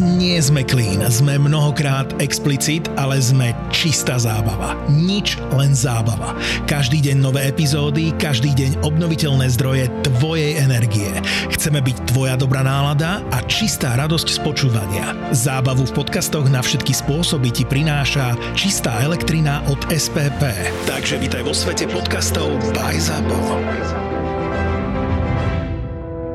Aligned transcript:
Nie 0.00 0.40
sme 0.40 0.64
clean, 0.64 1.04
sme 1.12 1.36
mnohokrát 1.36 2.16
explicit, 2.24 2.88
ale 2.96 3.20
sme 3.20 3.52
čistá 3.68 4.16
zábava. 4.16 4.72
Nič, 4.88 5.36
len 5.52 5.76
zábava. 5.76 6.32
Každý 6.64 7.04
deň 7.04 7.20
nové 7.20 7.44
epizódy, 7.44 8.16
každý 8.16 8.56
deň 8.56 8.80
obnoviteľné 8.80 9.52
zdroje 9.52 9.92
tvojej 10.00 10.56
energie. 10.56 11.12
Chceme 11.52 11.84
byť 11.84 12.16
tvoja 12.16 12.40
dobrá 12.40 12.64
nálada 12.64 13.20
a 13.28 13.44
čistá 13.44 13.92
radosť 14.00 14.28
z 14.32 14.38
počúvania. 14.40 15.12
Zábavu 15.36 15.84
v 15.84 15.92
podcastoch 15.92 16.48
na 16.48 16.64
všetky 16.64 16.96
spôsoby 16.96 17.52
ti 17.52 17.68
prináša 17.68 18.40
čistá 18.56 19.04
elektrina 19.04 19.60
od 19.68 19.84
SPP. 19.92 20.40
Takže 20.88 21.20
vítaj 21.20 21.44
vo 21.44 21.52
svete 21.52 21.84
podcastov 21.92 22.56
by 22.72 22.96
ZAPO. 22.96 23.38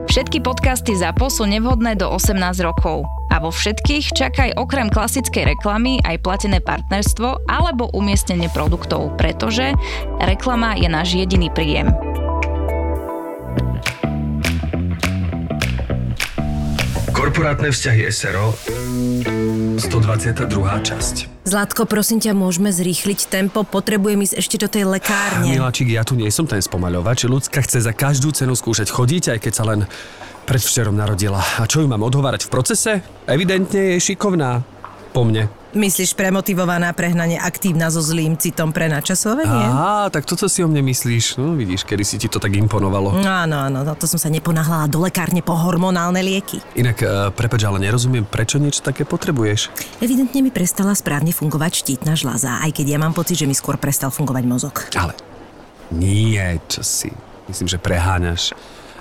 Všetky 0.05 0.45
podcasty 0.45 0.93
ZAPO 0.93 1.33
sú 1.33 1.49
nevhodné 1.49 1.97
do 1.97 2.13
18 2.13 2.37
rokov 2.61 3.09
a 3.35 3.43
vo 3.43 3.51
všetkých 3.51 4.15
čakaj 4.15 4.49
okrem 4.55 4.87
klasickej 4.87 5.59
reklamy 5.59 5.99
aj 6.07 6.23
platené 6.23 6.63
partnerstvo 6.63 7.43
alebo 7.51 7.91
umiestnenie 7.91 8.47
produktov, 8.47 9.11
pretože 9.19 9.75
reklama 10.23 10.79
je 10.79 10.87
náš 10.87 11.19
jediný 11.19 11.51
príjem. 11.51 11.91
Korporátne 17.11 17.75
vzťahy 17.75 18.07
SRO 18.07 18.55
122. 19.83 20.87
časť. 20.87 21.15
Zlatko, 21.43 21.83
prosím 21.83 22.23
ťa, 22.23 22.31
môžeme 22.31 22.71
zrýchliť 22.71 23.27
tempo, 23.27 23.67
potrebujem 23.67 24.23
ísť 24.23 24.35
ešte 24.39 24.55
do 24.63 24.71
tej 24.71 24.87
lekárne. 24.87 25.51
Miláčik, 25.51 25.91
ja 25.91 26.07
tu 26.07 26.15
nie 26.15 26.31
som 26.31 26.47
ten 26.47 26.63
spomaľovač. 26.63 27.27
Ľudská 27.27 27.59
chce 27.67 27.83
za 27.83 27.91
každú 27.91 28.31
cenu 28.31 28.55
skúšať 28.55 28.87
chodiť, 28.87 29.35
aj 29.35 29.39
keď 29.43 29.53
sa 29.53 29.63
len 29.67 29.83
predvčerom 30.45 30.93
narodila. 30.93 31.41
A 31.59 31.65
čo 31.65 31.81
ju 31.81 31.89
mám 31.89 32.05
odhovárať 32.05 32.45
v 32.45 32.49
procese? 32.53 32.91
Evidentne 33.25 33.97
je 33.97 34.13
šikovná. 34.13 34.61
Po 35.11 35.23
mne. 35.25 35.47
Myslíš 35.75 36.15
premotivovaná, 36.15 36.95
prehnane 36.95 37.35
aktívna 37.35 37.91
so 37.91 37.99
zlým 37.99 38.39
citom 38.39 38.71
pre 38.71 38.87
načasovanie? 38.87 39.67
Á, 39.67 40.07
tak 40.07 40.23
toto 40.23 40.47
si 40.47 40.63
o 40.63 40.71
mne 40.71 40.79
myslíš. 40.87 41.35
No 41.35 41.51
vidíš, 41.51 41.83
kedy 41.83 42.03
si 42.07 42.15
ti 42.15 42.31
to 42.31 42.39
tak 42.39 42.55
imponovalo. 42.55 43.19
Áno, 43.23 43.67
áno, 43.67 43.83
no 43.83 43.91
to 43.99 44.07
som 44.07 44.15
sa 44.15 44.31
neponáhľala 44.31 44.87
do 44.87 45.03
lekárne 45.03 45.43
po 45.43 45.51
hormonálne 45.51 46.23
lieky. 46.23 46.63
Inak, 46.79 47.03
uh, 47.03 47.27
prepač, 47.35 47.67
ale 47.67 47.83
nerozumiem, 47.83 48.23
prečo 48.23 48.55
niečo 48.55 48.87
také 48.87 49.03
potrebuješ. 49.03 49.71
Evidentne 49.99 50.39
mi 50.39 50.51
prestala 50.51 50.95
správne 50.95 51.35
fungovať 51.35 51.71
štítna 51.83 52.15
žľaza, 52.15 52.63
aj 52.63 52.71
keď 52.71 52.95
ja 52.95 52.99
mám 52.99 53.11
pocit, 53.11 53.35
že 53.35 53.47
mi 53.47 53.55
skôr 53.55 53.75
prestal 53.75 54.15
fungovať 54.15 54.43
mozog. 54.47 54.75
Ale 54.95 55.11
nie, 55.91 56.39
čo 56.71 56.87
si. 56.87 57.11
Myslím, 57.51 57.67
že 57.67 57.83
preháňaš. 57.83 58.55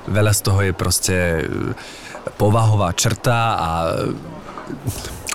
Veľa 0.08 0.32
z 0.36 0.40
toho 0.44 0.60
je 0.60 0.72
proste 0.76 1.16
e, 1.16 1.44
povahová 2.36 2.92
črta 2.92 3.38
a 3.56 3.68
e, 3.88 4.12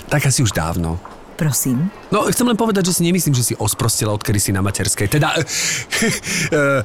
tak 0.10 0.26
asi 0.30 0.42
už 0.42 0.54
dávno. 0.54 0.98
Prosím. 1.40 1.88
No, 2.12 2.28
chcem 2.28 2.44
len 2.52 2.60
povedať, 2.60 2.92
že 2.92 3.00
si 3.00 3.08
nemyslím, 3.08 3.32
že 3.32 3.48
si 3.48 3.54
osprostila, 3.56 4.12
odkedy 4.12 4.44
si 4.44 4.52
na 4.52 4.60
materskej. 4.60 5.08
Teda, 5.08 5.32
uh, 5.40 6.84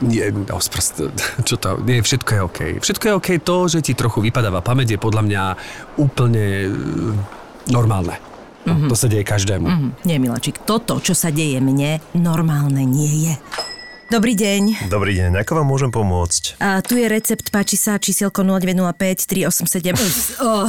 nie, 0.00 0.24
osprost, 0.48 1.04
čo 1.44 1.60
to, 1.60 1.76
nie, 1.84 2.00
všetko 2.00 2.30
je 2.32 2.40
OK. 2.40 2.60
Všetko 2.80 3.04
je 3.04 3.12
OK, 3.12 3.28
to, 3.44 3.68
že 3.68 3.84
ti 3.84 3.92
trochu 3.92 4.24
vypadáva 4.24 4.64
pamäť, 4.64 4.96
je 4.96 5.04
podľa 5.04 5.22
mňa 5.28 5.42
úplne 6.00 6.72
normálne. 7.68 8.16
No, 8.64 8.72
mm-hmm. 8.72 8.88
To 8.88 8.96
sa 8.96 9.04
deje 9.12 9.24
každému. 9.28 9.68
Mm-hmm. 9.68 9.90
Nie, 10.08 10.16
Milačik, 10.16 10.64
toto, 10.64 10.96
čo 11.04 11.12
sa 11.12 11.28
deje 11.28 11.60
mne, 11.60 12.00
normálne 12.16 12.88
nie 12.88 13.28
je. 13.28 13.34
Dobrý 14.04 14.36
deň. 14.36 14.92
Dobrý 14.92 15.16
deň, 15.16 15.40
ako 15.42 15.52
vám 15.58 15.66
môžem 15.66 15.88
pomôcť? 15.88 16.60
A 16.60 16.84
tu 16.84 16.94
je 16.94 17.08
recept, 17.08 17.48
páči 17.48 17.74
sa, 17.74 17.96
čísielko 17.96 18.44
0905 18.44 19.24
387. 19.26 20.44
oh. 20.44 20.68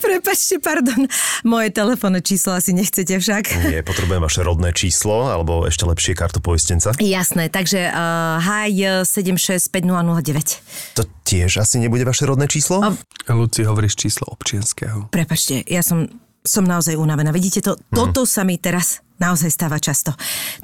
Prepačte, 0.00 0.56
pardon. 0.58 1.04
Moje 1.44 1.68
telefónne 1.70 2.24
číslo 2.24 2.56
asi 2.56 2.72
nechcete 2.72 3.20
však. 3.20 3.68
Nie, 3.68 3.84
potrebujem 3.84 4.24
vaše 4.24 4.40
rodné 4.40 4.72
číslo, 4.72 5.28
alebo 5.28 5.68
ešte 5.68 5.84
lepšie 5.84 6.16
kartu 6.16 6.40
poistenca. 6.40 6.96
Jasné, 6.96 7.52
takže 7.52 7.92
uh, 7.92 8.40
HAJ 8.40 9.04
765009. 9.04 10.96
To 10.96 11.04
tiež 11.22 11.60
asi 11.60 11.76
nebude 11.76 12.08
vaše 12.08 12.24
rodné 12.24 12.48
číslo? 12.48 12.80
A- 12.82 12.96
Luci, 13.30 13.68
hovoríš 13.68 14.00
číslo 14.00 14.32
občianského. 14.32 15.12
Prepačte, 15.12 15.60
ja 15.68 15.84
som, 15.84 16.08
som 16.40 16.64
naozaj 16.64 16.96
unavená. 16.96 17.30
Vidíte 17.30 17.60
to? 17.60 17.76
Mhm. 17.76 17.84
Toto 17.94 18.24
sa 18.24 18.42
mi 18.42 18.56
teraz 18.56 19.04
naozaj 19.18 19.50
stáva 19.50 19.78
často. 19.78 20.14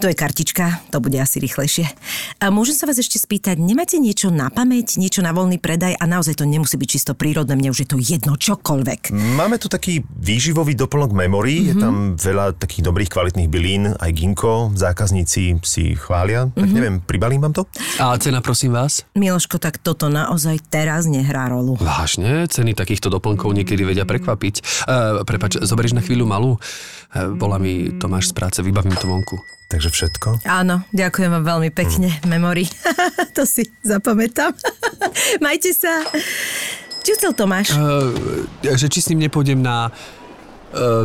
To 0.02 0.10
je 0.10 0.14
kartička, 0.16 0.82
to 0.90 0.98
bude 0.98 1.16
asi 1.16 1.38
rýchlejšie. 1.38 1.86
A 2.42 2.50
môžem 2.50 2.74
sa 2.74 2.88
vás 2.88 2.98
ešte 2.98 3.20
spýtať, 3.20 3.60
nemáte 3.60 3.96
niečo 4.02 4.32
na 4.32 4.50
pamäť, 4.50 4.98
niečo 4.98 5.22
na 5.22 5.30
voľný 5.30 5.62
predaj 5.62 5.94
a 5.94 6.04
naozaj 6.06 6.40
to 6.40 6.44
nemusí 6.48 6.74
byť 6.74 6.88
čisto 6.88 7.12
prírodné, 7.14 7.54
mne 7.54 7.70
už 7.70 7.86
je 7.86 7.88
to 7.88 7.96
jedno, 8.00 8.34
čokoľvek. 8.34 9.14
Máme 9.14 9.60
tu 9.62 9.70
taký 9.70 10.02
výživový 10.02 10.74
doplnok 10.74 11.14
memory, 11.14 11.62
mm-hmm. 11.62 11.70
je 11.70 11.74
tam 11.78 11.94
veľa 12.18 12.58
takých 12.58 12.82
dobrých 12.86 13.10
kvalitných 13.10 13.48
bylín, 13.50 13.94
aj 13.98 14.10
ginko, 14.14 14.74
zákazníci 14.74 15.62
si 15.62 15.94
chvália, 15.94 16.50
tak 16.50 16.70
neviem, 16.70 16.98
pribalím 17.04 17.46
vám 17.46 17.54
to? 17.54 17.62
A 18.02 18.16
cena, 18.18 18.42
prosím 18.42 18.74
vás? 18.74 19.06
Miloško, 19.14 19.60
tak 19.62 19.78
toto 19.78 20.10
naozaj 20.10 20.58
teraz 20.68 21.06
nehrá 21.06 21.46
rolu. 21.50 21.78
Vážne? 21.78 22.48
Ceny 22.50 22.74
takýchto 22.74 23.12
doplnkov 23.12 23.52
niekedy 23.54 23.82
vedia 23.86 24.04
prekvapiť. 24.08 24.86
Uh, 24.86 25.22
prepač, 25.22 25.60
zoberieš 25.60 25.94
na 25.94 26.02
chvíľu 26.02 26.26
malú? 26.26 26.50
Uh, 27.10 27.34
volá 27.36 27.58
mi 27.60 27.92
Tomáš 28.00 28.30
z 28.30 28.39
práce, 28.40 28.64
vybavím 28.64 28.96
to 28.96 29.04
vonku. 29.04 29.36
Takže 29.68 29.92
všetko? 29.92 30.48
Áno, 30.48 30.80
ďakujem 30.96 31.28
vám 31.28 31.44
veľmi 31.44 31.70
pekne, 31.76 32.08
memory. 32.24 32.64
to 33.36 33.44
si 33.44 33.68
zapamätám. 33.84 34.56
Majte 35.44 35.76
sa. 35.76 36.08
Čo 37.04 37.20
chcel 37.20 37.32
Tomáš? 37.36 37.76
Uh, 37.76 38.16
že 38.64 38.88
či 38.88 39.04
s 39.04 39.12
ním 39.12 39.28
nepôjdem 39.28 39.60
na... 39.60 39.92
Uh, 40.72 41.04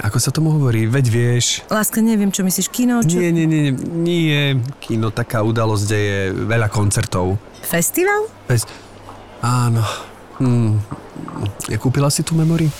ako 0.00 0.16
sa 0.16 0.32
tomu 0.32 0.48
hovorí? 0.56 0.88
Veď 0.88 1.06
vieš... 1.12 1.46
Láska, 1.68 2.00
neviem, 2.00 2.32
čo 2.32 2.40
myslíš, 2.40 2.72
kino? 2.72 3.04
Čo? 3.04 3.20
Nie, 3.20 3.30
nie, 3.30 3.44
nie, 3.44 3.68
nie, 3.68 3.74
nie. 3.76 4.42
Kino, 4.80 5.12
taká 5.12 5.44
udalosť, 5.44 5.82
kde 5.84 5.98
je 6.00 6.18
veľa 6.48 6.72
koncertov. 6.72 7.36
Festival? 7.60 8.32
Veď... 8.48 8.64
Áno. 9.44 9.84
Hm. 10.40 10.80
Ja 11.68 11.76
kúpila 11.76 12.08
si 12.08 12.26
tú 12.26 12.34
memory? 12.34 12.70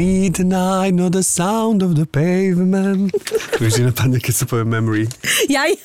Midnight, 0.00 0.96
not 0.96 1.12
the 1.12 1.20
sound 1.20 1.84
of 1.84 1.92
the 1.92 2.08
pavement. 2.08 3.12
Že 3.60 3.92
napadne, 3.92 4.16
keď 4.16 4.32
sa 4.32 4.44
povie 4.48 4.64
memory. 4.64 5.04
Jaj. 5.44 5.76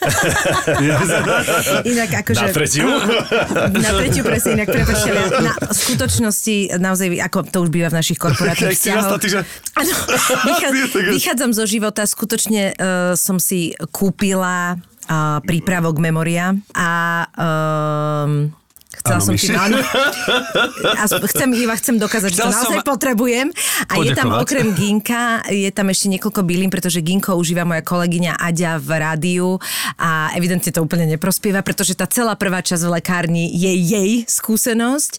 inak 1.83 2.23
akože... 2.23 2.39
Na 2.39 2.55
tretiu? 2.55 2.87
na 3.75 3.91
tretiu 3.91 4.23
presne, 4.23 4.55
inak 4.55 4.71
prepačte, 4.71 5.11
na 5.43 5.51
skutočnosti 5.67 6.79
naozaj, 6.79 7.11
ako 7.27 7.43
to 7.43 7.57
už 7.67 7.69
býva 7.75 7.91
v 7.91 7.99
našich 7.99 8.15
korporátnych 8.15 8.79
vzťahoch. 8.79 9.19
že... 9.19 9.43
Vychádzam 11.19 11.51
zo 11.51 11.67
života, 11.67 12.07
skutočne 12.07 12.71
uh, 12.71 13.19
som 13.19 13.35
si 13.35 13.75
kúpila 13.91 14.79
uh, 14.79 15.43
prípravok 15.43 15.99
Memoria 15.99 16.55
a 16.71 16.91
um, 17.35 18.47
Chcela 19.05 19.21
Áno, 19.21 19.27
som 19.29 19.37
ti, 19.37 19.45
Myši. 19.45 19.53
áno. 19.53 19.77
A 20.97 21.03
chcem, 21.05 21.49
iba 21.53 21.77
chcem 21.77 21.95
dokázať, 22.01 22.29
že 22.33 22.37
to 22.41 22.41
Chcel 22.41 22.49
som 22.49 22.57
naozaj 22.57 22.79
ma- 22.81 22.87
potrebujem. 22.89 23.47
A 23.85 23.93
je 24.01 24.17
tam 24.17 24.33
Poďakovať. 24.33 24.41
okrem 24.41 24.67
Ginka, 24.73 25.21
je 25.45 25.69
tam 25.69 25.85
ešte 25.93 26.09
niekoľko 26.09 26.41
bylín, 26.41 26.73
pretože 26.73 27.05
Ginko 27.05 27.37
užíva 27.37 27.69
moja 27.69 27.85
kolegyňa 27.85 28.33
Aďa 28.33 28.81
v 28.81 28.89
rádiu 28.97 29.49
a 30.01 30.33
evidentne 30.33 30.73
to 30.73 30.81
úplne 30.81 31.05
neprospieva, 31.05 31.61
pretože 31.61 31.93
tá 31.93 32.09
celá 32.09 32.33
prvá 32.33 32.65
časť 32.65 32.81
v 32.81 32.91
lekárni 32.97 33.45
je 33.53 33.71
jej 33.77 34.11
skúsenosť. 34.25 35.11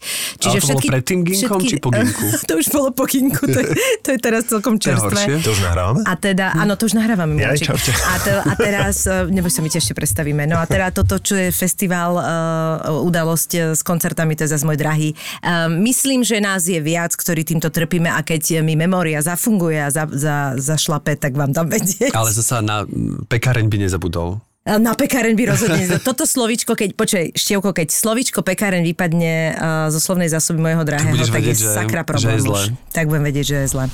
Ale 0.43 0.59
to 0.59 0.67
bolo 0.67 0.81
pred 0.83 1.05
tým 1.07 1.21
Ginkom, 1.23 1.61
či 1.63 1.79
po 1.79 1.95
Ginku? 1.95 2.27
to 2.51 2.53
už 2.59 2.67
bolo 2.75 2.91
po 2.91 3.07
Ginku, 3.07 3.47
to 3.47 3.59
je, 3.63 3.71
to 4.03 4.09
je 4.11 4.19
teraz 4.19 4.51
celkom 4.51 4.83
To 4.83 4.91
čerstvé. 4.91 5.39
To 5.47 5.55
už 5.55 5.63
nahrávame? 5.63 6.03
A 6.03 6.13
teda, 6.19 6.59
áno, 6.59 6.75
to 6.75 6.91
už 6.91 6.99
nahrávame. 6.99 7.39
Ja. 7.39 7.55
A, 7.55 8.17
te, 8.19 8.33
a 8.35 8.53
teraz, 8.59 9.07
eh, 9.07 9.31
neboj 9.31 9.55
sa, 9.55 9.63
my 9.63 9.71
ti 9.71 9.79
ešte 9.79 9.95
predstavíme. 9.95 10.43
No 10.51 10.59
a 10.59 10.67
teda 10.67 10.91
toto, 10.91 11.23
čo 11.23 11.39
je 11.39 11.55
festival, 11.55 12.19
uh, 12.19 13.07
udalosť 13.07 13.51
eh, 13.55 13.76
s 13.77 13.85
koncertami, 13.85 14.33
to 14.35 14.49
je 14.49 14.57
zase 14.57 14.65
môj 14.65 14.81
drahý. 14.81 15.13
Uh, 15.45 15.69
myslím, 15.85 16.25
že 16.25 16.41
nás 16.41 16.65
je 16.65 16.81
viac, 16.81 17.13
ktorí 17.13 17.45
týmto 17.45 17.69
trpíme 17.69 18.09
a 18.09 18.25
keď 18.25 18.65
mi 18.65 18.75
memória 18.75 19.21
zafunguje 19.21 19.79
a 19.79 19.93
za, 19.93 20.09
za, 20.09 20.57
zašlape, 20.57 21.21
tak 21.21 21.37
vám 21.37 21.53
dám 21.53 21.69
vedieť. 21.69 22.17
Ale 22.17 22.33
zasa 22.33 22.65
na 22.65 22.89
pekáreň 23.29 23.69
by 23.69 23.77
nezabudol. 23.87 24.41
Na 24.67 24.99
pekáreň 24.99 25.39
by 25.39 25.45
rozhodne. 25.55 25.87
Toto 26.03 26.27
slovičko, 26.27 26.75
keď, 26.75 26.99
počkaj, 26.99 27.25
Števko, 27.39 27.71
keď 27.71 27.87
slovičko 27.87 28.43
pekáreň 28.43 28.83
vypadne 28.83 29.35
uh, 29.55 29.55
zo 29.95 30.03
slovnej 30.03 30.27
zásoby 30.27 30.59
mojho 30.59 30.83
drahého, 30.83 31.15
budeš 31.15 31.31
tak 31.31 31.39
vedieť, 31.39 31.55
je 31.55 31.63
že- 31.63 31.71
sakra 31.71 32.03
že 32.03 32.09
problém 32.11 32.35
je 32.35 32.43
zle. 32.43 32.63
Tak 32.91 33.05
budem 33.07 33.25
vedieť, 33.31 33.47
že 33.47 33.57
je 33.63 33.67
zle. 33.71 33.85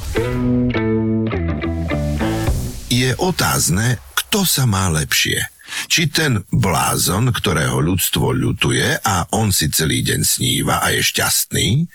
je 2.93 3.11
otázne, 3.21 4.01
kto 4.17 4.45
sa 4.45 4.65
má 4.69 4.89
lepšie. 4.93 5.45
Či 5.89 6.13
ten 6.13 6.43
blázon, 6.53 7.33
ktorého 7.33 7.81
ľudstvo 7.81 8.33
ľutuje 8.33 9.01
a 9.03 9.29
on 9.37 9.51
si 9.51 9.73
celý 9.73 10.05
deň 10.05 10.21
sníva 10.23 10.85
a 10.85 10.93
je 10.93 11.01
šťastný, 11.05 11.87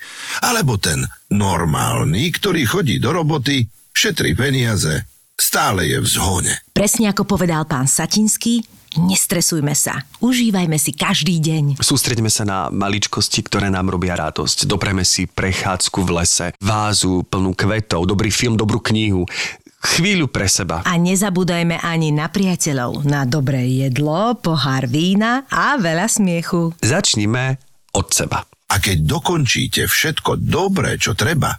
alebo 0.44 0.78
ten 0.82 1.06
normálny, 1.34 2.32
ktorý 2.34 2.64
chodí 2.66 2.98
do 2.98 3.12
roboty, 3.12 3.68
šetrí 3.94 4.38
peniaze 4.38 5.06
stále 5.38 5.86
je 5.86 5.98
v 6.02 6.08
zhone. 6.10 6.54
Presne 6.74 7.14
ako 7.14 7.38
povedal 7.38 7.64
pán 7.70 7.86
Satinský, 7.86 8.66
nestresujme 8.98 9.78
sa. 9.78 10.02
Užívajme 10.18 10.76
si 10.82 10.92
každý 10.98 11.38
deň. 11.38 11.78
Sústredíme 11.78 12.34
sa 12.34 12.44
na 12.44 12.60
maličkosti, 12.74 13.46
ktoré 13.46 13.70
nám 13.70 13.94
robia 13.94 14.18
radosť. 14.18 14.66
Dopreme 14.66 15.06
si 15.06 15.30
prechádzku 15.30 16.00
v 16.02 16.10
lese, 16.18 16.48
vázu 16.58 17.22
plnú 17.30 17.54
kvetov, 17.54 18.10
dobrý 18.10 18.34
film, 18.34 18.58
dobrú 18.58 18.82
knihu. 18.82 19.30
Chvíľu 19.78 20.26
pre 20.34 20.50
seba. 20.50 20.82
A 20.86 20.98
nezabúdajme 20.98 21.78
ani 21.78 22.10
na 22.10 22.34
priateľov, 22.34 23.06
na 23.06 23.30
dobré 23.30 23.70
jedlo, 23.70 24.34
pohár 24.38 24.90
vína 24.90 25.46
a 25.54 25.78
veľa 25.78 26.10
smiechu. 26.10 26.74
Začnime 26.82 27.62
od 27.94 28.10
seba. 28.10 28.42
A 28.68 28.76
keď 28.82 29.06
dokončíte 29.06 29.86
všetko 29.86 30.42
dobré, 30.42 30.98
čo 30.98 31.14
treba, 31.14 31.56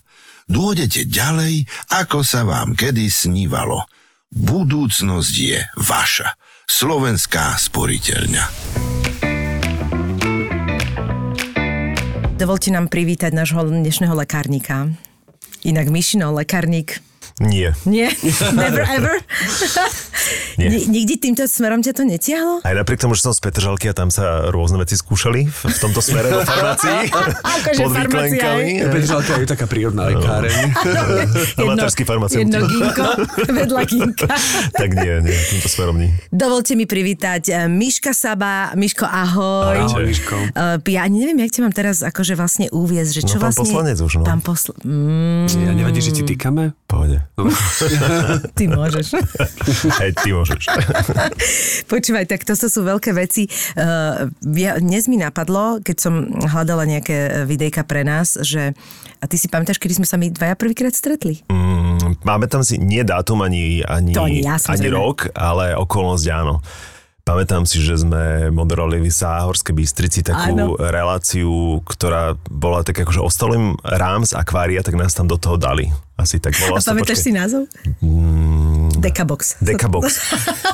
dôjdete 0.51 1.09
ďalej, 1.09 1.65
ako 1.95 2.21
sa 2.27 2.45
vám 2.45 2.75
kedy 2.75 3.07
snívalo. 3.09 3.87
Budúcnosť 4.29 5.35
je 5.35 5.61
vaša. 5.81 6.37
Slovenská 6.69 7.57
sporiteľňa. 7.57 8.45
Dovolte 12.37 12.71
nám 12.71 12.87
privítať 12.93 13.33
nášho 13.35 13.65
dnešného 13.67 14.15
lekárnika. 14.15 14.93
Inak 15.65 15.89
Mišino, 15.91 16.31
lekárnik. 16.37 17.01
Nie. 17.39 17.71
Nie? 17.87 18.11
Never 18.55 18.83
ever? 18.83 19.15
Nie. 20.59 20.75
Ni- 20.75 20.91
nikdy 20.91 21.15
týmto 21.17 21.47
smerom 21.47 21.81
ťa 21.81 21.95
to 21.95 22.03
netiahlo? 22.03 22.59
Aj 22.61 22.75
napriek 22.75 22.99
tomu, 22.99 23.15
že 23.15 23.23
som 23.23 23.31
z 23.31 23.39
Petržalky 23.39 23.87
a 23.87 23.95
tam 23.95 24.11
sa 24.11 24.51
rôzne 24.51 24.75
veci 24.77 24.99
skúšali 24.99 25.47
v, 25.47 25.59
v 25.71 25.79
tomto 25.79 26.03
smere 26.03 26.29
do 26.29 26.43
farmácii. 26.43 27.15
Akože 27.63 27.79
pod 27.79 27.93
výklenkami. 27.95 28.67
Petržalka 28.85 29.33
je 29.39 29.47
taká 29.47 29.67
prírodná 29.71 30.11
lekáreň. 30.11 30.75
Amatérsky 31.63 32.03
farmaceut. 32.03 32.43
Jedno 32.43 32.67
ginko, 32.67 33.07
vedľa 33.47 33.83
ginka. 33.87 34.27
tak 34.75 34.91
nie, 34.93 35.15
nie, 35.23 35.39
týmto 35.47 35.69
smerom 35.69 35.95
nie. 35.95 36.11
Dovolte 36.29 36.75
mi 36.75 36.85
privítať 36.85 37.43
eh, 37.47 37.71
Miška 37.71 38.11
Saba. 38.11 38.75
Miško, 38.75 39.07
ahoj. 39.07 39.79
Ahoj, 39.87 40.05
Miško. 40.05 40.35
Uh, 40.53 40.83
ja 40.85 41.07
ani 41.07 41.23
neviem, 41.23 41.39
jak 41.45 41.55
ťa 41.55 41.61
mám 41.63 41.75
teraz 41.75 42.03
akože 42.03 42.35
vlastne 42.35 42.67
uviezť, 42.69 43.13
že 43.13 43.23
čo 43.25 43.37
No, 43.39 43.47
pán 43.47 43.53
vlastne... 43.53 43.63
poslanec 43.63 43.99
už, 44.01 44.13
no. 44.19 44.25
Pán 44.27 44.41
posl... 44.43 44.75
Mm, 44.83 45.47
Ja 45.47 45.73
nevadí, 45.77 46.01
že 46.01 46.11
ti 46.11 46.23
týkame? 46.25 46.75
Pohode. 46.89 47.28
ty 48.59 48.65
môžeš. 48.67 49.07
Hej, 50.03 50.13
ty 50.19 50.35
môžeš. 50.35 50.63
Počúvaj, 51.93 52.27
tak 52.27 52.43
to 52.43 52.55
sú 52.55 52.83
veľké 52.83 53.15
veci. 53.15 53.47
Ja, 54.43 54.73
dnes 54.79 55.07
mi 55.07 55.17
napadlo, 55.21 55.79
keď 55.83 55.97
som 55.97 56.15
hľadala 56.33 56.89
nejaké 56.89 57.17
eh, 57.17 57.33
videjka 57.47 57.87
pre 57.87 58.03
nás, 58.03 58.39
že 58.43 58.75
a 59.19 59.25
ty 59.27 59.35
si 59.35 59.51
pamätáš, 59.51 59.83
kedy 59.83 59.99
sme 59.99 60.07
sa 60.07 60.15
my 60.15 60.31
dvaja 60.31 60.55
prvýkrát 60.55 60.95
stretli? 60.95 61.43
Mm, 61.51 62.23
máme 62.23 62.47
tam 62.47 62.63
si 62.63 62.79
nie 62.79 63.03
dátum, 63.03 63.43
ani, 63.43 63.83
ani, 63.83 64.15
To 64.15 64.31
ani 64.31 64.47
ja, 64.47 64.63
ani 64.71 64.89
rok, 64.95 65.35
ale 65.35 65.75
okolnosť 65.75 66.27
áno. 66.31 66.63
Pamätám 67.29 67.69
si, 67.69 67.85
že 67.85 68.01
sme 68.01 68.49
moderovali 68.49 69.05
v 69.05 69.13
Sáhorskej 69.13 69.77
Bystrici 69.77 70.25
takú 70.25 70.57
Áno. 70.57 70.81
reláciu, 70.81 71.85
ktorá 71.85 72.41
bola 72.49 72.81
tak 72.81 73.05
akože 73.05 73.21
ostalým 73.21 73.77
rám 73.85 74.25
z 74.25 74.33
akvária, 74.33 74.81
tak 74.81 74.97
nás 74.97 75.13
tam 75.13 75.29
do 75.29 75.37
toho 75.37 75.61
dali. 75.61 75.93
Asi 76.17 76.41
tak 76.41 76.57
A 76.65 76.73
bola 76.73 76.81
pamätáš 76.81 77.29
si 77.29 77.37
názov? 77.37 77.69
Mm, 78.01 78.78
Dekabox. 79.01 79.41
Dekabox. 79.61 80.07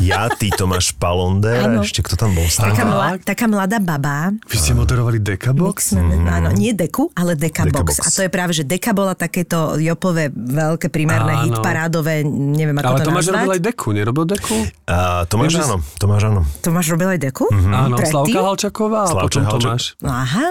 Ja, 0.01 0.27
ty, 0.29 0.51
Tomáš 0.51 0.91
Palonder, 0.93 1.79
ešte 1.79 2.03
kto 2.03 2.17
tam 2.17 2.33
bol? 2.33 2.45
Taká, 2.45 2.75
Stále? 2.75 2.83
mla, 2.85 3.09
taká 3.17 3.47
mladá 3.47 3.79
baba, 3.79 4.35
Vy 4.43 4.57
ste 4.57 4.73
moderovali 4.73 5.17
Decabox? 5.17 5.95
Mix, 5.95 6.27
áno, 6.27 6.51
nie 6.51 6.73
deku, 6.73 7.09
ale 7.13 7.35
Dekabox. 7.35 7.71
Dekabox. 7.71 7.99
A 8.01 8.11
to 8.11 8.21
je 8.21 8.29
práve, 8.29 8.53
že 8.53 8.65
Deka 8.65 8.91
bola 8.91 9.15
takéto 9.15 9.55
jopové, 9.77 10.29
veľké 10.29 10.91
primárne 10.91 11.31
Áno. 11.33 11.45
hitparádové, 11.49 12.27
neviem 12.27 12.75
ako 12.75 12.85
Ale 12.85 12.99
to 12.99 13.07
Tomáš 13.07 13.23
nazvať. 13.23 13.35
robil 13.39 13.53
aj 13.53 13.63
Deku, 13.63 13.89
nerobil 13.93 14.25
Deku? 14.27 14.57
A, 14.85 14.97
Tomáš 15.25 15.51
že- 15.53 15.63
áno, 15.63 15.77
Tomáš 15.95 16.23
áno. 16.27 16.41
Tomáš 16.61 16.87
robil 16.91 17.09
aj 17.09 17.21
Deku? 17.23 17.45
Áno, 17.49 17.95
Predtým? 17.95 18.11
Slavka 18.11 18.39
Halčaková 18.43 18.99
a 18.99 19.09
Slavča 19.09 19.39
potom. 19.41 19.61
Tomáš. 19.63 19.83
Aha. 20.03 20.47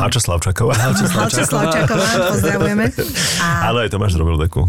Háča 0.00 0.18
Slavčaková. 0.18 0.72
Halča 0.74 1.06
Slavčáková, 1.44 2.06
pozdravujeme. 2.32 2.84
A 3.38 3.68
Áno, 3.68 3.78
aj 3.78 3.90
Tomáš 3.90 4.16
robil 4.16 4.40
deku. 4.40 4.64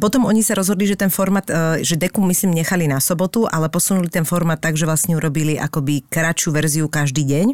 Potom 0.00 0.24
oni 0.24 0.40
sa 0.40 0.56
rozhodli, 0.56 0.88
že 0.88 0.96
ten 0.96 1.12
format, 1.12 1.44
e, 1.48 1.84
že 1.84 2.00
Deku 2.00 2.24
myslím 2.24 2.56
nechali 2.56 2.88
na 2.88 3.00
sobotu, 3.02 3.44
ale 3.44 3.68
posunuli 3.68 4.08
ten 4.08 4.24
format 4.24 4.60
tak, 4.60 4.78
že 4.78 4.88
vlastne 4.88 5.16
urobili 5.16 5.60
akoby 5.60 6.06
kratšiu 6.08 6.48
verziu 6.52 6.86
každý 6.88 7.24
deň. 7.28 7.48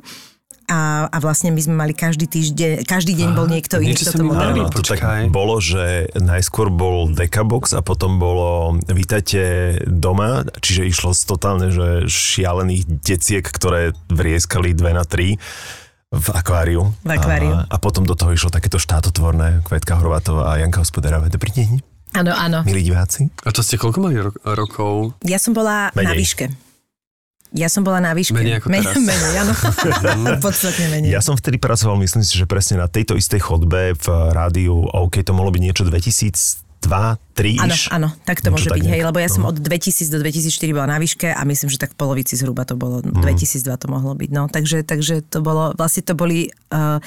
A, 0.68 1.08
a 1.08 1.16
vlastne 1.24 1.48
my 1.48 1.60
sme 1.64 1.80
mali 1.80 1.96
každý 1.96 2.28
týždeň, 2.28 2.84
každý 2.84 3.16
deň 3.16 3.32
bol 3.32 3.48
niekto 3.48 3.80
iný, 3.80 3.96
kto 3.96 4.20
to 4.20 4.20
hovorí. 4.20 4.60
Áno, 4.60 4.68
to 4.68 4.84
tak 4.84 5.00
bolo, 5.32 5.64
že 5.64 6.12
najskôr 6.12 6.68
bol 6.68 7.08
Decabox 7.08 7.72
a 7.72 7.80
potom 7.80 8.20
bolo 8.20 8.76
Vítajte 8.84 9.80
doma, 9.88 10.44
čiže 10.60 10.92
išlo 10.92 11.16
z 11.16 11.24
totálne, 11.24 11.72
že 11.72 12.04
šialených 12.04 12.84
deciek, 13.00 13.48
ktoré 13.48 13.96
vrieskali 14.12 14.76
dve 14.76 14.92
na 14.92 15.08
tri 15.08 15.40
v 16.12 16.28
akváriu. 16.36 16.92
V 17.00 17.16
akváriu. 17.16 17.64
A, 17.64 17.68
a 17.72 17.76
potom 17.80 18.04
do 18.04 18.12
toho 18.12 18.36
išlo 18.36 18.52
takéto 18.52 18.76
štátotvorné 18.76 19.64
Kvetka 19.64 19.96
Horvátová 19.96 20.52
a 20.52 20.60
Janka 20.60 20.84
Hospodárová. 20.84 21.32
Dobrý 21.32 21.48
deň, 21.48 21.87
Áno, 22.10 22.30
áno. 22.30 22.58
milí 22.62 22.82
diváci. 22.82 23.28
A 23.40 23.50
to 23.50 23.60
ste 23.60 23.74
koľko 23.74 23.98
mali 24.00 24.16
ro- 24.18 24.32
rokov? 24.44 25.18
Ja 25.22 25.36
som 25.36 25.50
bola 25.50 25.90
na 25.90 26.02
Menej. 26.06 26.16
výške. 26.16 26.46
Ja 27.50 27.66
som 27.66 27.80
bola 27.80 27.98
na 27.98 28.12
výške. 28.12 28.32
Menej 28.34 28.58
ako 28.58 28.68
teraz. 28.68 28.92
Menej, 29.08 29.34
áno. 29.38 29.52
Podstatne 30.38 30.84
menej. 30.90 31.08
Ja 31.08 31.20
som 31.20 31.32
vtedy 31.32 31.56
pracoval, 31.56 31.96
myslím 31.98 32.20
si, 32.20 32.34
že 32.34 32.44
presne 32.44 32.76
na 32.76 32.86
tejto 32.86 33.12
istej 33.14 33.40
chodbe 33.40 33.92
v 33.94 34.06
rádiu 34.30 34.84
OK, 34.84 35.16
to 35.18 35.32
mohlo 35.32 35.48
byť 35.48 35.62
niečo 35.62 35.82
2002, 35.82 36.60
3 36.84 37.56
Áno, 37.58 37.74
áno, 37.90 38.08
tak 38.22 38.38
to 38.38 38.48
môže 38.48 38.66
tak 38.66 38.76
byť, 38.76 38.84
hej, 38.84 38.92
nejak, 38.94 39.06
lebo 39.06 39.18
ja 39.18 39.28
som 39.28 39.42
no. 39.42 39.48
od 39.48 39.56
2000 39.56 39.72
do 40.08 40.20
2004 40.20 40.44
bola 40.70 40.88
na 40.88 40.98
výške 40.98 41.28
a 41.28 41.40
myslím, 41.42 41.68
že 41.68 41.78
tak 41.78 41.90
v 41.90 41.98
polovici 41.98 42.34
zhruba 42.34 42.62
to 42.62 42.74
bolo, 42.74 43.00
Mhm. 43.00 43.16
2002 43.18 43.64
to 43.74 43.86
mohlo 43.88 44.12
byť, 44.12 44.30
no, 44.30 44.46
takže, 44.46 44.82
takže 44.82 45.22
to 45.22 45.40
bolo, 45.40 45.72
vlastne 45.72 46.02
to 46.02 46.12
boli, 46.12 46.38
uh, 46.70 47.00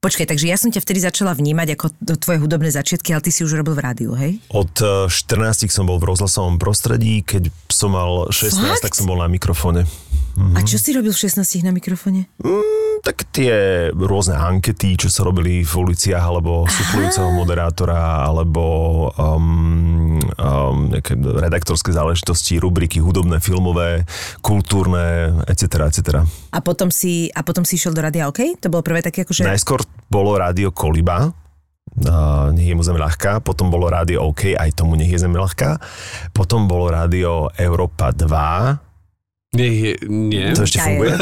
počkaj, 0.00 0.26
takže 0.30 0.46
ja 0.46 0.56
som 0.56 0.70
ťa 0.72 0.82
vtedy 0.82 1.00
začala 1.02 1.32
vnímať 1.36 1.68
ako 1.76 1.86
tvoje 2.20 2.38
hudobné 2.40 2.70
začiatky, 2.72 3.12
ale 3.12 3.24
ty 3.24 3.30
si 3.34 3.42
už 3.42 3.58
robil 3.58 3.74
v 3.76 3.82
rádiu, 3.82 4.12
hej? 4.14 4.38
Od 4.52 4.72
eh, 4.80 5.10
14 5.10 5.68
som 5.68 5.88
bol 5.88 5.98
v 6.00 6.12
rozhlasovom 6.12 6.60
prostredí, 6.60 7.20
keď 7.26 7.50
som 7.70 7.92
mal 7.92 8.30
16, 8.32 8.56
Fakt? 8.56 8.82
tak 8.84 8.92
som 8.94 9.08
bol 9.08 9.20
na 9.20 9.28
mikrofóne. 9.28 9.84
A 10.36 10.60
čo 10.60 10.76
si 10.76 10.92
robil 10.92 11.16
v 11.16 11.20
16 11.24 11.64
na 11.64 11.72
mikrofone? 11.72 12.28
Tak 13.00 13.32
tie 13.32 13.88
rôzne 13.92 14.36
ankety, 14.36 15.00
čo 15.00 15.08
sa 15.08 15.24
robili 15.24 15.64
v 15.64 15.72
uliciach, 15.72 16.20
alebo 16.20 16.68
suplujúceho 16.68 17.32
moderátora, 17.32 18.28
alebo 18.28 18.64
um, 19.16 20.20
um, 20.20 20.92
nejaké 20.92 21.16
redaktorské 21.16 21.96
záležitosti, 21.96 22.60
rubriky 22.60 23.00
hudobné, 23.00 23.40
filmové, 23.40 24.04
kultúrne, 24.44 25.40
etc. 25.48 25.88
etc. 25.88 26.20
A 26.52 26.58
potom 26.60 26.92
si, 26.92 27.32
a 27.32 27.40
potom 27.40 27.64
si 27.64 27.80
išiel 27.80 27.96
do 27.96 28.04
rádia, 28.04 28.28
OK? 28.28 28.60
To 28.60 28.68
bolo 28.68 28.84
prvé 28.84 29.00
také 29.00 29.24
akože... 29.24 29.48
Najskôr 29.48 29.80
bolo 30.12 30.36
rádio 30.36 30.68
Koliba, 30.68 31.32
Uh, 31.96 32.52
nech 32.52 32.68
je 32.68 32.76
mu 32.76 32.84
zem 32.84 32.98
ľahká, 32.98 33.40
potom 33.40 33.72
bolo 33.72 33.88
rádio 33.88 34.28
OK, 34.28 34.52
aj 34.52 34.74
tomu 34.76 35.00
nech 35.00 35.08
je 35.08 35.16
zem 35.16 35.32
ľahká, 35.32 35.80
potom 36.36 36.68
bolo 36.68 36.92
rádio 36.92 37.48
Európa 37.56 38.12
2, 38.12 38.85
Nie, 39.56 39.68
je, 39.72 39.92
nie. 40.06 40.52
to 40.52 40.68
ešte 40.68 40.84
funguje. 40.84 41.16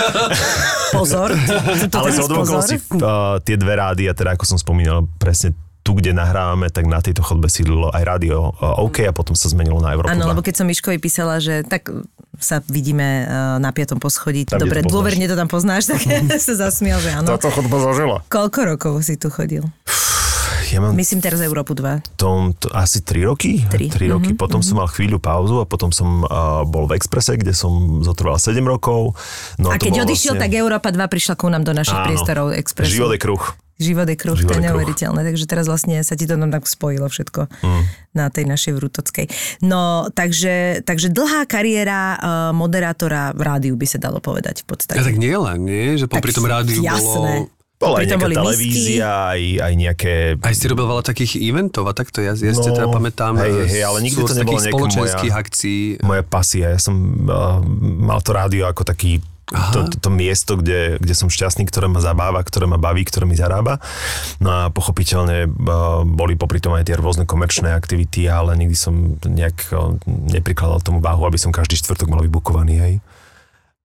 Pozor. 0.96 1.30
To 1.90 1.96
Ale 1.98 2.08
z 2.10 2.18
okolností 2.22 2.76
pozor. 2.86 3.02
uh, 3.02 3.38
tie 3.42 3.54
dve 3.58 3.74
rádia, 3.74 4.14
teda 4.14 4.34
ako 4.34 4.44
som 4.46 4.58
spomínal, 4.58 5.06
presne 5.18 5.54
tu, 5.84 5.92
kde 5.92 6.16
nahrávame, 6.16 6.72
tak 6.72 6.88
na 6.88 7.02
tejto 7.02 7.20
chodbe 7.20 7.50
sídlilo 7.50 7.92
aj 7.92 8.02
rádio 8.02 8.56
uh, 8.56 8.78
OK 8.80 9.04
a 9.04 9.12
potom 9.12 9.36
sa 9.36 9.52
zmenilo 9.52 9.82
na 9.84 9.92
Európu 9.92 10.16
Áno, 10.16 10.26
2. 10.26 10.32
lebo 10.32 10.40
keď 10.40 10.54
som 10.62 10.66
Miškovi 10.66 10.96
písala, 10.96 11.42
že 11.42 11.60
tak 11.60 11.92
sa 12.40 12.64
vidíme 12.66 13.26
uh, 13.26 13.60
na 13.60 13.70
piatom 13.70 14.00
poschodí, 14.00 14.48
Tam, 14.48 14.58
dobre, 14.58 14.80
dôverne 14.82 15.28
to 15.28 15.36
tam 15.36 15.46
poznáš, 15.46 15.92
tak 15.92 16.00
sa 16.46 16.54
zasmial, 16.56 16.98
že 17.04 17.10
áno. 17.14 17.28
Táto 17.28 17.52
chodba 17.52 17.76
zažila. 17.84 18.16
Koľko 18.32 18.60
rokov 18.74 18.92
si 19.04 19.20
tu 19.20 19.28
chodil? 19.28 19.62
Ja 20.74 20.82
mám 20.82 20.92
Myslím 20.92 21.22
teraz 21.22 21.38
Európu 21.38 21.72
2. 21.72 22.02
tom, 22.16 22.50
to, 22.52 22.66
asi 22.68 22.98
3 22.98 23.22
roky. 23.24 23.62
Tri. 23.64 23.86
3 23.86 24.10
roky. 24.10 24.34
Mhm, 24.34 24.36
Potom 24.36 24.58
som 24.58 24.76
mal 24.76 24.90
chvíľu 24.90 25.16
pauzu 25.16 25.58
a 25.58 25.64
potom 25.64 25.88
som 25.88 26.22
uh, 26.22 26.66
bol 26.66 26.84
v 26.84 26.98
Exprese, 26.98 27.38
kde 27.38 27.54
som 27.54 27.70
zotrval 28.02 28.36
7 28.36 28.58
rokov. 28.60 29.14
No 29.56 29.70
A 29.70 29.78
to 29.78 29.86
keď 29.86 30.02
odišiel, 30.02 30.34
tak 30.34 30.50
Európa 30.50 30.90
2 30.90 30.98
prišla 30.98 31.34
ku 31.34 31.46
nám 31.46 31.62
do 31.62 31.70
našich 31.70 31.94
Áno. 31.94 32.04
priestorov 32.04 32.46
Expressu. 32.52 32.90
Život 32.92 33.14
je 33.14 33.20
kruh. 33.20 33.44
Život 33.74 34.06
je 34.06 34.14
kruh, 34.14 34.34
to 34.36 34.46
je 34.46 34.50
kruh. 34.50 34.62
neuveriteľné. 34.62 35.20
Takže 35.24 35.44
teraz 35.44 35.66
vlastne 35.66 35.98
sa 36.00 36.14
ti 36.14 36.24
to 36.24 36.34
tam 36.34 36.46
tak 36.46 36.62
spojilo 36.64 37.06
všetko 37.06 37.50
Mm. 37.58 37.82
na 38.12 38.30
tej 38.30 38.46
našej 38.46 38.70
Vrútockej. 38.72 39.26
No, 39.60 40.06
takže, 40.10 40.82
takže 40.82 41.10
dlhá 41.10 41.42
kariéra 41.44 42.00
uh, 42.12 42.18
moderátora 42.52 43.34
v 43.34 43.42
rádiu 43.42 43.74
by 43.74 43.82
sa 43.84 43.98
dalo 43.98 44.18
povedať 44.18 44.62
v 44.62 44.66
podstate. 44.70 44.94
Ja 44.94 45.02
tak 45.02 45.18
nie 45.18 45.34
len, 45.34 45.58
nie? 45.60 45.98
Že 45.98 46.06
popri 46.06 46.30
Tak 46.30 46.38
tom 46.38 46.46
rádiu 46.46 46.80
jasné. 46.80 47.02
bolo... 47.02 47.53
Bola 47.74 48.00
aj 48.00 48.06
nejaká 48.06 48.28
televízia, 48.30 49.34
aj, 49.34 49.42
aj 49.60 49.72
nejaké... 49.74 50.12
Aj 50.38 50.54
si 50.54 50.64
robil 50.70 50.86
veľa 50.86 51.02
takých 51.02 51.42
eventov 51.42 51.90
a 51.90 51.92
takto 51.92 52.22
ja, 52.22 52.32
ja 52.38 52.52
si 52.54 52.62
No, 52.62 52.70
teda 52.70 52.86
pamätám 52.86 53.34
hej, 53.42 53.50
eh, 53.50 53.66
hej, 53.66 53.82
ale 53.82 53.98
nikdy 53.98 54.22
to 54.22 54.30
z 54.30 54.38
nebola 54.40 54.56
takých 54.62 54.70
spoločenských 54.70 55.32
moja- 55.34 55.42
akcií. 55.42 55.80
moja 56.00 56.22
pasia. 56.22 56.66
Ja 56.70 56.80
som 56.80 56.94
uh, 57.26 57.58
mal 57.82 58.22
to 58.22 58.30
rádio 58.30 58.70
ako 58.70 58.86
taký 58.86 59.18
To, 59.44 59.84
to, 59.92 60.08
to 60.08 60.08
miesto, 60.08 60.56
kde, 60.56 60.96
kde 60.96 61.14
som 61.18 61.28
šťastný, 61.28 61.68
ktoré 61.68 61.84
ma 61.84 62.00
zabáva, 62.00 62.40
ktoré 62.40 62.64
ma 62.64 62.80
baví, 62.80 63.04
ktoré 63.04 63.28
mi 63.28 63.36
zarába. 63.36 63.76
No 64.40 64.48
a 64.48 64.60
pochopiteľne 64.72 65.44
uh, 65.44 66.00
boli 66.06 66.32
popri 66.38 66.64
tom 66.64 66.72
aj 66.72 66.88
tie 66.88 66.96
rôzne 66.96 67.28
komerčné 67.28 67.76
aktivity, 67.76 68.24
ale 68.24 68.56
nikdy 68.56 68.72
som 68.72 69.20
nejak 69.20 69.68
neprikladal 70.08 70.80
tomu 70.80 71.04
váhu, 71.04 71.28
aby 71.28 71.36
som 71.36 71.52
každý 71.52 71.76
štvrtok 71.76 72.08
mal 72.08 72.24
vybukovaný, 72.24 72.74
hej. 72.80 72.94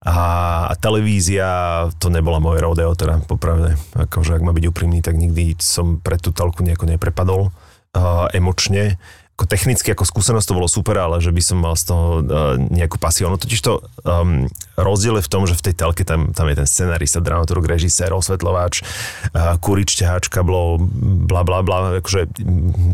A, 0.00 0.72
televízia, 0.80 1.84
to 2.00 2.08
nebola 2.08 2.40
moje 2.40 2.64
rodeo, 2.64 2.96
teda 2.96 3.20
popravde. 3.28 3.76
Akože 3.92 4.40
ak 4.40 4.42
má 4.44 4.56
byť 4.56 4.64
úprimný, 4.72 5.04
tak 5.04 5.20
nikdy 5.20 5.60
som 5.60 6.00
pre 6.00 6.16
tú 6.16 6.32
telku 6.32 6.64
nejako 6.64 6.88
neprepadol 6.88 7.52
uh, 7.52 8.26
emočne 8.32 8.96
ako 9.40 9.48
technicky, 9.48 9.88
ako 9.96 10.04
skúsenosť 10.04 10.52
to 10.52 10.56
bolo 10.60 10.68
super, 10.68 11.00
ale 11.00 11.16
že 11.24 11.32
by 11.32 11.40
som 11.40 11.64
mal 11.64 11.72
z 11.72 11.88
toho 11.88 12.20
uh, 12.20 12.60
nejakú 12.60 13.00
pasiu. 13.00 13.24
Ono 13.32 13.40
totiž 13.40 13.60
to 13.64 13.80
um, 14.04 14.44
rozdiel 14.76 15.16
je 15.16 15.24
v 15.24 15.32
tom, 15.32 15.48
že 15.48 15.56
v 15.56 15.64
tej 15.64 15.74
telke 15.80 16.04
tam, 16.04 16.36
tam 16.36 16.44
je 16.52 16.60
ten 16.60 16.68
scenarista, 16.68 17.24
dramaturg, 17.24 17.64
režisér, 17.64 18.12
osvetľovač, 18.12 18.84
uh, 19.32 19.56
kurič, 19.56 19.96
ťahačka, 19.96 20.44
blo, 20.44 20.76
bla, 21.24 21.40
bla, 21.40 21.64
bla, 21.64 22.04
akože 22.04 22.28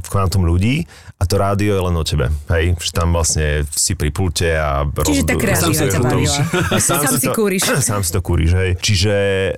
kvantum 0.06 0.46
ľudí 0.46 0.86
a 1.18 1.26
to 1.26 1.34
rádio 1.34 1.74
je 1.74 1.82
len 1.82 1.96
o 1.98 2.04
tebe, 2.06 2.30
hej, 2.54 2.78
že 2.78 2.94
tam 2.94 3.16
vlastne 3.16 3.66
si 3.72 3.98
pri 3.98 4.14
pulte 4.14 4.52
a... 4.52 4.86
Čiže 4.86 5.26
tá 5.26 5.34
kreatíva 5.34 5.88
ťa 5.88 6.00
bavila. 6.04 6.36
Sám, 6.76 7.08
sám 7.08 7.16
si 7.16 7.26
to, 7.26 7.32
kúriš. 7.34 7.62
Sám 7.90 8.00
si 8.06 8.10
to 8.14 8.20
kúriš, 8.22 8.52
hej. 8.54 8.70
Čiže 8.78 9.14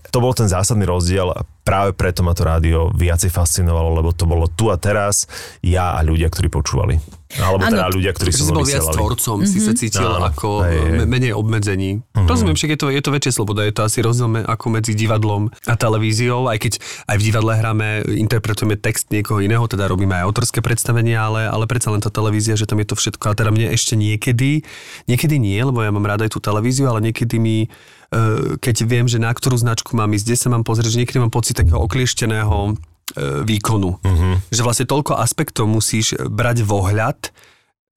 to 0.08 0.24
bol 0.24 0.32
ten 0.32 0.46
zásadný 0.46 0.86
rozdiel 0.86 1.36
práve 1.68 1.92
preto 1.92 2.24
ma 2.24 2.32
to 2.32 2.48
rádio 2.48 2.88
viacej 2.96 3.28
fascinovalo, 3.28 4.00
lebo 4.00 4.16
to 4.16 4.24
bolo 4.24 4.48
tu 4.48 4.72
a 4.72 4.80
teraz 4.80 5.28
ja 5.60 5.92
a 5.92 6.00
ľudia, 6.00 6.32
ktorí 6.32 6.48
počúvali. 6.48 6.96
Alebo 7.36 7.60
ano, 7.60 7.76
teda 7.76 7.92
ľudia, 7.92 8.12
ktorí 8.16 8.32
sú 8.32 8.48
bol 8.48 8.64
viac 8.64 8.88
tvorcom, 8.88 9.44
mm-hmm. 9.44 9.52
si 9.52 9.58
sa 9.60 9.76
cítil 9.76 10.08
Áno, 10.08 10.32
ako 10.32 10.64
hej, 10.64 10.80
hej. 10.80 10.96
me- 11.04 11.08
menej 11.12 11.36
obmedzení. 11.36 12.00
Mm-hmm. 12.00 12.24
Rozumiem, 12.24 12.56
však 12.56 12.70
je 12.72 12.78
to, 12.80 12.86
je 12.88 13.02
to 13.04 13.10
väčšia 13.12 13.32
sloboda, 13.36 13.68
je 13.68 13.76
to 13.76 13.84
asi 13.84 14.00
rozdiel 14.00 14.48
ako 14.48 14.66
medzi 14.72 14.96
divadlom 14.96 15.52
a 15.68 15.76
televíziou, 15.76 16.48
aj 16.48 16.56
keď 16.56 16.72
aj 17.04 17.16
v 17.20 17.22
divadle 17.28 17.52
hráme, 17.52 17.88
interpretujeme 18.16 18.80
text 18.80 19.12
niekoho 19.12 19.44
iného, 19.44 19.60
teda 19.68 19.92
robíme 19.92 20.16
aj 20.16 20.24
autorské 20.24 20.64
predstavenia, 20.64 21.20
ale, 21.20 21.52
ale 21.52 21.68
predsa 21.68 21.92
len 21.92 22.00
tá 22.00 22.08
televízia, 22.08 22.56
že 22.56 22.64
tam 22.64 22.80
je 22.80 22.88
to 22.88 22.96
všetko. 22.96 23.28
A 23.28 23.36
teda 23.36 23.52
mne 23.52 23.76
ešte 23.76 23.92
niekedy, 23.92 24.64
niekedy 25.04 25.36
nie, 25.36 25.60
lebo 25.60 25.84
ja 25.84 25.92
mám 25.92 26.08
rada 26.08 26.24
aj 26.24 26.32
tú 26.32 26.40
televíziu, 26.40 26.88
ale 26.88 27.12
niekedy 27.12 27.36
mi 27.36 27.68
keď 28.58 28.76
viem, 28.88 29.04
že 29.04 29.20
na 29.20 29.28
ktorú 29.28 29.60
značku 29.60 29.92
mám 29.92 30.08
ísť, 30.16 30.24
kde 30.24 30.36
sa 30.40 30.48
mám 30.48 30.64
pozrieť, 30.64 30.96
že 30.96 31.00
niekedy 31.04 31.20
mám 31.20 31.32
pocit 31.32 31.60
takého 31.60 31.76
okliešteného 31.84 32.56
e, 32.64 32.72
výkonu. 33.44 34.00
Uh-huh. 34.00 34.34
Že 34.48 34.64
vlastne 34.64 34.86
toľko 34.88 35.20
aspektov 35.20 35.68
musíš 35.68 36.16
brať 36.16 36.64
vohľad, 36.64 37.28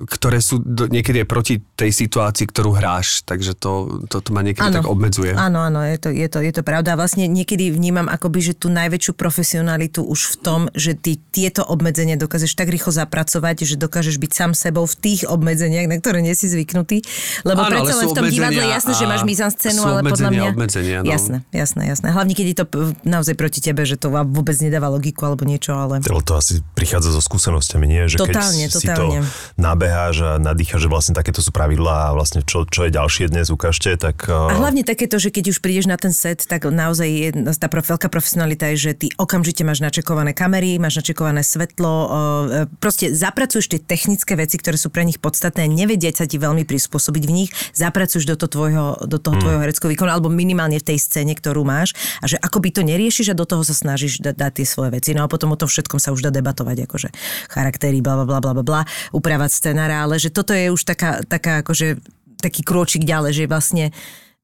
ktoré 0.07 0.41
sú 0.41 0.61
do, 0.61 0.89
niekedy 0.89 1.21
aj 1.23 1.27
proti 1.29 1.55
tej 1.77 1.91
situácii, 1.93 2.49
ktorú 2.49 2.73
hráš, 2.73 3.21
takže 3.25 3.53
to, 3.53 4.01
to, 4.09 4.21
to 4.21 4.29
ma 4.33 4.41
niekedy 4.41 4.71
Áno. 4.71 4.81
tak 4.81 4.87
obmedzuje. 4.89 5.33
Áno, 5.33 5.61
áno, 5.61 5.85
je 5.85 5.97
to, 5.97 6.09
je, 6.09 6.27
to, 6.29 6.39
je 6.41 6.51
to 6.53 6.61
pravda. 6.65 6.97
Vlastne 6.97 7.27
niekedy 7.29 7.69
vnímam 7.69 8.09
akoby, 8.09 8.51
že 8.51 8.53
tú 8.57 8.71
najväčšiu 8.73 9.13
profesionalitu 9.13 10.01
už 10.01 10.19
v 10.19 10.35
tom, 10.41 10.61
že 10.73 10.97
ty 10.97 11.17
tieto 11.19 11.61
obmedzenia 11.65 12.17
dokážeš 12.17 12.57
tak 12.57 12.69
rýchlo 12.69 12.93
zapracovať, 12.93 13.67
že 13.67 13.75
dokážeš 13.77 14.17
byť 14.17 14.31
sám 14.31 14.51
sebou 14.57 14.85
v 14.87 14.95
tých 14.97 15.21
obmedzeniach, 15.29 15.85
na 15.85 15.97
ktoré 16.01 16.25
nie 16.25 16.33
si 16.33 16.49
zvyknutý. 16.49 17.03
Lebo 17.45 17.65
Áno, 17.65 17.69
ale 17.69 17.85
predsa 17.85 17.95
len 18.01 18.07
v 18.09 18.15
tom 18.17 18.27
divadle 18.29 18.63
jasné, 18.65 18.91
že 18.95 19.05
máš 19.05 19.23
mizanscénu, 19.25 19.81
sú 19.81 19.87
ale 19.87 20.01
podľa 20.05 20.29
mňa... 20.31 20.43
obmedzenia, 20.53 20.97
no. 21.03 21.09
Jasné, 21.11 21.37
jasné, 21.53 21.81
jasné. 21.89 22.07
Hlavne, 22.13 22.33
keď 22.33 22.45
je 22.47 22.57
to 22.57 22.65
p- 22.65 22.79
naozaj 23.05 23.35
proti 23.37 23.59
tebe, 23.59 23.83
že 23.85 23.99
to 23.99 24.09
vôbec 24.11 24.55
nedáva 24.61 24.89
logiku 24.89 25.27
alebo 25.29 25.43
niečo, 25.45 25.73
ale... 25.75 25.99
To 26.01 26.37
asi 26.37 26.61
prichádza 26.77 27.11
so 27.11 27.19
skúsenosťami, 27.19 27.85
nie? 27.89 28.07
Že 28.07 28.23
Totálne, 28.23 28.65
keď 28.69 28.71
totálne. 28.71 29.19
si 29.25 29.27
to 29.57 29.59
nabeháš 29.91 30.17
a 30.23 30.31
nadýcháš, 30.39 30.87
že 30.87 30.89
vlastne 30.89 31.13
takéto 31.13 31.43
sú 31.43 31.51
pravidlá 31.51 32.11
a 32.11 32.15
vlastne 32.15 32.39
čo, 32.47 32.63
čo 32.63 32.87
je 32.87 32.95
ďalšie 32.95 33.27
dnes 33.27 33.51
ukážte, 33.51 33.99
tak... 33.99 34.23
A 34.31 34.31
Uh, 34.31 34.55
hlavne 34.55 34.87
takéto, 34.87 35.19
že 35.19 35.27
keď 35.27 35.51
už 35.51 35.59
prídeš 35.59 35.91
na 35.91 35.99
ten 35.99 36.15
set, 36.15 36.47
tak 36.47 36.63
naozaj 36.63 37.09
je, 37.11 37.29
tá 37.59 37.67
veľká 37.67 38.07
profesionalita 38.07 38.71
je, 38.71 38.77
že 38.79 38.91
ty 38.95 39.07
okamžite 39.19 39.67
máš 39.67 39.83
načekované 39.83 40.31
kamery, 40.31 40.79
máš 40.79 41.03
načekované 41.03 41.43
svetlo, 41.43 41.91
o, 41.91 42.07
e, 42.07 42.71
proste 42.79 43.11
zapracuješ 43.11 43.75
tie 43.75 43.79
technické 43.83 44.39
veci, 44.39 44.55
ktoré 44.55 44.79
sú 44.79 44.87
pre 44.87 45.03
nich 45.03 45.19
podstatné, 45.19 45.67
nevedieť 45.67 46.23
sa 46.23 46.25
ti 46.29 46.39
veľmi 46.39 46.63
prispôsobiť 46.63 47.23
v 47.27 47.33
nich, 47.35 47.49
zapracuješ 47.75 48.23
do, 48.23 48.39
to 48.39 48.47
tvojho, 48.47 49.03
do 49.03 49.17
toho 49.19 49.35
tvojho 49.41 49.59
hereckého 49.59 49.91
výkonu, 49.91 50.13
alebo 50.13 50.31
minimálne 50.31 50.79
v 50.79 50.85
tej 50.95 50.97
scéne, 51.01 51.35
ktorú 51.35 51.67
máš 51.67 51.91
a 52.23 52.29
že 52.29 52.39
akoby 52.39 52.71
to 52.71 52.81
neriešiš 52.85 53.33
a 53.33 53.35
do 53.35 53.43
toho 53.43 53.65
sa 53.65 53.75
snažíš 53.75 54.23
da, 54.23 54.31
dať 54.31 54.63
tie 54.63 54.67
svoje 54.69 54.95
veci. 54.95 55.11
No 55.17 55.25
a 55.25 55.27
potom 55.27 55.51
o 55.51 55.59
tom 55.59 55.67
všetkom 55.67 55.99
sa 55.99 56.13
už 56.13 56.23
dá 56.23 56.31
debatovať, 56.31 56.87
akože 56.87 57.09
charaktery, 57.51 57.99
bla 57.99 58.23
bla 58.23 58.39
bla 58.39 58.53
bla 58.53 58.63
bla, 58.63 58.81
upravať 59.11 59.49
scenára, 59.81 60.05
ale 60.05 60.21
že 60.21 60.29
toto 60.29 60.53
je 60.53 60.69
už 60.69 60.85
taká, 60.85 61.25
taká 61.25 61.65
akože 61.65 61.97
taký 62.37 62.61
krôčik 62.61 63.01
ďalej, 63.01 63.33
že 63.33 63.49
vlastne 63.49 63.85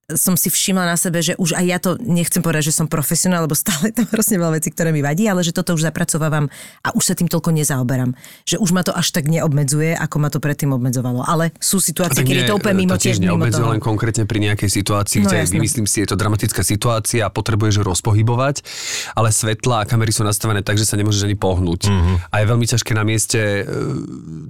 som 0.08 0.40
si 0.40 0.48
všimla 0.48 0.88
na 0.88 0.96
sebe, 0.96 1.20
že 1.20 1.36
už 1.36 1.52
aj 1.52 1.66
ja 1.68 1.84
to 1.84 2.00
nechcem 2.00 2.40
povedať, 2.40 2.72
že 2.72 2.80
som 2.80 2.88
profesionál, 2.88 3.44
lebo 3.44 3.52
stále 3.60 3.92
tam 3.92 4.08
hrozne 4.08 4.40
veľa 4.40 4.56
vecí, 4.56 4.72
ktoré 4.72 4.96
mi 4.96 5.04
vadí, 5.04 5.28
ale 5.28 5.44
že 5.44 5.52
toto 5.52 5.76
už 5.76 5.84
zapracovávam 5.84 6.48
a 6.80 6.96
už 6.96 7.12
sa 7.12 7.14
tým 7.14 7.28
toľko 7.28 7.52
nezaoberám. 7.52 8.16
Že 8.48 8.56
už 8.64 8.72
ma 8.72 8.88
to 8.88 8.96
až 8.96 9.12
tak 9.12 9.28
neobmedzuje, 9.28 10.00
ako 10.00 10.16
ma 10.24 10.32
to 10.32 10.40
predtým 10.40 10.72
obmedzovalo. 10.72 11.28
Ale 11.28 11.52
sú 11.60 11.84
situácie, 11.84 12.24
kedy 12.24 12.48
to 12.48 12.56
úplne 12.56 12.88
mimo, 12.88 12.96
to 12.96 13.04
tiež 13.04 13.20
mimo 13.20 13.36
neobmedzuje 13.36 13.60
toho. 13.60 13.74
len 13.76 13.82
konkrétne 13.84 14.24
pri 14.24 14.40
nejakej 14.48 14.70
situácii, 14.72 15.18
No, 15.20 15.28
kde 15.28 15.44
jasné. 15.44 15.60
vymyslím 15.60 15.84
si, 15.84 15.98
je 16.00 16.08
to 16.08 16.16
dramatická 16.16 16.64
situácia 16.64 17.28
a 17.28 17.30
potrebuješ 17.30 17.84
rozpohybovať, 17.84 18.64
ale 19.12 19.36
svetla 19.36 19.84
a 19.84 19.88
kamery 19.92 20.16
sú 20.16 20.24
nastavené 20.24 20.64
tak, 20.64 20.80
že 20.80 20.88
sa 20.88 20.96
nemôžeš 20.96 21.28
ani 21.28 21.36
pohnúť. 21.36 21.92
Mhm. 21.92 21.92
Mm-hmm. 21.92 22.16
A 22.32 22.36
je 22.40 22.46
veľmi 22.48 22.64
ťažké 22.66 22.92
na 22.96 23.04
mieste 23.04 23.40
e, 23.60 23.64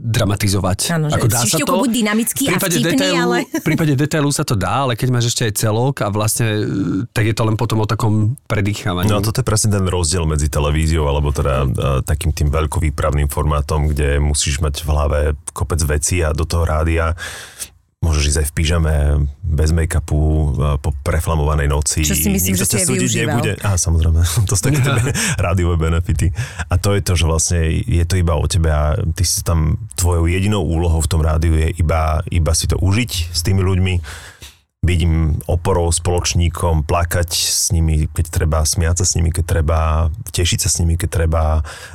dramatizovať. 0.05 0.93
Áno, 0.93 1.09
že 1.09 1.17
si 1.17 1.49
ešte 1.49 1.65
buď 1.65 1.89
dynamický 1.89 2.43
v 2.45 2.47
a 2.47 2.51
prípade 2.53 2.77
vtipný, 2.77 2.93
detailu, 2.93 3.17
ale- 3.17 3.41
V 3.49 3.65
prípade 3.65 3.93
detailu 3.97 4.29
sa 4.29 4.45
to 4.45 4.53
dá, 4.53 4.85
ale 4.85 4.93
keď 4.93 5.09
máš 5.09 5.33
ešte 5.33 5.46
aj 5.47 5.53
celok 5.55 6.03
a 6.03 6.11
vlastne, 6.11 6.47
e, 6.47 6.63
tak 7.15 7.25
je 7.25 7.35
to 7.35 7.43
len 7.47 7.55
potom 7.55 7.81
o 7.83 7.87
takom 7.87 8.35
predýchávaní. 8.45 9.07
No 9.07 9.19
a 9.19 9.25
toto 9.25 9.39
je 9.39 9.47
presne 9.47 9.71
ten 9.73 9.87
rozdiel 9.87 10.27
medzi 10.27 10.51
televíziou 10.51 11.07
alebo 11.07 11.31
teda 11.31 11.63
uh, 11.63 11.71
takým 12.03 12.35
tým 12.35 12.51
veľkovýpravným 12.51 13.31
formátom, 13.31 13.89
kde 13.91 14.19
musíš 14.19 14.59
mať 14.59 14.83
v 14.83 14.89
hlave 14.91 15.19
kopec 15.55 15.79
vecí 15.87 16.19
a 16.19 16.35
do 16.35 16.43
toho 16.43 16.67
rádia 16.67 17.15
môžeš 17.97 18.23
ísť 18.29 18.39
aj 18.39 18.47
v 18.47 18.53
pyžame, 18.53 18.95
bez 19.41 19.73
make-upu, 19.73 20.21
uh, 20.21 20.41
po 20.77 20.93
preflamovanej 21.01 21.65
noci. 21.65 22.05
Čo 22.05 22.13
si 22.13 22.29
myslím, 22.29 22.53
Nikto 22.53 22.69
že 22.69 22.77
si 22.77 22.85
súdiť 22.85 23.09
využíval. 23.09 23.25
nebude. 23.25 23.53
Á, 23.65 23.73
samozrejme, 23.73 24.21
to 24.49 24.53
sú 24.53 24.61
také 24.69 24.79
tie 24.85 24.93
rádiové 25.41 25.75
benefity. 25.81 26.29
A 26.69 26.77
to 26.77 26.93
je 26.93 27.01
to, 27.01 27.17
že 27.17 27.25
vlastne 27.25 27.65
je 27.73 28.05
to 28.05 28.21
iba 28.21 28.37
o 28.37 28.45
tebe 28.45 28.69
a 28.69 28.93
ty 29.17 29.25
si 29.25 29.41
tam, 29.41 29.81
tvojou 29.97 30.29
jedinou 30.29 30.61
úlohou 30.61 31.01
v 31.01 31.09
tom 31.09 31.25
rádiu 31.25 31.57
je 31.57 31.73
iba, 31.81 32.21
iba 32.29 32.53
si 32.53 32.69
to 32.69 32.77
užiť 32.77 33.33
s 33.33 33.41
tými 33.41 33.65
ľuďmi, 33.65 33.93
byť 34.87 34.99
im 35.03 35.15
oporou, 35.51 35.91
spoločníkom, 35.91 36.87
plakať 36.87 37.29
s 37.35 37.75
nimi, 37.75 38.07
keď 38.07 38.25
treba, 38.31 38.63
smiať 38.63 39.03
sa 39.03 39.05
s 39.05 39.15
nimi, 39.19 39.35
keď 39.35 39.43
treba, 39.43 39.79
tešiť 40.31 40.59
sa 40.63 40.69
s 40.71 40.79
nimi, 40.79 40.95
keď 40.95 41.09
treba, 41.11 41.43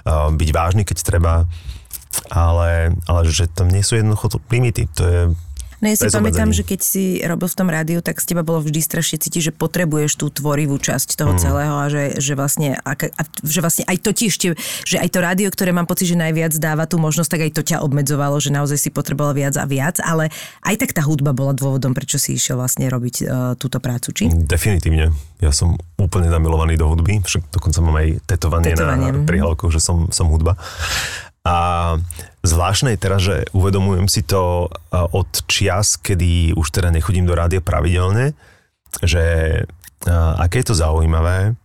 uh, 0.04 0.28
byť 0.28 0.50
vážny, 0.52 0.84
keď 0.84 0.98
treba, 1.00 1.48
ale, 2.28 2.92
ale 3.08 3.20
že 3.32 3.48
tam 3.48 3.72
nie 3.72 3.80
sú 3.80 3.96
jednoducho 3.96 4.28
limity. 4.52 4.84
To 5.00 5.02
je 5.02 5.20
No 5.82 5.90
ja 5.90 5.98
si 5.98 6.06
bez 6.06 6.14
pamätám, 6.14 6.46
obmedzení. 6.46 6.56
že 6.56 6.62
keď 6.62 6.80
si 6.80 7.02
robil 7.20 7.48
v 7.50 7.56
tom 7.58 7.66
rádiu, 7.66 7.98
tak 7.98 8.22
z 8.22 8.30
teba 8.30 8.46
bolo 8.46 8.62
vždy 8.62 8.78
strašne 8.78 9.18
cítiť, 9.18 9.50
že 9.50 9.52
potrebuješ 9.52 10.14
tú 10.14 10.30
tvorivú 10.30 10.78
časť 10.78 11.18
toho 11.18 11.34
Mhm. 11.34 11.40
celého 11.42 11.74
a 11.74 11.86
že, 11.90 12.22
že, 12.22 12.38
vlastne, 12.38 12.78
a, 12.78 12.92
a, 12.94 13.22
že 13.42 13.58
vlastne 13.58 13.82
aj 13.90 13.98
to 13.98 14.10
ti 14.14 14.30
ešte, 14.30 14.54
že 14.86 15.02
aj 15.02 15.08
to 15.10 15.18
rádio, 15.18 15.50
ktoré 15.50 15.74
mám 15.74 15.90
pocit, 15.90 16.06
že 16.06 16.14
najviac 16.14 16.54
dáva 16.54 16.86
tú 16.86 17.02
možnosť, 17.02 17.30
tak 17.34 17.42
aj 17.42 17.52
to 17.58 17.62
ťa 17.66 17.82
obmedzovalo, 17.82 18.38
že 18.38 18.54
naozaj 18.54 18.78
si 18.78 18.94
potreboval 18.94 19.34
viac 19.34 19.58
a 19.58 19.66
viac, 19.66 19.98
ale 19.98 20.30
aj 20.62 20.78
tak 20.78 20.94
tá 20.94 21.02
hudba 21.02 21.34
bola 21.34 21.50
dôvodom, 21.50 21.90
prečo 21.92 22.14
si 22.14 22.38
išiel 22.38 22.62
vlastne 22.62 22.86
robiť 22.86 23.16
uh, 23.26 23.26
túto 23.58 23.82
prácu, 23.82 24.14
či? 24.14 24.30
Definitívne. 24.30 25.10
Ja 25.42 25.50
som 25.50 25.74
úplne 25.98 26.30
zamilovaný 26.30 26.78
do 26.78 26.86
hudby, 26.86 27.18
však 27.26 27.50
dokonca 27.50 27.82
mám 27.82 27.98
aj 27.98 28.22
tetovanie, 28.22 28.70
Tetovanie, 28.70 29.10
na 29.10 29.26
prihlavku, 29.26 29.66
že 29.74 29.82
som, 29.82 30.06
som 30.14 30.30
hudba. 30.30 30.54
A 31.42 31.98
zvláštne 32.46 32.94
je 32.94 33.02
teraz, 33.02 33.20
že 33.22 33.36
uvedomujem 33.50 34.06
si 34.06 34.22
to 34.22 34.70
od 34.92 35.30
čias, 35.50 35.98
kedy 35.98 36.54
už 36.54 36.70
teda 36.70 36.94
nechodím 36.94 37.26
do 37.26 37.34
rádia 37.34 37.58
pravidelne, 37.58 38.38
že 39.02 39.22
aké 40.38 40.62
je 40.62 40.66
to 40.70 40.78
zaujímavé, 40.78 41.58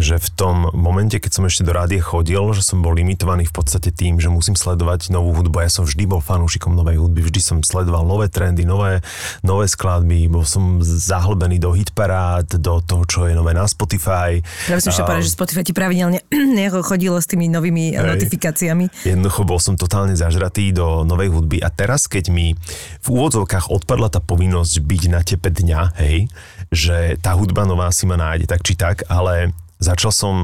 že 0.00 0.16
v 0.16 0.28
tom 0.34 0.56
momente, 0.72 1.20
keď 1.20 1.30
som 1.30 1.44
ešte 1.46 1.62
do 1.62 1.72
rádia 1.76 2.00
chodil, 2.00 2.40
že 2.56 2.64
som 2.64 2.80
bol 2.80 2.96
limitovaný 2.96 3.46
v 3.46 3.54
podstate 3.54 3.92
tým, 3.92 4.18
že 4.18 4.32
musím 4.32 4.56
sledovať 4.56 5.12
novú 5.12 5.36
hudbu. 5.36 5.62
Ja 5.62 5.70
som 5.70 5.84
vždy 5.86 6.08
bol 6.08 6.24
fanúšikom 6.24 6.72
novej 6.72 6.98
hudby, 6.98 7.20
vždy 7.24 7.40
som 7.40 7.56
sledoval 7.60 8.08
nové 8.08 8.32
trendy, 8.32 8.64
nové, 8.64 9.04
nové 9.44 9.68
skladby, 9.68 10.26
bol 10.32 10.42
som 10.48 10.80
zahlbený 10.80 11.60
do 11.60 11.76
hitparád, 11.76 12.58
do 12.58 12.80
toho, 12.80 13.04
čo 13.04 13.18
je 13.28 13.36
nové 13.36 13.52
na 13.52 13.68
Spotify. 13.68 14.40
Práve 14.66 14.80
som 14.82 14.90
ešte 14.90 15.04
povedať, 15.04 15.24
že 15.28 15.36
Spotify 15.36 15.62
ti 15.62 15.72
pravidelne 15.76 16.18
chodilo 16.90 17.20
s 17.20 17.28
tými 17.28 17.46
novými 17.52 17.94
Hej. 17.94 18.00
Hej. 18.00 18.10
notifikáciami. 18.16 18.84
Jednoducho 19.04 19.44
bol 19.44 19.60
som 19.60 19.76
totálne 19.76 20.16
zažratý 20.16 20.72
do 20.72 21.04
novej 21.04 21.30
hudby 21.30 21.60
a 21.60 21.68
teraz, 21.68 22.08
keď 22.08 22.32
mi 22.32 22.56
v 23.04 23.06
úvodzovkách 23.06 23.68
odpadla 23.68 24.08
tá 24.08 24.18
povinnosť 24.24 24.74
byť 24.80 25.02
na 25.12 25.20
tepe 25.20 25.52
dňa, 25.52 25.80
hej, 26.00 26.26
že 26.70 27.18
tá 27.20 27.36
hudba 27.36 27.66
nová 27.66 27.90
si 27.90 28.06
ma 28.06 28.16
nájde 28.16 28.46
tak 28.46 28.62
či 28.64 28.74
tak, 28.78 29.04
ale 29.10 29.52
začal 29.80 30.12
som 30.12 30.34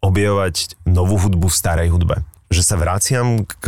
objavovať 0.00 0.80
novú 0.88 1.20
hudbu 1.20 1.48
v 1.48 1.56
starej 1.56 1.88
hudbe. 1.92 2.24
že 2.46 2.62
sa 2.62 2.78
vraciam 2.78 3.42
k, 3.42 3.66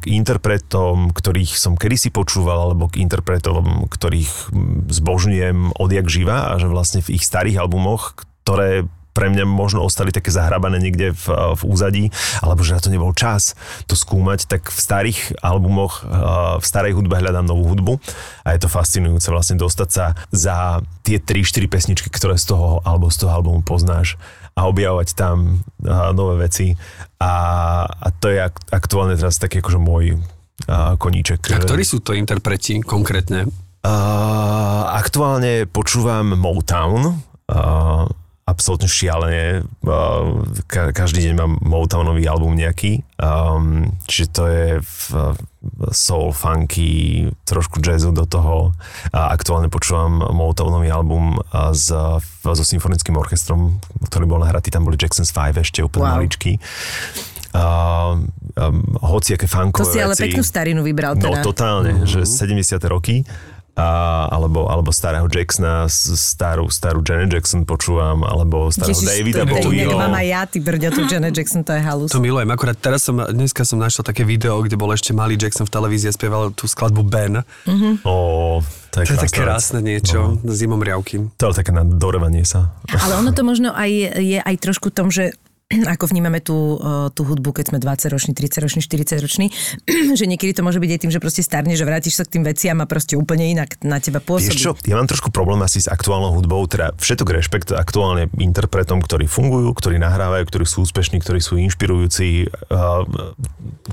k 0.00 0.04
interpretom, 0.16 1.12
ktorých 1.12 1.52
som 1.60 1.76
kedysi 1.76 2.08
počúval, 2.08 2.72
alebo 2.72 2.88
k 2.88 3.04
interpretom, 3.04 3.84
ktorých 3.84 4.48
zbožňujem 4.88 5.76
odjak 5.76 6.08
živa 6.08 6.48
a 6.48 6.56
že 6.56 6.72
vlastne 6.72 7.04
v 7.04 7.20
ich 7.20 7.24
starých 7.28 7.60
albumoch, 7.60 8.16
ktoré 8.48 8.88
pre 9.12 9.34
mňa 9.34 9.50
možno 9.50 9.82
ostali 9.82 10.14
také 10.14 10.30
zahrabané 10.30 10.78
niekde 10.78 11.10
v, 11.10 11.26
v 11.58 11.62
úzadí, 11.66 12.04
alebo 12.38 12.62
že 12.62 12.78
na 12.78 12.80
to 12.80 12.94
nebol 12.94 13.10
čas 13.10 13.58
to 13.90 13.98
skúmať, 13.98 14.46
tak 14.46 14.70
v 14.70 14.78
starých 14.78 15.42
albumoch, 15.42 16.06
v 16.56 16.64
starej 16.64 16.94
hudbe 16.94 17.18
hľadám 17.18 17.42
novú 17.42 17.74
hudbu 17.74 17.98
a 18.46 18.54
je 18.54 18.62
to 18.62 18.70
fascinujúce 18.70 19.26
vlastne 19.34 19.58
dostať 19.58 19.88
sa 19.90 20.14
za 20.30 20.86
tie 21.02 21.18
3-4 21.18 21.66
pesničky, 21.66 22.08
ktoré 22.14 22.38
z 22.38 22.54
toho 22.54 22.78
alebo 22.86 23.10
z 23.10 23.26
toho 23.26 23.34
albumu 23.34 23.66
poznáš 23.66 24.14
a 24.58 24.66
objavovať 24.66 25.08
tam 25.14 25.62
nové 25.86 26.50
veci 26.50 26.74
a, 27.22 27.34
a 27.86 28.08
to 28.10 28.34
je 28.34 28.42
aktuálne 28.74 29.14
teraz 29.14 29.38
taký 29.38 29.62
akože 29.62 29.78
môj 29.78 30.18
koníček. 30.98 31.54
A 31.54 31.62
ktorí 31.62 31.86
sú 31.86 32.02
to 32.02 32.18
interpreti 32.18 32.82
konkrétne? 32.82 33.46
Uh, 33.78 34.82
aktuálne 34.90 35.70
počúvam 35.70 36.34
Motown, 36.34 37.14
uh, 37.46 38.10
absolútne 38.48 38.88
šialené. 38.88 39.68
Ka- 40.64 40.96
každý 40.96 41.28
deň 41.28 41.34
mám 41.36 41.52
Motownový 41.60 42.24
album 42.24 42.56
nejaký. 42.56 43.04
Um, 43.20 43.92
čiže 44.08 44.26
to 44.32 44.42
je 44.48 44.66
v, 44.80 45.00
soul, 45.92 46.32
funky, 46.32 47.28
trošku 47.44 47.84
jazzu 47.84 48.16
do 48.16 48.24
toho. 48.24 48.72
A 49.12 49.28
aktuálne 49.36 49.68
počúvam 49.68 50.32
Motownový 50.32 50.88
album 50.88 51.36
s, 51.76 51.92
so 52.40 52.64
symfonickým 52.64 53.20
orchestrom, 53.20 53.84
ktorý 54.08 54.24
bol 54.24 54.40
nahratý, 54.40 54.72
tam 54.72 54.88
boli 54.88 54.96
Jackson's 54.96 55.28
5 55.30 55.60
ešte 55.60 55.84
úplne 55.84 56.08
wow. 56.08 56.14
maličký. 56.16 56.56
Uh, 57.48 58.28
um, 58.60 58.84
hoci 59.00 59.32
aké 59.32 59.48
funkové 59.48 59.88
To 59.88 59.88
si 59.88 60.00
ale 60.00 60.12
veci. 60.12 60.28
peknú 60.28 60.44
starinu 60.44 60.80
vybral 60.84 61.16
no, 61.16 61.22
teda. 61.24 61.40
No 61.40 61.44
totálne, 61.44 62.04
uh-huh. 62.04 62.24
že 62.24 62.28
70. 62.28 62.76
roky 62.88 63.24
a, 63.78 64.26
alebo, 64.34 64.66
alebo 64.66 64.90
starého 64.90 65.30
Jacksona, 65.30 65.86
starú, 65.88 66.66
starú 66.66 66.98
Janet 67.06 67.30
Jackson 67.30 67.62
počúvam, 67.62 68.26
alebo 68.26 68.74
starého 68.74 68.98
Ježiš, 68.98 69.06
Davida 69.06 69.44
Bowieho. 69.46 69.94
mám 69.94 70.18
aj 70.18 70.26
ja, 70.26 70.40
ty 70.50 70.58
brďo, 70.58 70.88
tu 70.98 71.02
Janet 71.06 71.30
Jackson, 71.30 71.62
to 71.62 71.78
je 71.78 71.82
halus. 71.86 72.10
To 72.10 72.18
milujem, 72.18 72.50
akurát 72.50 72.74
teraz 72.74 73.06
som, 73.06 73.22
dneska 73.22 73.62
som 73.62 73.78
našiel 73.78 74.02
také 74.02 74.26
video, 74.26 74.58
kde 74.66 74.74
bol 74.74 74.90
ešte 74.90 75.14
malý 75.14 75.38
Jackson 75.38 75.62
v 75.62 75.70
televízii 75.70 76.10
a 76.10 76.14
spieval 76.14 76.50
tú 76.50 76.66
skladbu 76.66 77.06
Ben. 77.06 77.46
Mm-hmm. 77.70 78.02
O, 78.02 78.58
to 78.90 79.06
je, 79.06 79.14
to 79.14 79.14
je 79.14 79.18
také 79.30 79.46
krásne 79.46 79.78
niečo, 79.78 80.42
no. 80.42 80.50
zimom 80.50 80.82
riavky. 80.82 81.30
To 81.38 81.54
je 81.54 81.62
také 81.62 81.70
nadorevanie 81.70 82.42
sa. 82.42 82.74
Ale 82.90 83.22
ono 83.22 83.30
to 83.30 83.46
možno 83.46 83.70
aj 83.70 83.90
je 84.18 84.42
aj 84.42 84.54
trošku 84.58 84.90
tom, 84.90 85.14
že 85.14 85.38
ako 85.68 86.08
vnímame 86.08 86.40
tú, 86.40 86.80
tú 87.12 87.28
hudbu, 87.28 87.52
keď 87.52 87.76
sme 87.76 87.78
20 87.78 88.08
roční, 88.08 88.32
30 88.32 88.64
roční, 88.64 88.80
40 88.80 89.20
roční, 89.20 89.46
že 90.16 90.24
niekedy 90.24 90.56
to 90.56 90.64
môže 90.64 90.80
byť 90.80 90.90
aj 90.96 91.00
tým, 91.04 91.12
že 91.12 91.20
proste 91.20 91.44
starne, 91.44 91.76
že 91.76 91.84
vrátiš 91.84 92.16
sa 92.16 92.24
k 92.24 92.40
tým 92.40 92.44
veciam 92.48 92.80
a 92.80 92.88
proste 92.88 93.20
úplne 93.20 93.52
inak 93.52 93.76
na 93.84 94.00
teba 94.00 94.24
pôsobí. 94.24 94.48
Vieš 94.48 94.64
čo, 94.64 94.72
ja 94.88 94.96
mám 94.96 95.04
trošku 95.04 95.28
problém 95.28 95.60
asi 95.60 95.84
s 95.84 95.92
aktuálnou 95.92 96.32
hudbou, 96.32 96.64
teda 96.64 96.96
všetok 96.96 97.28
rešpekt 97.36 97.76
aktuálne 97.76 98.32
interpretom, 98.40 99.04
ktorí 99.04 99.28
fungujú, 99.28 99.68
ktorí 99.76 100.00
nahrávajú, 100.00 100.48
ktorí 100.48 100.64
sú 100.64 100.88
úspešní, 100.88 101.20
ktorí 101.20 101.44
sú 101.44 101.60
inšpirujúci. 101.60 102.48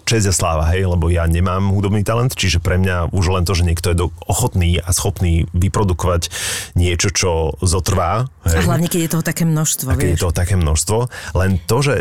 Česť 0.08 0.28
a 0.32 0.34
sláva, 0.34 0.72
hej, 0.72 0.88
lebo 0.88 1.12
ja 1.12 1.28
nemám 1.28 1.76
hudobný 1.76 2.08
talent, 2.08 2.32
čiže 2.40 2.64
pre 2.64 2.80
mňa 2.80 3.12
už 3.12 3.36
len 3.36 3.44
to, 3.44 3.52
že 3.52 3.68
niekto 3.68 3.92
je 3.92 4.00
ochotný 4.32 4.80
a 4.80 4.96
schopný 4.96 5.44
vyprodukovať 5.52 6.32
niečo, 6.80 7.12
čo 7.12 7.60
zotrvá. 7.60 8.32
Hej. 8.48 8.64
A 8.64 8.68
hlavne, 8.70 8.88
keď 8.88 9.00
je 9.02 9.12
toho 9.12 9.26
také 9.26 9.44
množstvo. 9.44 9.92
A 9.92 10.00
keď 10.00 10.08
vieš. 10.08 10.16
je 10.16 10.24
toho 10.24 10.36
také 10.36 10.56
množstvo, 10.56 10.98
len 11.36 11.58
to, 11.66 11.78
že 11.82 11.96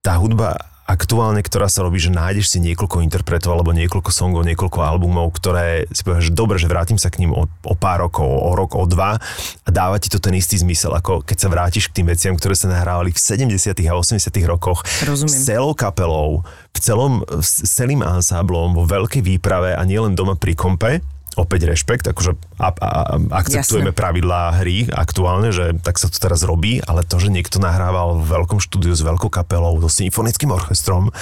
tá 0.00 0.16
hudba 0.16 0.56
aktuálne, 0.88 1.44
ktorá 1.44 1.68
sa 1.68 1.84
robí, 1.84 2.00
že 2.00 2.08
nájdeš 2.08 2.56
si 2.56 2.58
niekoľko 2.64 3.04
interpretov 3.04 3.52
alebo 3.52 3.76
niekoľko 3.76 4.08
songov, 4.08 4.48
niekoľko 4.48 4.80
albumov, 4.80 5.36
ktoré 5.36 5.84
si 5.92 6.00
povieš, 6.00 6.32
že 6.32 6.32
dobre, 6.32 6.56
že 6.56 6.64
vrátim 6.64 6.96
sa 6.96 7.12
k 7.12 7.20
ním 7.20 7.36
o, 7.36 7.44
o 7.44 7.74
pár 7.76 8.08
rokov, 8.08 8.24
o 8.24 8.56
rok, 8.56 8.72
o 8.72 8.88
dva 8.88 9.20
a 9.20 9.68
dáva 9.68 10.00
ti 10.00 10.08
to 10.08 10.16
ten 10.16 10.32
istý 10.32 10.56
zmysel, 10.56 10.96
ako 10.96 11.20
keď 11.28 11.36
sa 11.36 11.52
vrátiš 11.52 11.92
k 11.92 12.00
tým 12.00 12.08
veciam, 12.08 12.32
ktoré 12.32 12.56
sa 12.56 12.72
nahrávali 12.72 13.12
v 13.12 13.20
70. 13.20 13.76
a 13.84 13.92
80. 14.00 14.32
rokoch 14.48 14.80
Rozumiem. 15.04 15.28
s 15.28 15.44
celou 15.44 15.76
kapelou, 15.76 16.40
v 16.72 16.78
celom, 16.80 17.20
s 17.36 17.68
celým 17.68 18.00
ansáblom, 18.00 18.72
vo 18.72 18.88
veľkej 18.88 19.20
výprave 19.20 19.76
a 19.76 19.84
nielen 19.84 20.16
doma 20.16 20.40
pri 20.40 20.56
kompe, 20.56 21.04
opäť 21.38 21.70
rešpekt, 21.70 22.10
akože 22.10 22.34
a, 22.58 22.68
a, 22.74 22.90
akceptujeme 23.38 23.94
Jasne. 23.94 24.00
pravidlá 24.00 24.58
hry 24.58 24.90
aktuálne, 24.90 25.54
že 25.54 25.78
tak 25.80 25.96
sa 25.96 26.10
to 26.10 26.18
teraz 26.18 26.42
robí, 26.42 26.82
ale 26.82 27.06
to, 27.06 27.22
že 27.22 27.30
niekto 27.30 27.62
nahrával 27.62 28.18
v 28.18 28.26
veľkom 28.26 28.58
štúdiu 28.58 28.92
s 28.92 29.06
veľkou 29.06 29.30
kapelou, 29.30 29.78
so 29.78 29.86
symfonickým 29.86 30.50
orchestrom 30.50 31.14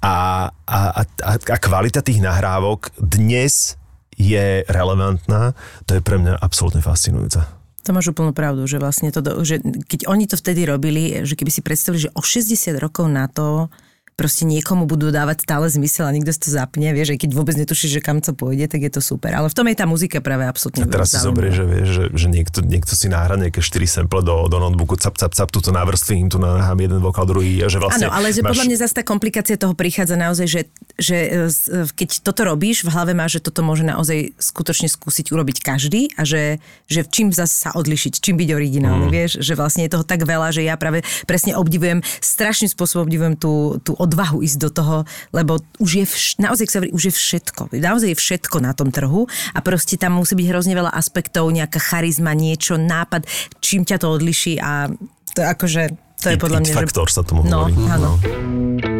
a, 0.00 0.48
a, 0.64 0.78
a, 1.02 1.32
a 1.36 1.56
kvalita 1.58 2.00
tých 2.00 2.22
nahrávok 2.22 2.94
dnes 2.96 3.74
je 4.20 4.62
relevantná, 4.68 5.56
to 5.88 5.96
je 5.96 6.04
pre 6.04 6.20
mňa 6.20 6.38
absolútne 6.38 6.84
fascinujúce. 6.84 7.40
To 7.88 7.96
máš 7.96 8.12
úplnú 8.12 8.36
pravdu, 8.36 8.68
že 8.68 8.76
vlastne 8.76 9.08
to, 9.08 9.24
že 9.40 9.64
keď 9.88 10.04
oni 10.04 10.28
to 10.28 10.36
vtedy 10.36 10.68
robili, 10.68 11.24
že 11.24 11.32
keby 11.32 11.48
si 11.48 11.64
predstavili, 11.64 12.04
že 12.04 12.12
o 12.12 12.20
60 12.20 12.76
rokov 12.76 13.08
na 13.08 13.24
to 13.26 13.72
proste 14.20 14.44
niekomu 14.44 14.84
budú 14.84 15.08
dávať 15.08 15.48
stále 15.48 15.72
zmysel 15.72 16.04
a 16.04 16.12
nikto 16.12 16.28
si 16.36 16.40
to 16.44 16.52
zapne, 16.52 16.92
vieš, 16.92 17.16
aj 17.16 17.24
keď 17.24 17.30
vôbec 17.32 17.56
netušíš, 17.56 17.96
že 17.96 18.00
kam 18.04 18.20
to 18.20 18.36
pôjde, 18.36 18.68
tak 18.68 18.84
je 18.84 18.92
to 18.92 19.00
super. 19.00 19.32
Ale 19.32 19.48
v 19.48 19.56
tom 19.56 19.64
je 19.64 19.76
tá 19.80 19.88
muzika 19.88 20.20
práve 20.20 20.44
absolútne 20.44 20.84
A 20.84 20.92
teraz 20.92 21.16
si 21.16 21.24
zoberie, 21.24 21.48
že, 21.56 21.64
vieš, 21.64 21.88
že, 21.88 22.04
že 22.12 22.26
niekto, 22.28 22.60
niekto 22.60 22.92
si 22.92 23.08
náhra 23.08 23.40
nejaké 23.40 23.64
4 23.64 24.04
sample 24.04 24.20
do, 24.20 24.44
do 24.52 24.60
notebooku, 24.60 25.00
cap, 25.00 25.16
cap, 25.16 25.32
cap, 25.32 25.48
túto 25.48 25.72
navrstvím, 25.72 26.28
tu 26.28 26.36
nahrám 26.36 26.76
jeden 26.76 27.00
vokál, 27.00 27.24
druhý, 27.24 27.64
že 27.64 27.80
vlastne... 27.80 28.12
Áno, 28.12 28.12
ale 28.12 28.28
že 28.28 28.44
máš... 28.44 28.52
podľa 28.52 28.64
mňa 28.68 28.76
zase 28.84 28.94
tá 29.00 29.04
komplikácia 29.08 29.56
toho 29.56 29.72
prichádza 29.72 30.20
naozaj, 30.20 30.46
že, 30.52 30.60
že 31.00 31.16
e, 31.16 31.88
keď 31.88 32.20
toto 32.20 32.44
robíš, 32.44 32.84
v 32.84 32.92
hlave 32.92 33.16
máš, 33.16 33.40
že 33.40 33.48
toto 33.48 33.64
môže 33.64 33.88
naozaj 33.88 34.36
skutočne 34.36 34.92
skúsiť 34.92 35.32
urobiť 35.32 35.64
každý 35.64 36.12
a 36.20 36.28
že, 36.28 36.60
že 36.92 37.08
čím 37.08 37.32
zase 37.32 37.56
sa 37.56 37.70
odlišiť, 37.72 38.20
čím 38.20 38.36
byť 38.36 38.50
originálny, 38.52 39.08
mm. 39.08 39.12
vieš, 39.12 39.40
že 39.40 39.56
vlastne 39.56 39.88
je 39.88 39.96
toho 39.96 40.04
tak 40.04 40.28
veľa, 40.28 40.52
že 40.52 40.60
ja 40.60 40.76
práve 40.76 41.00
presne 41.24 41.56
obdivujem, 41.56 42.04
strašným 42.20 42.68
spôsobom 42.68 43.08
obdivujem 43.08 43.34
tú, 43.38 43.80
tú 43.80 43.96
odvahu 44.10 44.42
ísť 44.42 44.58
do 44.58 44.70
toho, 44.74 44.96
lebo 45.30 45.62
už 45.78 45.90
je, 46.02 46.04
vš- 46.04 46.36
naozaj 46.42 46.66
sa 46.66 46.82
už 46.82 47.02
je 47.06 47.14
všetko. 47.14 47.70
Naozaj 47.78 48.10
je 48.12 48.18
všetko 48.18 48.58
na 48.58 48.74
tom 48.74 48.90
trhu 48.90 49.30
a 49.54 49.58
proste 49.62 49.94
tam 49.94 50.18
musí 50.18 50.34
byť 50.34 50.46
hrozne 50.50 50.74
veľa 50.74 50.90
aspektov, 50.90 51.46
nejaká 51.54 51.78
charizma, 51.78 52.34
niečo, 52.34 52.74
nápad, 52.74 53.30
čím 53.62 53.86
ťa 53.86 54.02
to 54.02 54.10
odliší 54.10 54.58
a 54.58 54.90
to 55.30 55.46
akože, 55.46 55.94
to 56.18 56.26
je 56.34 56.36
it, 56.36 56.42
podľa 56.42 56.58
it 56.58 56.64
mňa... 56.66 56.74
faktor 56.74 57.06
že... 57.06 57.14
sa 57.14 57.22
tomu 57.22 57.46
no, 57.46 57.70
hovorí. 57.70 57.78
Áno. 57.86 58.18
No. 58.18 58.99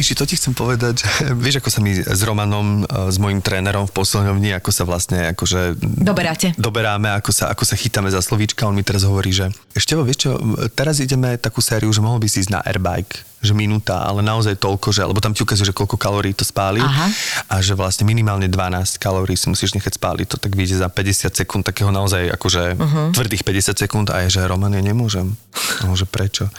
Myši, 0.00 0.16
to 0.16 0.24
ti 0.24 0.40
chcem 0.40 0.56
povedať, 0.56 1.04
že 1.04 1.08
vieš, 1.44 1.60
ako 1.60 1.68
sa 1.68 1.84
my 1.84 1.92
s 1.92 2.20
Romanom, 2.24 2.88
s 2.88 3.20
mojim 3.20 3.44
trénerom 3.44 3.84
v 3.84 3.92
posledňovni, 3.92 4.56
ako 4.56 4.72
sa 4.72 4.88
vlastne 4.88 5.36
akože... 5.36 5.76
Doberáte. 5.76 6.56
Doberáme, 6.56 7.12
ako 7.20 7.28
sa, 7.36 7.52
ako 7.52 7.68
sa 7.68 7.76
chytáme 7.76 8.08
za 8.08 8.24
slovíčka. 8.24 8.64
On 8.64 8.72
mi 8.72 8.80
teraz 8.80 9.04
hovorí, 9.04 9.28
že 9.28 9.52
ešte 9.76 9.92
vieš 10.00 10.24
čo, 10.24 10.40
teraz 10.72 11.04
ideme 11.04 11.36
takú 11.36 11.60
sériu, 11.60 11.92
že 11.92 12.00
mohol 12.00 12.16
by 12.16 12.32
si 12.32 12.40
ísť 12.40 12.52
na 12.56 12.64
airbike 12.64 13.28
že 13.40 13.56
minúta, 13.56 14.04
ale 14.04 14.20
naozaj 14.20 14.60
toľko, 14.60 14.92
že, 14.92 15.00
lebo 15.00 15.16
tam 15.16 15.32
ti 15.32 15.40
ukazuje, 15.40 15.72
že 15.72 15.76
koľko 15.76 15.96
kalórií 15.96 16.36
to 16.36 16.44
spáli 16.44 16.84
Aha. 16.84 17.08
a 17.48 17.64
že 17.64 17.72
vlastne 17.72 18.04
minimálne 18.04 18.52
12 18.52 19.00
kalórií 19.00 19.32
si 19.32 19.48
musíš 19.48 19.72
nechať 19.72 19.96
spáliť, 19.96 20.28
to 20.28 20.36
tak 20.36 20.52
vyjde 20.52 20.84
za 20.84 20.92
50 20.92 21.32
sekúnd 21.32 21.64
takého 21.64 21.88
naozaj 21.88 22.28
akože 22.36 22.76
uh-huh. 22.76 23.16
tvrdých 23.16 23.40
50 23.40 23.80
sekúnd 23.80 24.06
a 24.12 24.28
je, 24.28 24.36
že 24.36 24.44
Roman, 24.44 24.76
ja 24.76 24.84
nemôžem. 24.84 25.40
No, 25.80 25.96
že 25.96 26.04
prečo? 26.04 26.52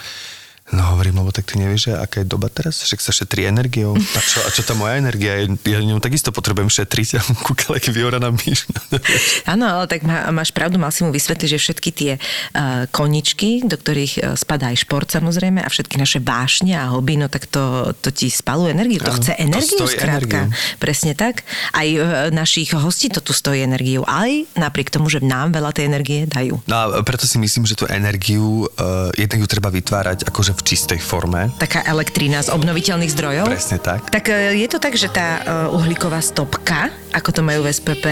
No 0.72 0.96
hovorím, 0.96 1.20
lebo 1.20 1.28
tak 1.28 1.52
ty 1.52 1.60
nevieš, 1.60 1.88
že 1.88 1.92
aká 2.00 2.24
je 2.24 2.26
doba 2.32 2.48
teraz, 2.48 2.80
že 2.80 2.96
sa 2.96 3.12
šetrí 3.12 3.44
energiou. 3.44 3.92
A 3.92 4.20
čo, 4.24 4.40
a 4.40 4.48
čo 4.48 4.64
tá 4.64 4.72
moja 4.72 4.96
energia? 4.96 5.44
Ja 5.68 5.78
ňou 5.84 6.00
takisto 6.00 6.32
potrebujem 6.32 6.72
šetriť. 6.72 7.08
A 7.16 7.22
kúkala, 7.46 7.76
aký 7.76 7.92
vyhoraná 7.92 8.32
myš. 8.32 8.64
Áno, 9.52 9.68
ale 9.68 9.84
tak 9.84 10.00
má, 10.00 10.32
máš 10.32 10.48
pravdu, 10.48 10.80
mal 10.80 10.88
si 10.88 11.04
mu 11.04 11.12
vysvetliť, 11.12 11.48
že 11.52 11.58
všetky 11.60 11.90
tie 11.92 12.12
uh, 12.16 12.88
koničky, 12.88 13.68
do 13.68 13.76
ktorých 13.76 14.14
uh, 14.16 14.32
spadá 14.32 14.72
aj 14.72 14.88
šport 14.88 15.12
samozrejme 15.12 15.60
a 15.60 15.68
všetky 15.68 16.00
naše 16.00 16.24
vášne 16.24 16.72
a 16.72 16.88
hobby, 16.88 17.20
no 17.20 17.28
tak 17.28 17.52
to, 17.52 17.92
to 18.00 18.08
ti 18.08 18.32
spaluje 18.32 18.72
energiu. 18.72 19.04
To 19.04 19.12
chce 19.12 19.36
energiu 19.36 19.76
to 19.76 19.92
skrátka. 19.92 20.48
Energiu. 20.48 20.80
Presne 20.80 21.12
tak. 21.12 21.44
Aj 21.76 21.84
uh, 21.84 22.32
našich 22.32 22.72
hostí 22.72 23.12
to 23.12 23.20
tu 23.20 23.36
stojí 23.36 23.60
energiu. 23.60 24.08
Aj 24.08 24.32
napriek 24.56 24.88
tomu, 24.88 25.12
že 25.12 25.20
nám 25.20 25.52
veľa 25.52 25.76
tej 25.76 25.84
energie 25.92 26.24
dajú. 26.24 26.64
No 26.64 26.76
a 26.80 26.84
preto 27.04 27.28
si 27.28 27.36
myslím, 27.36 27.68
že 27.68 27.76
tú 27.76 27.84
energiu 27.92 28.64
uh, 28.72 29.12
jednak 29.20 29.44
ju 29.44 29.48
treba 29.52 29.68
vytvárať 29.68 30.24
akože 30.32 30.56
v 30.56 30.61
čistej 30.62 31.02
forme. 31.02 31.50
Taká 31.58 31.84
elektrina 31.84 32.40
z 32.40 32.54
obnoviteľných 32.54 33.12
zdrojov? 33.12 33.46
Presne 33.50 33.78
tak. 33.82 34.08
Tak 34.08 34.30
je 34.32 34.68
to 34.70 34.78
tak, 34.78 34.94
že 34.96 35.10
tá 35.10 35.42
uhlíková 35.74 36.22
stopka, 36.24 36.88
ako 37.12 37.30
to 37.34 37.40
majú 37.44 37.66
v 37.66 37.74
SPP, 37.74 38.06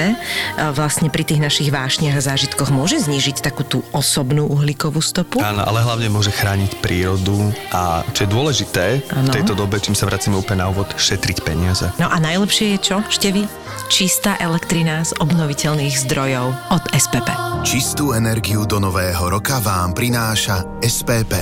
vlastne 0.76 1.08
pri 1.08 1.24
tých 1.24 1.40
našich 1.40 1.72
vášniach 1.72 2.20
a 2.20 2.26
zážitkoch 2.34 2.68
môže 2.68 3.00
znížiť 3.00 3.40
takú 3.40 3.64
tú 3.64 3.80
osobnú 3.94 4.44
uhlíkovú 4.50 5.00
stopu? 5.00 5.40
Áno, 5.40 5.64
ale 5.64 5.80
hlavne 5.80 6.12
môže 6.12 6.34
chrániť 6.34 6.82
prírodu 6.84 7.54
a 7.72 8.04
čo 8.12 8.26
je 8.26 8.28
dôležité 8.28 9.00
ano. 9.14 9.32
v 9.32 9.40
tejto 9.40 9.56
dobe, 9.56 9.80
čím 9.80 9.96
sa 9.96 10.04
vracíme 10.10 10.36
úplne 10.36 10.66
na 10.66 10.68
úvod, 10.68 10.92
šetriť 10.98 11.38
peniaze. 11.40 11.88
No 11.96 12.12
a 12.12 12.20
najlepšie 12.20 12.76
je 12.76 12.78
čo, 12.78 12.96
Števi? 13.08 13.48
Čistá 13.90 14.36
elektrina 14.38 15.02
z 15.02 15.16
obnoviteľných 15.18 15.96
zdrojov 16.06 16.54
od 16.70 16.82
SPP. 16.94 17.28
Čistú 17.66 18.12
energiu 18.14 18.62
do 18.68 18.78
nového 18.78 19.32
roka 19.32 19.58
vám 19.58 19.96
prináša 19.96 20.62
SPP. 20.84 21.34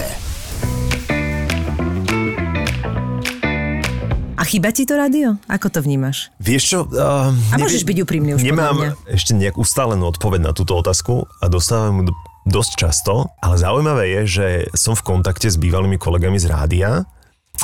Chýba 4.49 4.73
ti 4.73 4.89
to 4.89 4.97
rádio? 4.97 5.37
Ako 5.45 5.69
to 5.69 5.85
vnímaš? 5.85 6.33
Vieš 6.41 6.63
čo? 6.65 6.79
Uh, 6.89 7.37
A 7.53 7.57
môžeš 7.61 7.85
byť 7.85 7.97
úprimný 8.09 8.41
už 8.41 8.41
Nemám 8.41 8.97
ešte 9.05 9.37
nejak 9.37 9.61
ustálenú 9.61 10.09
odpoveď 10.09 10.49
na 10.49 10.53
túto 10.57 10.73
otázku 10.73 11.29
a 11.45 11.45
dostávam 11.53 12.09
ju 12.09 12.17
dosť 12.49 12.73
často, 12.81 13.29
ale 13.45 13.61
zaujímavé 13.61 14.05
je, 14.09 14.21
že 14.25 14.47
som 14.73 14.97
v 14.97 15.05
kontakte 15.05 15.53
s 15.53 15.61
bývalými 15.61 16.01
kolegami 16.01 16.41
z 16.41 16.49
rádia, 16.49 17.05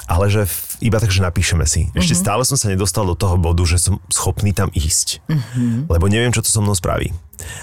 ale 0.04 0.26
že 0.28 0.42
iba 0.82 0.98
tak, 0.98 1.08
že 1.08 1.22
napíšeme 1.22 1.64
si. 1.64 1.88
Ešte 1.94 2.14
Mhm. 2.14 2.20
stále 2.20 2.42
som 2.44 2.58
sa 2.58 2.68
nedostal 2.68 3.06
do 3.06 3.14
toho 3.14 3.38
bodu, 3.38 3.62
že 3.64 3.78
som 3.78 4.02
schopný 4.10 4.50
tam 4.52 4.68
ísť. 4.74 5.22
Mhm. 5.30 5.86
Lebo 5.88 6.10
neviem, 6.10 6.34
čo 6.34 6.42
to 6.42 6.50
so 6.50 6.60
mnou 6.60 6.74
spraví. 6.74 7.14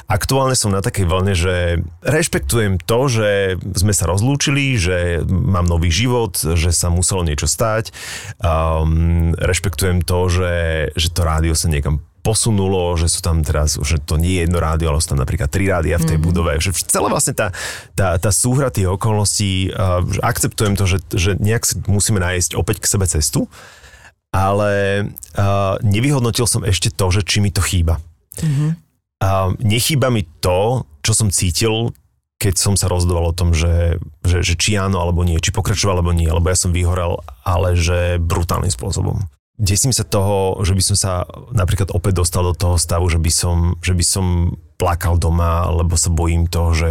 Aktuálne 0.05 0.53
som 0.53 0.69
na 0.69 0.83
takej 0.83 1.07
vlne, 1.07 1.33
že 1.33 1.79
rešpektujem 2.03 2.77
to, 2.83 2.99
že 3.07 3.29
sme 3.73 3.95
sa 3.95 4.05
rozlúčili, 4.05 4.75
že 4.75 5.23
mám 5.25 5.63
nový 5.63 5.87
život, 5.89 6.35
že 6.35 6.75
sa 6.75 6.91
muselo 6.91 7.23
niečo 7.23 7.47
stať. 7.47 7.95
Um, 8.43 9.31
rešpektujem 9.39 10.03
to, 10.03 10.19
že, 10.27 10.53
že 10.93 11.07
to 11.15 11.21
rádio 11.23 11.55
sa 11.55 11.71
niekam 11.71 12.03
posunulo, 12.21 12.93
že 12.97 13.09
sú 13.09 13.25
tam 13.25 13.41
teraz, 13.41 13.77
že 13.81 13.97
to 13.97 14.15
nie 14.21 14.37
je 14.37 14.41
jedno 14.45 14.61
rádio, 14.61 14.93
ale 14.93 15.01
sú 15.01 15.13
tam 15.13 15.21
napríklad 15.21 15.49
tri 15.49 15.65
rádia 15.67 15.97
v 15.97 16.07
tej 16.07 16.17
mm. 16.21 16.25
budove. 16.25 16.53
Že 16.61 16.69
celá 16.85 17.09
vlastne 17.09 17.33
tá, 17.33 17.49
tá, 17.97 18.15
tá 18.21 18.31
súhra 18.31 18.69
tých 18.69 18.87
okolností, 18.89 19.73
uh, 19.73 20.05
akceptujem 20.21 20.77
to, 20.77 20.85
že, 20.85 20.97
že 21.13 21.31
nejak 21.41 21.65
si 21.65 21.81
musíme 21.89 22.21
nájsť 22.21 22.53
opäť 22.53 22.85
k 22.85 22.89
sebe 22.89 23.05
cestu, 23.09 23.49
ale 24.31 25.03
uh, 25.35 25.75
nevyhodnotil 25.83 26.47
som 26.47 26.63
ešte 26.63 26.93
to, 26.93 27.05
že 27.11 27.25
či 27.25 27.43
mi 27.43 27.51
to 27.51 27.59
chýba. 27.59 27.99
Mm-hmm. 28.39 28.69
Uh, 29.21 29.53
nechýba 29.59 30.09
mi 30.09 30.23
to, 30.39 30.87
čo 31.03 31.13
som 31.13 31.29
cítil, 31.33 31.91
keď 32.41 32.57
som 32.57 32.73
sa 32.73 32.89
rozhodoval 32.89 33.29
o 33.29 33.37
tom, 33.37 33.53
že, 33.53 34.01
že, 34.25 34.41
že 34.41 34.57
či 34.57 34.73
áno 34.73 34.97
alebo 34.97 35.21
nie, 35.21 35.37
či 35.37 35.53
pokračoval 35.53 36.01
alebo 36.01 36.09
nie, 36.09 36.25
lebo 36.25 36.49
ja 36.49 36.57
som 36.57 36.73
vyhorel, 36.73 37.21
ale 37.45 37.77
že 37.77 38.17
brutálnym 38.17 38.73
spôsobom. 38.73 39.21
Desím 39.61 39.93
sa 39.93 40.01
toho, 40.01 40.57
že 40.65 40.73
by 40.73 40.81
som 40.81 40.97
sa 40.97 41.11
napríklad 41.53 41.93
opäť 41.93 42.25
dostal 42.25 42.41
do 42.41 42.57
toho 42.57 42.81
stavu, 42.81 43.05
že 43.13 43.21
by 43.21 43.29
som, 43.29 43.77
že 43.85 43.93
by 43.93 44.01
som 44.01 44.25
plakal 44.81 45.21
doma, 45.21 45.69
lebo 45.69 45.93
sa 45.93 46.09
bojím 46.09 46.49
toho, 46.49 46.73
že 46.73 46.89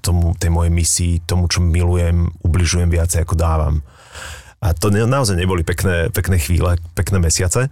tomu, 0.00 0.32
tej 0.32 0.48
mojej 0.48 0.72
misii, 0.72 1.14
tomu, 1.28 1.44
čo 1.44 1.60
milujem, 1.60 2.32
ubližujem 2.40 2.88
viacej, 2.88 3.20
ako 3.20 3.36
dávam. 3.36 3.84
A 4.64 4.72
to 4.72 4.88
ne, 4.88 5.04
naozaj 5.04 5.36
neboli 5.36 5.60
pekné, 5.60 6.08
pekné 6.08 6.40
chvíle, 6.40 6.80
pekné 6.96 7.20
mesiace. 7.20 7.68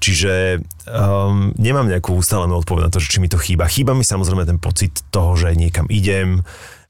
Čiže 0.00 0.64
um, 0.88 1.52
nemám 1.60 1.84
nejakú 1.84 2.16
ustálenú 2.16 2.64
odpoveď 2.64 2.88
na 2.88 2.92
to, 2.96 2.96
že 2.96 3.12
či 3.12 3.20
mi 3.20 3.28
to 3.28 3.36
chýba. 3.36 3.68
Chýba 3.68 3.92
mi 3.92 4.08
samozrejme 4.08 4.48
ten 4.48 4.56
pocit 4.56 5.04
toho, 5.12 5.36
že 5.36 5.52
niekam 5.52 5.84
idem, 5.92 6.40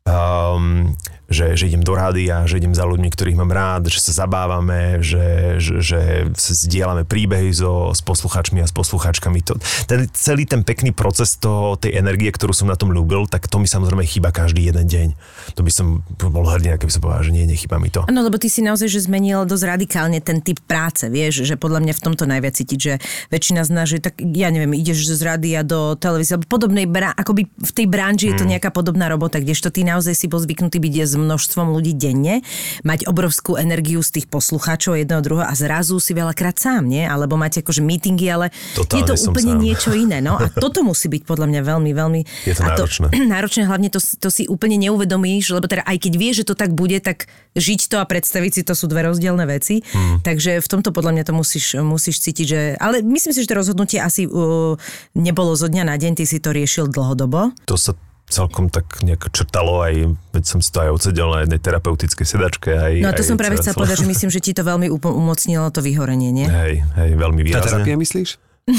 um, 0.06 0.94
že, 1.32 1.56
že 1.56 1.68
idem 1.68 1.82
do 1.82 1.96
rádia, 1.96 2.44
že 2.46 2.60
idem 2.60 2.76
za 2.76 2.84
ľuďmi, 2.86 3.08
ktorých 3.08 3.40
mám 3.40 3.50
rád, 3.50 3.88
že 3.88 3.98
sa 3.98 4.24
zabávame, 4.24 5.00
že, 5.02 5.58
že, 5.58 5.76
že 5.82 6.00
zdieľame 6.36 7.08
príbehy 7.08 7.50
so, 7.50 7.90
s 7.90 8.04
poslucháčmi 8.04 8.60
a 8.62 8.68
s 8.68 8.74
poslucháčkami. 8.76 9.40
To, 9.48 9.56
ten, 9.88 10.06
celý 10.12 10.44
ten 10.44 10.62
pekný 10.62 10.92
proces 10.92 11.34
toho, 11.40 11.74
tej 11.80 11.98
energie, 11.98 12.30
ktorú 12.30 12.52
som 12.52 12.68
na 12.68 12.76
tom 12.76 12.92
ľúbil, 12.92 13.26
tak 13.26 13.48
to 13.48 13.58
mi 13.58 13.66
samozrejme 13.66 14.04
chýba 14.04 14.30
každý 14.30 14.68
jeden 14.68 14.86
deň. 14.86 15.08
To 15.56 15.64
by 15.64 15.72
som 15.72 16.06
bol 16.20 16.44
hrdý, 16.46 16.76
keby 16.76 16.92
som 16.92 17.02
povedal, 17.02 17.26
že 17.26 17.32
nie, 17.34 17.48
nechýba 17.48 17.80
mi 17.80 17.88
to. 17.88 18.06
No 18.12 18.22
lebo 18.22 18.36
ty 18.36 18.52
si 18.52 18.60
naozaj, 18.60 18.92
že 18.92 19.08
zmenil 19.08 19.48
dosť 19.48 19.64
radikálne 19.64 20.20
ten 20.20 20.44
typ 20.44 20.60
práce, 20.68 21.08
vieš, 21.08 21.48
že 21.48 21.56
podľa 21.56 21.82
mňa 21.82 21.94
v 21.96 22.02
tomto 22.04 22.24
najviac 22.28 22.54
cítiť, 22.54 22.78
že 22.78 22.92
väčšina 23.32 23.64
z 23.64 23.70
nás, 23.72 23.86
že 23.88 23.98
tak, 24.04 24.20
ja 24.20 24.52
neviem, 24.52 24.76
ideš 24.76 25.08
z 25.08 25.22
rádia 25.24 25.64
do 25.64 25.96
televízie, 25.96 26.36
alebo 26.36 26.46
podobnej, 26.50 26.84
akoby 26.86 27.48
v 27.48 27.72
tej 27.72 27.86
branži 27.88 28.30
je 28.30 28.36
to 28.38 28.46
nejaká 28.46 28.68
podobná 28.68 29.08
robota, 29.08 29.40
kdežto 29.40 29.72
ty 29.72 29.86
naozaj 29.86 30.12
si 30.12 30.26
bol 30.28 30.42
zvyknutý 30.42 30.82
byť 30.82 30.94
s 31.08 31.14
množstvom 31.22 31.70
ľudí 31.70 31.94
denne, 31.94 32.42
mať 32.82 33.06
obrovskú 33.06 33.56
energiu 33.56 34.02
z 34.02 34.20
tých 34.20 34.26
poslucháčov 34.28 34.98
jedného 34.98 35.22
druhého 35.22 35.48
a 35.48 35.54
zrazu 35.54 36.02
si 36.02 36.12
veľakrát 36.12 36.58
sám, 36.58 36.90
nie? 36.90 37.06
Alebo 37.06 37.38
máte 37.38 37.62
akože 37.62 37.80
meetingy, 37.80 38.28
ale 38.28 38.50
Totálne 38.74 38.98
je 38.98 39.02
to 39.06 39.14
úplne 39.30 39.54
sám. 39.56 39.62
niečo 39.62 39.90
iné, 39.94 40.18
no 40.18 40.36
a 40.36 40.50
toto 40.50 40.82
musí 40.82 41.06
byť 41.06 41.22
podľa 41.24 41.46
mňa 41.48 41.60
veľmi, 41.62 41.90
veľmi... 41.94 42.20
Je 42.48 42.54
to 42.58 42.62
a 42.66 42.74
náročné. 42.74 43.06
náročné, 43.34 43.62
hlavne 43.64 43.88
to, 43.88 44.00
to 44.00 44.28
si 44.28 44.44
úplne 44.50 44.76
neuvedomíš, 44.82 45.54
lebo 45.54 45.66
teda 45.70 45.86
aj 45.86 45.96
keď 46.02 46.12
vieš, 46.18 46.34
že 46.42 46.48
to 46.50 46.54
tak 46.58 46.74
bude, 46.74 46.98
tak 46.98 47.30
žiť 47.54 47.80
to 47.92 47.96
a 48.00 48.04
predstaviť 48.04 48.52
si 48.52 48.62
to 48.66 48.74
sú 48.74 48.88
dve 48.88 49.06
rozdielne 49.06 49.44
veci. 49.46 49.84
Hmm. 49.92 50.24
Takže 50.24 50.58
v 50.58 50.68
tomto 50.68 50.90
podľa 50.90 51.12
mňa 51.20 51.24
to 51.28 51.34
musíš, 51.36 51.66
musíš 51.80 52.20
cítiť, 52.24 52.46
že... 52.46 52.60
Ale 52.80 53.04
myslím 53.04 53.32
si, 53.32 53.40
že 53.44 53.50
to 53.50 53.60
rozhodnutie 53.60 53.98
asi 54.00 54.26
uh, 54.26 54.74
nebolo 55.16 55.54
zo 55.54 55.68
dňa 55.68 55.84
na 55.86 55.96
deň, 55.96 56.18
ty 56.18 56.24
si 56.24 56.40
to 56.40 56.50
riešil 56.50 56.88
dlhodobo. 56.88 57.52
to 57.68 57.76
sa 57.76 57.94
celkom 58.32 58.66
tak 58.66 59.04
nejak 59.04 59.28
črtalo 59.28 59.84
aj, 59.84 59.94
veď 60.32 60.44
som 60.44 60.58
si 60.58 60.72
to 60.72 60.80
aj 60.80 60.90
odsedel 60.90 61.28
na 61.28 61.44
jednej 61.44 61.60
terapeutickej 61.60 62.24
sedačke. 62.26 62.70
Aj, 62.72 62.92
No 62.96 63.08
a 63.08 63.14
to 63.14 63.20
aj 63.20 63.28
som 63.28 63.36
práve 63.36 63.60
chcela 63.60 63.76
celé- 63.76 63.80
povedať, 63.84 63.96
že 64.00 64.08
myslím, 64.08 64.30
že 64.32 64.40
ti 64.40 64.52
to 64.52 64.64
veľmi 64.64 64.88
umocnilo 64.90 65.68
to 65.68 65.84
vyhorenie, 65.84 66.32
nie? 66.32 66.48
Hej, 66.48 66.80
hej, 66.96 67.10
veľmi 67.12 67.44
Tá 67.44 67.60
výrazne. 67.60 67.84
terapia 67.84 68.00
myslíš? 68.00 68.30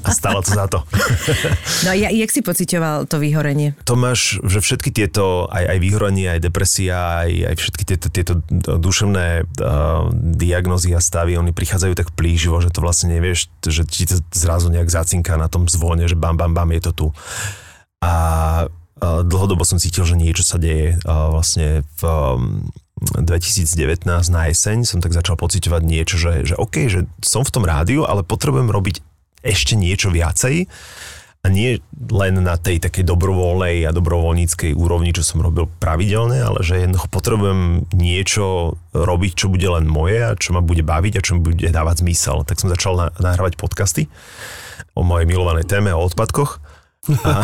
A 0.00 0.08
stalo 0.08 0.40
to 0.40 0.50
za 0.50 0.64
to. 0.64 0.80
No 1.84 1.92
a 1.92 1.94
ja, 1.94 2.08
jak 2.08 2.32
si 2.32 2.40
pociťoval 2.40 3.06
to 3.06 3.20
vyhorenie? 3.20 3.76
To 3.84 3.94
máš, 3.94 4.40
že 4.42 4.58
všetky 4.58 4.90
tieto, 4.90 5.46
aj, 5.46 5.76
aj 5.76 5.78
vyhorenie, 5.78 6.26
aj 6.26 6.40
depresia, 6.42 7.22
aj, 7.22 7.52
aj 7.52 7.54
všetky 7.54 7.82
tieto, 7.84 8.06
tieto 8.08 8.32
duševné 8.74 9.26
uh, 9.44 10.08
diagnózy 10.10 10.90
a 10.90 11.00
stavy, 11.00 11.36
oni 11.36 11.52
prichádzajú 11.52 11.92
tak 11.94 12.10
plíživo, 12.12 12.58
že 12.58 12.72
to 12.72 12.80
vlastne 12.80 13.12
nevieš, 13.12 13.52
že 13.60 13.84
ti 13.84 14.08
to 14.08 14.18
zrazu 14.32 14.72
nejak 14.72 14.88
zacinká 14.88 15.36
na 15.36 15.46
tom 15.46 15.68
zvone, 15.68 16.08
že 16.08 16.16
bam, 16.16 16.34
bam, 16.34 16.50
bam, 16.50 16.72
je 16.72 16.82
to 16.82 16.92
tu. 16.92 17.06
A 18.02 18.66
dlhodobo 18.98 19.62
som 19.62 19.78
cítil, 19.78 20.06
že 20.06 20.18
niečo 20.18 20.42
sa 20.42 20.58
deje 20.58 20.98
vlastne 21.06 21.86
v 21.98 22.02
um, 22.02 22.66
2019 22.98 24.02
na 24.06 24.50
jeseň 24.50 24.82
som 24.82 24.98
tak 24.98 25.14
začal 25.14 25.38
pociťovať 25.38 25.82
niečo, 25.86 26.18
že, 26.18 26.42
že 26.42 26.54
OK, 26.58 26.90
že 26.90 27.06
som 27.22 27.46
v 27.46 27.54
tom 27.54 27.62
rádiu, 27.62 28.02
ale 28.02 28.26
potrebujem 28.26 28.70
robiť 28.70 28.98
ešte 29.46 29.78
niečo 29.78 30.10
viacej 30.10 30.66
a 31.38 31.46
nie 31.46 31.78
len 32.10 32.42
na 32.42 32.58
tej 32.58 32.82
takej 32.82 33.06
dobrovoľnej 33.06 33.86
a 33.86 33.94
dobrovoľníckej 33.94 34.74
úrovni, 34.74 35.14
čo 35.14 35.22
som 35.22 35.38
robil 35.38 35.70
pravidelne, 35.78 36.42
ale 36.42 36.66
že 36.66 36.82
jednoducho 36.82 37.06
potrebujem 37.14 37.86
niečo 37.94 38.74
robiť, 38.90 39.32
čo 39.38 39.46
bude 39.46 39.70
len 39.70 39.86
moje 39.86 40.18
a 40.18 40.34
čo 40.34 40.58
ma 40.58 40.62
bude 40.66 40.82
baviť 40.82 41.14
a 41.14 41.22
čo 41.22 41.38
mi 41.38 41.46
bude 41.46 41.70
dávať 41.70 42.02
zmysel. 42.02 42.42
Tak 42.42 42.58
som 42.58 42.74
začal 42.74 42.98
na- 42.98 43.14
nahrávať 43.22 43.54
podcasty 43.54 44.10
o 44.98 45.06
mojej 45.06 45.30
milovanej 45.30 45.70
téme, 45.70 45.94
o 45.94 46.02
odpadkoch. 46.02 46.58
A, 47.08 47.40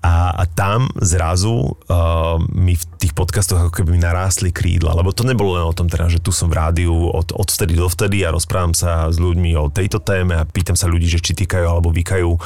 a, 0.00 0.12
a 0.40 0.44
tam 0.56 0.88
zrazu 1.02 1.52
uh, 1.52 2.40
mi 2.54 2.78
v 2.78 2.84
tých 2.96 3.12
podcastoch 3.12 3.58
ako 3.58 3.72
keby 3.82 3.98
narástli 3.98 4.54
krídla, 4.54 4.96
lebo 4.96 5.12
to 5.12 5.26
nebolo 5.26 5.58
len 5.58 5.66
o 5.68 5.74
tom 5.76 5.90
teda, 5.90 6.08
že 6.08 6.22
tu 6.22 6.32
som 6.32 6.48
v 6.48 6.56
rádiu 6.56 6.94
od, 6.94 7.34
od 7.34 7.48
vtedy 7.50 7.76
do 7.76 7.90
vtedy 7.90 8.24
a 8.24 8.32
rozprávam 8.32 8.72
sa 8.72 9.10
s 9.12 9.20
ľuďmi 9.20 9.58
o 9.60 9.68
tejto 9.68 10.00
téme 10.00 10.38
a 10.38 10.48
pýtam 10.48 10.78
sa 10.78 10.88
ľudí, 10.88 11.10
že 11.10 11.20
či 11.20 11.36
týkajú 11.36 11.66
alebo 11.66 11.92
vykajú 11.92 12.30
uh, 12.30 12.40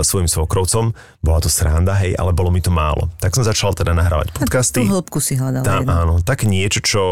svojim 0.00 0.30
svokrovcom. 0.30 0.96
Bola 1.20 1.38
to 1.44 1.50
sranda, 1.52 1.98
hej, 2.00 2.16
ale 2.16 2.32
bolo 2.32 2.48
mi 2.48 2.64
to 2.64 2.72
málo. 2.72 3.12
Tak 3.20 3.36
som 3.36 3.44
začal 3.44 3.76
teda 3.76 3.92
nahrávať 3.92 4.32
podcasty. 4.32 4.86
Tú 4.86 4.96
hĺbku 4.96 5.18
si 5.20 5.36
hľadal. 5.36 5.66
Tá, 5.66 5.82
jedno. 5.82 5.92
áno, 5.92 6.14
také 6.24 6.48
niečo, 6.48 6.80
čo 6.80 7.02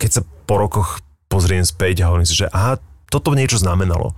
keď 0.00 0.10
sa 0.10 0.22
po 0.24 0.56
rokoch 0.56 1.04
pozriem 1.28 1.62
späť 1.62 2.02
a 2.02 2.10
hovorím 2.10 2.26
si, 2.26 2.34
že 2.34 2.48
aha, 2.48 2.80
toto 3.12 3.36
niečo 3.36 3.60
znamenalo. 3.60 4.16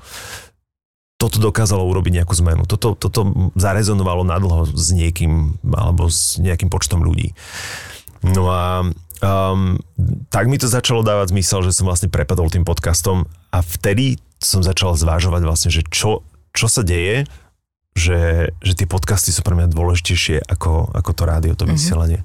Toto 1.20 1.36
dokázalo 1.36 1.84
urobiť 1.84 2.24
nejakú 2.24 2.32
zmenu. 2.40 2.64
Toto, 2.64 2.96
toto 2.96 3.52
zarezonovalo 3.52 4.24
nadlho 4.24 4.64
s 4.64 4.88
niekým 4.96 5.60
alebo 5.68 6.08
s 6.08 6.40
nejakým 6.40 6.72
počtom 6.72 7.04
ľudí. 7.04 7.36
No 8.24 8.48
a 8.48 8.88
um, 9.20 9.76
tak 10.32 10.48
mi 10.48 10.56
to 10.56 10.64
začalo 10.64 11.04
dávať 11.04 11.36
zmysel, 11.36 11.60
že 11.60 11.76
som 11.76 11.84
vlastne 11.84 12.08
prepadol 12.08 12.48
tým 12.48 12.64
podcastom 12.64 13.28
a 13.52 13.60
vtedy 13.60 14.16
som 14.40 14.64
začal 14.64 14.96
zvážovať 14.96 15.42
vlastne, 15.44 15.68
že 15.68 15.84
čo, 15.92 16.24
čo 16.56 16.66
sa 16.72 16.80
deje, 16.80 17.28
že, 17.92 18.52
že 18.64 18.72
tie 18.72 18.88
podcasty 18.88 19.28
sú 19.28 19.44
pre 19.44 19.52
mňa 19.52 19.76
dôležitejšie 19.76 20.48
ako, 20.48 20.88
ako 20.96 21.10
to 21.12 21.22
rádio, 21.28 21.52
to 21.52 21.68
vysielanie. 21.68 22.24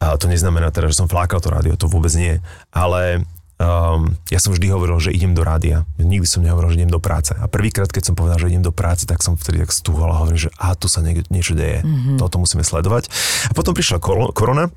A 0.00 0.16
to 0.16 0.28
neznamená 0.28 0.72
teda, 0.72 0.92
že 0.92 1.00
som 1.00 1.08
flákal 1.08 1.40
to 1.40 1.52
rádio, 1.52 1.76
to 1.76 1.88
vôbec 1.88 2.12
nie. 2.16 2.40
Ale 2.72 3.24
um, 3.60 4.16
ja 4.32 4.40
som 4.40 4.56
vždy 4.56 4.72
hovoril, 4.72 4.96
že 4.98 5.12
idem 5.12 5.36
do 5.36 5.44
rádia. 5.44 5.84
Nikdy 6.00 6.26
som 6.26 6.40
nehovoril, 6.40 6.72
že 6.72 6.78
idem 6.80 6.92
do 6.92 7.02
práce. 7.02 7.36
A 7.36 7.44
prvýkrát, 7.46 7.92
keď 7.92 8.10
som 8.10 8.14
povedal, 8.16 8.40
že 8.40 8.48
idem 8.48 8.64
do 8.64 8.72
práce, 8.72 9.04
tak 9.04 9.20
som 9.20 9.36
vtedy 9.36 9.60
tak 9.60 9.70
stúhol 9.76 10.08
a 10.08 10.20
hovorím, 10.24 10.48
že 10.48 10.50
a 10.56 10.72
tu 10.72 10.88
sa 10.88 11.04
nie, 11.04 11.20
niečo 11.28 11.52
deje. 11.52 11.84
Mm-hmm. 11.84 12.16
Toto 12.16 12.40
musíme 12.40 12.64
sledovať. 12.64 13.12
A 13.48 13.52
potom 13.52 13.76
prišla 13.76 14.00
kor- 14.00 14.32
korona 14.32 14.72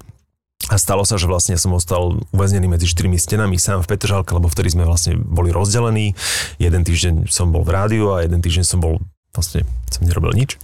a 0.72 0.80
stalo 0.80 1.04
sa, 1.04 1.19
že 1.19 1.28
vlastne 1.28 1.60
som 1.60 1.76
ostal 1.76 2.24
uväznený 2.32 2.72
medzi 2.72 2.88
štyrmi 2.88 3.19
stenami 3.19 3.60
sám 3.60 3.84
v 3.84 3.89
Petržalke, 3.91 4.32
lebo 4.32 4.48
vtedy 4.48 4.72
sme 4.72 4.88
vlastne 4.88 5.19
boli 5.19 5.52
rozdelení. 5.52 6.15
Jeden 6.56 6.88
týždeň 6.88 7.28
som 7.28 7.52
bol 7.52 7.67
v 7.67 7.76
rádiu 7.76 8.15
a 8.15 8.24
jeden 8.24 8.39
týždeň 8.39 8.63
som 8.63 8.80
bol 8.80 9.04
vlastne 9.34 9.65
som 9.89 10.06
nerobil 10.06 10.34
nič. 10.38 10.62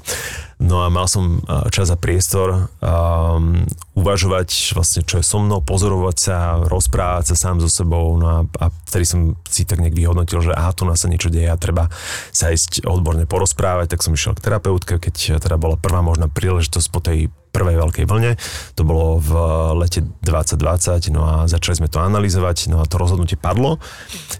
No 0.62 0.86
a 0.86 0.92
mal 0.94 1.10
som 1.10 1.42
čas 1.74 1.90
a 1.90 1.98
priestor 1.98 2.70
um, 2.84 3.66
uvažovať 3.98 4.78
vlastne, 4.78 5.02
čo 5.08 5.22
je 5.22 5.26
so 5.26 5.40
mnou, 5.42 5.64
pozorovať 5.64 6.18
sa, 6.20 6.38
rozprávať 6.68 7.34
sa 7.34 7.36
sám 7.48 7.64
so 7.64 7.70
sebou. 7.72 8.14
No 8.20 8.26
a, 8.28 8.38
a 8.46 8.66
vtedy 8.92 9.06
som 9.08 9.20
si 9.48 9.66
tak 9.66 9.82
nejak 9.82 9.96
vyhodnotil, 9.96 10.44
že 10.46 10.54
aha, 10.54 10.76
tu 10.76 10.86
nás 10.86 11.02
sa 11.02 11.10
niečo 11.10 11.32
deje 11.34 11.50
a 11.50 11.58
treba 11.58 11.90
sa 12.30 12.54
ísť 12.54 12.86
odborne 12.86 13.26
porozprávať, 13.26 13.96
tak 13.96 14.04
som 14.06 14.14
išiel 14.14 14.38
k 14.38 14.44
terapeutke, 14.46 15.02
keď 15.02 15.42
teda 15.42 15.58
bola 15.58 15.80
prvá 15.80 16.04
možná 16.06 16.28
príležitosť 16.30 16.88
po 16.92 17.00
tej 17.02 17.34
prvej 17.50 17.76
veľkej 17.78 18.06
vlne. 18.10 18.38
To 18.78 18.82
bolo 18.86 19.22
v 19.22 19.32
lete 19.78 20.06
2020, 20.26 21.14
no 21.14 21.22
a 21.26 21.34
začali 21.46 21.86
sme 21.86 21.90
to 21.90 22.02
analyzovať, 22.02 22.70
no 22.74 22.82
a 22.82 22.86
to 22.86 23.02
rozhodnutie 23.02 23.38
padlo 23.38 23.82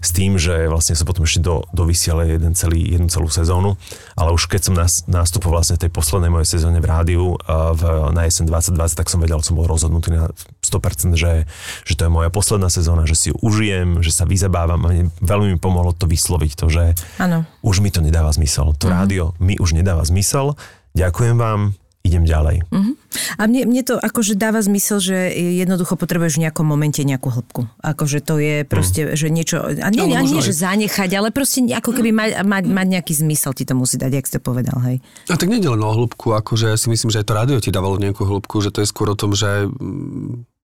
s 0.00 0.10
tým, 0.14 0.38
že 0.38 0.70
vlastne 0.70 0.94
sa 0.94 1.04
potom 1.06 1.26
ešte 1.26 1.42
do, 1.42 1.66
dovysiale 1.74 2.38
jeden 2.38 2.54
celý, 2.54 2.96
jednu 2.96 3.10
celú 3.10 3.28
sezónu, 3.28 3.76
ale 4.14 4.30
už 4.34 4.48
keď 4.48 4.60
som 4.62 4.74
nás, 4.74 5.04
nastupoval 5.06 5.60
vlastne 5.60 5.76
tej 5.76 5.92
poslednej 5.92 6.32
mojej 6.32 6.56
sezóne 6.56 6.80
v 6.80 6.86
rádiu 6.88 7.24
v, 7.50 7.82
na 8.16 8.24
jesen 8.24 8.48
2020, 8.48 8.96
tak 8.96 9.12
som 9.12 9.20
vedel, 9.20 9.44
som 9.44 9.58
bol 9.58 9.68
rozhodnutý 9.68 10.14
na 10.14 10.32
100%, 10.64 11.12
že, 11.20 11.44
že 11.84 11.94
to 11.98 12.08
je 12.08 12.10
moja 12.10 12.32
posledná 12.32 12.72
sezóna, 12.72 13.04
že 13.04 13.18
si 13.18 13.26
ju 13.28 13.36
užijem, 13.44 14.00
že 14.00 14.14
sa 14.14 14.24
vyzabávam 14.24 14.80
a 14.88 14.90
veľmi 15.20 15.52
mi 15.52 15.58
pomohlo 15.60 15.92
to 15.92 16.08
vysloviť, 16.08 16.52
to, 16.56 16.66
že 16.72 16.84
ano. 17.18 17.44
už 17.60 17.84
mi 17.84 17.92
to 17.92 18.00
nedáva 18.00 18.32
zmysel. 18.32 18.72
To 18.78 18.86
uh-huh. 18.88 18.96
rádio 19.04 19.24
mi 19.42 19.58
už 19.60 19.76
nedáva 19.76 20.06
zmysel. 20.06 20.54
Ďakujem 20.94 21.36
vám, 21.36 21.74
idem 22.00 22.24
ďalej. 22.24 22.64
Uh-huh. 22.72 22.96
A 23.36 23.44
mne, 23.44 23.68
mne 23.68 23.82
to 23.84 23.94
akože 24.00 24.34
dáva 24.34 24.64
zmysel, 24.64 24.98
že 25.04 25.16
jednoducho 25.36 26.00
potrebuješ 26.00 26.40
v 26.40 26.48
nejakom 26.48 26.64
momente 26.64 27.04
nejakú 27.04 27.28
hĺbku. 27.28 27.68
Akože 27.84 28.24
to 28.24 28.40
je 28.40 28.64
proste, 28.64 29.04
uh-huh. 29.04 29.18
že 29.20 29.26
niečo, 29.28 29.60
a 29.60 29.88
nie, 29.92 30.00
no, 30.00 30.08
nie, 30.08 30.40
nie 30.40 30.40
že 30.40 30.56
zanechať, 30.56 31.10
ale 31.12 31.28
proste 31.28 31.60
ako 31.68 31.92
keby 31.92 32.10
mať, 32.10 32.30
mať, 32.42 32.64
mať 32.72 32.86
nejaký 32.98 33.12
zmysel 33.12 33.52
ti 33.52 33.68
to 33.68 33.76
musí 33.76 34.00
dať, 34.00 34.12
jak 34.16 34.26
ste 34.26 34.38
povedal, 34.40 34.80
hej. 34.88 35.04
A 35.28 35.36
tak 35.36 35.52
nie 35.52 35.60
len 35.60 35.80
o 35.80 35.92
hĺbku, 35.92 36.32
akože 36.32 36.72
ja 36.72 36.76
si 36.80 36.88
myslím, 36.88 37.12
že 37.12 37.20
aj 37.20 37.26
to 37.28 37.36
rádio 37.36 37.58
ti 37.60 37.68
dávalo 37.68 38.00
nejakú 38.00 38.24
hĺbku, 38.24 38.64
že 38.64 38.72
to 38.72 38.80
je 38.80 38.88
skôr 38.88 39.12
o 39.12 39.18
tom, 39.18 39.36
že 39.36 39.68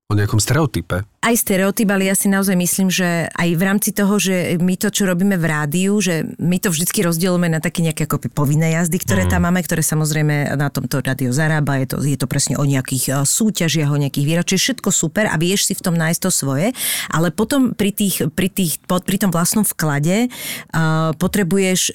o 0.07 0.15
nejakom 0.15 0.39
stereotype. 0.39 1.03
Aj 1.27 1.35
stereotyp, 1.35 1.91
ale 1.91 2.07
ja 2.07 2.15
si 2.15 2.31
naozaj 2.31 2.55
myslím, 2.55 2.87
že 2.87 3.27
aj 3.35 3.49
v 3.59 3.63
rámci 3.67 3.91
toho, 3.91 4.15
že 4.15 4.63
my 4.63 4.79
to, 4.79 4.95
čo 4.95 5.11
robíme 5.11 5.35
v 5.35 5.43
rádiu, 5.43 5.99
že 5.99 6.23
my 6.39 6.63
to 6.63 6.71
vždycky 6.71 7.03
rozdielujeme 7.03 7.51
na 7.51 7.59
také 7.59 7.83
nejaké 7.83 8.07
ako 8.07 8.31
povinné 8.31 8.79
jazdy, 8.79 9.03
ktoré 9.03 9.27
mm. 9.27 9.35
tam 9.35 9.43
máme, 9.43 9.59
ktoré 9.67 9.83
samozrejme 9.83 10.55
na 10.55 10.71
tomto 10.71 11.03
rádio 11.03 11.35
zarába, 11.35 11.83
je 11.83 11.91
to, 11.91 11.97
je 11.99 12.15
to 12.15 12.31
presne 12.31 12.55
o 12.55 12.63
nejakých 12.63 13.11
e, 13.11 13.13
súťažiach, 13.27 13.91
o 13.91 13.99
nejakých 13.99 14.23
výročiach, 14.23 14.63
všetko 14.71 14.95
super 14.95 15.27
a 15.27 15.35
vieš 15.35 15.67
si 15.67 15.75
v 15.75 15.83
tom 15.83 15.99
nájsť 15.99 16.21
to 16.23 16.31
svoje, 16.31 16.71
ale 17.11 17.35
potom 17.35 17.75
pri, 17.75 17.91
tých, 17.91 18.31
pri, 18.31 18.47
tých, 18.47 18.79
pri 18.87 19.19
tom 19.19 19.35
vlastnom 19.35 19.67
vklade 19.67 20.31
uh, 20.31 21.11
potrebuješ 21.19 21.91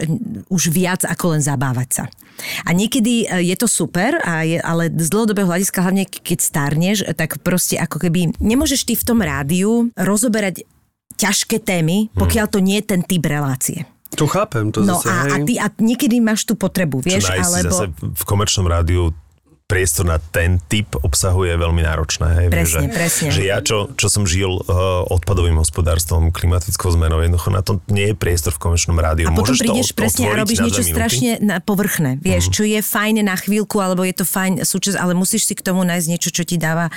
už 0.52 0.64
viac 0.76 1.08
ako 1.08 1.40
len 1.40 1.42
zabávať 1.42 2.04
sa. 2.04 2.06
A 2.66 2.74
niekedy 2.74 3.26
e, 3.26 3.54
je 3.54 3.56
to 3.58 3.68
super, 3.70 4.18
a 4.26 4.44
je, 4.44 4.58
ale 4.62 4.90
z 4.90 5.08
dlhodobého 5.10 5.48
hľadiska, 5.48 5.84
hlavne 5.84 6.06
keď 6.10 6.40
starneš, 6.42 6.98
tak 7.14 7.40
proste 7.46 7.78
ako 7.78 8.02
keby 8.02 8.34
nemôžeš 8.42 8.88
ty 8.88 8.94
v 8.98 9.06
tom 9.06 9.21
rádiu 9.22 9.94
rozoberať 9.96 10.66
ťažké 11.16 11.62
témy, 11.62 12.10
hmm. 12.10 12.18
pokiaľ 12.18 12.46
to 12.50 12.60
nie 12.60 12.82
je 12.82 12.86
ten 12.98 13.02
typ 13.06 13.24
relácie. 13.30 13.86
To 14.20 14.28
chápem, 14.28 14.76
to 14.76 14.84
no 14.84 15.00
zase, 15.00 15.08
a, 15.08 15.18
a, 15.24 15.36
ty, 15.48 15.56
a 15.56 15.72
niekedy 15.80 16.20
máš 16.20 16.44
tú 16.44 16.60
potrebu, 16.60 17.00
vieš, 17.00 17.32
Čo 17.32 17.40
alebo... 17.40 17.72
zase 17.72 17.86
v 17.96 18.24
komerčnom 18.28 18.68
rádiu 18.68 19.16
priestor 19.72 20.04
na 20.04 20.20
ten 20.20 20.60
typ 20.68 21.00
obsahu 21.00 21.48
je 21.48 21.56
veľmi 21.56 21.80
náročné. 21.80 22.28
Hej, 22.44 22.48
presne, 22.52 22.84
že, 22.84 22.92
presne. 22.92 23.28
Že 23.32 23.42
ja, 23.48 23.58
čo, 23.64 23.88
čo 23.96 24.12
som 24.12 24.28
žil 24.28 24.52
uh, 24.52 25.08
odpadovým 25.08 25.56
hospodárstvom, 25.56 26.36
klimatickou 26.36 26.92
zmenou, 26.92 27.24
jednoducho 27.24 27.56
na 27.56 27.64
to 27.64 27.80
nie 27.88 28.12
je 28.12 28.16
priestor 28.20 28.52
v 28.52 28.68
komerčnom 28.68 29.00
rádiu. 29.00 29.32
A 29.32 29.32
potom 29.32 29.56
Môžeš 29.56 29.64
prídeš 29.64 29.88
to 29.96 30.04
presne 30.04 30.24
a 30.28 30.36
robíš 30.36 30.60
niečo 30.60 30.84
strašne 30.84 31.40
na 31.40 31.64
povrchné, 31.64 32.20
vieš, 32.20 32.52
mm. 32.52 32.54
čo 32.60 32.64
je 32.68 32.80
fajn 32.84 33.16
na 33.24 33.36
chvíľku, 33.40 33.80
alebo 33.80 34.04
je 34.04 34.12
to 34.12 34.28
fajn 34.28 34.68
súčasť, 34.68 35.00
ale 35.00 35.16
musíš 35.16 35.48
si 35.48 35.56
k 35.56 35.64
tomu 35.64 35.88
nájsť 35.88 36.08
niečo, 36.12 36.30
čo 36.36 36.44
ti 36.44 36.60
dáva, 36.60 36.92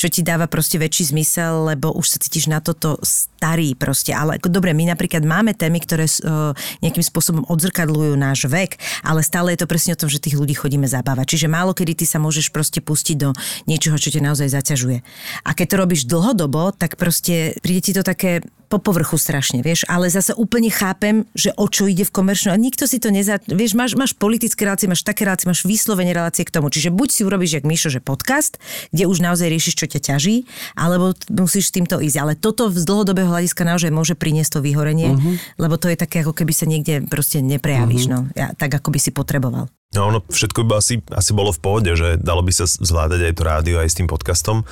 čo 0.00 0.08
ti 0.08 0.24
dáva 0.24 0.48
proste 0.48 0.80
väčší 0.80 1.12
zmysel, 1.12 1.76
lebo 1.76 1.92
už 1.92 2.16
sa 2.16 2.16
cítiš 2.16 2.48
na 2.48 2.64
toto 2.64 2.96
starý 3.04 3.76
proste. 3.76 4.16
Ale 4.16 4.40
dobre, 4.40 4.72
my 4.72 4.88
napríklad 4.88 5.20
máme 5.20 5.52
témy, 5.52 5.84
ktoré 5.84 6.08
uh, 6.08 6.56
nejakým 6.80 7.04
spôsobom 7.04 7.44
odzrkadľujú 7.52 8.16
náš 8.16 8.48
vek, 8.48 8.80
ale 9.04 9.20
stále 9.20 9.52
je 9.52 9.60
to 9.60 9.68
presne 9.68 9.92
o 9.92 10.00
tom, 10.00 10.08
že 10.08 10.24
tých 10.24 10.40
ľudí 10.40 10.56
chodíme 10.56 10.88
zabávať. 10.88 11.36
Čiže 11.36 11.52
málo 11.52 11.76
kedy 11.76 11.92
ty 11.92 12.06
sa 12.14 12.22
môžeš 12.22 12.54
proste 12.54 12.78
pustiť 12.78 13.16
do 13.18 13.34
niečoho, 13.66 13.98
čo 13.98 14.14
ťa 14.14 14.22
naozaj 14.22 14.54
zaťažuje. 14.54 15.02
A 15.42 15.50
keď 15.50 15.66
to 15.74 15.76
robíš 15.82 16.06
dlhodobo, 16.06 16.70
tak 16.70 16.94
proste 16.94 17.58
príde 17.58 17.90
ti 17.90 17.92
to 17.92 18.06
také 18.06 18.46
po 18.74 18.82
povrchu 18.82 19.14
strašne, 19.20 19.62
vieš, 19.62 19.86
ale 19.86 20.10
zase 20.10 20.34
úplne 20.34 20.66
chápem, 20.66 21.28
že 21.36 21.54
o 21.54 21.70
čo 21.70 21.86
ide 21.86 22.02
v 22.02 22.10
komerčnom 22.10 22.50
a 22.50 22.58
nikto 22.58 22.90
si 22.90 22.98
to 22.98 23.14
neza... 23.14 23.38
Vieš, 23.46 23.78
máš, 23.78 23.94
máš 23.94 24.18
politické 24.18 24.66
relácie, 24.66 24.90
máš 24.90 25.06
také 25.06 25.22
relácie, 25.22 25.46
máš 25.46 25.62
vyslovene 25.62 26.10
relácie 26.10 26.42
k 26.42 26.50
tomu. 26.50 26.74
Čiže 26.74 26.90
buď 26.90 27.08
si 27.12 27.22
urobíš, 27.22 27.60
jak 27.60 27.68
Mišo, 27.68 27.92
že 27.92 28.02
podcast, 28.02 28.58
kde 28.90 29.06
už 29.06 29.22
naozaj 29.22 29.46
riešiš, 29.46 29.78
čo 29.78 29.86
ťa 29.86 30.00
ťaží, 30.02 30.50
alebo 30.74 31.14
musíš 31.30 31.70
s 31.70 31.74
týmto 31.76 32.02
ísť. 32.02 32.16
Ale 32.18 32.32
toto 32.34 32.66
z 32.72 32.82
dlhodobého 32.82 33.30
hľadiska 33.30 33.62
naozaj 33.62 33.94
môže 33.94 34.18
priniesť 34.18 34.58
to 34.58 34.60
vyhorenie, 34.66 35.14
uh-huh. 35.14 35.38
lebo 35.60 35.78
to 35.78 35.92
je 35.92 35.96
také, 36.00 36.26
ako 36.26 36.34
keby 36.34 36.50
sa 36.50 36.66
niekde 36.66 37.06
proste 37.06 37.44
neprejavíš, 37.46 38.10
uh-huh. 38.10 38.26
no, 38.26 38.34
ja, 38.34 38.50
tak 38.58 38.74
ako 38.74 38.90
by 38.90 38.98
si 38.98 39.14
potreboval. 39.14 39.70
No 39.94 40.10
ono 40.10 40.18
všetko 40.26 40.66
by 40.66 40.82
asi, 40.82 40.98
asi 41.14 41.30
bolo 41.30 41.54
v 41.54 41.62
pohode, 41.62 41.90
že 41.94 42.18
dalo 42.18 42.42
by 42.42 42.50
sa 42.50 42.66
zvládať 42.66 43.30
aj 43.30 43.34
to 43.38 43.42
rádio 43.46 43.76
aj 43.78 43.88
s 43.88 43.98
tým 43.98 44.10
podcastom, 44.10 44.66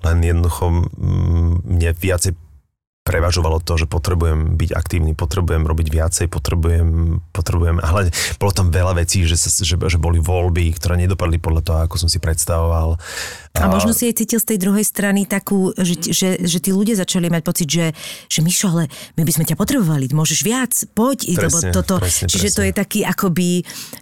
len 0.00 0.18
jednoducho 0.24 0.72
mm, 0.72 1.68
mne 1.68 1.90
viacej 1.92 2.32
prevažovalo 3.06 3.62
to, 3.62 3.78
že 3.78 3.86
potrebujem 3.86 4.58
byť 4.58 4.70
aktívny, 4.74 5.14
potrebujem 5.14 5.62
robiť 5.62 5.88
viacej, 5.94 6.26
potrebujem, 6.26 7.22
potrebujem, 7.30 7.78
ale 7.78 8.10
bolo 8.42 8.50
tam 8.50 8.74
veľa 8.74 8.98
vecí, 8.98 9.22
že, 9.22 9.38
sa, 9.38 9.46
že, 9.62 9.78
že 9.78 9.98
boli 10.02 10.18
voľby, 10.18 10.74
ktoré 10.74 10.98
nedopadli 10.98 11.38
podľa 11.38 11.62
toho, 11.62 11.78
ako 11.86 12.02
som 12.02 12.10
si 12.10 12.18
predstavoval. 12.18 12.98
A 13.62 13.66
možno 13.70 13.92
si 13.96 14.08
aj 14.08 14.20
cítil 14.22 14.40
z 14.42 14.54
tej 14.54 14.58
druhej 14.60 14.84
strany 14.84 15.24
takú, 15.24 15.72
že, 15.76 15.98
že, 16.12 16.28
že 16.40 16.58
tí 16.60 16.70
ľudia 16.74 16.98
začali 16.98 17.32
mať 17.32 17.42
pocit, 17.42 17.68
že, 17.68 17.86
že 18.28 18.40
Mišo, 18.44 18.68
ale 18.72 18.92
my 19.16 19.22
by 19.24 19.32
sme 19.32 19.44
ťa 19.48 19.56
potrebovali, 19.56 20.10
môžeš 20.12 20.40
viac, 20.44 20.72
poď. 20.92 21.36
Presne, 21.36 21.42
lebo 21.42 21.58
toto, 21.72 21.94
presne, 22.00 22.26
čiže 22.28 22.48
presne. 22.52 22.56
to 22.56 22.62
je 22.62 22.72
taký 22.72 23.00
akoby, 23.04 23.50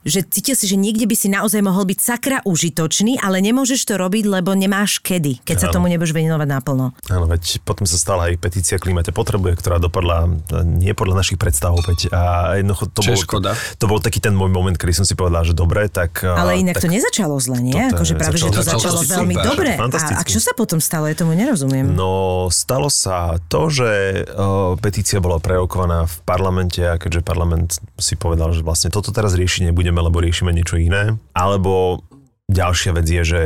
že 0.03 0.21
cítil 0.27 0.55
si, 0.59 0.67
že 0.71 0.77
niekde 0.79 1.07
by 1.07 1.17
si 1.17 1.29
naozaj 1.31 1.61
mohol 1.63 1.87
byť 1.87 1.99
sakra 1.99 2.39
užitočný, 2.45 3.19
ale 3.23 3.41
nemôžeš 3.43 3.87
to 3.87 3.95
robiť, 3.99 4.25
lebo 4.27 4.55
nemáš 4.55 4.99
kedy, 5.01 5.43
keď 5.43 5.57
sa 5.57 5.69
tomu 5.71 5.87
nebudeš 5.91 6.15
venovať 6.15 6.49
naplno. 6.49 6.97
Áno, 7.11 7.27
veď 7.29 7.63
potom 7.63 7.85
sa 7.85 7.97
stala 7.99 8.31
aj 8.31 8.41
petícia 8.41 8.77
Klimate 8.79 9.15
potrebuje, 9.15 9.57
ktorá 9.59 9.79
dopadla 9.79 10.29
nie 10.65 10.93
podľa 10.93 11.23
našich 11.23 11.39
predstav 11.39 11.75
opäť. 11.75 12.11
A 12.11 12.55
jednoducho 12.59 12.91
to, 12.91 13.01
bol, 13.05 13.19
škoda. 13.19 13.51
to 13.79 13.87
bol 13.87 13.99
taký 14.01 14.19
ten 14.19 14.35
môj 14.35 14.51
moment, 14.51 14.75
kedy 14.75 15.03
som 15.03 15.07
si 15.07 15.15
povedal, 15.17 15.45
že 15.47 15.55
dobre, 15.55 15.87
tak... 15.89 16.25
Ale 16.25 16.61
inak 16.61 16.79
tak, 16.79 16.87
to 16.87 16.89
nezačalo 16.91 17.37
zle, 17.39 17.59
nie? 17.61 17.77
Akože 17.77 18.15
práve, 18.17 18.37
že 18.41 18.51
to 18.51 18.63
začalo 18.65 19.01
veľmi 19.05 19.35
dobre. 19.45 19.77
A, 19.77 20.21
a 20.21 20.23
čo 20.25 20.41
sa 20.41 20.57
potom 20.57 20.81
stalo? 20.81 21.05
Ja 21.05 21.17
tomu 21.19 21.37
nerozumiem. 21.37 21.93
No, 21.93 22.49
stalo 22.49 22.89
sa 22.89 23.37
to, 23.53 23.69
že 23.69 24.25
uh, 24.25 24.79
petícia 24.81 25.21
bola 25.21 25.37
prerokovaná 25.37 26.09
v 26.09 26.17
parlamente 26.25 26.81
a 26.81 26.97
keďže 26.97 27.21
parlament 27.21 27.69
si 28.01 28.17
povedal, 28.17 28.57
že 28.57 28.65
vlastne 28.65 28.89
toto 28.89 29.13
teraz 29.13 29.37
riešiť 29.37 29.71
nebudeme, 29.71 30.01
lebo 30.01 30.23
riešime 30.25 30.51
niečo 30.51 30.81
iné. 30.81 31.21
Alebo 31.37 32.03
ďalšia 32.49 32.97
vec 32.97 33.07
je, 33.07 33.23
že 33.25 33.43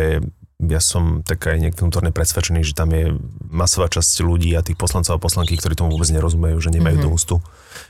ja 0.58 0.82
som 0.82 1.22
tak 1.22 1.46
aj 1.46 1.62
niekto 1.62 1.86
vnútorne 1.86 2.10
presvedčený, 2.10 2.66
že 2.66 2.74
tam 2.74 2.90
je 2.90 3.14
masová 3.46 3.86
časť 3.86 4.26
ľudí 4.26 4.58
a 4.58 4.66
tých 4.66 4.74
poslancov 4.74 5.14
a 5.14 5.22
poslanky, 5.22 5.54
ktorí 5.54 5.78
tomu 5.78 5.94
vôbec 5.94 6.10
nerozumejú, 6.10 6.58
že 6.58 6.74
nemajú 6.74 6.98
mm-hmm. 6.98 7.14
ústu, 7.14 7.38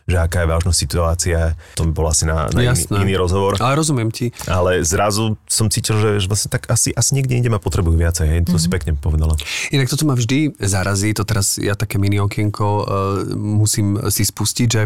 že 0.08 0.16
aká 0.16 0.44
je 0.44 0.48
vážnosť 0.48 0.78
situácia. 0.78 1.38
To 1.76 1.88
by 1.88 1.92
bol 1.92 2.06
asi 2.08 2.24
na, 2.24 2.48
na 2.50 2.72
iný, 2.72 2.82
iný 2.90 3.14
rozhovor. 3.16 3.56
Ale 3.60 3.76
rozumiem 3.76 4.08
ti. 4.08 4.32
Ale 4.48 4.80
zrazu 4.84 5.36
som 5.48 5.68
cítil, 5.68 5.98
že, 5.98 6.28
vlastne 6.28 6.48
tak 6.48 6.68
asi, 6.68 6.92
asi 6.92 7.16
niekde 7.16 7.36
inde 7.36 7.50
ma 7.52 7.60
potrebujú 7.60 7.96
viacej. 7.96 8.26
Hej. 8.28 8.40
To 8.48 8.56
mm-hmm. 8.56 8.62
si 8.62 8.68
pekne 8.68 8.92
povedala. 8.96 9.34
Inak 9.74 9.88
toto 9.92 10.08
ma 10.08 10.16
vždy 10.16 10.58
zarazí, 10.60 11.12
to 11.12 11.22
teraz 11.28 11.60
ja 11.60 11.76
také 11.76 12.00
mini 12.00 12.18
okienko 12.18 12.66
uh, 12.66 12.84
musím 13.36 13.98
si 14.08 14.24
spustiť, 14.24 14.68
že 14.68 14.82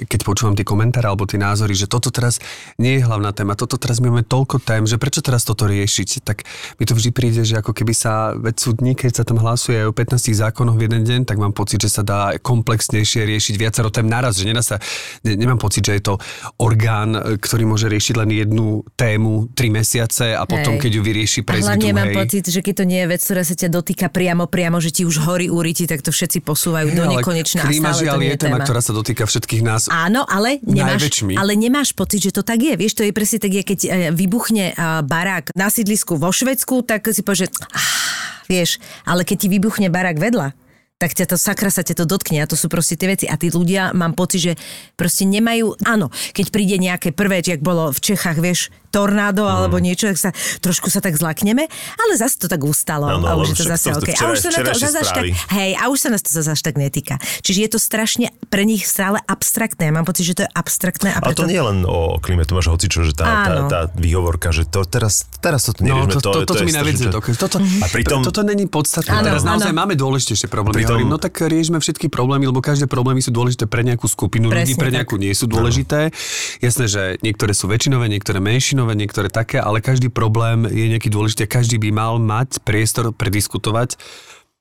keď 0.00 0.20
počúvam 0.24 0.56
tie 0.56 0.64
komentáre 0.64 1.04
alebo 1.04 1.28
tie 1.28 1.36
názory, 1.36 1.76
že 1.76 1.90
toto 1.90 2.08
teraz 2.08 2.40
nie 2.80 3.00
je 3.00 3.02
hlavná 3.04 3.36
téma, 3.36 3.52
toto 3.52 3.76
teraz 3.76 4.00
my 4.00 4.08
máme 4.08 4.24
toľko 4.24 4.62
tém, 4.64 4.88
že 4.88 4.96
prečo 4.96 5.20
teraz 5.20 5.44
toto 5.44 5.68
riešiť, 5.68 6.24
tak 6.24 6.48
mi 6.80 6.84
to 6.88 6.96
vždy 6.96 7.10
príde, 7.12 7.42
že 7.44 7.60
ako 7.60 7.76
keby 7.76 7.92
sa, 7.92 8.32
veď 8.32 8.54
sú 8.56 8.70
dní, 8.72 8.96
keď 8.96 9.20
sa 9.20 9.24
tam 9.28 9.36
hlasuje 9.42 9.84
o 9.84 9.92
15 9.92 10.32
zákonoch 10.32 10.80
v 10.80 10.88
jeden 10.88 11.02
deň, 11.04 11.20
tak 11.28 11.36
mám 11.36 11.52
pocit, 11.52 11.84
že 11.84 11.92
sa 11.92 12.02
dá 12.06 12.40
komplexnejšie 12.40 13.28
riešiť 13.28 13.54
viacero 13.60 13.92
tém 13.92 14.08
naraz, 14.08 14.39
že 14.40 14.48
nedá 14.48 14.64
sa, 14.64 14.80
ne, 15.22 15.36
nemám 15.36 15.60
pocit, 15.60 15.84
že 15.84 16.00
je 16.00 16.02
to 16.02 16.14
orgán, 16.56 17.14
ktorý 17.36 17.68
môže 17.68 17.86
riešiť 17.86 18.14
len 18.16 18.32
jednu 18.32 18.82
tému 18.96 19.52
3 19.52 19.68
mesiace 19.68 20.32
a 20.32 20.48
potom, 20.48 20.80
Hej. 20.80 20.82
keď 20.82 20.90
ju 20.96 21.02
vyrieši 21.04 21.40
A 21.44 21.52
hlavne 21.60 21.92
mám 21.92 22.10
pocit, 22.16 22.48
že 22.48 22.60
keď 22.64 22.74
to 22.80 22.84
nie 22.88 23.00
je 23.04 23.08
vec, 23.12 23.20
ktorá 23.20 23.42
sa 23.44 23.54
ťa 23.54 23.68
dotýka 23.68 24.06
priamo, 24.08 24.48
priamo, 24.48 24.80
že 24.80 24.90
ti 24.90 25.02
už 25.04 25.20
horí 25.28 25.52
úriti, 25.52 25.84
tak 25.84 26.00
to 26.00 26.08
všetci 26.08 26.40
posúvajú 26.40 26.96
do 26.96 27.04
nekonečna. 27.04 27.68
Klíma 27.68 27.92
žiaľ 27.92 28.18
je 28.24 28.36
téma, 28.40 28.58
ktorá 28.64 28.80
sa 28.80 28.96
dotýka 28.96 29.28
všetkých 29.28 29.62
nás 29.62 29.90
Áno, 29.90 30.22
ale 30.24 30.62
nemáš, 30.62 31.10
ale 31.34 31.52
nemáš 31.58 31.90
pocit, 31.92 32.22
že 32.22 32.32
to 32.32 32.46
tak 32.46 32.62
je. 32.62 32.78
Vieš, 32.78 32.96
to 32.96 33.02
je 33.04 33.12
presne 33.12 33.42
tak, 33.42 33.52
keď 33.52 33.80
e, 33.84 33.88
vybuchne 34.14 34.72
barák 35.04 35.52
na 35.58 35.68
sídlisku 35.68 36.14
vo 36.16 36.30
Švedsku, 36.30 36.86
tak 36.86 37.10
si 37.10 37.26
povieš, 37.26 37.40
že 37.44 37.46
vieš, 38.46 38.70
ale 39.02 39.26
keď 39.26 39.36
ti 39.46 39.48
vybuchne 39.50 39.88
barák 39.90 40.16
vedľa, 40.16 40.54
tak 41.00 41.16
ťa 41.16 41.32
to 41.32 41.36
sakra 41.40 41.72
sa 41.72 41.80
ťa 41.80 41.96
to 41.96 42.04
dotkne 42.04 42.44
a 42.44 42.46
to 42.46 42.60
sú 42.60 42.68
proste 42.68 43.00
tie 43.00 43.08
veci. 43.08 43.24
A 43.24 43.40
tí 43.40 43.48
ľudia, 43.48 43.96
mám 43.96 44.12
pocit, 44.12 44.52
že 44.52 44.52
proste 45.00 45.24
nemajú, 45.24 45.80
áno, 45.88 46.12
keď 46.36 46.46
príde 46.52 46.76
nejaké 46.76 47.16
prvé, 47.16 47.40
jak 47.40 47.64
bolo 47.64 47.88
v 47.88 47.98
Čechách, 48.04 48.36
vieš, 48.36 48.68
tornádo 48.90 49.46
alebo 49.46 49.78
niečo, 49.78 50.06
tak 50.06 50.18
sa, 50.18 50.30
trošku 50.60 50.86
sa 50.86 50.98
tak 50.98 51.14
zlakneme, 51.14 51.66
ale 51.96 52.12
zase 52.14 52.36
to 52.36 52.46
tak 52.46 52.60
ustalo 52.60 53.06
Áno, 53.06 53.24
a 53.24 53.32
ale 53.32 53.46
už 53.46 53.54
je 53.54 53.56
to 53.56 53.64
zase 53.66 53.86
to- 53.88 53.96
to 53.96 54.02
OK. 54.02 54.10
A 54.10 54.12
včera- 54.12 54.30
už 54.30 54.38
sa 54.38 54.48
na 54.50 54.58
to 54.60 54.70
zase 54.76 55.00
tak, 55.08 55.24
hej, 55.54 55.70
a 55.74 55.82
už 55.86 55.98
sa 55.98 56.08
nás 56.10 56.20
to 56.20 56.30
zase 56.30 56.50
až 56.50 56.60
tak 56.60 56.74
netýka. 56.74 57.14
Čiže 57.40 57.58
je 57.60 57.70
to 57.70 57.78
strašne 57.78 58.26
pre 58.46 58.62
nich 58.62 58.82
stále 58.84 59.22
abstraktné. 59.24 59.88
Ja 59.88 59.94
mám 59.94 60.04
pocit, 60.04 60.24
že 60.24 60.34
to 60.34 60.42
je 60.42 60.50
abstraktné 60.50 61.10
a 61.10 61.18
A 61.18 61.24
preto... 61.24 61.42
to 61.42 61.48
nie 61.48 61.54
je 61.54 61.64
len 61.64 61.78
o 61.82 62.18
klíme, 62.18 62.42
tu 62.42 62.52
máš 62.52 62.66
hocičo, 62.66 63.02
že 63.02 63.14
tá, 63.14 63.24
tá, 63.24 63.54
Áno. 63.56 63.68
tá 63.68 63.80
výhovorka, 63.92 64.50
že 64.50 64.66
to 64.66 64.82
teraz, 64.82 65.22
teraz 65.38 65.64
to 65.64 65.72
No, 65.78 66.02
neriešme, 66.02 66.12
to, 66.12 66.20
to, 66.20 66.30
to, 66.34 66.40
toto 66.44 66.60
je 66.60 66.66
mi 66.66 66.74
najviac 66.74 66.98
nedokáže. 67.00 67.38
Toto, 67.38 67.56
A 67.56 67.86
pritom- 67.86 68.20
toto 68.20 68.42
není 68.42 68.66
podstatné. 68.66 69.12
Áno, 69.12 69.24
Teraz 69.24 69.42
naozaj 69.42 69.70
máme 69.70 69.94
dôležitejšie 69.94 70.48
problémy. 70.48 70.76
Pritom- 70.76 70.98
Hovorím, 70.98 71.08
no 71.08 71.16
tak 71.16 71.38
riešme 71.38 71.78
všetky 71.78 72.08
problémy, 72.08 72.44
lebo 72.44 72.58
každé 72.60 72.84
problémy 72.84 73.20
sú 73.20 73.30
dôležité 73.30 73.64
pre 73.64 73.80
nejakú 73.80 74.06
skupinu 74.06 74.48
ľudí, 74.48 74.74
pre 74.74 74.90
nejakú 74.90 75.14
nie 75.14 75.30
sú 75.30 75.46
dôležité. 75.46 76.10
Jasné, 76.58 76.84
že 76.86 77.02
niektoré 77.20 77.52
sú 77.52 77.66
väčšinové, 77.66 78.08
niektoré 78.08 78.38
menšinové, 78.38 78.79
niektoré 78.88 79.28
také, 79.28 79.60
ale 79.60 79.84
každý 79.84 80.08
problém 80.08 80.64
je 80.64 80.88
nejaký 80.88 81.12
dôležitý 81.12 81.44
každý 81.50 81.76
by 81.76 81.90
mal 81.92 82.14
mať 82.16 82.64
priestor 82.64 83.12
prediskutovať. 83.12 84.00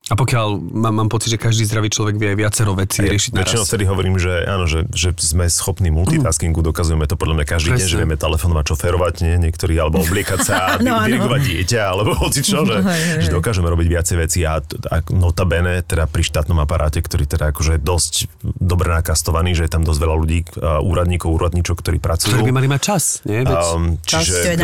A 0.09 0.15
pokiaľ 0.15 0.47
mám, 0.73 0.93
mám 0.95 1.07
pocit, 1.07 1.29
že 1.29 1.37
každý 1.37 1.63
zdravý 1.63 1.87
človek 1.87 2.15
vie 2.15 2.33
viacero 2.33 2.73
vecí 2.73 2.99
Ja 2.99 3.13
riešiť 3.13 3.29
väčšinou 3.31 3.61
naraz. 3.61 3.69
vtedy 3.69 3.83
hovorím, 3.85 4.17
že 4.17 4.41
áno, 4.41 4.65
že, 4.65 4.89
že 4.89 5.13
sme 5.15 5.45
schopní 5.45 5.89
multitaskingu, 5.89 6.59
dokazujeme 6.59 7.05
to 7.05 7.13
podľa 7.13 7.35
mňa 7.37 7.45
každý 7.45 7.69
deň, 7.71 7.77
Presne. 7.77 7.91
že 7.91 7.99
vieme 7.99 8.17
telefonovať, 8.17 8.65
šoférovať, 8.67 9.13
nie, 9.21 9.35
niektorí, 9.39 9.77
alebo 9.77 10.01
obliekať 10.01 10.39
sa, 10.41 10.55
áno. 10.75 11.05
dirigovať 11.05 11.41
dieťa, 11.45 11.81
alebo 11.83 12.17
hoci 12.17 12.41
čo, 12.41 12.65
že, 12.65 12.81
hej, 12.81 13.21
že 13.21 13.29
dokážeme 13.29 13.69
robiť 13.69 13.87
viacej 13.87 14.15
veci 14.17 14.39
a, 14.43 14.57
a 14.59 14.95
notabene 15.09 15.85
teda 15.85 16.05
pri 16.05 16.25
štátnom 16.25 16.57
aparáte, 16.57 16.99
ktorý 16.99 17.29
teda 17.29 17.53
akože 17.53 17.77
je 17.77 17.81
dosť 17.81 18.13
dobre 18.57 18.89
nakastovaný, 18.89 19.53
že 19.53 19.65
je 19.65 19.71
tam 19.71 19.85
dosť 19.85 19.99
veľa 19.99 20.15
ľudí, 20.17 20.39
úradníkov, 20.81 21.29
úradníčok, 21.31 21.79
ktorí 21.79 22.01
pracujú. 22.01 22.33
Ktorí 22.33 22.49
by 22.49 22.53
mali 22.55 22.67
mať 22.67 22.81
čas, 22.81 23.03
nie? 23.23 23.45
Veď 23.45 23.57
Um, 23.69 24.01
čas, 24.01 24.25
čiže- 24.25 24.57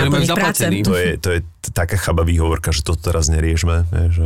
To 0.82 0.96
je. 0.96 0.96
To 0.96 0.96
je, 0.96 1.10
to 1.20 1.30
je 1.32 1.40
taká 1.70 1.98
chabá 1.98 2.24
výhovorka, 2.24 2.72
že 2.72 2.82
to 2.82 2.96
teraz 2.96 3.30
neriešme. 3.30 3.86
Nie, 3.92 4.10
že... 4.10 4.26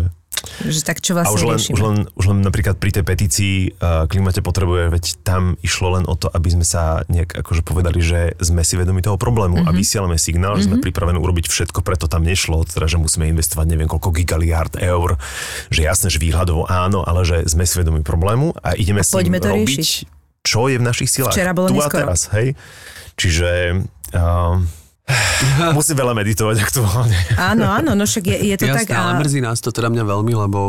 Že 0.59 0.81
tak 0.87 1.03
čo 1.03 1.19
A 1.19 1.25
vlastne 1.27 1.35
už 1.35 1.41
len, 1.43 1.57
riešime. 1.59 1.73
už, 1.75 1.81
len, 1.83 1.97
už 2.15 2.25
len 2.31 2.39
napríklad 2.39 2.79
pri 2.79 2.95
tej 2.95 3.03
petícii 3.03 3.55
uh, 3.75 4.07
klimate 4.07 4.39
potrebuje, 4.39 4.87
veď 4.87 5.05
tam 5.19 5.59
išlo 5.59 5.99
len 5.99 6.07
o 6.07 6.15
to, 6.15 6.31
aby 6.31 6.47
sme 6.47 6.63
sa 6.63 7.03
nejak 7.11 7.43
akože 7.43 7.59
povedali, 7.59 7.99
že 7.99 8.39
sme 8.39 8.63
si 8.63 8.79
vedomi 8.79 9.03
toho 9.03 9.19
problému 9.19 9.59
Mhm. 9.59 9.67
mm-hmm. 9.67 9.75
a 9.75 9.79
vysielame 9.83 10.15
signál, 10.15 10.55
že 10.55 10.71
sme 10.71 10.79
pripravení 10.79 11.19
urobiť 11.19 11.51
všetko, 11.51 11.83
preto 11.83 12.07
tam 12.07 12.23
nešlo, 12.23 12.63
teda, 12.63 12.87
že 12.87 12.95
musíme 12.95 13.27
investovať 13.27 13.67
neviem 13.67 13.89
koľko 13.91 14.15
gigaliard 14.15 14.79
eur, 14.79 15.19
že 15.67 15.83
jasné, 15.83 16.07
že 16.07 16.23
výhľadovo 16.23 16.71
áno, 16.71 17.03
ale 17.03 17.27
že 17.27 17.43
sme 17.43 17.67
si 17.67 17.75
vedomi 17.75 17.99
problému 17.99 18.55
a 18.63 18.79
ideme 18.79 19.03
s 19.03 19.11
poďme 19.11 19.39
ním 19.39 19.43
to 19.43 19.49
robiť, 19.51 19.79
riešiť. 19.83 20.07
čo 20.45 20.71
je 20.71 20.77
v 20.79 20.83
našich 20.87 21.09
silách. 21.11 21.35
Včera 21.35 21.51
bolo 21.51 21.67
tu 21.67 21.75
a 21.75 21.89
neskoro. 21.89 21.99
teraz, 22.07 22.31
hej. 22.31 22.55
Čiže... 23.19 23.83
Uh, 24.15 24.63
musím 25.77 25.97
veľa 25.97 26.13
meditovať 26.13 26.57
aktuálne. 26.61 27.17
Áno, 27.35 27.65
áno, 27.65 27.91
no 27.97 28.03
však 28.05 28.23
je, 28.29 28.37
je 28.53 28.55
to 28.61 28.65
Jasné, 28.69 28.85
tak. 28.85 28.97
ale 28.97 29.11
mrzí 29.21 29.39
nás 29.41 29.57
to 29.59 29.73
teda 29.73 29.89
mňa 29.89 30.03
veľmi, 30.05 30.33
lebo 30.47 30.59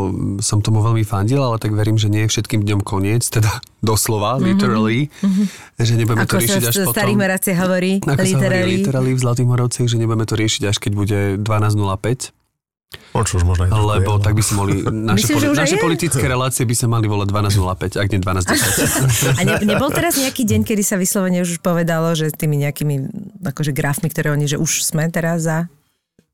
som 0.41 0.65
tomu 0.65 0.81
veľmi 0.81 1.05
fandil, 1.05 1.45
ale 1.45 1.61
tak 1.61 1.77
verím, 1.77 2.01
že 2.01 2.09
nie 2.09 2.25
je 2.25 2.33
všetkým 2.33 2.65
dňom 2.65 2.81
koniec, 2.81 3.27
teda 3.29 3.61
doslova, 3.91 4.41
literally, 4.41 5.13
že 5.77 5.97
nebudeme 5.97 6.25
Ako 6.25 6.37
to 6.37 6.41
sa 6.41 6.43
riešiť 6.45 6.65
až 6.69 6.75
v 6.75 6.81
potom. 6.85 6.97
starých 6.97 7.19
meraciach 7.21 7.59
hovorí, 7.61 7.93
Ako 8.01 8.25
sa 8.25 8.37
hovorí 8.41 8.73
literally 8.81 9.13
v 9.17 9.21
Zlatých 9.21 9.49
Moravciach, 9.49 9.89
že 9.89 9.97
nebudeme 10.01 10.27
to 10.29 10.35
riešiť 10.37 10.63
až 10.69 10.77
keď 10.81 10.93
bude 10.97 11.19
12.05, 11.41 12.40
No 13.11 13.23
čo 13.23 13.39
už 13.39 13.47
možno 13.47 13.71
lebo 13.71 14.19
tak 14.19 14.35
by 14.35 14.43
si 14.43 14.53
mohli, 14.59 14.83
naše, 15.13 15.31
Myslím, 15.31 15.39
že 15.39 15.47
poli- 15.51 15.61
naše 15.63 15.77
je. 15.79 15.83
politické 15.83 16.25
relácie 16.27 16.63
by 16.67 16.75
sa 16.75 16.87
mali 16.91 17.07
volať 17.07 17.29
12.05, 17.31 18.03
ak 18.03 18.07
nie 18.11 18.19
12.10. 18.19 19.39
A 19.39 19.41
ne, 19.47 19.55
nebol 19.63 19.91
teraz 19.95 20.19
nejaký 20.19 20.43
deň, 20.43 20.61
kedy 20.67 20.83
sa 20.83 20.99
vyslovene 20.99 21.43
už 21.43 21.63
povedalo, 21.63 22.15
že 22.19 22.35
tými 22.35 22.59
nejakými 22.59 22.97
akože 23.47 23.71
grafmi, 23.71 24.11
ktoré 24.11 24.35
oni, 24.35 24.51
že 24.51 24.59
už 24.59 24.83
sme 24.83 25.07
teraz 25.13 25.47
za... 25.47 25.71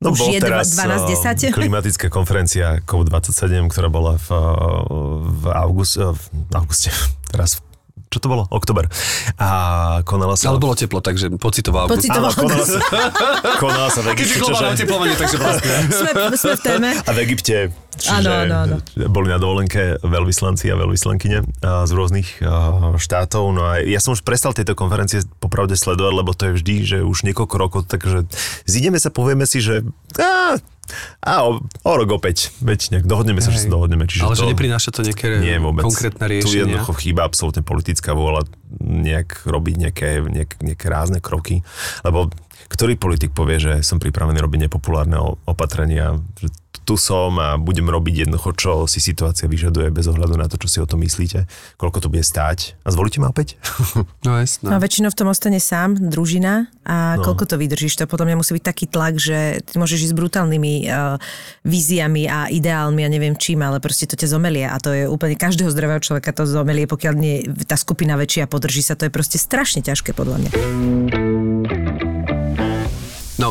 No 0.01 0.13
už 0.13 0.17
bol 0.17 0.29
je 0.33 0.41
teraz 0.41 0.73
12.10? 0.73 1.49
eh, 1.49 1.53
klimatická 1.57 2.07
konferencia 2.09 2.81
COP27, 2.85 3.69
ktorá 3.69 3.89
bola 3.89 4.17
v, 4.17 4.29
eh, 4.29 4.41
v, 5.29 5.43
august, 5.53 5.97
eh, 5.97 6.09
v 6.13 6.53
auguste, 6.53 6.89
teraz 7.33 7.61
čo 8.07 8.17
to 8.17 8.27
bolo? 8.27 8.43
Oktober. 8.47 8.87
A 9.35 9.49
konala 10.01 10.33
sa... 10.33 10.49
Ale 10.49 10.57
bolo 10.57 10.73
teplo, 10.73 10.99
takže 10.99 11.27
pocitoval. 11.33 11.87
Pocitoval. 11.87 12.31
Áno, 12.31 12.39
konala 12.39 12.63
sa, 12.63 12.79
konala 13.63 13.89
sa 13.91 13.99
v 14.01 14.15
Egypte, 14.15 14.39
globálne 14.39 14.63
čože- 14.63 14.77
oteplovanie, 14.79 15.15
takže 15.15 15.37
vlastne. 15.37 15.73
Sme, 15.99 16.11
sme 16.33 16.53
v 16.55 16.61
téme. 16.61 16.89
a 16.95 17.11
v 17.11 17.19
Egypte, 17.21 17.55
čiže 17.95 18.15
Áno, 18.17 18.31
áno, 18.31 18.55
áno. 18.63 18.75
boli 19.07 19.27
na 19.27 19.37
dovolenke 19.37 19.99
veľvyslanci 19.99 20.69
a 20.69 20.75
veľvyslankyne 20.75 21.37
z 21.61 21.91
rôznych 21.91 22.39
štátov. 22.95 23.43
No 23.51 23.61
a 23.65 23.79
ja 23.79 23.99
som 23.99 24.13
už 24.13 24.21
prestal 24.21 24.51
tieto 24.51 24.71
konferencie 24.71 25.21
popravde 25.37 25.73
sledovať, 25.73 26.13
lebo 26.13 26.31
to 26.31 26.49
je 26.49 26.53
vždy, 26.55 26.75
že 26.85 26.97
už 27.01 27.23
niekoľko 27.23 27.55
rokov, 27.57 27.81
takže 27.85 28.23
zídeme 28.63 28.97
sa, 28.97 29.09
povieme 29.09 29.43
si, 29.43 29.59
že 29.59 29.83
á, 30.15 30.55
a 31.23 31.31
o, 31.47 31.61
o 31.63 31.91
rok 31.93 32.09
opäť, 32.17 32.51
veď 32.63 32.97
nejak 32.97 33.05
dohodneme 33.05 33.43
sa, 33.43 33.51
že 33.51 33.67
sa 33.67 33.69
dohodneme. 33.69 34.07
Čiže 34.07 34.23
Ale 34.23 34.35
to, 34.35 34.43
že 34.43 34.51
neprináša 34.55 34.89
to 34.95 35.01
nejaké 35.03 35.39
nie 35.43 35.57
vôbec. 35.59 35.83
konkrétne 35.83 36.25
Tu 36.25 36.31
riešenia. 36.39 36.59
jednoducho 36.63 36.91
chýba 36.97 37.21
absolútne 37.27 37.63
politická 37.63 38.15
vôľa 38.15 38.47
nejak 38.83 39.47
robiť 39.47 39.75
nejaké, 39.77 40.09
nejak, 40.23 40.51
nejaké 40.63 40.85
rázne 40.87 41.19
kroky, 41.19 41.63
lebo 42.03 42.31
ktorý 42.67 42.99
politik 42.99 43.31
povie, 43.31 43.63
že 43.63 43.73
som 43.79 43.95
pripravený 44.01 44.43
robiť 44.43 44.67
nepopulárne 44.67 45.15
opatrenia, 45.47 46.19
že 46.35 46.51
tu 46.87 46.95
som 46.95 47.35
a 47.35 47.59
budem 47.59 47.83
robiť 47.83 48.23
jednoducho, 48.23 48.55
čo 48.55 48.71
si 48.87 49.03
situácia 49.03 49.51
vyžaduje 49.51 49.91
bez 49.91 50.07
ohľadu 50.07 50.39
na 50.39 50.47
to, 50.47 50.55
čo 50.55 50.71
si 50.71 50.77
o 50.79 50.87
tom 50.87 51.03
myslíte, 51.03 51.43
koľko 51.75 51.99
to 51.99 52.07
bude 52.07 52.23
stáť. 52.23 52.79
A 52.87 52.95
zvolíte 52.95 53.19
ma 53.19 53.27
opäť? 53.27 53.59
No 54.23 54.39
jasné. 54.43 54.67
No 54.67 54.79
väčšinou 54.79 55.09
v 55.11 55.19
tom 55.19 55.31
ostane 55.31 55.59
sám, 55.59 55.95
družina 55.97 56.67
a 56.83 57.15
no. 57.15 57.23
koľko 57.23 57.43
to 57.47 57.55
vydržíš, 57.59 57.95
to 57.95 58.05
potom 58.07 58.27
musí 58.35 58.55
byť 58.55 58.63
taký 58.63 58.85
tlak, 58.87 59.19
že 59.19 59.63
ty 59.63 59.79
môžeš 59.79 60.07
ísť 60.07 60.13
s 60.13 60.19
brutálnymi 60.19 60.73
uh, 60.87 61.15
víziami 61.63 62.27
a 62.27 62.47
ideálmi 62.51 63.01
a 63.03 63.09
neviem 63.09 63.35
čím, 63.35 63.63
ale 63.63 63.81
proste 63.81 64.05
to 64.07 64.19
ťa 64.19 64.35
zomelie 64.37 64.67
a 64.67 64.77
to 64.79 64.91
je 64.93 65.03
úplne 65.07 65.39
každého 65.39 65.71
zdravého 65.71 65.99
človeka 66.03 66.35
to 66.35 66.43
zomelie, 66.47 66.85
pokiaľ 66.85 67.13
nie 67.17 67.35
je 67.43 67.65
tá 67.65 67.79
skupina 67.79 68.19
väčšia 68.19 68.45
a 68.45 68.51
podrží 68.51 68.83
sa, 68.83 68.99
to 68.99 69.07
je 69.07 69.11
proste 69.11 69.41
strašne 69.41 69.81
ťažké 69.81 70.13
podľa 70.13 70.37
mňa. 70.43 70.51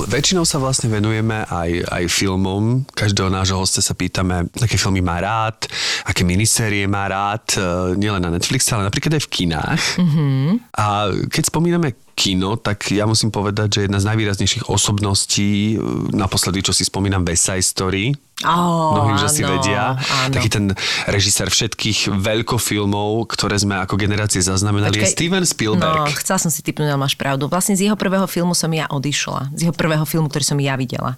No, 0.06 0.14
väčšinou 0.14 0.46
sa 0.46 0.62
vlastne 0.62 0.86
venujeme 0.86 1.42
aj, 1.50 1.82
aj 1.90 2.04
filmom. 2.06 2.86
Každého 2.94 3.26
nášho 3.26 3.58
hostia 3.58 3.82
sa 3.82 3.90
pýtame, 3.90 4.46
aké 4.54 4.78
filmy 4.78 5.02
má 5.02 5.18
rád, 5.18 5.66
aké 6.06 6.22
minisérie 6.22 6.86
má 6.86 7.10
rád, 7.10 7.58
e, 7.58 7.98
nielen 7.98 8.22
na 8.22 8.30
Netflixe, 8.30 8.70
ale 8.70 8.86
napríklad 8.86 9.18
aj 9.18 9.22
v 9.26 9.32
kinách. 9.34 9.82
Mm-hmm. 9.98 10.46
A 10.78 11.10
keď 11.26 11.42
spomíname 11.50 11.98
kino, 12.16 12.56
tak 12.56 12.88
ja 12.88 13.04
musím 13.04 13.28
povedať, 13.28 13.68
že 13.70 13.80
jedna 13.84 14.00
z 14.00 14.08
najvýraznejších 14.08 14.66
osobností, 14.66 15.76
e, 15.76 15.78
naposledy, 16.10 16.64
čo 16.64 16.72
si 16.72 16.82
spomínam, 16.82 17.22
West 17.22 17.44
Side 17.44 17.62
Story, 17.62 18.04
Oh, 18.44 18.92
Mnohí 18.92 19.16
už 19.16 19.32
asi 19.32 19.40
vedia. 19.40 19.96
áno. 19.96 20.36
Taký 20.36 20.48
ten 20.52 20.64
režisér 21.08 21.48
všetkých 21.48 22.12
veľkofilmov, 22.20 23.32
ktoré 23.32 23.56
sme 23.56 23.80
ako 23.80 23.96
generácie 23.96 24.44
zaznamenali, 24.44 24.92
je 24.92 25.08
Počkaj. 25.08 25.16
Steven 25.16 25.44
Spielberg. 25.48 26.04
No, 26.04 26.20
chcela 26.20 26.36
som 26.36 26.52
si 26.52 26.60
typnúť, 26.60 26.92
ale 26.92 27.00
máš 27.00 27.16
pravdu. 27.16 27.48
Vlastne 27.48 27.72
z 27.72 27.88
jeho 27.88 27.96
prvého 27.96 28.28
filmu 28.28 28.52
som 28.52 28.68
ja 28.68 28.92
odišla. 28.92 29.56
Z 29.56 29.60
jeho 29.64 29.72
prvého 29.72 30.04
filmu, 30.04 30.28
ktorý 30.28 30.44
som 30.44 30.60
ja 30.60 30.76
videla. 30.76 31.16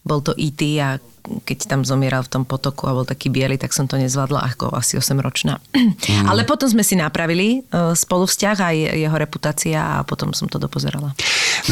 Bol 0.00 0.24
to 0.24 0.32
E.T. 0.40 0.64
a 0.80 0.96
keď 1.24 1.68
tam 1.68 1.80
zomieral 1.88 2.20
v 2.24 2.30
tom 2.30 2.44
potoku 2.44 2.84
a 2.84 2.92
bol 2.92 3.08
taký 3.08 3.32
biely, 3.32 3.56
tak 3.56 3.72
som 3.72 3.88
to 3.88 3.96
nezvládla 3.96 4.44
ako 4.54 4.76
asi 4.76 5.00
8-ročná. 5.00 5.56
Mm. 5.72 6.28
Ale 6.28 6.44
potom 6.44 6.68
sme 6.68 6.84
si 6.84 6.94
napravili 7.00 7.64
uh, 7.72 7.96
spolu 7.96 8.28
vzťah 8.28 8.56
aj 8.60 8.76
jeho 9.00 9.16
reputácia 9.16 9.80
a 9.80 10.04
potom 10.04 10.36
som 10.36 10.46
to 10.46 10.60
dopozerala. 10.60 11.16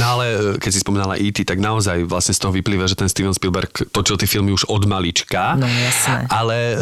No 0.00 0.04
ale 0.16 0.26
e, 0.32 0.36
keď 0.56 0.70
si 0.72 0.80
spomínala 0.80 1.20
E.T., 1.20 1.44
tak 1.44 1.60
naozaj 1.60 2.08
vlastne 2.08 2.32
z 2.32 2.40
toho 2.40 2.52
vyplýva, 2.54 2.88
že 2.88 2.96
ten 2.96 3.12
Steven 3.12 3.34
Spielberg 3.36 3.92
točil 3.92 4.16
tie 4.16 4.28
filmy 4.30 4.54
už 4.54 4.64
od 4.72 4.88
malička. 4.88 5.58
No, 5.60 5.68
jasné. 5.68 6.24
Ale 6.32 6.56
e, 6.56 6.76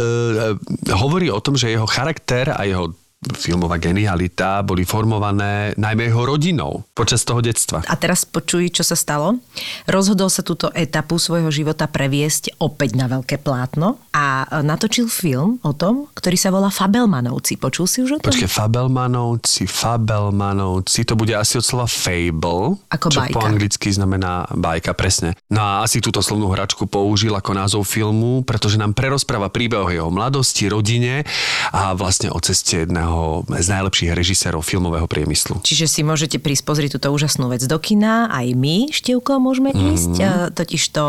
e, 0.55 0.95
hovorí 0.95 1.27
o 1.33 1.43
tom, 1.43 1.59
že 1.59 1.75
jeho 1.75 1.91
charakter 1.91 2.55
a 2.55 2.63
jeho 2.63 2.95
filmová 3.21 3.77
genialita 3.77 4.65
boli 4.65 4.89
formované 4.89 5.77
najmä 5.77 6.09
jeho 6.09 6.25
rodinou 6.25 6.89
počas 6.97 7.21
toho 7.21 7.45
detstva. 7.45 7.85
A 7.85 7.93
teraz 8.01 8.25
počuj, 8.25 8.73
čo 8.73 8.81
sa 8.81 8.97
stalo. 8.97 9.37
Rozhodol 9.85 10.33
sa 10.33 10.41
túto 10.41 10.73
etapu 10.73 11.21
svojho 11.21 11.53
života 11.53 11.85
previesť 11.85 12.57
opäť 12.65 12.97
na 12.97 13.13
veľké 13.13 13.37
plátno 13.45 14.01
a 14.17 14.49
e, 14.49 14.65
natočil 14.65 15.13
film 15.13 15.61
o 15.61 15.77
tom, 15.77 16.09
ktorý 16.17 16.37
sa 16.41 16.49
volá 16.49 16.73
Fabelmanovci. 16.73 17.61
Počul 17.61 17.85
si 17.85 18.01
už 18.01 18.17
o 18.17 18.19
tom? 18.25 18.33
Počkej, 18.33 18.49
Fabelmanovci, 18.49 19.69
Fabelmanovci, 19.69 21.05
to 21.05 21.13
bude 21.13 21.37
asi 21.37 21.61
od 21.61 21.65
slova 21.69 21.93
fable, 21.93 22.81
Ako 22.89 23.13
čo 23.13 23.21
bajka. 23.21 23.37
po 23.37 23.45
anglicky 23.45 23.89
znamená 23.93 24.49
bajka, 24.49 24.97
presne. 24.97 25.37
No 25.53 25.61
a 25.61 25.85
asi 25.85 26.01
túto 26.01 26.25
slovnú 26.25 26.49
hračku 26.49 26.89
použil 26.89 27.37
ako 27.37 27.53
názov 27.53 27.85
filmu, 27.85 28.41
pretože 28.49 28.81
nám 28.81 28.97
prerozpráva 28.97 29.53
príbeh 29.53 29.85
o 29.85 29.93
jeho 29.93 30.09
mladosti, 30.09 30.73
rodine 30.73 31.29
a 31.69 31.93
vlastne 31.93 32.33
o 32.33 32.41
ceste 32.41 32.89
jedného 32.89 33.10
z 33.51 33.67
najlepších 33.69 34.11
režisérov 34.15 34.63
filmového 34.63 35.05
priemyslu. 35.05 35.61
Čiže 35.63 35.87
si 35.87 36.01
môžete 36.01 36.39
prísť 36.39 36.65
pozrieť 36.65 36.91
túto 36.99 37.11
úžasnú 37.13 37.51
vec 37.51 37.63
do 37.65 37.79
kina, 37.83 38.31
aj 38.31 38.55
my, 38.55 38.89
Števko, 38.91 39.43
môžeme 39.43 39.71
Mhm. 39.75 39.85
ísť. 39.95 40.15
Mm-hmm. 40.21 40.55
Totiž 40.55 40.83
to 40.91 41.05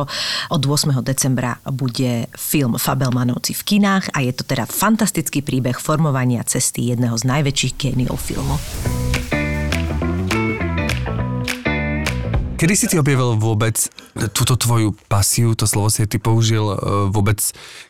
od 0.50 0.62
8. 0.66 1.02
decembra 1.02 1.62
bude 1.68 2.28
film 2.36 2.76
Fabelmanovci 2.76 3.54
v 3.54 3.62
kinách 3.64 4.12
a 4.16 4.24
je 4.26 4.32
to 4.34 4.44
teda 4.44 4.66
fantastický 4.66 5.42
príbeh 5.42 5.78
formovania 5.78 6.42
cesty 6.44 6.90
jedného 6.90 7.16
z 7.18 7.24
najväčších 7.28 7.74
géniov 7.78 8.18
filmu. 8.18 8.56
Kedy 12.62 12.78
si 12.78 12.86
ty 12.86 13.02
objavil 13.02 13.42
vôbec 13.42 13.74
túto 14.38 14.54
tvoju 14.54 14.94
pasiu, 15.10 15.58
to 15.58 15.66
slovo 15.66 15.90
si 15.90 16.06
ty 16.06 16.22
použil 16.22 16.62
e, 16.62 17.10
vôbec 17.10 17.42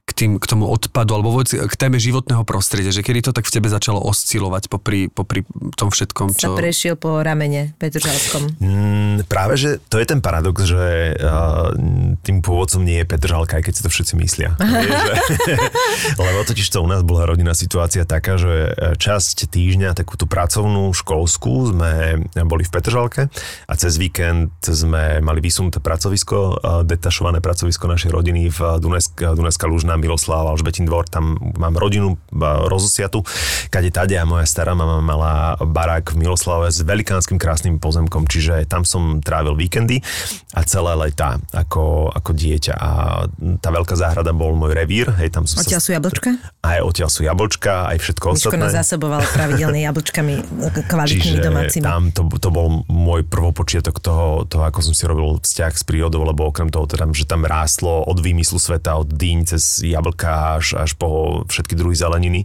k, 0.07 0.11
tým, 0.15 0.39
k 0.39 0.45
tomu 0.47 0.63
odpadu, 0.63 1.11
alebo 1.11 1.35
vôbec 1.35 1.51
k 1.51 1.75
téme 1.75 1.99
životného 1.99 2.47
prostredia, 2.47 2.87
že 2.95 3.03
kedy 3.03 3.19
to 3.19 3.35
tak 3.35 3.43
v 3.43 3.51
tebe 3.51 3.67
začalo 3.67 3.99
oscilovať 3.99 4.71
popri, 4.71 5.11
popri 5.11 5.43
tom 5.75 5.91
všetkom, 5.91 6.31
Sa 6.31 6.47
čo... 6.47 6.55
prešiel 6.55 6.95
po 6.95 7.19
ramene 7.19 7.75
Petržalskom. 7.83 8.63
Mm, 8.63 9.27
práve, 9.27 9.59
že 9.59 9.83
to 9.91 9.99
je 9.99 10.07
ten 10.07 10.23
paradox, 10.23 10.63
že 10.63 11.19
uh, 11.19 11.75
tým 12.23 12.39
pôvodcom 12.39 12.79
nie 12.79 13.03
je 13.03 13.11
Petržalka, 13.11 13.59
aj 13.59 13.67
keď 13.67 13.73
si 13.75 13.83
to 13.83 13.91
všetci 13.91 14.13
myslia. 14.23 14.55
Že, 15.01 15.15
lebo 16.21 16.43
totiž 16.45 16.67
to 16.67 16.83
u 16.83 16.87
nás 16.87 17.01
bola 17.03 17.25
rodinná 17.25 17.57
situácia 17.57 18.05
taká, 18.05 18.37
že 18.37 18.71
e, 18.71 18.95
časť 18.97 19.49
týždňa, 19.49 19.97
takú 19.97 20.13
tú 20.17 20.29
pracovnú, 20.29 20.93
školskú, 20.93 21.73
sme 21.73 22.23
boli 22.45 22.63
v 22.65 22.71
Petržalke 22.71 23.21
a 23.65 23.73
cez 23.77 23.97
víkend 23.97 24.60
sme 24.69 25.17
mali 25.25 25.41
vysunuté 25.41 25.81
pracovisko, 25.81 26.37
uh, 26.37 26.55
detašované 26.85 27.41
pracovisko 27.41 27.89
našej 27.89 28.11
rodiny 28.13 28.53
v 28.53 28.59
Dunajská, 28.77 29.33
Dunajská 29.33 29.65
Lužná, 29.65 29.97
Miloslav, 29.97 30.45
Alžbetín 30.45 30.85
dvor, 30.85 31.09
tam 31.09 31.41
mám 31.57 31.73
rodinu 31.81 32.21
rozosiatu, 32.69 33.25
kade 33.73 33.89
tade 33.89 34.13
a 34.17 34.25
moja 34.27 34.45
stará 34.45 34.77
mama 34.77 35.01
mala 35.01 35.57
barák 35.57 36.13
v 36.13 36.27
Miloslave 36.27 36.69
s 36.69 36.83
velikánskym 36.85 37.41
krásnym 37.41 37.81
pozemkom, 37.81 38.29
čiže 38.29 38.67
tam 38.69 38.85
som 38.85 39.23
trávil 39.23 39.57
víkendy 39.57 40.03
a 40.53 40.61
celé 40.67 40.93
leta 40.99 41.39
ako, 41.55 42.11
ako 42.11 42.31
dieťa 42.35 42.73
a 42.75 42.89
tá 43.63 43.69
veľká 43.71 43.95
záhrada 43.95 44.35
bol 44.35 44.53
môj 44.53 44.75
revír, 44.75 45.09
hej, 45.17 45.31
tam 45.31 45.47
som 45.47 45.63
Odtiaľ 45.63 45.81
sa... 45.81 45.85
sú 45.87 45.91
jablčka? 45.95 46.29
Aj 46.61 46.79
odtiaľ 46.83 47.09
sú 47.09 47.21
jablčka, 47.23 47.87
aj 47.89 47.97
všetko 48.03 48.25
Miško 48.35 48.49
ostatné. 48.51 48.61
nás 48.61 48.73
zasoboval 48.75 49.21
pravidelne 49.31 49.79
jablčkami 49.87 50.33
kvalitnými 50.85 51.39
Čiže 51.39 51.47
domácimi. 51.47 51.85
tam 51.85 52.11
to, 52.11 52.27
to 52.37 52.49
bol 52.51 52.83
môj 52.91 53.23
prvopočiatok 53.27 54.03
toho, 54.03 54.43
toho, 54.51 54.67
ako 54.67 54.83
som 54.83 54.91
si 54.91 55.07
robil 55.07 55.39
vzťah 55.39 55.71
s 55.71 55.87
prírodou, 55.87 56.27
lebo 56.27 56.51
okrem 56.51 56.67
toho, 56.67 56.83
teda, 56.83 57.07
že 57.15 57.23
tam 57.23 57.47
rástlo 57.47 58.03
od 58.03 58.19
výmyslu 58.19 58.59
sveta, 58.59 58.99
od 58.99 59.07
dýň 59.07 59.39
cez 59.47 59.79
jablka 59.79 60.59
až, 60.59 60.75
až 60.75 60.91
po 60.99 61.41
všetky 61.47 61.79
druhy 61.79 61.95
zeleniny. 61.95 62.43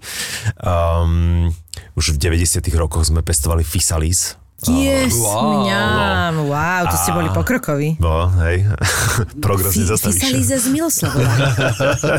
Um, 0.62 1.50
už 1.98 2.14
v 2.14 2.38
90 2.38 2.62
rokoch 2.78 3.10
sme 3.10 3.26
pestovali 3.26 3.66
fisalis, 3.66 4.38
Yes, 4.64 5.12
Wow. 5.12 5.68
mňam, 5.68 6.48
wow, 6.48 6.88
to 6.88 6.96
ste 6.96 7.12
boli 7.12 7.28
pokrokoví. 7.28 8.00
No, 8.00 8.32
hej, 8.40 8.64
progres 9.44 9.76
nezastavíš. 9.76 10.16
Fisalíza 10.16 10.56
z 10.56 10.66
Miloslavova. 10.72 11.28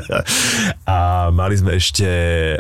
A 0.85 0.97
mali 1.33 1.57
sme 1.57 1.81
ešte 1.81 2.05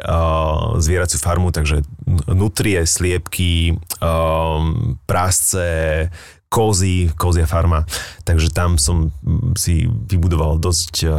uh, 0.01 0.81
zvieraciu 0.81 1.21
farmu, 1.21 1.53
takže 1.53 1.85
nutrie, 2.25 2.81
sliepky, 2.89 3.77
um, 4.01 4.97
prásce, 5.05 6.09
kozy, 6.47 7.11
kozia 7.15 7.45
farma. 7.47 7.83
Takže 8.23 8.51
tam 8.51 8.79
som 8.79 9.11
mm, 9.11 9.55
si 9.59 9.87
vybudoval 9.87 10.59
dosť, 10.59 10.93
uh, 11.07 11.13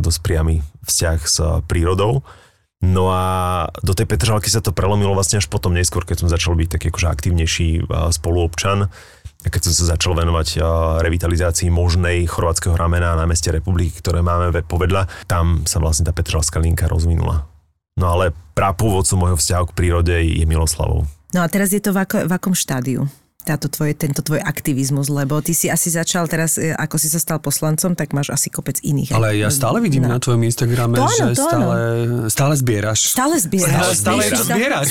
dosť 0.00 0.18
priamy 0.24 0.64
vzťah 0.84 1.18
s 1.22 1.36
prírodou. 1.68 2.24
No 2.82 3.14
a 3.14 3.24
do 3.86 3.94
tej 3.94 4.10
Petržalky 4.10 4.50
sa 4.50 4.58
to 4.58 4.74
prelomilo 4.74 5.14
vlastne 5.14 5.38
až 5.38 5.46
potom 5.46 5.70
neskôr, 5.70 6.02
keď 6.02 6.26
som 6.26 6.32
začal 6.32 6.58
byť 6.58 6.68
taký 6.68 6.90
akože 6.90 7.08
aktívnejší 7.08 7.68
uh, 7.86 8.10
spoluobčan. 8.10 8.90
A 9.42 9.48
keď 9.50 9.70
som 9.70 9.72
sa 9.74 9.94
začal 9.94 10.18
venovať 10.18 10.58
uh, 10.58 10.64
revitalizácii 11.02 11.70
možnej 11.70 12.26
chorvátskeho 12.26 12.74
ramena 12.74 13.14
na 13.14 13.26
meste 13.26 13.50
republiky, 13.54 14.02
ktoré 14.02 14.22
máme 14.22 14.50
ve- 14.50 14.66
povedľa, 14.66 15.06
tam 15.30 15.62
sa 15.62 15.78
vlastne 15.78 16.06
tá 16.06 16.12
Petržalská 16.14 16.58
linka 16.58 16.90
rozvinula. 16.90 17.46
No 17.98 18.08
ale 18.08 18.32
prapôvodcom 18.56 19.18
môjho 19.20 19.38
vzťahu 19.38 19.64
k 19.70 19.76
prírode 19.76 20.14
je 20.16 20.44
Miloslavov. 20.48 21.06
No 21.32 21.40
a 21.44 21.48
teraz 21.48 21.72
je 21.72 21.80
to 21.80 21.94
v, 21.94 22.02
ako, 22.04 22.16
v 22.28 22.32
akom 22.32 22.54
štádiu? 22.56 23.08
Táto 23.42 23.66
tvoje, 23.66 23.98
tento 23.98 24.22
tvoj 24.22 24.38
aktivizmus, 24.38 25.10
lebo 25.10 25.42
ty 25.42 25.50
si 25.50 25.66
asi 25.66 25.90
začal 25.90 26.30
teraz, 26.30 26.62
e, 26.62 26.70
ako 26.78 26.94
si 26.94 27.10
sa 27.10 27.18
stal 27.18 27.42
poslancom, 27.42 27.98
tak 27.98 28.14
máš 28.14 28.30
asi 28.30 28.48
kopec 28.54 28.78
iných. 28.78 29.10
Ale 29.10 29.34
ja 29.34 29.50
stále 29.50 29.82
vidím 29.82 30.06
na 30.06 30.22
tvojom 30.22 30.46
Instagrame, 30.46 30.94
To 30.94 31.10
áno, 31.10 31.10
že 31.10 31.24
to 31.34 31.42
áno. 31.42 31.50
stále, 31.50 31.76
stále 32.30 32.54
zbieraš. 32.54 33.00
Stále 33.10 33.34
zbieraš. 33.42 33.98
Stále, 33.98 34.22
stále 34.30 34.46
zbierať. 34.46 34.86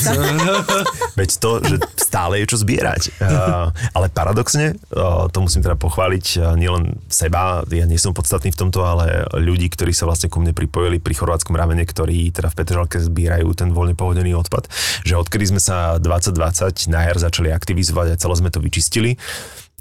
Veď 1.20 1.30
to, 1.40 1.50
že 1.64 1.76
stále 1.96 2.44
je 2.44 2.46
čo 2.52 2.56
zbierať. 2.60 3.02
Uh, 3.16 3.72
ale 3.96 4.12
paradoxne, 4.12 4.76
uh, 4.92 5.32
to 5.32 5.38
musím 5.40 5.64
teda 5.64 5.80
pochváliť 5.80 6.26
uh, 6.36 6.52
nielen 6.60 7.00
seba, 7.08 7.64
ja 7.72 7.88
nie 7.88 7.96
som 7.96 8.12
podstatný 8.12 8.52
v 8.52 8.58
tomto, 8.68 8.84
ale 8.84 9.24
ľudí, 9.32 9.72
ktorí 9.72 9.96
sa 9.96 10.04
vlastne 10.04 10.28
ku 10.28 10.44
mne 10.44 10.52
pripojili 10.52 11.00
pri 11.00 11.16
chorvátskom 11.16 11.56
ramene, 11.56 11.88
ktorí 11.88 12.28
teda 12.36 12.52
v 12.52 12.56
Petržalke 12.60 13.00
zbierajú 13.00 13.48
ten 13.56 13.72
voľne 13.72 13.96
pohodený 13.96 14.36
odpad, 14.36 14.68
že 15.08 15.16
odkedy 15.16 15.56
sme 15.56 15.60
sa 15.62 15.96
2020 15.96 16.92
na 16.92 17.08
jar 17.08 17.16
začali 17.16 17.48
aktivizovať 17.48 18.12
a 18.12 18.20
celé 18.20 18.34
sme 18.42 18.50
to 18.50 18.58
vyčistili, 18.58 19.14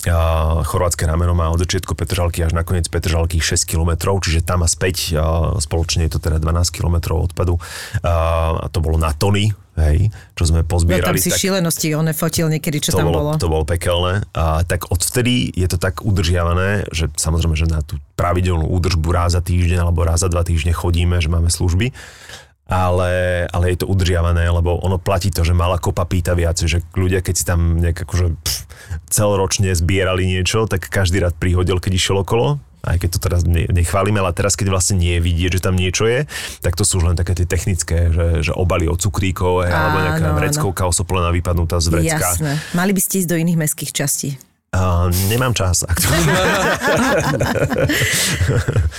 Uh, 0.02 0.66
chorvátske 0.66 1.06
rameno 1.06 1.38
má 1.38 1.54
od 1.54 1.62
začiatku 1.62 1.94
Petržalky 1.94 2.42
až 2.42 2.58
na 2.58 2.66
koniec 2.66 2.90
Petržalky 2.90 3.38
6 3.38 3.70
km, 3.70 4.18
čiže 4.18 4.42
tam 4.42 4.66
a 4.66 4.68
späť 4.68 5.14
uh, 5.14 5.54
spoločne 5.62 6.10
je 6.10 6.18
to 6.18 6.20
teda 6.26 6.42
12 6.42 6.74
km 6.74 7.22
odpadu 7.22 7.62
a 8.02 8.66
to 8.74 8.82
bolo 8.82 8.98
na 8.98 9.14
tony, 9.14 9.54
hej, 9.78 10.10
čo 10.34 10.50
sme 10.50 10.66
No 10.66 10.70
pozbierali. 10.74 11.06
tam 11.06 11.22
si 11.22 11.30
šilenosti, 11.30 11.94
on 11.94 12.10
fotil 12.18 12.50
niekedy, 12.50 12.82
čo 12.82 12.98
to 12.98 13.06
tam 13.06 13.14
bolo. 13.14 13.30
bolo, 13.30 13.32
to 13.38 13.46
bolo 13.46 13.62
pekelné. 13.62 14.26
A 14.34 14.66
tak 14.66 14.90
odvtedy 14.90 15.54
je 15.54 15.70
to 15.70 15.78
tak 15.78 16.02
udržiavané, 16.02 16.90
že 16.90 17.06
samozrejme, 17.14 17.54
že 17.54 17.70
na 17.70 17.86
tú 17.86 18.02
pravidelnú 18.18 18.74
údržbu 18.74 19.06
raz 19.14 19.38
za 19.38 19.42
týždeň 19.46 19.86
alebo 19.86 20.02
raz 20.02 20.26
za 20.26 20.34
dva 20.34 20.42
týždne 20.42 20.74
chodíme, 20.74 21.22
že 21.22 21.30
máme 21.30 21.54
služby. 21.54 21.94
Ale, 22.72 23.46
ale 23.52 23.76
je 23.76 23.84
to 23.84 23.92
udržiavané, 23.92 24.48
lebo 24.48 24.80
ono 24.80 24.96
platí 24.96 25.28
to, 25.28 25.44
že 25.44 25.52
malá 25.52 25.76
kopa 25.76 26.08
pýta 26.08 26.32
viac, 26.32 26.56
že 26.56 26.80
ľudia, 26.96 27.20
keď 27.20 27.36
si 27.36 27.44
tam 27.44 27.84
nejak 27.84 28.08
akože 28.08 28.26
pff, 28.32 28.64
celoročne 29.12 29.76
zbierali 29.76 30.24
niečo, 30.24 30.72
tak 30.72 30.88
každý 30.88 31.20
rád 31.20 31.36
prihodil, 31.36 31.84
keď 31.84 31.92
išiel 32.00 32.24
okolo, 32.24 32.64
aj 32.82 32.98
keď 32.98 33.10
to 33.14 33.20
teraz 33.20 33.42
ne- 33.46 33.70
nechválime, 33.70 34.18
ale 34.24 34.34
teraz, 34.34 34.58
keď 34.58 34.74
vlastne 34.74 34.98
nie 34.98 35.20
je 35.20 35.22
vidieť, 35.22 35.52
že 35.60 35.64
tam 35.68 35.76
niečo 35.78 36.10
je, 36.10 36.26
tak 36.66 36.74
to 36.74 36.88
sú 36.88 37.04
už 37.04 37.14
len 37.14 37.18
také 37.20 37.38
tie 37.38 37.46
technické, 37.46 38.10
že, 38.10 38.28
že 38.42 38.52
obaly 38.56 38.90
od 38.90 38.98
cukríkov, 38.98 39.68
hej, 39.68 39.72
alebo 39.76 39.98
nejaká 40.02 40.28
áno. 40.34 40.38
vreckovka 40.40 40.84
osoplená 40.90 41.30
vypadnutá 41.30 41.78
z 41.78 41.88
vrecka. 41.94 42.40
Jasné. 42.40 42.58
Mali 42.74 42.92
by 42.96 43.02
ste 43.04 43.22
ísť 43.22 43.30
do 43.30 43.38
iných 43.38 43.60
mestských 43.60 43.92
častí. 43.94 44.40
Uh, 44.72 45.12
nemám 45.28 45.52
čas 45.52 45.84
aktuálne. 45.84 46.32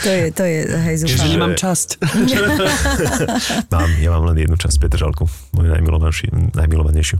To 0.05 0.09
je, 0.12 0.29
to 0.37 0.45
je, 0.45 0.59
hej, 0.68 0.97
zúfam. 1.01 1.33
nemám 1.33 1.57
časť. 1.57 1.97
mám, 3.73 3.91
ja 3.97 4.12
mám 4.12 4.29
len 4.29 4.45
jednu 4.45 4.61
časť 4.61 4.77
Petržalku, 4.77 5.25
moju 5.57 5.73
najmilovanejšiu. 6.53 7.16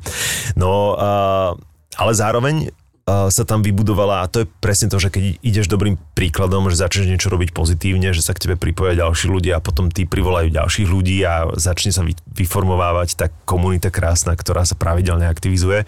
No, 0.61 0.93
uh, 1.01 1.57
ale 1.97 2.13
zároveň 2.13 2.69
sa 3.07 3.43
tam 3.43 3.67
vybudovala, 3.67 4.23
a 4.23 4.31
to 4.31 4.45
je 4.45 4.51
presne 4.63 4.87
to, 4.87 4.95
že 5.03 5.11
keď 5.11 5.43
ideš 5.43 5.67
dobrým 5.67 5.99
príkladom, 6.15 6.71
že 6.71 6.79
začneš 6.79 7.11
niečo 7.11 7.35
robiť 7.35 7.51
pozitívne, 7.51 8.15
že 8.15 8.23
sa 8.23 8.31
k 8.31 8.47
tebe 8.47 8.55
pripoja 8.55 8.95
ďalší 8.95 9.27
ľudia 9.27 9.59
a 9.59 9.65
potom 9.65 9.91
tí 9.91 10.07
privolajú 10.07 10.55
ďalších 10.55 10.87
ľudí 10.87 11.19
a 11.27 11.51
začne 11.59 11.91
sa 11.91 12.07
vy, 12.07 12.15
vyformovávať 12.31 13.09
tá 13.19 13.27
komunita 13.43 13.91
krásna, 13.91 14.39
ktorá 14.39 14.63
sa 14.63 14.79
pravidelne 14.79 15.27
aktivizuje. 15.27 15.83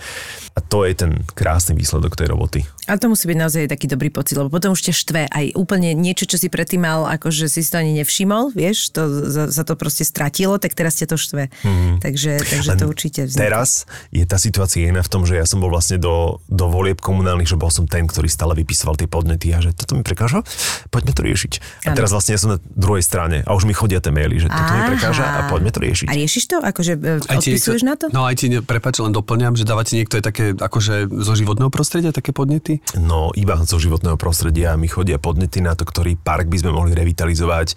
A 0.55 0.61
to 0.63 0.83
je 0.83 0.95
ten 0.95 1.23
krásny 1.39 1.79
výsledok 1.79 2.19
tej 2.19 2.31
roboty. 2.31 2.67
A 2.91 2.99
to 2.99 3.07
musí 3.11 3.31
byť 3.31 3.39
naozaj 3.39 3.71
taký 3.71 3.87
dobrý 3.87 4.11
pocit, 4.11 4.35
lebo 4.35 4.51
potom 4.51 4.75
už 4.75 4.91
ťa 4.91 4.95
štve 4.95 5.23
aj 5.31 5.55
úplne 5.55 5.95
niečo, 5.95 6.27
čo 6.27 6.39
si 6.39 6.51
predtým 6.51 6.83
mal, 6.83 7.07
akože 7.11 7.47
si 7.47 7.63
to 7.63 7.79
ani 7.79 7.95
nevšimol, 8.03 8.55
vieš, 8.55 8.91
to, 8.91 9.07
za, 9.31 9.51
za 9.51 9.63
to 9.63 9.79
proste 9.79 10.03
stratilo, 10.07 10.59
tak 10.59 10.75
teraz 10.75 10.99
ťa 10.99 11.15
to 11.15 11.17
štve. 11.19 11.51
Mm. 11.63 12.03
Takže, 12.03 12.33
takže 12.43 12.71
Len 12.75 12.79
to 12.79 12.87
určite 12.91 13.21
vzniká. 13.27 13.43
Teraz 13.43 13.87
je 14.15 14.23
tá 14.27 14.39
situácia 14.39 14.87
iná 14.91 15.03
v 15.03 15.11
tom, 15.11 15.23
že 15.27 15.39
ja 15.39 15.47
som 15.47 15.59
bol 15.63 15.71
vlastne 15.71 15.99
do, 15.99 16.39
do 16.47 16.67
volieb 16.71 17.04
komunálnych, 17.05 17.45
že 17.45 17.61
bol 17.61 17.69
som 17.69 17.85
ten, 17.85 18.09
ktorý 18.09 18.33
stále 18.33 18.57
vypisoval 18.57 18.97
tie 18.97 19.05
podnety 19.05 19.53
a 19.53 19.61
že 19.61 19.77
toto 19.77 19.93
mi 19.93 20.01
prekáža, 20.01 20.41
poďme 20.89 21.13
to 21.13 21.21
riešiť. 21.21 21.53
A 21.85 21.93
Áno. 21.93 21.97
teraz 22.01 22.17
vlastne 22.17 22.33
ja 22.33 22.41
som 22.41 22.57
na 22.57 22.59
druhej 22.73 23.05
strane 23.05 23.45
a 23.45 23.53
už 23.53 23.69
mi 23.69 23.77
chodia 23.77 24.01
tie 24.01 24.09
maily, 24.09 24.41
že 24.41 24.49
toto 24.49 24.73
mi 24.73 24.83
prekáža 24.97 25.21
a 25.21 25.29
Aha. 25.45 25.53
poďme 25.53 25.69
to 25.69 25.85
riešiť. 25.85 26.09
A 26.09 26.17
riešiš 26.17 26.45
to? 26.49 26.57
Akože 26.65 26.93
e, 26.97 27.21
odpisuješ 27.29 27.83
na 27.85 28.01
to? 28.01 28.09
No 28.09 28.25
aj 28.25 28.41
ti, 28.41 28.49
prepáč, 28.65 29.05
len 29.05 29.13
doplňam, 29.13 29.53
že 29.53 29.69
dávate 29.69 30.01
niekto 30.01 30.17
aj 30.17 30.25
také, 30.25 30.57
akože 30.57 31.13
zo 31.13 31.33
životného 31.37 31.69
prostredia, 31.69 32.17
také 32.17 32.33
podnety? 32.33 32.81
No, 32.97 33.29
iba 33.37 33.61
zo 33.61 33.77
životného 33.77 34.17
prostredia 34.17 34.73
mi 34.81 34.89
chodia 34.89 35.21
podnety 35.21 35.61
na 35.61 35.77
to, 35.77 35.85
ktorý 35.85 36.17
park 36.17 36.49
by 36.49 36.57
sme 36.65 36.71
mohli 36.73 36.97
revitalizovať, 36.97 37.77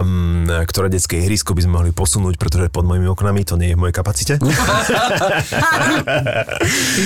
um, 0.00 0.48
ktoré 0.48 0.88
detské 0.88 1.20
ihrisko 1.20 1.52
by 1.52 1.66
sme 1.66 1.72
mohli 1.82 1.90
posunúť, 1.92 2.40
pretože 2.40 2.72
pod 2.72 2.86
mojimi 2.88 3.10
oknami 3.10 3.44
to 3.44 3.60
nie 3.60 3.74
je 3.74 3.76
v 3.76 3.80
mojej 3.84 3.96
kapacite. 3.96 4.34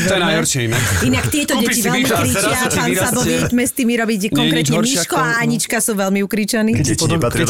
To 0.02 0.12
je 0.18 0.20
najhoršie 0.20 0.60
inak. 0.68 0.82
Inak 1.04 1.24
tieto 1.32 1.56
Kúpiš 1.56 1.80
deti 1.80 1.88
veľmi 1.88 2.04
kričia, 2.04 2.68
pán 2.68 2.92
Sabo, 2.92 3.20
vieme 3.24 3.64
s 3.64 3.72
tými 3.72 3.96
robiť 3.96 4.28
konkrétne 4.28 4.76
Miško 4.84 5.16
a 5.16 5.40
Anička 5.40 5.80
sú 5.80 5.96
veľmi 5.96 6.20
ukričaní. 6.20 6.76
Keď 6.76 6.84
ti 6.84 6.96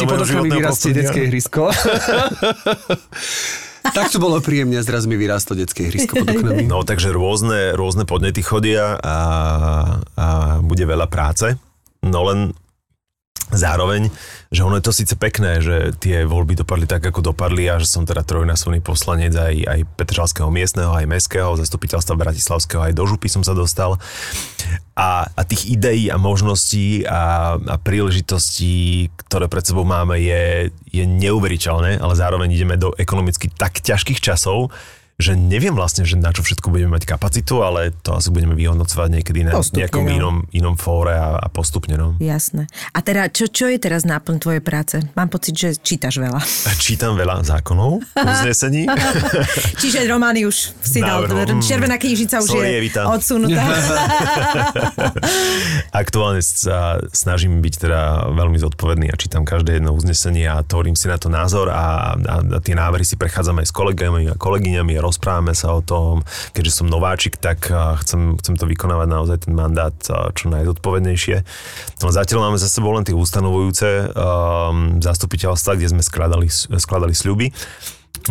oknami 0.07 0.23
životného 0.23 0.63
vyrastie 0.63 0.95
detské 0.95 1.27
ihrisko. 1.27 1.67
tak 3.97 4.07
to 4.07 4.23
bolo 4.23 4.39
príjemne, 4.39 4.79
zrazu 4.79 5.11
mi 5.11 5.19
vyrástlo 5.19 5.59
detské 5.59 5.91
ihrisko 5.91 6.23
pod 6.23 6.31
oknami. 6.31 6.63
No, 6.63 6.87
takže 6.87 7.11
rôzne, 7.11 7.75
rôzne 7.75 8.07
podnety 8.07 8.39
chodia 8.39 8.95
a, 8.95 9.17
a 10.15 10.27
bude 10.63 10.87
veľa 10.87 11.11
práce. 11.11 11.59
No 11.99 12.23
len 12.23 12.55
Zároveň, 13.53 14.09
že 14.49 14.65
ono 14.65 14.81
je 14.81 14.85
to 14.85 14.93
síce 14.93 15.13
pekné, 15.13 15.61
že 15.61 15.93
tie 16.01 16.25
voľby 16.25 16.57
dopadli 16.57 16.89
tak, 16.89 17.05
ako 17.05 17.33
dopadli 17.33 17.69
a 17.69 17.77
že 17.77 17.85
som 17.85 18.03
teda 18.03 18.25
trojnásobný 18.25 18.81
poslanec 18.81 19.37
aj, 19.37 19.55
aj 19.69 19.79
Petržalského 19.93 20.49
miestneho, 20.49 20.89
aj 20.89 21.05
mestského, 21.05 21.53
zastupiteľstva 21.55 22.17
Bratislavského, 22.17 22.81
aj 22.81 22.97
do 22.97 23.05
župy 23.05 23.29
som 23.29 23.45
sa 23.45 23.53
dostal. 23.53 24.01
A, 24.97 25.29
a 25.29 25.41
tých 25.45 25.69
ideí 25.69 26.09
a 26.09 26.17
možností 26.17 27.05
a, 27.05 27.55
a 27.57 27.75
príležitostí, 27.77 29.09
ktoré 29.25 29.45
pred 29.45 29.65
sebou 29.65 29.85
máme, 29.85 30.17
je, 30.17 30.73
je 30.89 31.05
neuveriteľné, 31.05 32.01
ale 32.01 32.13
zároveň 32.17 32.49
ideme 32.53 32.77
do 32.77 32.93
ekonomicky 32.97 33.49
tak 33.53 33.81
ťažkých 33.81 34.21
časov, 34.21 34.73
že 35.21 35.37
neviem 35.37 35.77
vlastne, 35.77 36.01
že 36.03 36.17
na 36.17 36.33
čo 36.33 36.41
všetko 36.41 36.73
budeme 36.73 36.97
mať 36.97 37.05
kapacitu, 37.05 37.61
ale 37.61 37.93
to 38.01 38.17
asi 38.17 38.33
budeme 38.33 38.57
vyhodnocovať 38.57 39.21
niekedy 39.21 39.45
na 39.45 39.53
postupne, 39.53 39.85
nejakom 39.85 40.03
no. 40.03 40.09
inom, 40.09 40.35
inom 40.49 40.75
fóre 40.75 41.13
a, 41.13 41.37
a 41.37 41.47
postupne. 41.53 41.93
No. 41.93 42.17
Jasné. 42.17 42.65
A 42.97 42.99
teda, 43.05 43.29
čo, 43.29 43.45
čo 43.45 43.69
je 43.69 43.77
teraz 43.77 44.09
náplň 44.09 44.41
tvojej 44.41 44.63
práce? 44.65 44.97
Mám 45.13 45.29
pocit, 45.29 45.53
že 45.53 45.69
čítaš 45.77 46.17
veľa. 46.17 46.41
Čítam 46.81 47.13
veľa 47.13 47.45
zákonov, 47.45 48.01
uznesení. 48.17 48.89
Čiže 49.81 50.09
romány 50.09 50.49
už 50.49 50.73
si 50.81 50.99
dal, 50.99 51.29
červená 51.61 52.01
knižica 52.01 52.41
už 52.41 52.49
Sorry, 52.49 52.73
je 52.73 52.77
Evita. 52.81 53.01
odsunutá. 53.05 53.63
Aktuálne 56.03 56.41
sa 56.41 56.97
snažím 57.13 57.61
byť 57.61 57.73
teda 57.85 58.33
veľmi 58.33 58.57
zodpovedný 58.57 59.13
a 59.13 59.15
čítam 59.15 59.45
každé 59.45 59.77
jedno 59.77 59.93
uznesenie 59.93 60.49
a 60.49 60.65
tvorím 60.65 60.97
si 60.97 61.05
na 61.05 61.21
to 61.21 61.29
názor 61.29 61.69
a, 61.69 62.17
a, 62.17 62.35
a 62.41 62.59
tie 62.65 62.73
návrhy 62.73 63.05
si 63.05 63.13
prechádzame 63.13 63.61
aj 63.61 63.69
s 63.69 63.73
kolegami 63.73 64.33
a 64.33 64.35
kolegyňami 64.35 65.02
rozprávame 65.03 65.51
sa 65.51 65.75
o 65.75 65.83
tom, 65.83 66.23
keďže 66.55 66.79
som 66.79 66.87
nováčik, 66.87 67.35
tak 67.37 67.67
chcem, 68.01 68.39
chcem 68.39 68.55
to 68.55 68.65
vykonávať 68.65 69.07
naozaj 69.11 69.37
ten 69.43 69.53
mandát 69.53 69.93
čo 70.31 70.47
najzodpovednejšie. 70.47 71.43
No 71.99 72.07
zatiaľ 72.09 72.47
máme 72.47 72.57
za 72.57 72.71
sebou 72.71 72.95
len 72.95 73.03
tie 73.03 73.11
ustanovujúce 73.11 74.15
um, 74.15 75.03
zastupiteľstva, 75.03 75.75
kde 75.75 75.91
sme 75.91 76.01
skladali, 76.01 76.47
skladali 76.79 77.11
sľuby. 77.11 77.51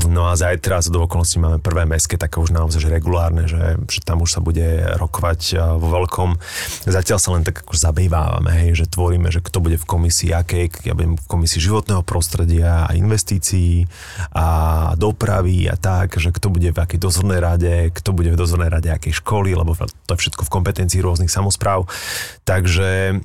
No 0.09 0.25
a 0.25 0.33
zajtra 0.41 0.81
z 0.81 0.89
do 0.89 1.05
okolností 1.05 1.37
máme 1.37 1.61
prvé 1.61 1.85
meské, 1.85 2.17
také 2.17 2.41
už 2.41 2.49
naozaj 2.49 2.81
že 2.81 2.89
regulárne, 2.89 3.45
že, 3.45 3.77
že 3.93 4.01
tam 4.01 4.25
už 4.25 4.31
sa 4.33 4.41
bude 4.41 4.89
rokovať 4.97 5.61
vo 5.77 5.89
veľkom. 6.01 6.41
Zatiaľ 6.89 7.19
sa 7.21 7.37
len 7.37 7.45
tak 7.45 7.61
ako 7.61 7.77
zabývávame, 7.77 8.57
hej, 8.57 8.71
že 8.73 8.87
tvoríme, 8.89 9.29
že 9.29 9.45
kto 9.45 9.61
bude 9.61 9.77
v 9.77 9.85
komisii 9.85 10.33
akej, 10.33 10.89
ja 10.89 10.97
budem 10.97 11.21
v 11.21 11.27
komisii 11.29 11.61
životného 11.61 12.01
prostredia 12.09 12.89
a 12.89 12.97
investícií 12.97 13.85
a 14.33 14.47
dopravy 14.97 15.69
a 15.69 15.77
tak, 15.77 16.17
že 16.17 16.33
kto 16.33 16.49
bude 16.49 16.73
v 16.73 16.79
akej 16.79 16.97
dozornej 16.97 17.45
rade, 17.45 17.93
kto 17.93 18.17
bude 18.17 18.33
v 18.33 18.39
dozornej 18.41 18.73
rade 18.73 18.89
akej 18.89 19.21
školy, 19.21 19.53
lebo 19.53 19.77
to 19.77 20.13
je 20.17 20.21
všetko 20.25 20.49
v 20.49 20.53
kompetencii 20.57 21.05
rôznych 21.05 21.29
samozpráv. 21.29 21.85
Takže 22.49 23.21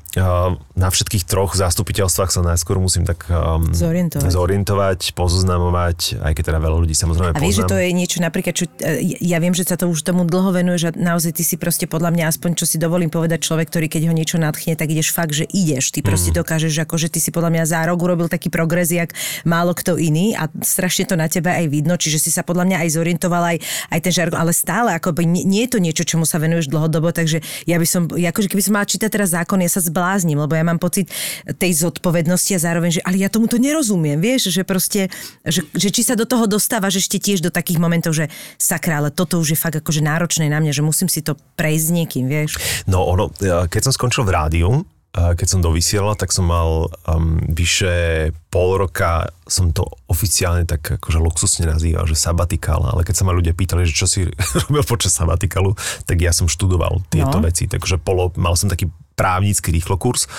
na 0.75 0.89
všetkých 0.91 1.23
troch 1.23 1.55
zastupiteľstvách 1.55 2.31
sa 2.33 2.43
najskôr 2.43 2.75
musím 2.75 3.07
tak 3.07 3.23
um, 3.31 3.71
zorientovať. 3.71 4.27
zorientovať, 4.27 4.99
pozoznamovať, 5.15 6.19
aj 6.19 6.33
keď 6.35 6.45
teda 6.47 6.63
veľa 6.63 6.77
ľudí 6.79 6.95
samozrejme 6.95 7.35
A 7.35 7.43
vieš, 7.43 7.59
že 7.59 7.65
to 7.67 7.75
je 7.75 7.91
niečo 7.91 8.23
napríklad, 8.23 8.55
čo, 8.55 8.71
e, 8.79 9.19
ja 9.19 9.43
viem, 9.43 9.51
že 9.51 9.67
sa 9.67 9.75
to 9.75 9.91
už 9.91 9.99
tomu 10.07 10.23
dlho 10.23 10.55
venuje, 10.55 10.79
že 10.79 10.95
naozaj 10.95 11.35
ty 11.35 11.43
si 11.43 11.59
proste 11.59 11.91
podľa 11.91 12.15
mňa 12.15 12.23
aspoň, 12.31 12.55
čo 12.55 12.63
si 12.63 12.79
dovolím 12.79 13.11
povedať 13.11 13.43
človek, 13.43 13.67
ktorý 13.67 13.91
keď 13.91 14.07
ho 14.07 14.13
niečo 14.15 14.39
nadchne, 14.39 14.79
tak 14.79 14.87
ideš 14.87 15.11
fakt, 15.11 15.35
že 15.35 15.43
ideš. 15.51 15.91
Ty 15.91 16.07
proste 16.07 16.31
mm. 16.31 16.37
dokážeš, 16.39 16.73
ako 16.87 16.95
že 16.95 17.11
ty 17.11 17.19
si 17.19 17.35
podľa 17.35 17.51
mňa 17.51 17.63
za 17.67 17.83
rok 17.83 17.99
urobil 17.99 18.31
taký 18.31 18.47
progres, 18.47 18.93
jak 18.93 19.11
málo 19.43 19.75
kto 19.75 19.99
iný 19.99 20.37
a 20.37 20.47
strašne 20.61 21.09
to 21.09 21.19
na 21.19 21.27
teba 21.27 21.57
aj 21.57 21.67
vidno, 21.67 21.99
čiže 21.99 22.23
si 22.23 22.31
sa 22.31 22.45
podľa 22.45 22.69
mňa 22.69 22.77
aj 22.85 22.89
zorientoval 22.93 23.43
aj, 23.55 23.57
aj 23.91 23.99
ten 23.99 24.13
žargon, 24.13 24.39
ale 24.39 24.53
stále 24.53 24.93
ako 24.93 25.11
by, 25.17 25.23
nie, 25.27 25.43
nie, 25.43 25.65
je 25.65 25.71
to 25.73 25.79
niečo, 25.81 26.03
čomu 26.05 26.23
sa 26.23 26.37
venuješ 26.37 26.69
dlhodobo, 26.69 27.09
takže 27.09 27.41
ja 27.65 27.81
by 27.81 27.87
som, 27.89 28.05
akože 28.07 28.47
keby 28.47 28.63
som 28.63 28.73
mala 28.77 28.85
čítať 28.85 29.09
teraz 29.09 29.33
zákon, 29.33 29.59
ja 29.59 29.71
sa 29.71 29.81
zbláznim, 29.81 30.37
lebo 30.37 30.53
ja 30.53 30.63
mám 30.63 30.77
pocit 30.77 31.09
tej 31.57 31.73
zodpovednosti 31.75 32.53
a 32.55 32.59
zároveň, 32.61 33.01
že 33.01 33.01
ale 33.01 33.17
ja 33.17 33.33
tomu 33.33 33.49
to 33.49 33.57
nerozumiem, 33.57 34.21
vieš, 34.21 34.53
že 34.53 34.61
proste, 34.61 35.09
že, 35.41 35.65
že 35.73 35.89
či 35.89 36.05
sa 36.05 36.13
do 36.13 36.29
toho 36.29 36.36
toho 36.37 36.45
dostávaš 36.45 37.01
ešte 37.01 37.17
tiež 37.17 37.41
do 37.41 37.49
takých 37.49 37.81
momentov, 37.81 38.13
že 38.13 38.29
sakra, 38.61 39.01
ale 39.01 39.09
toto 39.09 39.41
už 39.41 39.57
je 39.57 39.59
fakt 39.59 39.81
akože 39.81 40.05
náročné 40.05 40.45
na 40.53 40.61
mňa, 40.61 40.69
že 40.69 40.85
musím 40.85 41.09
si 41.09 41.25
to 41.25 41.33
prejsť 41.57 41.85
s 41.89 41.91
niekým, 41.97 42.25
vieš? 42.29 42.61
No 42.85 43.09
ono, 43.09 43.33
keď 43.65 43.89
som 43.89 43.93
skončil 43.97 44.21
v 44.21 44.37
rádiu, 44.37 44.69
keď 45.17 45.47
som 45.49 45.65
dovysielal, 45.65 46.13
tak 46.13 46.29
som 46.29 46.45
mal 46.45 46.93
um, 47.09 47.41
vyše 47.49 48.29
pol 48.53 48.77
roka, 48.77 49.25
som 49.49 49.73
to 49.73 49.89
oficiálne 50.05 50.61
tak 50.69 51.01
akože 51.01 51.17
luxusne 51.17 51.65
nazýval, 51.65 52.05
že 52.05 52.13
sabatikál, 52.13 52.85
ale 52.85 53.01
keď 53.01 53.15
sa 53.17 53.25
ma 53.25 53.33
ľudia 53.33 53.57
pýtali, 53.57 53.89
že 53.89 53.97
čo 53.97 54.05
si 54.05 54.29
robil 54.69 54.85
počas 54.85 55.17
sabatikalu, 55.17 55.73
tak 56.05 56.21
ja 56.21 56.29
som 56.29 56.45
študoval 56.45 57.01
tieto 57.09 57.41
no. 57.41 57.49
veci, 57.49 57.65
takže 57.65 57.97
polo, 57.97 58.29
mal 58.37 58.53
som 58.53 58.69
taký 58.69 58.93
právnický 59.17 59.73
rýchlokurs 59.73 60.29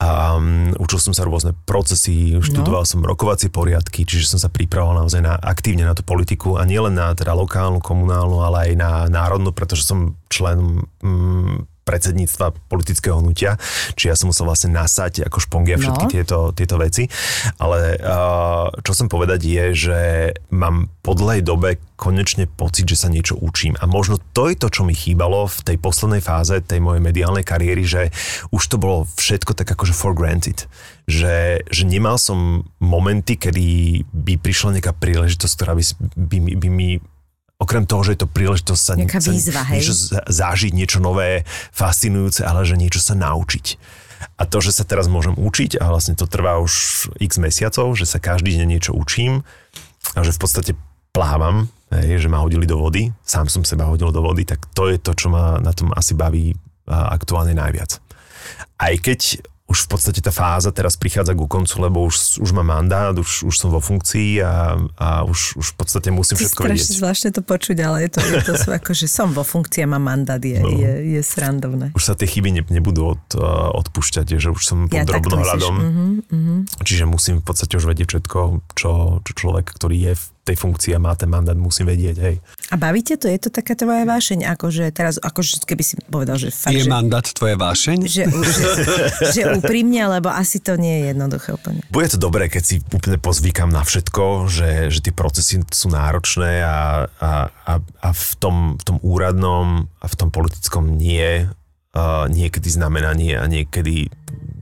a 0.00 0.40
um, 0.40 0.72
učil 0.80 0.96
som 0.96 1.12
sa 1.12 1.28
rôzne 1.28 1.52
procesy, 1.68 2.40
študoval 2.40 2.82
no. 2.82 2.88
som 2.88 3.04
rokovacie 3.04 3.52
poriadky, 3.52 4.08
čiže 4.08 4.32
som 4.32 4.40
sa 4.40 4.48
pripravoval 4.48 5.04
naozaj 5.04 5.20
na, 5.20 5.36
aktívne 5.36 5.84
na 5.84 5.92
tú 5.92 6.00
politiku 6.00 6.56
a 6.56 6.64
nielen 6.64 6.96
na 6.96 7.12
teda 7.12 7.36
lokálnu, 7.36 7.84
komunálnu, 7.84 8.40
ale 8.40 8.72
aj 8.72 8.80
na 8.80 8.90
národnú, 9.12 9.52
pretože 9.52 9.84
som 9.84 10.16
člen 10.32 10.88
mm, 11.04 11.79
predsedníctva 11.90 12.54
politického 12.70 13.18
hnutia, 13.18 13.58
či 13.98 14.06
ja 14.06 14.14
som 14.14 14.30
musel 14.30 14.46
vlastne 14.46 14.70
nasať 14.70 15.26
ako 15.26 15.42
špongia 15.42 15.74
všetky 15.74 16.06
no. 16.06 16.12
tieto, 16.14 16.38
tieto 16.54 16.78
veci. 16.78 17.10
Ale 17.58 17.98
čo 18.86 18.92
som 18.94 19.10
povedať 19.10 19.40
je, 19.42 19.64
že 19.74 19.98
mám 20.54 20.86
po 21.02 21.18
dlhej 21.18 21.42
dobe 21.42 21.82
konečne 21.98 22.46
pocit, 22.46 22.86
že 22.86 22.96
sa 22.96 23.12
niečo 23.12 23.36
učím. 23.36 23.76
A 23.76 23.84
možno 23.84 24.16
to 24.32 24.48
je 24.48 24.56
to, 24.56 24.72
čo 24.72 24.86
mi 24.86 24.96
chýbalo 24.96 25.50
v 25.50 25.58
tej 25.66 25.76
poslednej 25.76 26.24
fáze 26.24 26.56
tej 26.64 26.80
mojej 26.80 27.02
mediálnej 27.02 27.44
kariéry, 27.44 27.84
že 27.84 28.08
už 28.54 28.62
to 28.70 28.76
bolo 28.80 29.04
všetko 29.18 29.52
tak 29.52 29.68
akože 29.68 29.92
for 29.92 30.16
granted. 30.16 30.64
Že, 31.10 31.66
že 31.68 31.82
nemal 31.84 32.16
som 32.16 32.64
momenty, 32.80 33.36
kedy 33.36 33.66
by 34.08 34.40
prišla 34.40 34.78
nejaká 34.78 34.96
príležitosť, 34.96 35.52
ktorá 35.58 35.72
by, 35.76 35.84
by, 36.16 36.38
by 36.56 36.68
mi 36.70 36.90
okrem 37.60 37.84
toho, 37.84 38.00
že 38.00 38.16
je 38.16 38.20
to 38.24 38.28
príležitosť 38.32 38.82
sa, 38.82 38.92
Nejaká 38.96 39.20
výzva, 39.20 39.62
sa 39.62 39.72
niečo 39.76 39.94
zážiť, 40.26 40.72
niečo 40.72 40.98
nové, 40.98 41.44
fascinujúce, 41.76 42.40
ale 42.42 42.64
že 42.64 42.80
niečo 42.80 42.98
sa 43.04 43.12
naučiť. 43.12 43.76
A 44.40 44.48
to, 44.48 44.64
že 44.64 44.72
sa 44.72 44.84
teraz 44.88 45.08
môžem 45.08 45.36
učiť, 45.36 45.76
a 45.80 45.92
vlastne 45.92 46.16
to 46.16 46.24
trvá 46.24 46.56
už 46.60 47.06
x 47.20 47.36
mesiacov, 47.36 47.92
že 47.96 48.08
sa 48.08 48.16
každý 48.20 48.56
deň 48.56 48.68
niečo 48.68 48.92
učím 48.96 49.44
a 50.16 50.20
že 50.24 50.32
v 50.32 50.40
podstate 50.40 50.72
plávam, 51.12 51.68
hej, 51.92 52.24
že 52.24 52.28
ma 52.32 52.40
hodili 52.40 52.64
do 52.64 52.80
vody, 52.80 53.12
sám 53.24 53.52
som 53.52 53.64
seba 53.64 53.88
hodil 53.88 54.12
do 54.12 54.20
vody, 54.24 54.48
tak 54.48 54.64
to 54.72 54.88
je 54.88 54.96
to, 54.96 55.12
čo 55.12 55.28
ma 55.28 55.60
na 55.60 55.72
tom 55.76 55.92
asi 55.92 56.16
baví 56.16 56.56
aktuálne 56.88 57.52
najviac. 57.52 58.00
Aj 58.80 58.94
keď 58.96 59.44
už 59.70 59.86
v 59.86 59.88
podstate 59.94 60.18
tá 60.18 60.34
fáza 60.34 60.74
teraz 60.74 60.98
prichádza 60.98 61.30
ku 61.38 61.46
koncu, 61.46 61.78
lebo 61.78 62.02
už, 62.02 62.42
už 62.42 62.50
mám 62.50 62.74
mandát, 62.74 63.14
už, 63.14 63.46
už 63.46 63.54
som 63.54 63.70
vo 63.70 63.78
funkcii 63.78 64.42
a, 64.42 64.74
a 64.98 65.08
už, 65.22 65.62
už 65.62 65.66
v 65.72 65.76
podstate 65.78 66.10
musím 66.10 66.42
všetko 66.42 66.66
vedieť. 66.66 66.98
zvláštne 66.98 67.30
to 67.30 67.42
počuť, 67.46 67.78
ale 67.78 68.10
je 68.10 68.10
to, 68.10 68.18
je 68.18 68.42
to 68.42 68.54
sú 68.58 68.74
ako, 68.82 68.90
že 68.90 69.06
som 69.06 69.30
vo 69.30 69.46
funkcii 69.46 69.86
a 69.86 69.88
mám 69.94 70.10
mandát, 70.10 70.42
je, 70.42 70.58
no. 70.58 70.74
je, 70.74 71.14
je 71.14 71.20
srandovné. 71.22 71.94
Už 71.94 72.02
sa 72.02 72.18
tie 72.18 72.26
chyby 72.26 72.50
ne, 72.50 72.62
nebudú 72.66 73.14
od, 73.14 73.22
odpúšťať, 73.78 74.42
že 74.42 74.50
už 74.50 74.62
som 74.66 74.90
pod 74.90 74.98
ja, 74.98 75.06
drobnohľadom. 75.06 75.74
Uh-huh, 75.78 76.10
uh-huh. 76.26 76.58
Čiže 76.82 77.06
musím 77.06 77.38
v 77.38 77.46
podstate 77.46 77.78
už 77.78 77.86
vedieť 77.86 78.18
všetko, 78.18 78.66
čo, 78.74 79.22
čo 79.22 79.32
človek, 79.38 79.70
ktorý 79.70 79.96
je 80.10 80.12
v 80.18 80.24
tej 80.50 80.58
funkcii 80.58 80.98
a 80.98 81.00
má 81.00 81.14
ten 81.14 81.30
mandát, 81.30 81.54
musí 81.54 81.86
vedieť, 81.86 82.16
hej. 82.18 82.42
A 82.70 82.74
bavíte 82.74 83.14
to? 83.14 83.30
Je 83.30 83.38
to 83.38 83.50
taká 83.54 83.78
tvoja 83.78 84.02
vášeň? 84.02 84.50
Akože 84.50 84.90
teraz, 84.90 85.22
akože 85.22 85.62
keby 85.62 85.82
si 85.86 85.94
povedal, 86.10 86.42
že 86.42 86.50
fakt, 86.50 86.74
Je 86.74 86.82
že, 86.82 86.90
mandát 86.90 87.22
tvoja 87.22 87.54
vášeň? 87.54 87.98
Že, 88.10 88.24
že, 88.26 88.64
že 89.38 89.40
úprimne, 89.54 90.02
lebo 90.10 90.26
asi 90.26 90.58
to 90.58 90.74
nie 90.74 91.06
je 91.06 91.14
jednoduché 91.14 91.54
úplne. 91.54 91.86
Bude 91.94 92.10
to 92.10 92.18
dobré, 92.18 92.50
keď 92.50 92.62
si 92.66 92.76
úplne 92.90 93.22
pozvykam 93.22 93.70
na 93.70 93.86
všetko, 93.86 94.50
že, 94.50 94.90
že 94.90 94.98
tie 95.06 95.14
procesy 95.14 95.62
sú 95.70 95.86
náročné 95.94 96.66
a, 96.66 97.06
a, 97.06 97.30
a, 97.46 97.72
a 97.78 98.08
v, 98.10 98.32
tom, 98.42 98.74
v 98.74 98.82
tom 98.82 98.96
úradnom 99.06 99.86
a 100.02 100.06
v 100.10 100.14
tom 100.18 100.34
politickom 100.34 100.98
nie. 100.98 101.46
Uh, 101.90 102.30
niekedy 102.30 102.70
znamená 102.70 103.10
nie 103.18 103.34
a 103.34 103.50
niekedy 103.50 104.06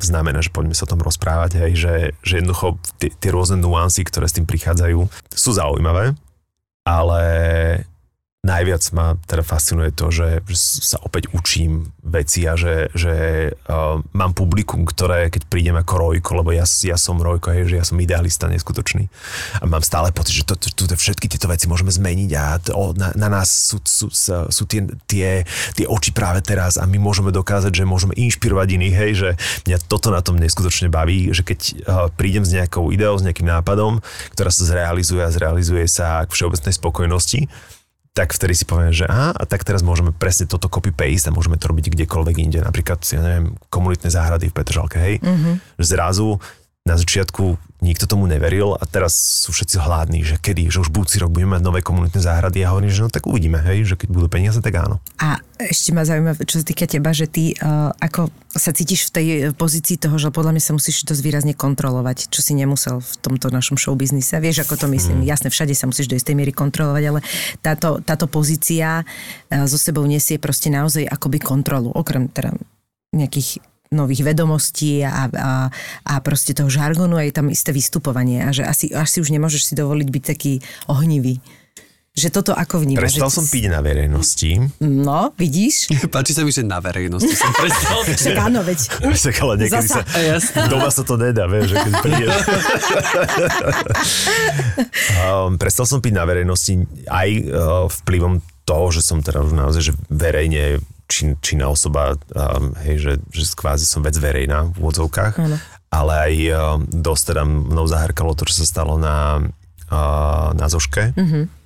znamená, 0.03 0.39
že 0.45 0.55
poďme 0.55 0.75
sa 0.75 0.87
o 0.87 0.93
tom 0.93 1.03
rozprávať, 1.03 1.59
hej, 1.65 1.73
že, 1.75 1.95
že 2.23 2.35
jednoducho 2.43 2.79
tie, 2.99 3.11
tie 3.11 3.31
rôzne 3.33 3.59
nuancy, 3.59 4.07
ktoré 4.07 4.27
s 4.31 4.37
tým 4.37 4.47
prichádzajú, 4.47 5.01
sú 5.33 5.51
zaujímavé, 5.55 6.15
ale 6.87 7.23
najviac 8.47 8.83
ma 8.95 9.19
teda 9.27 9.43
fascinuje 9.43 9.91
to, 9.91 10.15
že, 10.15 10.47
sa 10.55 11.03
opäť 11.03 11.27
učím 11.35 11.91
veci 12.07 12.47
a 12.47 12.55
že, 12.55 12.87
že 12.95 13.15
uh, 13.51 13.99
mám 14.15 14.31
publikum, 14.31 14.87
ktoré 14.87 15.27
keď 15.27 15.43
prídem 15.51 15.75
ako 15.75 15.95
Rojko, 15.99 16.31
lebo 16.39 16.55
ja, 16.55 16.63
ja 16.65 16.95
som 16.95 17.19
Rojko, 17.19 17.51
je, 17.51 17.75
že 17.75 17.77
ja 17.83 17.85
som 17.85 17.99
idealista 17.99 18.47
neskutočný. 18.47 19.11
A 19.59 19.67
mám 19.67 19.83
stále 19.83 20.15
pocit, 20.15 20.39
že 20.39 20.47
to, 20.47 20.55
to, 20.55 20.71
to, 20.71 20.95
všetky 20.95 21.27
tieto 21.27 21.51
veci 21.51 21.67
môžeme 21.67 21.91
zmeniť 21.91 22.31
a 22.39 22.45
to, 22.63 22.95
na, 22.95 23.11
na 23.19 23.27
nás 23.27 23.51
sú, 23.51 23.83
sú, 23.83 24.07
sú, 24.15 24.47
sú 24.47 24.63
tie, 24.71 24.87
tie, 25.11 25.43
tie 25.75 25.87
oči 25.91 26.15
práve 26.15 26.39
teraz 26.39 26.79
a 26.79 26.87
my 26.87 26.97
môžeme 26.97 27.35
dokázať, 27.35 27.75
že 27.75 27.91
môžeme 27.91 28.15
inšpirovať 28.15 28.69
iných, 28.71 28.97
hej, 28.97 29.13
že 29.19 29.31
mňa 29.67 29.79
toto 29.91 30.15
na 30.15 30.23
tom 30.23 30.39
neskutočne 30.39 30.87
baví, 30.87 31.35
že 31.35 31.43
keď 31.43 31.61
uh, 31.61 31.75
prídem 32.15 32.47
s 32.47 32.55
nejakou 32.55 32.95
ideou, 32.95 33.19
s 33.19 33.27
nejakým 33.27 33.51
nápadom, 33.51 33.99
ktorá 34.39 34.55
sa 34.55 34.63
zrealizuje 34.63 35.27
a 35.27 35.35
zrealizuje 35.35 35.91
sa 35.91 36.23
k 36.23 36.31
všeobecnej 36.31 36.75
spokojnosti, 36.79 37.51
tak 38.19 38.35
vtedy 38.35 38.55
si 38.59 38.67
poviem, 38.67 38.91
že 38.91 39.07
aha, 39.07 39.31
a 39.31 39.47
tak 39.47 39.63
teraz 39.63 39.87
môžeme 39.87 40.11
presne 40.11 40.51
toto 40.51 40.67
copy-paste 40.67 41.31
a 41.31 41.37
môžeme 41.39 41.55
to 41.55 41.71
robiť 41.71 41.95
kdekoľvek 41.95 42.37
inde. 42.43 42.59
Napríklad, 42.67 42.99
ja 43.07 43.23
neviem, 43.23 43.55
komunitné 43.71 44.11
záhrady 44.11 44.51
v 44.51 44.57
Petržalke, 44.59 44.99
hej. 44.99 45.15
Mm-hmm. 45.23 45.79
Zrazu 45.79 46.43
na 46.83 46.99
začiatku 46.99 47.55
nikto 47.79 48.11
tomu 48.11 48.27
neveril 48.27 48.75
a 48.75 48.83
teraz 48.91 49.15
sú 49.47 49.55
všetci 49.55 49.79
hladní, 49.79 50.27
že 50.27 50.35
kedy, 50.35 50.67
že 50.67 50.83
už 50.83 50.91
budúci 50.91 51.23
rok 51.23 51.31
budeme 51.31 51.55
mať 51.55 51.63
nové 51.63 51.81
komunitné 51.81 52.19
záhrady 52.19 52.67
a 52.67 52.75
hovorím, 52.75 52.91
že 52.91 53.07
no 53.07 53.11
tak 53.11 53.31
uvidíme, 53.31 53.63
hej, 53.63 53.87
že 53.87 53.95
keď 53.95 54.09
budú 54.11 54.27
peniaze, 54.27 54.59
tak 54.59 54.75
áno. 54.83 54.99
A 55.23 55.39
ešte 55.63 55.95
ma 55.95 56.03
zaujíma, 56.03 56.43
čo 56.43 56.59
sa 56.59 56.65
týka 56.67 56.91
teba, 56.91 57.15
že 57.15 57.31
ty 57.31 57.55
uh, 57.55 57.95
ako 58.03 58.35
sa 58.51 58.75
cítiš 58.75 59.11
v 59.11 59.15
tej 59.15 59.27
pozícii 59.55 59.95
toho, 59.95 60.19
že 60.19 60.35
podľa 60.35 60.59
mňa 60.59 60.63
sa 60.63 60.75
musíš 60.75 61.07
dosť 61.07 61.23
výrazne 61.23 61.55
kontrolovať, 61.55 62.31
čo 62.35 62.43
si 62.43 62.59
nemusel 62.59 62.99
v 62.99 63.13
tomto 63.23 63.55
našom 63.55 63.79
showbiznise. 63.79 64.35
Vieš, 64.43 64.67
ako 64.67 64.75
to 64.75 64.87
myslím. 64.91 65.23
Mm. 65.23 65.31
Jasne, 65.31 65.49
všade 65.55 65.75
sa 65.79 65.87
musíš 65.87 66.11
do 66.11 66.19
istej 66.19 66.35
miery 66.35 66.51
kontrolovať, 66.51 67.03
ale 67.07 67.21
táto, 67.63 68.03
táto 68.03 68.27
pozícia 68.27 69.07
uh, 69.07 69.67
so 69.71 69.79
sebou 69.79 70.03
nesie 70.03 70.43
proste 70.43 70.67
naozaj 70.67 71.07
akoby 71.07 71.39
kontrolu, 71.39 71.95
okrem 71.95 72.27
teda 72.27 72.59
nejakých 73.15 73.63
nových 73.89 74.25
vedomostí 74.25 75.01
a, 75.05 75.29
a, 75.33 75.51
a 76.05 76.15
proste 76.21 76.53
toho 76.53 76.69
žargonu 76.69 77.17
a 77.17 77.25
je 77.25 77.33
tam 77.33 77.49
isté 77.49 77.73
vystupovanie 77.73 78.45
a 78.45 78.53
že 78.53 78.65
asi, 78.65 78.93
asi 78.93 79.25
už 79.25 79.33
nemôžeš 79.33 79.73
si 79.73 79.75
dovoliť 79.77 80.09
byť 80.09 80.25
taký 80.25 80.53
ohnivý. 80.89 81.41
Že 82.19 82.29
toto 82.35 82.51
ako 82.51 82.83
vnímaš? 82.83 83.15
Prestal 83.15 83.31
som 83.31 83.47
piť 83.47 83.71
na 83.71 83.79
verejnosti. 83.79 84.59
No, 84.83 85.31
vidíš? 85.39 85.87
Páči 86.15 86.35
sa 86.35 86.43
mi, 86.43 86.51
že 86.51 86.67
na 86.67 86.83
verejnosti 86.83 87.31
som 87.31 87.55
prestal. 87.55 88.03
Však 88.03 88.39
áno, 88.43 88.67
veď. 88.67 88.79
Však 89.15 89.35
ale 89.47 89.55
niekedy 89.63 89.87
Zasa- 89.87 90.03
sa... 90.43 90.67
Doma 90.67 90.91
sa 90.91 91.07
to 91.07 91.15
nedá, 91.15 91.47
vieš, 91.47 91.71
že 91.71 91.77
keď 91.79 91.93
prídeš. 92.03 92.35
um, 95.23 95.55
prestal 95.63 95.87
som 95.87 96.03
piť 96.03 96.19
na 96.19 96.27
verejnosti 96.27 96.75
aj 97.07 97.29
uh, 97.39 97.87
vplyvom 98.03 98.43
toho, 98.67 98.91
že 98.91 99.01
som 99.07 99.23
teda 99.23 99.47
už 99.47 99.55
naozaj 99.55 99.83
že 99.87 99.93
verejne 100.11 100.83
čin, 101.09 101.35
činná 101.41 101.73
osoba, 101.73 102.15
um, 102.15 102.77
hej, 102.85 102.97
že, 103.01 103.13
že 103.33 103.43
kvázi 103.57 103.89
som 103.89 104.05
vec 104.05 104.15
verejná 104.21 104.69
v 104.71 104.77
úvodzovkách, 104.79 105.35
ale 105.89 106.13
aj 106.13 106.35
um, 106.53 106.57
dosť 106.85 107.33
teda 107.33 107.43
mnou 107.49 107.89
zahrkalo 107.89 108.37
to, 108.37 108.45
čo 108.45 108.63
sa 108.63 108.67
stalo 108.69 109.01
na, 109.01 109.41
uh, 109.89 110.53
na 110.53 110.67
Zoške. 110.69 111.17
Mm-hmm. 111.17 111.58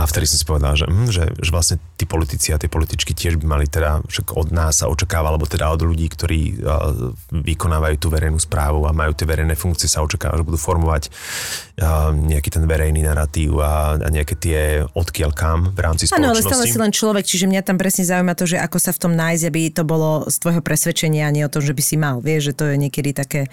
A 0.00 0.08
vtedy 0.08 0.24
som 0.24 0.38
si 0.40 0.46
povedal, 0.48 0.72
že, 0.80 0.88
hm, 0.88 1.12
že, 1.12 1.24
že 1.36 1.50
vlastne 1.52 1.76
tí 2.00 2.08
politici 2.08 2.56
a 2.56 2.60
tie 2.60 2.72
političky 2.72 3.12
tiež 3.12 3.36
by 3.36 3.44
mali 3.44 3.66
teda, 3.68 4.00
však 4.08 4.32
od 4.32 4.48
nás 4.48 4.80
sa 4.80 4.88
očakáva, 4.88 5.28
alebo 5.28 5.44
teda 5.44 5.68
od 5.68 5.84
ľudí, 5.84 6.08
ktorí 6.08 6.40
uh, 6.56 7.12
vykonávajú 7.28 7.96
tú 8.00 8.08
verejnú 8.08 8.40
správu 8.40 8.88
a 8.88 8.96
majú 8.96 9.12
tie 9.12 9.28
verejné 9.28 9.52
funkcie, 9.60 9.92
sa 9.92 10.00
očakáva, 10.00 10.40
že 10.40 10.48
budú 10.48 10.56
formovať 10.56 11.12
uh, 11.12 12.16
nejaký 12.16 12.48
ten 12.48 12.64
verejný 12.64 13.04
narratív 13.04 13.60
a, 13.60 14.00
a 14.00 14.08
nejaké 14.08 14.40
tie 14.40 14.60
odkiaľ 14.88 15.30
kam 15.36 15.58
v 15.76 15.80
rámci 15.84 16.08
Áno, 16.16 16.32
ale 16.32 16.40
stále 16.40 16.64
spoločnosti. 16.64 16.72
si 16.72 16.78
len 16.80 16.92
človek, 16.96 17.24
čiže 17.28 17.44
mňa 17.52 17.60
tam 17.60 17.76
presne 17.76 18.08
zaujíma 18.08 18.32
to, 18.32 18.48
že 18.48 18.56
ako 18.56 18.78
sa 18.80 18.96
v 18.96 19.00
tom 19.04 19.12
nájsť, 19.12 19.44
aby 19.52 19.60
to 19.68 19.82
bolo 19.84 20.24
z 20.32 20.36
tvojho 20.40 20.64
presvedčenia, 20.64 21.28
a 21.28 21.34
nie 21.34 21.44
o 21.44 21.52
tom, 21.52 21.60
že 21.60 21.76
by 21.76 21.82
si 21.84 22.00
mal. 22.00 22.24
Vieš, 22.24 22.52
že 22.52 22.56
to 22.56 22.64
je 22.72 22.76
niekedy 22.80 23.12
také 23.12 23.52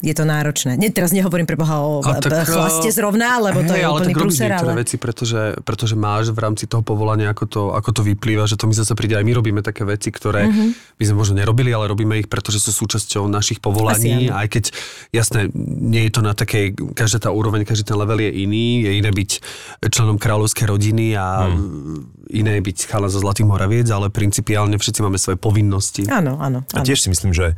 je 0.00 0.14
to 0.16 0.24
náročné. 0.24 0.80
Nie, 0.80 0.88
teraz 0.88 1.12
nehovorím 1.12 1.44
pre 1.44 1.60
Boha 1.60 1.84
o 1.84 2.00
A 2.00 2.16
tak, 2.18 2.48
chlaste 2.48 2.88
eh, 2.88 2.94
zrovna, 2.94 3.36
lebo 3.38 3.60
to 3.64 3.76
hej, 3.76 3.80
je 3.80 3.86
ale 3.86 3.96
úplný 4.00 4.14
tak 4.16 4.22
prúser, 4.24 4.48
niektoré 4.48 4.72
ale... 4.72 4.80
veci, 4.80 4.96
pretože, 4.96 5.40
pretože 5.60 5.94
máš 5.94 6.32
v 6.32 6.40
rámci 6.40 6.64
toho 6.64 6.80
povolania, 6.80 7.28
ako 7.30 7.44
to, 7.46 7.62
ako 7.76 7.90
to 7.92 8.02
vyplýva, 8.02 8.48
že 8.48 8.56
to 8.56 8.64
mi 8.64 8.72
zase 8.72 8.96
príde, 8.96 9.14
aj 9.14 9.24
my 9.24 9.32
robíme 9.36 9.60
také 9.60 9.84
veci, 9.84 10.08
ktoré 10.08 10.48
Mhm. 10.48 10.50
mm-hmm. 10.50 10.96
by 10.96 11.04
sme 11.04 11.16
možno 11.16 11.34
nerobili, 11.36 11.70
ale 11.70 11.86
robíme 11.86 12.16
ich, 12.16 12.28
pretože 12.32 12.58
sú 12.58 12.72
súčasťou 12.72 13.28
našich 13.28 13.60
povolaní, 13.60 14.26
Asi 14.26 14.32
aj 14.32 14.46
keď, 14.48 14.64
jasné, 15.12 15.40
nie 15.54 16.08
je 16.08 16.12
to 16.16 16.20
na 16.24 16.32
takej, 16.32 16.72
každá 16.96 17.28
tá 17.28 17.30
úroveň, 17.30 17.68
každý 17.68 17.84
ten 17.92 17.96
level 18.00 18.18
je 18.24 18.30
iný, 18.32 18.88
je 18.88 18.92
iné 18.96 19.10
byť 19.12 19.30
členom 19.86 20.16
kráľovskej 20.16 20.64
rodiny 20.64 21.12
a 21.14 21.44
Mhm. 21.44 21.60
iné 22.32 22.50
je 22.56 22.62
byť 22.72 22.78
chala 22.88 23.12
zo 23.12 23.20
Zlatým 23.20 23.50
Moraviec, 23.50 23.90
ale 23.92 24.08
principiálne 24.08 24.80
všetci 24.80 25.00
máme 25.04 25.18
svoje 25.20 25.36
povinnosti. 25.36 26.08
Áno, 26.08 26.38
áno. 26.40 26.64
A 26.72 26.80
áno. 26.80 26.86
tiež 26.86 27.04
si 27.04 27.08
myslím, 27.10 27.34
že 27.34 27.52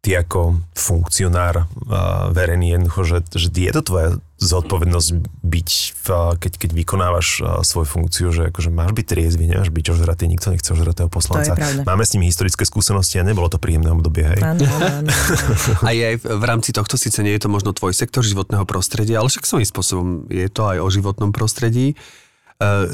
ty 0.00 0.16
ako 0.16 0.58
funkcionár 0.72 1.68
uh, 1.68 2.32
verejný 2.32 2.74
jednoducho, 2.74 3.02
že, 3.04 3.18
že 3.36 3.48
je 3.52 3.72
to 3.76 3.82
tvoja 3.84 4.10
zodpovednosť 4.40 5.08
byť, 5.44 5.70
v, 6.00 6.08
keď, 6.40 6.52
keď 6.56 6.70
vykonávaš 6.72 7.44
uh, 7.44 7.60
svoju 7.60 7.86
funkciu, 7.86 8.26
že 8.32 8.48
akože 8.48 8.72
máš 8.72 8.96
byť 8.96 9.06
triezvy, 9.06 9.44
nemáš 9.44 9.68
byť 9.68 9.92
ožratý, 9.92 10.24
nikto 10.24 10.56
nechce 10.56 10.72
ožratého 10.72 11.12
poslanca. 11.12 11.52
Máme 11.84 12.08
s 12.08 12.16
nimi 12.16 12.32
historické 12.32 12.64
skúsenosti 12.64 13.20
a 13.20 13.28
nebolo 13.28 13.52
to 13.52 13.60
príjemné 13.60 13.92
obdobie, 13.92 14.24
hej. 14.24 14.40
Áno, 14.40 14.64
áno, 14.64 15.04
áno. 15.04 15.10
A 15.88 15.92
je 15.92 16.16
aj 16.16 16.16
v 16.24 16.40
v 16.40 16.44
rámci 16.48 16.72
tohto 16.72 16.96
síce 16.96 17.20
nie 17.20 17.36
je 17.36 17.44
to 17.44 17.52
možno 17.52 17.76
tvoj 17.76 17.92
sektor 17.92 18.24
životného 18.24 18.64
prostredia, 18.64 19.20
ale 19.20 19.28
však 19.28 19.44
svojím 19.44 19.68
spôsobom 19.68 20.08
je 20.32 20.48
to 20.48 20.64
aj 20.64 20.78
o 20.80 20.88
životnom 20.88 21.30
prostredí, 21.36 22.00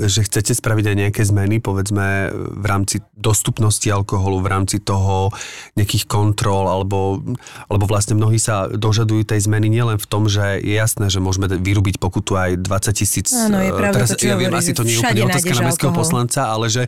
že 0.06 0.22
chcete 0.22 0.54
spraviť 0.54 0.94
aj 0.94 0.96
nejaké 0.96 1.22
zmeny, 1.26 1.58
povedzme 1.58 2.30
v 2.34 2.66
rámci 2.66 3.02
dostupnosti 3.18 3.86
alkoholu, 3.90 4.38
v 4.38 4.48
rámci 4.48 4.78
toho 4.78 5.34
nejakých 5.74 6.06
kontrol, 6.06 6.70
alebo, 6.70 7.18
alebo 7.66 7.84
vlastne 7.90 8.14
mnohí 8.14 8.38
sa 8.38 8.70
dožadujú 8.70 9.26
tej 9.26 9.50
zmeny 9.50 9.66
nielen 9.66 9.98
v 9.98 10.06
tom, 10.06 10.30
že 10.30 10.62
je 10.62 10.78
jasné, 10.78 11.10
že 11.10 11.18
môžeme 11.18 11.50
vyrubiť 11.50 11.98
pokutu 11.98 12.38
aj 12.38 12.62
20 12.62 12.94
tisíc. 12.94 13.34
Áno, 13.34 13.58
je 13.58 13.72
e, 13.72 13.74
pravda 13.74 13.94
teraz, 13.98 14.08
to, 14.14 14.22
čo 14.22 14.26
ja 14.30 14.36
viem, 14.38 14.54
asi 14.54 14.70
že 14.70 14.78
to 14.78 14.84
nie 14.86 14.94
je 14.94 15.00
úplne 15.02 15.22
otázka 15.26 15.52
na 15.58 15.62
mestského 15.66 15.94
poslanca, 15.96 16.40
ale 16.46 16.66
že, 16.70 16.84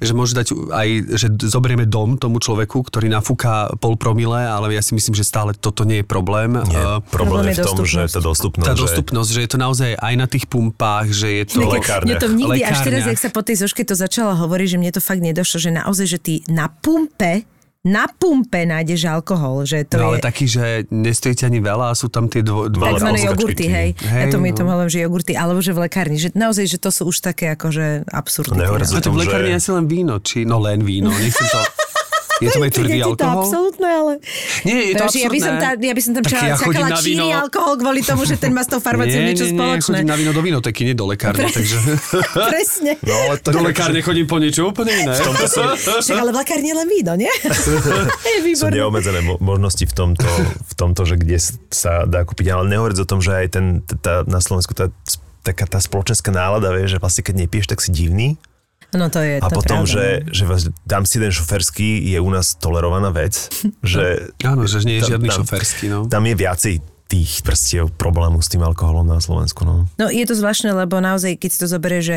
že 0.00 0.12
môže 0.16 0.32
dať 0.32 0.46
aj, 0.72 0.88
že 1.20 1.26
zoberieme 1.36 1.84
dom 1.84 2.16
tomu 2.16 2.40
človeku, 2.40 2.80
ktorý 2.88 3.12
nafúka 3.12 3.68
pol 3.76 4.00
promile, 4.00 4.40
ale 4.40 4.72
ja 4.72 4.80
si 4.80 4.96
myslím, 4.96 5.12
že 5.12 5.28
stále 5.28 5.52
toto 5.52 5.84
nie 5.84 6.00
je 6.00 6.06
problém. 6.06 6.56
Nie, 6.64 6.80
E, 6.82 7.00
problém 7.12 7.32
Problém 7.32 7.48
je 7.48 7.56
je 7.58 7.62
v 7.62 7.66
tom, 7.66 7.86
že 7.86 8.00
tá 8.08 8.22
dostupnosť, 8.22 8.68
tá 8.68 8.74
že 8.74 8.82
dostupnosť, 8.84 9.28
že 9.32 9.40
je 9.40 9.48
to 9.50 9.58
naozaj 9.58 9.90
aj 9.96 10.14
na 10.14 10.26
tých 10.28 10.44
pumpách, 10.46 11.06
že 11.10 11.28
je 11.42 11.44
to... 11.48 11.56
Inak 11.62 12.21
lekárniach. 12.22 12.38
Mne 12.38 12.46
to 12.46 12.50
nikdy, 12.54 12.60
až 12.62 12.68
teraz, 12.68 13.02
Lekárniach. 13.02 13.10
jak 13.10 13.18
sa 13.18 13.30
po 13.34 13.42
tej 13.42 13.56
zoške 13.66 13.82
to 13.82 13.94
začala 13.98 14.32
hovoriť, 14.38 14.66
že 14.70 14.76
mne 14.78 14.92
to 14.94 15.02
fakt 15.02 15.22
nedošlo, 15.22 15.58
že 15.58 15.70
naozaj, 15.74 16.06
že 16.06 16.18
ty 16.22 16.34
na 16.46 16.70
pumpe 16.70 17.42
na 17.82 18.06
pumpe 18.06 18.62
nájdeš 18.62 19.10
alkohol, 19.10 19.66
že 19.66 19.82
to 19.82 19.98
no 19.98 20.14
ale 20.14 20.22
je... 20.22 20.26
taký, 20.30 20.46
že 20.46 20.86
nestojíte 20.86 21.50
ani 21.50 21.58
veľa 21.58 21.90
a 21.90 21.94
sú 21.98 22.06
tam 22.14 22.30
tie 22.30 22.46
dvo, 22.46 22.70
dva... 22.70 22.94
Ale 22.94 23.02
Takzvané 23.02 23.18
jogurty, 23.26 23.66
hej. 23.66 23.88
Hej, 23.98 24.22
ja 24.22 24.26
to 24.30 24.38
mi 24.38 24.54
no. 24.54 24.56
to 24.56 24.62
hovorím, 24.62 24.92
že 24.94 24.98
jogurty, 25.02 25.32
alebo 25.34 25.58
že 25.58 25.74
v 25.74 25.90
lekárni. 25.90 26.14
Že 26.14 26.30
naozaj, 26.38 26.64
že 26.70 26.78
to 26.78 26.94
sú 26.94 27.10
už 27.10 27.18
také 27.18 27.50
akože. 27.58 28.06
Nehovoriac 28.54 28.86
no. 28.86 28.94
A 28.94 29.02
to 29.02 29.10
tom, 29.10 29.18
v 29.18 29.26
lekárni 29.26 29.50
že- 29.50 29.54
je 29.58 29.58
asi 29.58 29.70
len 29.74 29.86
víno, 29.90 30.14
či... 30.22 30.46
No 30.46 30.62
len 30.62 30.78
víno, 30.86 31.10
nechcem 31.10 31.42
to... 31.50 31.58
Je 32.42 32.50
to 32.50 32.60
aj 32.62 32.72
tvrdý 32.74 32.98
ti 32.98 33.02
to 33.02 33.08
alkohol? 33.14 33.42
absolútne, 33.42 33.88
ale... 33.88 34.12
Nie, 34.66 34.78
je 34.90 34.94
to 34.94 35.02
Takže 35.06 35.18
ja 35.18 35.28
by 35.30 35.38
som, 35.38 35.54
absurdné. 35.54 35.78
tá, 35.78 35.86
ja 35.86 35.94
by 35.94 36.02
som 36.02 36.12
tam 36.12 36.24
čakala, 36.26 36.48
ja 36.48 36.56
čakala 36.58 36.88
číri 36.98 37.26
alkohol 37.30 37.74
kvôli 37.78 38.00
tomu, 38.02 38.22
že 38.26 38.34
ten 38.38 38.50
má 38.50 38.62
s 38.62 38.68
tou 38.68 38.80
farmáciou 38.82 39.20
nie, 39.22 39.28
niečo 39.32 39.46
nie, 39.46 39.54
nie, 39.54 39.58
spoločné. 39.58 39.94
chodím 40.02 40.10
na 40.10 40.18
víno 40.18 40.32
do 40.34 40.42
vinoteky, 40.42 40.80
nie 40.86 40.94
do 40.98 41.06
lekárne, 41.06 41.46
takže... 41.48 41.76
Presne. 42.52 42.92
No, 43.02 43.14
ale 43.28 43.34
to 43.38 43.48
Do 43.54 43.60
lekárne 43.62 44.00
chodím 44.02 44.26
po 44.26 44.36
niečo 44.42 44.68
úplne 44.68 44.92
iné. 44.92 45.14
Však 46.02 46.16
ale 46.18 46.30
v 46.34 46.38
lekárni 46.42 46.68
je 46.72 46.76
len 46.76 46.88
víno, 46.88 47.12
nie? 47.14 47.32
je 48.46 48.54
sú 48.58 48.68
neobmedzené 48.68 49.20
mo- 49.22 49.40
možnosti 49.40 49.84
v 49.84 49.94
tomto, 49.94 50.28
v 50.62 50.74
tomto, 50.74 51.02
že 51.06 51.14
kde 51.18 51.38
sa 51.70 52.04
dá 52.04 52.26
kúpiť. 52.26 52.52
Ale 52.52 52.68
nehovoriť 52.68 52.98
o 53.02 53.06
tom, 53.06 53.20
že 53.22 53.32
aj 53.34 53.46
ten, 53.52 53.66
tá, 54.02 54.26
na 54.26 54.40
Slovensku 54.42 54.74
tá, 54.74 54.90
taká 55.42 55.66
tá 55.66 55.78
spoločenská 55.82 56.30
nálada, 56.30 56.72
vie, 56.74 56.86
že 56.86 57.02
vlastne 57.02 57.26
keď 57.26 57.34
nepiješ, 57.46 57.66
tak 57.70 57.82
si 57.82 57.90
divný. 57.90 58.38
No 58.92 59.08
to 59.08 59.18
je 59.18 59.36
A 59.36 59.46
to 59.46 59.56
potom, 59.56 59.82
pravda, 59.82 59.88
že, 59.88 60.04
no. 60.20 60.30
že 60.30 60.42
vlastne 60.44 60.70
dám 60.82 61.04
si 61.04 61.16
jeden 61.16 61.32
šoferský 61.32 61.88
je 62.06 62.18
u 62.18 62.28
nás 62.28 62.54
tolerovaná 62.54 63.08
vec. 63.08 63.48
Že 63.82 64.36
Áno, 64.42 64.62
že 64.64 64.84
nie 64.84 64.98
je 64.98 65.02
tam- 65.02 65.10
žiadny 65.16 65.28
tam- 65.28 65.38
šoferský, 65.40 65.84
no. 65.88 65.98
Tam 66.06 66.22
je 66.22 66.34
viacej 66.34 66.74
tých 67.06 67.40
proste 67.40 67.76
problémov 67.90 68.40
s 68.40 68.48
tým 68.48 68.60
alkoholom 68.60 69.04
na 69.04 69.18
Slovensku. 69.18 69.64
No. 69.64 69.84
No 69.96 70.06
je 70.08 70.24
to 70.24 70.32
zvláštne, 70.32 70.72
lebo 70.72 70.96
naozaj, 70.98 71.36
keď 71.36 71.48
si 71.50 71.58
to 71.58 71.66
zoberie, 71.66 72.00
že 72.00 72.16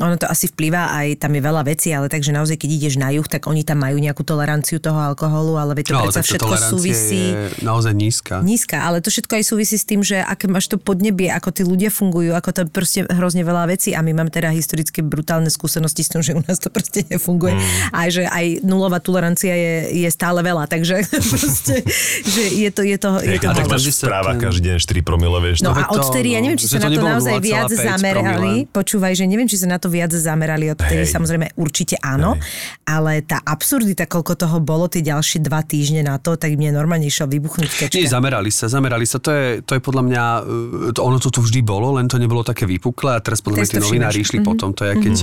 ono 0.00 0.16
to 0.16 0.24
asi 0.24 0.48
vplýva, 0.48 0.94
aj 0.94 1.20
tam 1.20 1.36
je 1.36 1.42
veľa 1.42 1.62
vecí, 1.68 1.92
ale 1.92 2.08
takže 2.08 2.32
naozaj, 2.32 2.56
keď 2.56 2.70
ideš 2.72 2.94
na 2.96 3.12
juh, 3.12 3.28
tak 3.28 3.44
oni 3.44 3.60
tam 3.60 3.84
majú 3.84 4.00
nejakú 4.00 4.24
toleranciu 4.24 4.80
toho 4.80 4.96
alkoholu, 4.96 5.60
ale 5.60 5.76
veď 5.76 5.84
to 5.84 5.92
No, 5.92 6.08
predsa 6.08 6.24
všetko 6.24 6.54
súvisí... 6.72 7.36
je 7.36 7.60
naozaj 7.60 7.92
nízka. 7.92 8.40
Nízka, 8.40 8.80
ale 8.80 9.04
to 9.04 9.12
všetko 9.12 9.36
aj 9.36 9.44
súvisí 9.44 9.76
s 9.76 9.84
tým, 9.84 10.00
že 10.00 10.16
aké 10.16 10.48
máš 10.48 10.72
to 10.72 10.80
podnebie, 10.80 11.28
ako 11.28 11.52
tí 11.52 11.62
ľudia 11.66 11.92
fungujú, 11.92 12.32
ako 12.32 12.48
to 12.56 12.60
proste 12.72 13.04
hrozne 13.04 13.44
veľa 13.44 13.68
vecí 13.68 13.92
a 13.92 14.00
my 14.00 14.16
máme 14.16 14.32
teda 14.32 14.48
historické 14.48 15.04
brutálne 15.04 15.52
skúsenosti 15.52 16.00
s 16.00 16.08
tým, 16.08 16.22
že 16.24 16.32
u 16.32 16.40
nás 16.40 16.56
to 16.56 16.72
proste 16.72 17.04
nefunguje. 17.12 17.52
Mm. 17.52 17.64
A 17.92 18.00
že 18.08 18.24
aj 18.24 18.64
nulová 18.64 18.96
tolerancia 18.96 19.52
je, 19.52 19.92
je 19.92 20.08
stále 20.08 20.40
veľa, 20.40 20.70
takže 20.70 21.04
proste, 21.36 21.84
že 22.24 22.42
je 22.48 22.70
to, 22.72 22.80
je 22.86 22.96
to, 22.96 23.10
je 23.20 23.36
Hej, 23.36 23.44
to 23.44 23.52
tak 23.52 23.66
máš 23.68 23.84
ten- 23.84 24.40
každý 24.40 24.62
deň 24.72 24.76
4 24.78 25.02
promile, 25.04 25.36
vieš. 25.42 25.60
No 25.60 25.74
to- 25.74 25.82
a 25.82 25.90
odtedy, 25.90 26.32
ja 26.32 26.40
neviem, 26.40 26.56
či 26.56 26.70
že 26.70 26.78
sa 26.78 26.86
na 26.86 26.90
to 26.94 27.02
naozaj 27.02 27.34
viac 27.42 27.68
0,5 27.68 27.82
zamerali. 27.82 28.52
Počúvaj, 28.70 29.12
že 29.18 29.24
neviem, 29.26 29.50
či 29.50 29.58
sa 29.58 29.66
na 29.66 29.81
to 29.82 29.90
viac 29.90 30.14
zamerali 30.14 30.70
odtedy, 30.70 31.02
Hej. 31.02 31.18
samozrejme 31.18 31.58
určite 31.58 31.98
áno, 31.98 32.38
ale 32.86 33.26
tá 33.26 33.42
absurdita, 33.42 34.06
koľko 34.06 34.38
toho 34.38 34.62
bolo 34.62 34.86
tie 34.86 35.02
ďalšie 35.02 35.42
dva 35.42 35.66
týždne 35.66 36.06
na 36.06 36.22
to, 36.22 36.38
tak 36.38 36.54
mne 36.54 36.70
normálne 36.70 37.10
išiel 37.10 37.26
vybuchnúť 37.26 37.70
kečka. 37.70 37.98
Nie, 37.98 38.06
zamerali 38.06 38.54
sa, 38.54 38.70
zamerali 38.70 39.02
sa. 39.02 39.18
To 39.18 39.30
je, 39.34 39.46
to 39.66 39.74
je 39.74 39.80
podľa 39.82 40.02
mňa, 40.06 40.24
e, 40.90 40.94
to, 40.94 41.00
ono 41.02 41.18
to 41.18 41.34
tu 41.34 41.42
vždy 41.42 41.66
bolo, 41.66 41.98
len 41.98 42.06
to 42.06 42.22
nebolo 42.22 42.46
také 42.46 42.62
vypuklé 42.62 43.18
a 43.18 43.20
teraz 43.20 43.42
podľa 43.42 43.66
mňa 43.66 43.68
tí 43.74 43.78
novinári 43.82 44.18
išli 44.22 44.38
potom. 44.38 44.70
To 44.78 44.86
je 44.86 44.92
keď... 45.02 45.14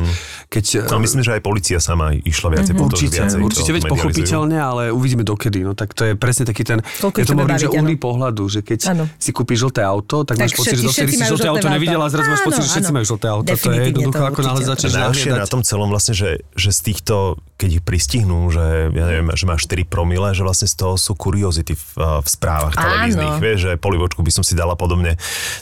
keď 0.51 0.66
No 0.89 0.99
myslím, 0.99 1.24
že 1.24 1.39
aj 1.39 1.41
policia 1.45 1.78
sama 1.80 2.12
išla 2.12 2.60
viacej 2.60 2.74
po 2.76 2.91
to, 2.91 2.99
že 2.99 3.07
Určite, 3.07 3.20
viacej 3.24 3.39
určite, 3.39 3.72
veď 3.72 3.84
pochopiteľne, 3.88 4.57
ale 4.57 4.84
uvidíme 4.91 5.24
dokedy. 5.24 5.64
No 5.64 5.78
tak 5.78 5.95
to 5.95 6.03
je 6.03 6.14
presne 6.20 6.43
taký 6.49 6.68
ten, 6.68 6.84
Koľko 6.99 7.18
ja 7.22 7.26
to 7.26 7.34
hovorím, 7.38 7.60
že 7.62 7.70
uhný 7.70 7.95
pohľadu, 7.95 8.43
že 8.49 8.60
keď 8.66 8.80
Áno. 8.91 9.03
si 9.16 9.30
kúpiš 9.32 9.70
žlté 9.70 9.86
auto, 9.86 10.26
tak, 10.26 10.41
Tak 10.41 10.49
máš 10.49 10.53
pocit, 10.57 10.78
že 10.82 10.89
si 10.89 11.24
žlté 11.24 11.47
auto 11.47 11.68
nevidela 11.70 12.03
a 12.07 12.10
zrazu 12.10 12.28
máš 12.34 12.43
pocit, 12.43 12.62
že 12.66 12.70
všetci 12.76 12.91
majú 12.91 13.05
žlté 13.05 13.28
auto. 13.30 13.51
To 13.53 13.70
je 13.70 13.80
jednoducho 13.93 14.24
ako 14.26 14.39
náhle 14.50 14.66
začneš 14.66 14.91
nahliadať. 14.97 15.39
na 15.39 15.47
tom 15.47 15.62
celom 15.62 15.88
vlastne, 15.88 16.18
že, 16.18 16.41
že 16.58 16.74
z 16.74 16.80
týchto, 16.89 17.38
keď 17.56 17.70
ich 17.78 17.84
pristihnú, 17.84 18.50
že 18.50 18.89
ja 18.89 19.06
neviem, 19.06 19.30
že 19.38 19.45
máš 19.45 19.70
4 19.70 19.86
promile, 19.86 20.34
že 20.34 20.41
vlastne 20.41 20.66
z 20.66 20.76
toho 20.76 20.97
sú 20.97 21.14
kuriozity 21.14 21.78
v, 21.78 21.86
v 22.24 22.28
správach 22.28 22.74
Áno. 22.74 22.82
televíznych, 22.82 23.36
vieš, 23.38 23.60
že 23.62 23.72
polivočku 23.78 24.26
by 24.26 24.32
som 24.34 24.41
si 24.41 24.58
dala 24.58 24.74
podobne 24.74 25.20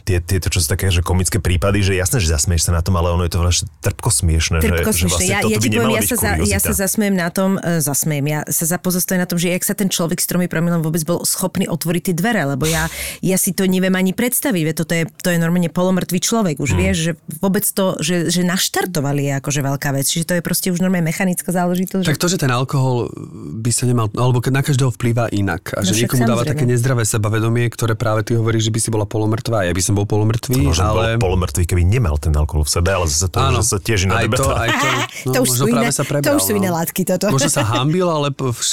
tie, 0.07 0.23
tieto, 0.23 0.47
čo 0.47 0.63
sú 0.63 0.67
také, 0.71 0.87
že 0.87 1.03
komické 1.03 1.37
prípady, 1.37 1.83
že 1.83 1.93
jasné, 1.93 2.23
že 2.23 2.31
zasmieš 2.31 2.69
sa 2.69 2.71
na 2.71 2.79
tom, 2.79 2.95
ale 2.95 3.11
ono 3.11 3.27
je 3.27 3.33
to 3.33 3.39
vlastne 3.41 3.67
trpko 3.83 4.09
smiešne, 4.09 4.63
Trpko 4.63 4.91
že, 4.91 4.95
že 4.95 5.05
smiešne. 5.05 5.09
vlastne 5.11 5.27
Ja, 5.27 5.39
toto 5.43 5.51
ja 5.51 5.57
by 5.57 5.63
ti 5.63 5.69
poviem, 5.75 5.91
ja 5.91 6.03
sa, 6.05 6.15
za, 6.15 6.31
ja 6.39 6.59
sa 6.61 6.73
zasmiem 6.73 7.13
na 7.17 7.27
tom, 7.27 7.51
uh, 7.57 7.81
zasmiem, 7.83 8.23
ja 8.29 8.39
sa 8.47 8.65
zapozostajem 8.69 9.19
na 9.19 9.27
tom, 9.27 9.35
že 9.35 9.51
jak 9.51 9.63
sa 9.65 9.75
ten 9.75 9.89
človek 9.91 10.21
s 10.21 10.27
tromi 10.29 10.47
promilom 10.47 10.79
vôbec 10.79 11.03
bol 11.03 11.25
schopný 11.27 11.67
otvoriť 11.67 12.13
tie 12.13 12.15
dvere, 12.15 12.47
lebo 12.47 12.63
ja, 12.69 12.87
ja 13.19 13.35
si 13.35 13.51
to 13.51 13.65
neviem 13.65 13.93
ani 13.93 14.13
predstaviť, 14.13 14.63
veď 14.63 14.75
toto 14.77 14.93
je, 14.93 15.03
to 15.19 15.29
je 15.33 15.37
normálne 15.41 15.67
polomrtvý 15.67 16.21
človek, 16.21 16.55
Mm. 16.57 16.63
už 16.63 16.71
vieš, 16.73 16.97
že 16.97 17.11
vôbec 17.37 17.65
to, 17.65 17.97
že, 17.99 18.29
že 18.29 18.41
naštartovali 18.77 19.21
je 19.25 19.33
akože 19.41 19.61
veľká 19.65 19.89
vec, 19.97 20.05
čiže 20.05 20.25
to 20.29 20.33
je 20.37 20.41
proste 20.45 20.69
už 20.69 20.79
normálne 20.85 21.09
mechanická 21.09 21.49
záležitosť. 21.49 22.05
Tak 22.05 22.21
to, 22.21 22.29
že 22.29 22.37
ten 22.37 22.53
alkohol 22.53 23.09
by 23.57 23.71
sa 23.73 23.89
nemal, 23.89 24.05
alebo 24.13 24.37
keď 24.37 24.53
na 24.53 24.61
každého 24.61 24.93
vplýva 24.93 25.33
inak 25.33 25.73
a 25.73 25.81
No 25.81 25.89
že 25.89 25.97
však 25.97 26.13
niekomu 26.13 26.21
dáva 26.21 26.45
samozrejme. 26.45 26.53
také 26.53 26.63
nezdravé 26.69 27.03
sebavedomie, 27.09 27.65
ktoré 27.73 27.93
práve 27.97 28.21
ty 28.21 28.37
hovoríš, 28.37 28.69
že 28.69 28.71
by 28.77 28.79
si 28.85 28.89
bola 28.93 29.05
polomrtvá, 29.09 29.65
ja 29.65 29.73
by 29.73 29.81
som 29.81 29.97
bol 29.97 30.05
polomrtvý, 30.05 30.61
Možno 30.61 30.93
ale... 30.93 31.17
bol 31.17 31.33
polomrtvý, 31.33 31.65
keby 31.65 31.81
nemal 31.81 32.21
ten 32.21 32.29
alkohol 32.37 32.69
v 32.69 32.71
sebe, 32.77 32.89
ale 32.93 33.09
zase 33.09 33.27
to, 33.33 33.37
Áno, 33.41 33.65
že 33.65 33.73
sa 33.73 33.77
tiež 33.81 34.05
iná 34.05 34.21
aj 34.21 34.27
to, 34.37 34.45
aj 34.45 34.69
to, 34.69 34.87
no, 35.25 35.33
to, 35.33 35.39
už 35.41 35.49
možno 35.49 35.65
práve 35.73 35.89
iné, 35.89 35.89
sa 35.89 36.03
prebral, 36.05 36.27
to 36.29 36.31
už 36.37 36.43
sú 36.45 36.53
iné 36.53 36.69
no. 36.69 36.77
látky 36.77 37.01
toto. 37.01 37.25
Možno 37.33 37.49
sa 37.49 37.65
hambil, 37.65 38.05
ale 38.05 38.27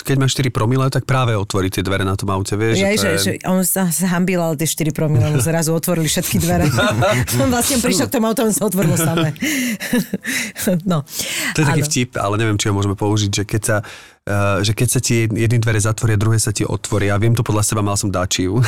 keď 0.05 0.17
máš 0.21 0.37
4 0.37 0.53
promile, 0.53 0.85
tak 0.93 1.09
práve 1.09 1.33
otvorí 1.33 1.73
tie 1.73 1.81
dvere 1.81 2.05
na 2.05 2.13
tom 2.13 2.29
aute, 2.29 2.53
vieš. 2.61 2.77
Ja, 2.77 2.93
že 2.93 2.99
to 2.99 3.01
že, 3.01 3.09
je... 3.09 3.19
že 3.25 3.33
on 3.49 3.65
sa, 3.65 3.89
sa 3.89 4.07
hambil, 4.13 4.43
ale 4.45 4.61
tie 4.61 4.69
4 4.69 4.93
promile 4.93 5.33
mu 5.33 5.41
zrazu 5.41 5.73
otvorili 5.73 6.11
všetky 6.11 6.37
dvere. 6.43 6.69
on 7.43 7.49
vlastne 7.49 7.81
prišiel 7.81 8.07
k 8.11 8.13
tomu 8.13 8.29
autu, 8.29 8.45
on 8.45 8.53
sa 8.53 8.69
otvoril 8.69 8.97
samé. 8.99 9.33
no. 10.91 11.03
To 11.55 11.59
je 11.63 11.67
taký 11.67 11.83
áno. 11.83 11.89
vtip, 11.89 12.11
ale 12.19 12.35
neviem, 12.41 12.57
či 12.59 12.69
ho 12.71 12.75
môžeme 12.75 12.97
použiť, 12.99 13.31
že 13.31 13.45
keď 13.47 13.63
sa, 13.63 13.77
uh, 13.83 14.59
že 14.63 14.73
keď 14.75 14.89
sa 14.91 15.01
ti 15.01 15.27
jedny 15.29 15.59
dvere 15.61 15.81
zatvoria, 15.81 16.17
druhé 16.19 16.39
sa 16.41 16.53
ti 16.53 16.65
otvoria. 16.67 17.19
Viem 17.21 17.35
to 17.35 17.43
podľa 17.47 17.63
seba, 17.63 17.83
mal 17.83 17.97
som 17.97 18.11
Dačiu. 18.11 18.59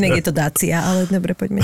Inak 0.00 0.12
je 0.18 0.24
to 0.24 0.32
Dacia, 0.32 0.82
ale 0.82 1.06
dobre, 1.08 1.34
poďme. 1.34 1.60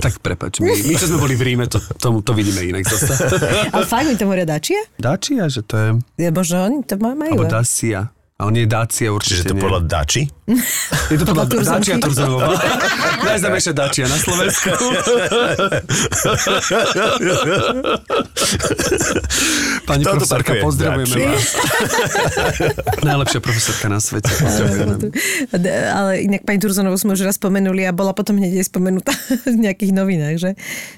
tak 0.00 0.18
prepač, 0.20 0.60
my, 0.60 0.72
my 0.72 0.94
čo 0.98 1.06
sme 1.08 1.18
boli 1.20 1.34
v 1.38 1.42
Ríme, 1.52 1.66
to, 1.70 1.78
to, 1.98 2.22
to 2.22 2.32
vidíme 2.34 2.62
inak. 2.62 2.86
Ale 3.74 3.84
fakt, 3.86 4.06
oni 4.08 4.18
to 4.18 4.24
hovoria 4.26 4.46
Dacia? 4.46 4.80
Dačia, 4.98 5.48
že 5.48 5.62
to 5.64 5.74
je... 5.76 5.88
Je, 6.18 6.28
možno 6.30 6.64
oni 6.66 6.82
to 6.84 6.96
majú. 6.98 7.34
Alebo 7.36 7.50
Dacia. 7.50 8.21
A 8.42 8.50
on 8.50 8.58
je 8.58 8.66
Dacia 8.66 9.06
určite 9.14 9.46
Čiže 9.46 9.54
to 9.54 9.54
podľa 9.54 9.86
Dači? 9.86 10.26
Je 11.14 11.14
to 11.14 11.30
podľa 11.30 11.46
Turzonky. 11.46 11.94
Dacia 11.94 12.02
Turzonová. 12.02 12.58
Najznámejšia 13.30 13.70
Dacia 13.70 14.10
na 14.10 14.18
Slovensku. 14.18 14.74
Pani 19.86 20.02
Kto 20.02 20.10
to 20.10 20.26
profesorka, 20.26 20.58
pozdravujeme 20.58 21.14
Dacia. 21.14 21.30
vás. 21.30 21.54
Najlepšia 23.08 23.38
profesorka 23.38 23.86
na 23.86 24.02
svete. 24.02 24.30
Ale 25.94 26.26
inak 26.26 26.42
pani 26.42 26.58
Turzonovú 26.58 26.98
sme 26.98 27.14
už 27.14 27.22
raz 27.22 27.38
spomenuli 27.38 27.86
a 27.86 27.94
bola 27.94 28.10
potom 28.10 28.42
hneď 28.42 28.58
aj 28.58 28.66
spomenutá 28.74 29.14
v 29.46 29.54
nejakých 29.54 29.94
novinách, 29.94 30.36
že? 30.42 30.50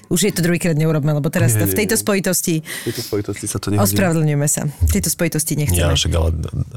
Už 0.09 0.25
je 0.25 0.33
to 0.33 0.41
druhýkrát 0.41 0.73
neurobme, 0.73 1.13
lebo 1.13 1.29
teraz 1.29 1.53
Nie, 1.53 1.69
to, 1.69 1.69
v 1.69 1.77
tejto 1.77 1.93
spojitosti 1.93 2.65
V 2.65 2.89
tejto 2.89 3.05
spojitosti 3.05 3.45
sa 3.45 3.61
to 3.61 3.69
nehodí. 3.69 3.85
ospravedlňujeme 3.85 4.47
sa. 4.49 4.65
V 4.65 4.89
tejto 4.89 5.13
spojitosti 5.13 5.53
nechceme. 5.61 5.77
Ja, 5.77 5.93
však 5.93 6.11
ale 6.17 6.29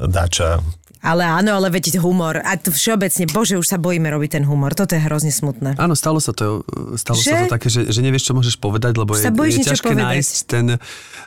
Dača 0.05 0.58
Ale 0.99 1.23
áno, 1.23 1.55
ale 1.55 1.71
veď 1.71 1.95
humor. 2.03 2.43
A 2.43 2.59
to 2.59 2.75
všeobecne, 2.75 3.23
bože, 3.31 3.55
už 3.55 3.63
sa 3.63 3.79
bojíme 3.79 4.11
robiť 4.11 4.35
ten 4.35 4.43
humor. 4.43 4.75
Toto 4.75 4.95
je 4.95 5.01
hrozne 5.01 5.31
smutné. 5.31 5.79
Áno, 5.79 5.95
stalo 5.95 6.19
sa 6.19 6.35
to, 6.35 6.67
stalo 6.99 7.15
Že? 7.15 7.23
sa 7.23 7.35
to 7.47 7.53
také, 7.55 7.67
že, 7.71 7.87
že 7.87 7.99
nevieš, 8.03 8.27
čo 8.27 8.33
môžeš 8.35 8.59
povedať, 8.59 8.99
lebo 8.99 9.15
je, 9.15 9.23
je 9.23 9.63
ťažké 9.63 9.95
povedať. 9.95 10.03
nájsť 10.03 10.35
ten, 10.43 10.65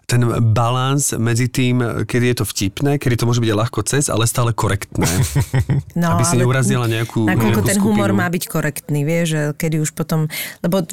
ten 0.04 0.20
balans 0.52 1.16
medzi 1.16 1.48
tým, 1.48 2.04
kedy 2.04 2.24
je 2.30 2.36
to 2.36 2.44
vtipné, 2.44 3.00
kedy 3.00 3.16
to 3.16 3.24
môže 3.24 3.40
byť 3.40 3.48
ľahko 3.48 3.80
cez, 3.88 4.12
ale 4.12 4.28
stále 4.28 4.52
korektné. 4.52 5.08
No, 5.92 6.16
Aby 6.16 6.24
si 6.24 6.36
neurazila 6.36 6.88
nejakú- 6.88 7.24
Nakoľko 7.28 7.60
nejakú 7.62 7.68
ten 7.68 7.78
humor 7.80 8.10
skupinu. 8.12 8.20
má 8.20 8.26
byť 8.28 8.44
korektný, 8.48 9.00
vieš, 9.04 9.26
že 9.28 9.40
kedy 9.56 9.76
už 9.80 9.92
potom, 9.92 10.28
lebo 10.60 10.84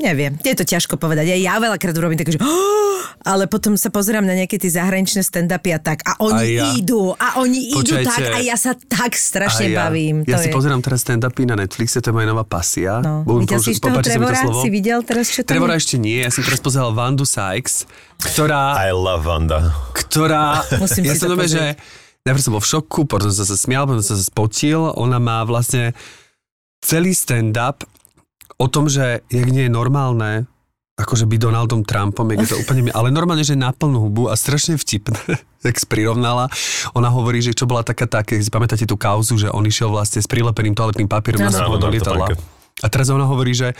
neviem, 0.00 0.32
je 0.40 0.54
to 0.56 0.64
ťažko 0.64 0.96
povedať. 0.96 1.30
Ja, 1.32 1.36
ja 1.36 1.54
veľakrát 1.60 1.94
urobím 1.94 2.16
také, 2.16 2.34
že 2.36 2.40
ale 3.30 3.44
potom 3.46 3.76
sa 3.76 3.92
pozerám 3.92 4.24
na 4.24 4.32
nejaké 4.32 4.56
tie 4.56 4.72
zahraničné 4.72 5.20
stand-upy 5.20 5.76
a 5.76 5.80
tak 5.80 6.00
a 6.08 6.16
oni 6.24 6.40
Aj 6.40 6.48
ja. 6.48 6.66
idú 6.76 7.12
a 7.12 7.38
oni 7.40 7.76
idú 7.76 8.00
Počujete. 8.00 8.08
tak 8.08 8.22
a 8.32 8.38
ja 8.40 8.56
sa 8.56 8.72
tak 8.72 9.12
strašne 9.14 9.68
A 9.68 9.72
ja, 9.72 9.78
bavím. 9.86 10.24
Ja 10.24 10.40
to 10.40 10.44
si 10.44 10.48
je... 10.48 10.54
pozerám 10.56 10.80
teraz 10.80 11.04
stand-upy 11.04 11.44
na 11.44 11.60
Netflixe, 11.60 12.00
to 12.00 12.10
je 12.10 12.14
moja 12.16 12.28
nová 12.28 12.44
pasia. 12.48 13.04
No. 13.04 13.22
Videl 13.24 13.60
si 13.60 13.76
toho 13.76 14.00
Trevora? 14.00 14.40
Si 14.64 14.68
videl 14.72 15.00
teraz, 15.04 15.28
čo 15.28 15.44
tam 15.44 15.56
Trevora 15.56 15.76
ešte 15.76 16.00
nie, 16.00 16.24
ja 16.24 16.32
som 16.32 16.42
teraz 16.42 16.60
pozeral 16.64 16.90
Vandu 16.96 17.28
Sykes, 17.28 17.84
ktorá... 18.32 18.80
I 18.80 18.96
love 18.96 19.28
Vanda. 19.28 19.72
ktorá... 19.92 20.64
Musím 20.82 21.06
ja 21.06 21.14
si 21.14 21.28
to 21.28 21.36
že 21.44 21.76
najprv 22.24 22.42
som 22.42 22.52
bol 22.56 22.62
v 22.64 22.68
šoku, 22.68 23.00
potom 23.08 23.28
som 23.32 23.44
sa 23.44 23.56
smial, 23.56 23.88
potom 23.88 24.04
som 24.04 24.16
sa 24.16 24.24
spotil. 24.24 24.92
Ona 24.96 25.20
má 25.20 25.44
vlastne 25.44 25.96
celý 26.80 27.12
stand-up 27.12 27.84
o 28.60 28.66
tom, 28.68 28.92
že 28.92 29.24
jak 29.32 29.48
nie 29.48 29.66
je 29.66 29.72
normálne 29.72 30.44
akože 31.00 31.24
byť 31.24 31.40
Donaldom 31.40 31.80
Trumpom, 31.80 32.28
jak 32.36 32.44
je 32.44 32.50
to 32.52 32.60
úplne... 32.60 32.92
Ale 32.92 33.08
normálne, 33.08 33.40
že 33.40 33.56
na 33.56 33.72
plnú 33.72 34.04
hubu 34.04 34.28
a 34.28 34.36
strašne 34.36 34.76
vtipné, 34.76 35.16
jak 35.66 35.76
si 35.80 35.88
prirovnala. 35.88 36.52
Ona 36.92 37.08
hovorí, 37.08 37.40
že 37.40 37.56
čo 37.56 37.64
bola 37.64 37.80
taká 37.80 38.04
tak, 38.04 38.36
keď 38.36 38.44
si 38.44 38.52
pamätáte 38.52 38.84
tú 38.84 39.00
kauzu, 39.00 39.40
že 39.40 39.48
on 39.48 39.64
išiel 39.64 39.88
vlastne 39.88 40.20
s 40.20 40.28
prilepeným 40.28 40.76
toaletným 40.76 41.08
papierom 41.08 41.40
na 41.40 41.48
Áno, 41.48 41.56
sebou 41.56 41.80
áno, 41.80 41.84
do 41.84 41.88
lietadla. 41.88 42.36
A 42.84 42.86
teraz 42.92 43.08
ona 43.08 43.24
hovorí, 43.24 43.56
že 43.56 43.72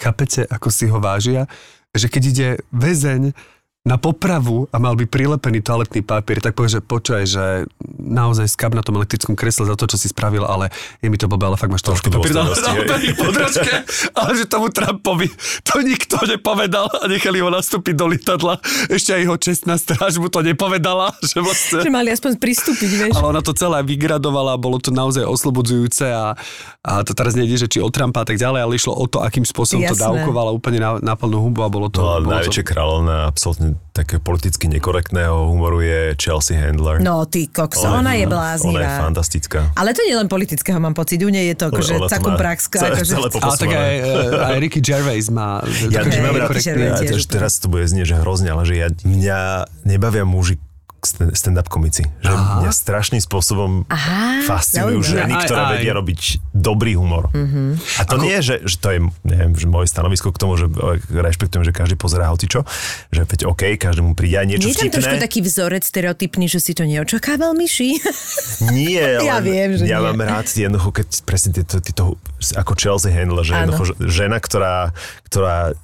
chápete, 0.00 0.48
ako 0.48 0.68
si 0.72 0.88
ho 0.88 0.96
vážia, 0.96 1.44
že 1.92 2.08
keď 2.08 2.22
ide 2.24 2.48
väzeň 2.72 3.36
na 3.82 3.98
popravu 3.98 4.70
a 4.70 4.78
mal 4.78 4.94
by 4.94 5.10
prilepený 5.10 5.58
toaletný 5.58 6.06
papier, 6.06 6.38
tak 6.38 6.54
povie, 6.54 6.78
že 6.78 6.80
počkaj, 6.86 7.22
že 7.26 7.66
naozaj 7.98 8.46
skab 8.46 8.78
na 8.78 8.82
tom 8.86 8.94
elektrickom 8.94 9.34
kresle 9.34 9.66
za 9.66 9.74
to, 9.74 9.90
čo 9.90 9.98
si 9.98 10.06
spravil, 10.06 10.46
ale 10.46 10.70
je 11.02 11.10
mi 11.10 11.18
to 11.18 11.26
blbé, 11.26 11.50
ale 11.50 11.58
fakt 11.58 11.74
máš 11.74 11.82
Trošku 11.82 12.06
toaletný 12.06 12.30
papier 12.30 12.62
na, 12.62 12.78
na 12.78 13.14
področke, 13.18 13.74
ale 14.14 14.30
že 14.38 14.46
tomu 14.46 14.70
Trumpovi 14.70 15.26
to 15.66 15.82
nikto 15.82 16.14
nepovedal 16.30 16.86
a 16.94 17.10
nechali 17.10 17.42
ho 17.42 17.50
nastúpiť 17.50 17.94
do 17.98 18.06
lietadla. 18.06 18.62
Ešte 18.86 19.18
aj 19.18 19.20
jeho 19.26 19.36
čestná 19.42 19.74
stráž 19.74 20.22
mu 20.22 20.30
to 20.30 20.46
nepovedala, 20.46 21.10
že 21.18 21.42
vlastne... 21.42 21.82
Že 21.82 21.90
mali 21.90 22.14
aspoň 22.14 22.38
pristúpiť, 22.38 22.90
vieš. 22.94 23.18
Ale 23.18 23.34
ona 23.34 23.42
to 23.42 23.50
celé 23.50 23.82
vygradovala, 23.82 24.62
bolo 24.62 24.78
to 24.78 24.94
naozaj 24.94 25.26
oslobodzujúce 25.26 26.06
a, 26.06 26.38
a 26.82 27.06
to 27.06 27.14
teraz 27.14 27.38
nejde, 27.38 27.54
že 27.54 27.70
či 27.70 27.78
o 27.78 27.86
Trumpa 27.94 28.22
a 28.22 28.26
tak 28.26 28.42
ďalej, 28.42 28.60
ale 28.66 28.72
išlo 28.74 28.90
o 28.98 29.06
to, 29.06 29.22
akým 29.22 29.46
spôsobom 29.46 29.86
to 29.86 29.94
Jasné. 29.94 30.02
dávkovala 30.02 30.50
úplne 30.50 30.82
na, 30.82 30.98
na 30.98 31.14
plnú 31.14 31.38
hubu 31.38 31.62
a 31.62 31.70
bolo 31.70 31.86
to... 31.86 32.02
No, 32.02 32.18
bolo 32.18 32.34
najväčšia 32.42 32.64
kráľovna 32.66 33.30
absolútne 33.30 33.78
také 33.94 34.18
politicky 34.18 34.66
nekorektného 34.66 35.46
humoru 35.46 35.78
je 35.78 36.18
Chelsea 36.18 36.58
Handler. 36.58 36.98
No, 36.98 37.22
ty 37.22 37.46
koks, 37.46 37.86
ona 37.86 38.18
je 38.18 38.26
bláznivá. 38.26 38.82
Ona 38.82 38.82
je 38.82 38.98
fantastická. 38.98 39.70
Ale 39.78 39.94
to 39.94 40.02
nie 40.02 40.18
len 40.18 40.26
politického, 40.26 40.82
mám 40.82 40.98
pocit. 40.98 41.22
U 41.22 41.30
nej 41.30 41.54
je 41.54 41.56
to 41.62 41.70
akože 41.70 42.02
Ona 42.02 42.10
to 42.10 42.18
má 42.18 42.34
praxka. 42.34 42.78
Akože... 42.82 43.14
Ale 43.14 43.30
tak 43.30 43.70
aj, 43.70 43.94
eh, 44.02 44.48
aj 44.50 44.56
Ricky 44.58 44.82
Gervais 44.82 45.30
má... 45.30 45.62
Ja 45.86 46.02
také 46.02 46.18
to 46.18 46.58
Gervais 46.66 46.98
ja, 46.98 47.14
to, 47.14 47.16
teraz 47.30 47.62
to 47.62 47.70
bude 47.70 47.86
znieť, 47.86 48.10
že 48.10 48.16
hrozne, 48.18 48.50
ale 48.50 48.66
že 48.66 48.74
ja, 48.74 48.90
mňa 48.90 49.70
nebavia 49.86 50.26
muži 50.26 50.58
stand-up 51.02 51.66
komici. 51.66 52.06
Že 52.20 52.30
Aha. 52.30 52.62
mňa 52.62 52.70
strašným 52.70 53.18
spôsobom 53.18 53.82
Aha, 53.86 54.42
fascinujú 54.44 55.02
zaujímavé. 55.02 55.12
ženy, 55.18 55.32
Aj, 55.34 55.42
ktoré 55.44 55.60
aj. 55.60 55.70
vedia 55.74 55.92
robiť 55.92 56.20
dobrý 56.52 56.94
humor. 56.94 57.28
Mhm. 57.30 57.82
A 57.98 58.02
to 58.02 58.16
nie 58.16 58.32
je, 58.38 58.42
že, 58.44 58.56
že 58.64 58.76
to 58.78 58.88
je 58.88 58.98
neviem, 59.22 59.52
že 59.52 59.66
moje 59.66 59.86
stanovisko 59.86 60.30
k 60.30 60.38
tomu, 60.38 60.54
že 60.54 60.70
rešpektujem, 61.08 61.62
že 61.62 61.72
každý 61.72 61.94
pozerá 61.94 62.30
hocičo, 62.30 62.62
že 63.10 63.22
veď 63.22 63.44
OK, 63.44 63.74
každému 63.74 64.14
príde 64.14 64.38
aj 64.38 64.46
niečo 64.46 64.64
Nie 64.64 64.72
je 64.72 64.80
tam 64.80 64.94
trošku 64.94 65.16
taký 65.18 65.38
vzorec 65.40 65.82
stereotypný, 65.82 66.46
že 66.46 66.58
si 66.58 66.72
to 66.72 66.82
neočakával, 66.82 67.52
Myši? 67.52 67.98
Nie, 68.68 69.18
ale 69.18 69.26
Ja 69.26 69.36
viem, 69.38 69.70
že 69.74 69.84
ja 69.84 69.98
nie. 69.98 70.06
mám 70.06 70.22
rád 70.22 70.46
jednoducho, 70.46 70.94
keď 70.94 71.06
presne 71.22 71.50
tieto, 71.52 71.82
tieto 71.82 72.04
ako 72.52 72.72
Chelsea 72.74 73.10
Handler, 73.10 73.42
že 73.42 73.52
jednoducho 73.52 73.84
že 73.84 73.94
žena, 74.06 74.38
ktorá, 74.38 74.94
ktorá 75.26 75.74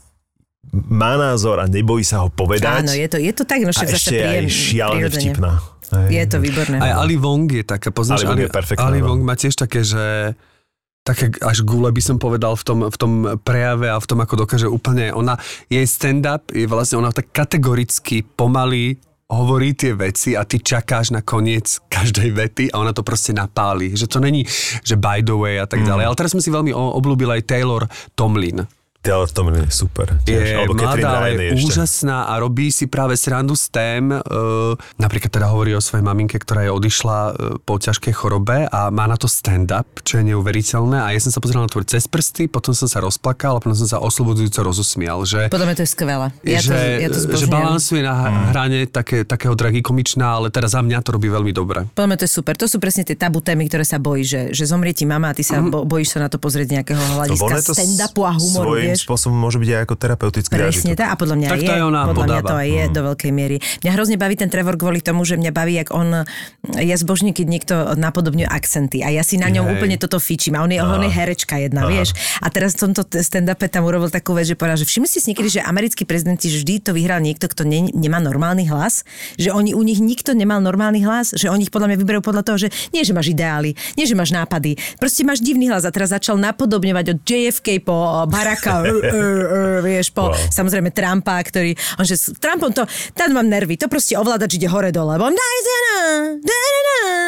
má 0.72 1.16
názor 1.16 1.60
a 1.60 1.66
nebojí 1.66 2.04
sa 2.04 2.24
ho 2.24 2.28
povedať. 2.28 2.84
Áno, 2.84 2.92
je 2.92 3.08
to, 3.08 3.16
je 3.16 3.32
to 3.32 3.44
tak, 3.48 3.64
no 3.64 3.70
a 3.70 3.74
však 3.74 3.88
ešte 3.88 4.16
aj 4.16 4.20
príjem, 4.20 4.48
šialene 4.48 5.08
vtipná. 5.08 5.52
Hej. 5.88 6.08
Je 6.12 6.24
to 6.28 6.36
výborné. 6.44 6.76
Aj 6.84 6.92
Ali 7.00 7.16
Wong 7.16 7.48
je 7.48 7.64
taká, 7.64 7.88
poznáš? 7.88 8.24
Ali 8.24 8.28
Wong 8.28 8.40
je 8.44 8.52
perfektná, 8.52 8.92
Ali 8.92 9.00
no. 9.00 9.08
Wong 9.08 9.24
má 9.24 9.32
tiež 9.32 9.56
také, 9.56 9.80
že 9.80 10.36
také 11.00 11.32
až 11.40 11.64
gule 11.64 11.88
by 11.88 12.02
som 12.04 12.20
povedal 12.20 12.52
v 12.52 12.64
tom, 12.68 12.78
v 12.84 12.96
tom 13.00 13.12
prejave 13.40 13.88
a 13.88 13.96
v 13.96 14.04
tom, 14.04 14.20
ako 14.20 14.44
dokáže 14.44 14.68
úplne, 14.68 15.08
ona, 15.16 15.40
jej 15.72 15.84
stand-up 15.88 16.52
je 16.52 16.68
vlastne, 16.68 17.00
ona 17.00 17.08
tak 17.08 17.32
kategoricky 17.32 18.28
pomaly 18.36 19.00
hovorí 19.28 19.76
tie 19.76 19.92
veci 19.92 20.32
a 20.32 20.44
ty 20.48 20.56
čakáš 20.60 21.12
na 21.12 21.20
koniec 21.20 21.84
každej 21.92 22.32
vety 22.32 22.64
a 22.72 22.80
ona 22.80 22.96
to 22.96 23.04
proste 23.04 23.36
napáli. 23.36 23.92
Že 23.92 24.06
to 24.08 24.18
není, 24.24 24.44
že 24.80 24.96
by 24.96 25.20
the 25.20 25.36
way 25.36 25.60
a 25.60 25.68
tak 25.68 25.84
ďalej. 25.84 26.04
Ale 26.08 26.16
teraz 26.16 26.32
som 26.32 26.40
si 26.40 26.48
veľmi 26.48 26.72
o- 26.72 26.96
obľúbil 26.96 27.36
aj 27.36 27.44
Taylor 27.44 27.84
Tomlin. 28.16 28.64
Taylor 28.98 29.30
Tomlin 29.30 29.64
je 29.64 29.72
super. 29.72 30.10
je 30.26 30.52
Alebo 30.52 30.74
mladá, 30.74 31.22
ale 31.22 31.32
je 31.32 31.50
ešte. 31.54 31.64
úžasná 31.70 32.26
a 32.26 32.34
robí 32.36 32.68
si 32.68 32.84
práve 32.84 33.14
srandu 33.14 33.54
z 33.54 33.70
tém. 33.70 34.04
Uh, 34.10 34.74
napríklad 34.96 35.30
teda 35.30 35.46
hovorí 35.48 35.72
o 35.72 35.80
svojej 35.80 36.02
maminke, 36.02 36.36
ktorá 36.36 36.66
je 36.66 36.72
odišla 36.72 37.18
uh, 37.24 37.32
po 37.58 37.78
ťažkej 37.78 38.10
chorobe 38.10 38.66
a 38.66 38.90
má 38.90 39.06
na 39.06 39.14
to 39.14 39.24
stand-up, 39.24 39.86
čo 40.02 40.18
je 40.18 40.28
neuveriteľné. 40.28 40.98
A 40.98 41.14
ja 41.14 41.20
som 41.20 41.30
sa 41.30 41.38
pozrel 41.38 41.62
na 41.62 41.68
tvor 41.68 41.86
cez 41.86 42.04
prsty, 42.04 42.46
potom 42.46 42.74
som 42.74 42.84
sa 42.84 42.98
rozplakal 42.98 43.56
a 43.56 43.62
potom 43.62 43.72
som 43.72 43.86
sa 43.86 43.98
oslobodzujúco 43.98 44.60
rozosmial. 44.60 45.22
Že, 45.22 45.48
Podľa 45.48 45.66
mňa 45.66 45.76
to 45.76 45.82
je 45.82 45.90
skvelé. 45.90 46.26
Ja 46.42 46.58
že, 46.58 46.68
to, 46.68 46.76
ja 46.98 47.08
to 47.08 47.14
že 47.14 47.24
zbožňujem. 47.24 47.54
balansuje 47.54 48.00
na 48.02 48.14
Mm. 48.18 48.50
hrane 48.50 48.78
také, 48.84 49.22
takého 49.22 49.54
tragikomičná, 49.54 50.36
ale 50.36 50.50
teda 50.50 50.66
za 50.66 50.82
mňa 50.82 51.00
to 51.00 51.14
robí 51.14 51.30
veľmi 51.30 51.54
dobre. 51.54 51.86
Podľa 51.94 52.08
mňa 52.08 52.18
to 52.18 52.24
je 52.26 52.32
super. 52.34 52.54
To 52.58 52.66
sú 52.66 52.76
presne 52.76 53.06
tie 53.06 53.14
tabu 53.14 53.38
témy, 53.38 53.64
ktoré 53.64 53.86
sa 53.86 53.96
bojí, 53.96 54.20
že, 54.20 54.40
že 54.50 54.66
zomrie 54.66 54.90
ti 54.90 55.06
mama 55.06 55.30
a 55.30 55.34
ty 55.34 55.40
sa 55.40 55.62
bo, 55.62 55.86
bojíš 55.86 56.18
sa 56.18 56.26
na 56.26 56.28
to 56.28 56.36
pozrieť 56.36 56.76
nejakého 56.76 56.98
ono 56.98 57.14
hľadiska 57.22 57.62
to 57.62 57.72
stand-upu 57.72 58.26
a 58.26 58.32
humoru, 58.34 58.74
svojím 58.74 58.87
vieš. 58.92 59.08
spôsobom 59.08 59.36
môže 59.38 59.56
byť 59.56 59.70
aj 59.72 59.80
ako 59.88 59.94
terapeutický 59.96 60.52
Presne 60.52 60.92
tak, 60.98 61.08
a 61.12 61.14
podľa 61.16 61.36
mňa 61.40 61.48
Tak 61.48 61.60
je. 61.60 61.68
to 61.68 61.74
aj 61.74 61.82
ona 61.84 62.00
podľa 62.08 62.26
mňa 62.26 62.40
to 62.40 62.46
podáva. 62.48 62.60
aj 62.60 62.68
je 62.68 62.84
do 62.92 63.00
veľkej 63.08 63.32
miery. 63.32 63.56
Mňa 63.84 63.90
hrozne 63.94 64.16
baví 64.20 64.34
ten 64.36 64.50
Trevor 64.52 64.74
kvôli 64.76 65.00
tomu, 65.00 65.22
že 65.24 65.40
mňa 65.40 65.52
baví, 65.54 65.74
jak 65.78 65.88
on, 65.94 66.28
ja 66.76 66.96
zbožním, 66.98 67.32
keď 67.32 67.46
niekto 67.46 67.74
napodobňuje 67.96 68.48
akcenty 68.48 69.00
a 69.06 69.08
ja 69.14 69.22
si 69.22 69.40
na 69.40 69.48
ňom 69.48 69.64
Hej. 69.64 69.72
úplne 69.78 69.96
toto 69.96 70.18
fičím 70.18 70.58
a 70.58 70.66
on 70.66 70.72
je, 70.74 70.80
on 70.82 71.00
je 71.00 71.12
herečka 71.12 71.56
jedna, 71.62 71.86
vieš. 71.86 72.12
A 72.42 72.50
teraz 72.50 72.74
v 72.76 72.90
tomto 72.90 73.06
stand-upe 73.06 73.70
tam 73.70 73.86
urobil 73.86 74.10
takú 74.10 74.34
vec, 74.34 74.50
že 74.50 74.58
povedal, 74.58 74.76
že 74.80 74.86
všimli 74.88 75.08
si 75.08 75.20
niekedy, 75.30 75.48
že 75.48 75.60
americkí 75.62 76.02
prezidenti 76.04 76.48
že 76.48 76.64
vždy 76.64 76.74
to 76.84 76.90
vyhral 76.96 77.20
niekto, 77.22 77.46
kto 77.46 77.62
ne, 77.68 77.92
nemá 77.92 78.18
normálny 78.18 78.66
hlas, 78.68 79.04
že 79.36 79.52
oni 79.52 79.76
u 79.76 79.82
nich 79.84 80.00
nikto 80.02 80.32
nemal 80.32 80.58
normálny 80.58 81.04
hlas, 81.04 81.36
že 81.36 81.52
oni 81.52 81.68
ich 81.68 81.72
podľa 81.72 81.92
mňa 81.92 81.98
vyberajú 82.00 82.22
podľa 82.24 82.42
toho, 82.44 82.56
že 82.66 82.68
nie, 82.90 83.04
že 83.04 83.12
máš 83.12 83.30
ideály, 83.30 83.76
nie, 83.94 84.08
že 84.08 84.16
máš 84.16 84.32
nápady, 84.32 84.80
proste 84.96 85.22
máš 85.22 85.44
divný 85.44 85.68
hlas 85.68 85.84
a 85.84 85.92
teraz 85.92 86.10
začal 86.10 86.40
napodobňovať 86.40 87.04
od 87.14 87.18
JFK 87.22 87.84
po 87.84 88.24
uh, 88.24 88.24
Vieš, 89.80 90.10
po 90.10 90.28
Wow. 90.28 90.36
samozrejme 90.50 90.90
Trumpa, 90.90 91.40
ktorý, 91.40 91.72
on 91.96 92.04
že 92.04 92.14
s 92.14 92.28
Trumpom 92.36 92.68
to, 92.68 92.84
tam 93.14 93.32
mám 93.32 93.46
nervy, 93.46 93.74
to 93.74 93.86
proste 93.86 94.12
ovládač 94.12 94.54
ide 94.54 94.66
hore 94.66 94.90
dole, 94.90 95.16
on 95.16 95.32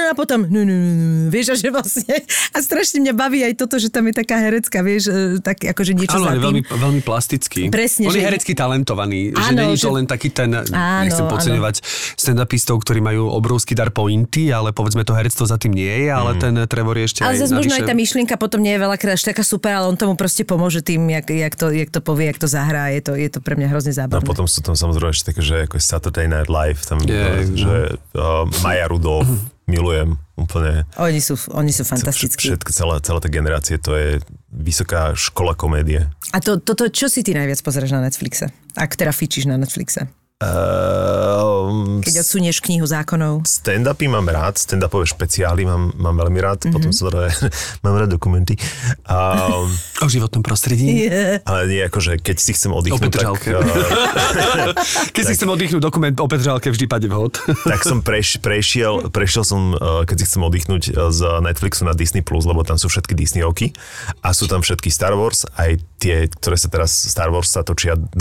a 0.04 0.12
potom 0.12 0.42
nu, 0.42 0.66
nu, 0.66 0.74
nu, 0.74 0.86
vieš, 1.28 1.54
a 1.54 1.56
že 1.56 1.70
vlastne 1.70 2.12
a 2.50 2.58
strašne 2.58 2.98
mňa 3.00 3.14
baví 3.14 3.40
aj 3.40 3.54
toto, 3.56 3.78
že 3.78 3.88
tam 3.88 4.04
je 4.04 4.14
taká 4.16 4.42
herecká, 4.42 4.82
vieš, 4.82 5.06
e, 5.06 5.14
tak 5.38 5.62
akože 5.62 5.94
niečo 5.94 6.18
Áno, 6.18 6.26
za 6.26 6.32
tým. 6.34 6.42
veľmi, 6.42 6.60
veľmi 6.66 7.00
plastický. 7.00 7.70
Presne, 7.70 8.04
On 8.04 8.12
je 8.12 8.18
že- 8.18 8.26
herecky 8.26 8.52
talentovaný, 8.52 9.30
že 9.30 9.38
Áno, 9.48 9.58
není 9.64 9.78
to 9.78 9.86
že- 9.86 9.94
len 9.94 10.04
taký 10.04 10.28
ten, 10.28 10.50
Áno, 10.52 11.06
nechcem 11.06 11.24
podceňovať 11.24 11.74
stand-upistov, 12.18 12.82
ktorí 12.82 12.98
majú 12.98 13.30
obrovský 13.30 13.72
dar 13.72 13.88
pointy, 13.88 14.50
ale 14.50 14.74
povedzme 14.74 15.06
to 15.06 15.14
herectvo 15.14 15.46
za 15.46 15.56
tým 15.56 15.72
nie 15.72 15.88
je, 15.88 16.10
ale 16.10 16.36
ten 16.36 16.54
Trevor 16.66 16.98
je 16.98 17.06
ešte 17.06 17.20
Ale 17.22 17.38
zase 17.38 17.54
možno 17.54 17.72
aj 17.72 17.86
tá 17.86 17.94
myšlienka 17.94 18.34
potom 18.34 18.58
nie 18.58 18.74
je 18.74 18.80
veľakrát 18.82 19.14
až 19.14 19.24
taká 19.24 19.46
super, 19.46 19.70
ale 19.72 19.86
on 19.86 19.94
tomu 19.94 20.18
proste 20.18 20.42
pomôže 20.42 20.82
tým, 20.82 21.06
jak, 21.08 21.30
jak, 21.40 21.56
to, 21.56 21.72
jak 21.72 21.88
to 21.88 22.00
povie, 22.00 22.28
jak 22.28 22.38
to 22.38 22.46
zahrá. 22.46 22.92
Je 22.92 23.00
to, 23.00 23.16
je 23.16 23.28
to 23.28 23.40
pre 23.40 23.56
mňa 23.56 23.68
hrozne 23.72 23.90
No 23.90 23.96
a 23.96 24.00
zábavné. 24.04 24.26
potom 24.28 24.44
sú 24.44 24.60
tam 24.60 24.76
samozrejme 24.76 25.10
ešte 25.10 25.32
také, 25.32 25.40
že 25.40 25.56
ako 25.64 25.76
Saturday 25.80 26.28
Night 26.28 26.52
Live, 26.52 26.84
tam, 26.84 27.00
Je, 27.00 27.10
yeah, 27.10 27.40
no. 27.42 27.56
že 27.56 27.74
uh, 28.14 28.44
Maja 28.60 28.86
Rudolf, 28.86 29.24
milujem 29.72 30.20
úplne. 30.36 30.84
Oni 30.98 31.22
sú, 31.22 31.38
oni 31.54 31.70
sú 31.70 31.86
fantastickí. 31.86 32.52
Všetko, 32.52 32.70
celá, 32.74 32.94
celá 33.00 33.18
tá 33.18 33.30
generácie, 33.30 33.78
to 33.78 33.96
je 33.96 34.18
vysoká 34.50 35.14
škola 35.14 35.54
komédie. 35.54 36.10
A 36.34 36.42
to, 36.42 36.58
toto, 36.58 36.90
čo 36.90 37.06
si 37.06 37.22
ty 37.22 37.32
najviac 37.32 37.62
pozeráš 37.62 37.94
na 37.94 38.02
Netflixe? 38.02 38.50
Ak 38.74 38.98
teda 38.98 39.14
fičíš 39.14 39.46
na 39.46 39.54
Netflixe? 39.56 40.10
Uh, 40.40 42.00
Keď 42.00 42.24
odsunieš 42.24 42.64
knihu 42.64 42.88
zákonov. 42.88 43.44
stand-upy 43.44 44.08
mám 44.08 44.24
rád, 44.24 44.56
stand-upové 44.56 45.04
špeciály 45.04 45.68
mám, 45.68 45.92
mám 45.94 46.16
veľmi 46.16 46.40
rád, 46.40 46.64
Mhm. 46.64 46.64
mm-hmm. 46.64 46.74
potom 46.74 46.90
sa 46.96 47.12
mám 47.84 47.94
rád 47.94 48.08
dokumenty. 48.08 48.56
Um, 49.04 49.68
O 50.00 50.08
životnom 50.08 50.40
prostredí. 50.40 51.12
Yeah. 51.12 51.44
ale 51.44 51.68
nie 51.68 51.84
ako, 51.84 52.00
že 52.00 52.12
keď 52.16 52.36
si 52.40 52.56
chcem 52.56 52.72
oddychnúť, 52.72 53.12
tak, 53.12 53.36
uh, 53.52 53.60
Keď 55.14 55.22
si 55.22 55.32
chcem 55.36 55.44
oddychnúť 55.44 55.82
dokument 55.84 56.16
o 56.16 56.24
Petržalke, 56.24 56.72
vždy 56.72 56.88
padne 56.88 57.12
vhod. 57.12 57.36
tak 57.68 57.84
som 57.84 58.00
preš, 58.00 58.40
prešiel, 58.40 59.12
prešiel 59.12 59.44
som, 59.44 59.76
uh, 59.76 60.08
keď 60.08 60.16
si 60.16 60.24
chcem 60.24 60.40
oddychnúť 60.40 60.82
uh, 60.88 61.12
z 61.12 61.20
Netflixu 61.44 61.84
na 61.84 61.92
Disney+, 61.92 62.24
Plus, 62.24 62.48
lebo 62.48 62.64
tam 62.64 62.80
sú 62.80 62.88
všetky 62.88 63.12
Disneyovky 63.12 63.76
a 64.24 64.32
sú 64.32 64.48
tam 64.48 64.64
všetky 64.64 64.88
Star 64.88 65.12
Wars, 65.12 65.44
aj 65.52 65.84
tie, 66.00 66.32
ktoré 66.32 66.56
sa 66.56 66.72
teraz, 66.72 66.96
Star 66.96 67.28
Wars 67.28 67.52
sa 67.52 67.60
točia 67.60 67.92
12 67.92 68.16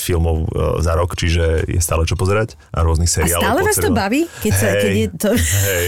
filmov 0.00 0.36
uh, 0.48 0.82
za 0.82 0.98
rok, 0.98 1.14
čiže 1.14 1.51
je 1.68 1.80
stále 1.82 2.02
čo 2.08 2.16
pozerať 2.16 2.56
a 2.72 2.84
rôznych 2.84 3.10
A 3.10 3.14
seriálov. 3.20 3.42
stále 3.44 3.60
vás 3.64 3.76
to 3.76 3.90
baví? 3.92 4.22
Keď, 4.40 4.52
sa, 4.52 4.66
Hej, 4.72 4.80
keď 4.80 4.92
je 4.92 5.08
to... 5.18 5.30
Hej. 5.36 5.86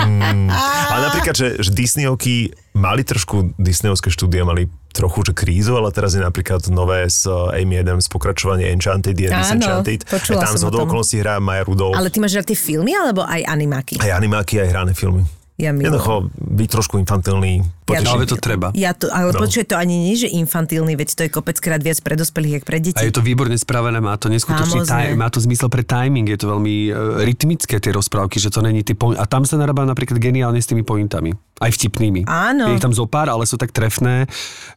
mm, 0.10 0.48
ale 0.90 1.00
napríklad, 1.10 1.34
že, 1.34 1.48
že 1.60 1.70
Disneyovky 1.72 2.52
mali 2.76 3.02
trošku, 3.02 3.56
Disneyovské 3.56 4.12
štúdia 4.12 4.44
mali 4.44 4.68
trochu 4.90 5.22
že 5.30 5.32
krízu, 5.32 5.78
ale 5.78 5.94
teraz 5.94 6.18
je 6.18 6.22
napríklad 6.22 6.66
nové 6.74 7.06
s 7.06 7.22
uh, 7.24 7.54
Amy 7.54 7.78
Adams 7.78 8.10
pokračovanie 8.10 8.74
Enchanted, 8.74 9.14
je 9.14 9.30
Áno, 9.30 9.38
Disenchanted. 9.38 10.02
Aj 10.10 10.18
tam 10.26 10.54
z 10.58 10.64
okolností 10.66 11.22
hrá 11.22 11.38
Maja 11.38 11.62
Rudolph. 11.62 11.94
Ale 11.94 12.10
ty 12.10 12.18
máš 12.18 12.34
rád 12.36 12.50
tie 12.50 12.58
filmy, 12.58 12.92
alebo 12.98 13.22
aj 13.22 13.46
animáky? 13.46 14.02
Aj 14.02 14.10
animáky, 14.18 14.58
aj 14.58 14.68
hrané 14.74 14.92
filmy. 14.92 15.22
Ja. 15.60 15.76
Jednoducho 15.76 16.32
byť 16.40 16.68
trošku 16.72 16.96
infantilný, 16.96 17.60
Ja- 17.90 18.00
potešiť. 18.00 18.14
Ale 18.14 18.24
to 18.26 18.36
treba. 18.38 18.68
Ja 18.72 18.92
to, 18.94 19.10
ale 19.10 19.30
No. 19.30 19.38
no. 19.38 19.42
počuj, 19.42 19.66
to 19.66 19.74
ani 19.74 19.96
nie, 19.96 20.14
že 20.14 20.28
infantilný, 20.28 20.94
veď 20.94 21.08
to 21.14 21.22
je 21.26 21.30
kopeckrát 21.30 21.78
viac 21.78 21.98
pre 22.00 22.14
dospelých, 22.14 22.52
jak 22.60 22.64
pre 22.64 22.78
deti. 22.78 22.98
A 22.98 23.04
je 23.04 23.12
to 23.12 23.20
výborne 23.20 23.54
spravené, 23.54 23.98
má 23.98 24.14
to 24.14 24.28
neskutočný 24.28 24.84
taj, 24.84 25.14
má 25.14 25.26
to 25.28 25.38
zmysel 25.38 25.66
pre 25.66 25.82
timing, 25.82 26.26
je 26.26 26.38
to 26.38 26.46
veľmi 26.48 26.74
uh, 26.88 26.94
rytmické 27.22 27.78
tie 27.78 27.90
rozprávky, 27.90 28.38
že 28.38 28.48
to 28.48 28.60
není 28.60 28.82
ty 28.82 28.94
point, 28.94 29.16
a 29.16 29.24
tam 29.24 29.42
sa 29.42 29.56
narába 29.56 29.82
napríklad 29.82 30.16
geniálne 30.16 30.58
s 30.58 30.68
tými 30.68 30.82
pointami, 30.82 31.32
aj 31.58 31.70
vtipnými. 31.72 32.24
Áno. 32.26 32.70
Je 32.70 32.76
ich 32.76 32.84
tam 32.84 32.92
zo 32.92 33.04
pár, 33.04 33.28
ale 33.28 33.44
sú 33.44 33.56
tak 33.56 33.70
trefné, 33.70 34.28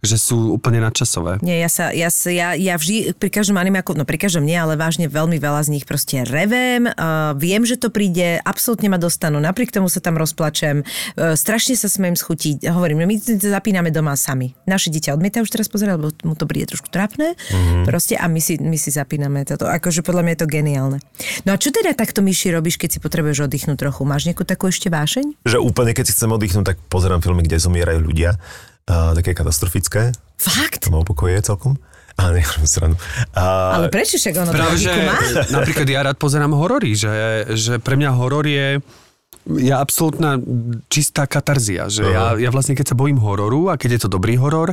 že 0.02 0.16
sú 0.16 0.56
úplne 0.56 0.80
nadčasové. 0.80 1.40
Nie, 1.42 1.60
ja 1.60 1.70
sa, 1.70 1.92
ja, 1.92 2.08
sa, 2.08 2.30
ja, 2.30 2.56
ja 2.56 2.76
vždy 2.76 3.16
pri 3.16 3.30
každom 3.30 3.56
animáku, 3.56 3.94
no 3.94 4.04
pri 4.04 4.18
každom 4.18 4.44
nie, 4.44 4.56
ale 4.56 4.76
vážne 4.76 5.06
veľmi 5.08 5.38
veľa 5.38 5.68
z 5.68 5.70
nich 5.72 5.86
proste 5.86 6.24
revem, 6.24 6.88
uh, 6.88 7.34
viem, 7.36 7.64
že 7.64 7.76
to 7.76 7.92
príde, 7.92 8.40
absolútne 8.44 8.88
ma 8.88 8.98
dostanú, 8.98 9.40
napriek 9.40 9.72
tomu 9.72 9.88
sa 9.88 10.00
tam 10.00 10.16
rozplačem, 10.16 10.84
uh, 10.84 11.36
strašne 11.36 11.76
sa 11.76 11.88
smiem 11.88 12.16
schutiť, 12.16 12.68
hovorím, 12.72 13.03
my 13.06 13.16
to 13.20 13.48
zapíname 13.50 13.90
doma 13.90 14.14
sami. 14.18 14.54
Naše 14.66 14.92
dieťa 14.94 15.16
odmieta 15.16 15.44
už 15.44 15.52
teraz 15.52 15.68
pozerať, 15.68 16.00
lebo 16.00 16.08
mu 16.26 16.34
to 16.34 16.46
príde 16.50 16.72
trošku 16.72 16.90
trápne, 16.90 17.36
mm-hmm. 17.36 17.86
proste 17.88 18.16
a 18.16 18.26
my 18.28 18.42
si, 18.42 18.60
my 18.60 18.78
si 18.80 18.90
zapíname 18.94 19.44
toto, 19.44 19.68
akože 19.68 20.04
podľa 20.04 20.22
mňa 20.26 20.34
je 20.34 20.42
to 20.42 20.48
geniálne. 20.48 20.98
No 21.44 21.54
a 21.54 21.58
čo 21.60 21.70
teda 21.70 21.94
takto, 21.94 22.24
Myši, 22.24 22.56
robíš, 22.56 22.80
keď 22.80 22.98
si 22.98 23.00
potrebuješ 23.00 23.48
oddychnúť 23.48 23.78
trochu? 23.78 24.02
Máš 24.08 24.28
nejakú 24.30 24.48
takú 24.48 24.72
ešte 24.72 24.88
vášeň? 24.88 25.46
Že 25.48 25.58
úplne, 25.60 25.92
keď 25.92 26.04
si 26.10 26.16
chcem 26.16 26.32
oddychnúť, 26.32 26.76
tak 26.76 26.78
pozerám 26.88 27.24
filmy, 27.24 27.44
kde 27.44 27.60
zomierajú 27.60 28.00
ľudia. 28.04 28.40
Uh, 28.84 29.16
také 29.16 29.32
katastrofické. 29.32 30.12
Fakt? 30.36 30.84
To 30.84 30.92
ma 30.92 31.00
celkom. 31.40 31.80
Ale 32.14 32.36
nechám 32.40 32.66
srandu. 32.68 32.98
Uh, 33.34 33.74
Ale 33.80 33.88
prečo 33.90 34.22
však 34.22 34.34
ono 34.38 34.52
Práve, 34.54 34.78
že 34.78 34.92
má? 34.92 35.18
napríklad 35.50 35.88
ja 35.90 36.06
rád 36.06 36.18
pozerám 36.22 36.54
horory, 36.54 36.94
že, 36.94 37.10
že 37.58 37.82
pre 37.82 37.98
mňa 37.98 38.10
horor 38.14 38.46
je 38.46 38.84
je 39.48 39.74
absolútna 39.76 40.40
čistá 40.88 41.28
katarzia, 41.28 41.92
že 41.92 42.08
ja, 42.08 42.36
ja 42.40 42.50
vlastne 42.52 42.76
keď 42.76 42.94
sa 42.94 43.00
bojím 43.00 43.20
hororu 43.20 43.72
a 43.72 43.80
keď 43.80 44.00
je 44.00 44.02
to 44.08 44.14
dobrý 44.14 44.40
horor, 44.40 44.72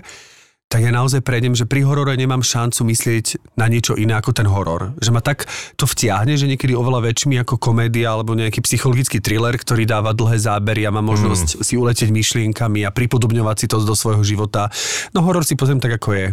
tak 0.71 0.87
ja 0.87 0.95
naozaj 0.95 1.27
prejdem, 1.27 1.59
že 1.59 1.67
pri 1.67 1.83
horore 1.83 2.15
nemám 2.15 2.47
šancu 2.47 2.87
myslieť 2.87 3.59
na 3.59 3.67
niečo 3.67 3.99
iné 3.99 4.15
ako 4.15 4.31
ten 4.31 4.47
horor. 4.47 4.95
Že 5.03 5.11
ma 5.11 5.19
tak 5.19 5.51
to 5.75 5.83
vtiahne, 5.83 6.39
že 6.39 6.47
niekedy 6.47 6.79
oveľa 6.79 7.11
väčšmi 7.11 7.43
ako 7.43 7.59
komédia 7.59 8.15
alebo 8.15 8.39
nejaký 8.39 8.63
psychologický 8.63 9.19
thriller, 9.19 9.59
ktorý 9.59 9.83
dáva 9.83 10.15
dlhé 10.15 10.39
zábery 10.39 10.87
a 10.87 10.95
má 10.95 11.03
možnosť 11.03 11.59
mm. 11.59 11.61
si 11.67 11.75
uletieť 11.75 12.15
myšlienkami 12.15 12.87
a 12.87 12.95
pripodobňovať 12.95 13.57
si 13.59 13.67
to 13.67 13.83
do 13.83 13.99
svojho 13.99 14.23
života. 14.23 14.71
No 15.11 15.27
horor 15.27 15.43
si 15.43 15.59
pozriem 15.59 15.83
tak, 15.83 15.99
ako 15.99 16.15
je. 16.15 16.27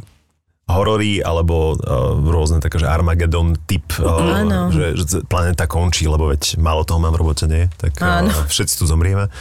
Horory 0.68 1.24
alebo 1.24 1.80
uh, 1.80 2.20
rôzne 2.20 2.59
také, 2.59 2.84
že 2.84 2.91
Armageddon 2.91 3.55
typ, 3.63 3.88
uh, 4.03 4.43
Áno. 4.43 4.68
že, 4.68 4.99
že 4.99 5.24
planéta 5.24 5.63
končí, 5.63 6.05
lebo 6.11 6.28
veď 6.28 6.59
málo 6.59 6.84
toho 6.84 6.99
mám 6.99 7.15
v 7.15 7.24
robote, 7.24 7.47
nie? 7.47 7.72
Tak 7.80 8.03
Áno. 8.03 8.28
uh, 8.28 8.45
všetci 8.51 8.76
tu 8.76 8.84
zomrieme. 8.84 9.32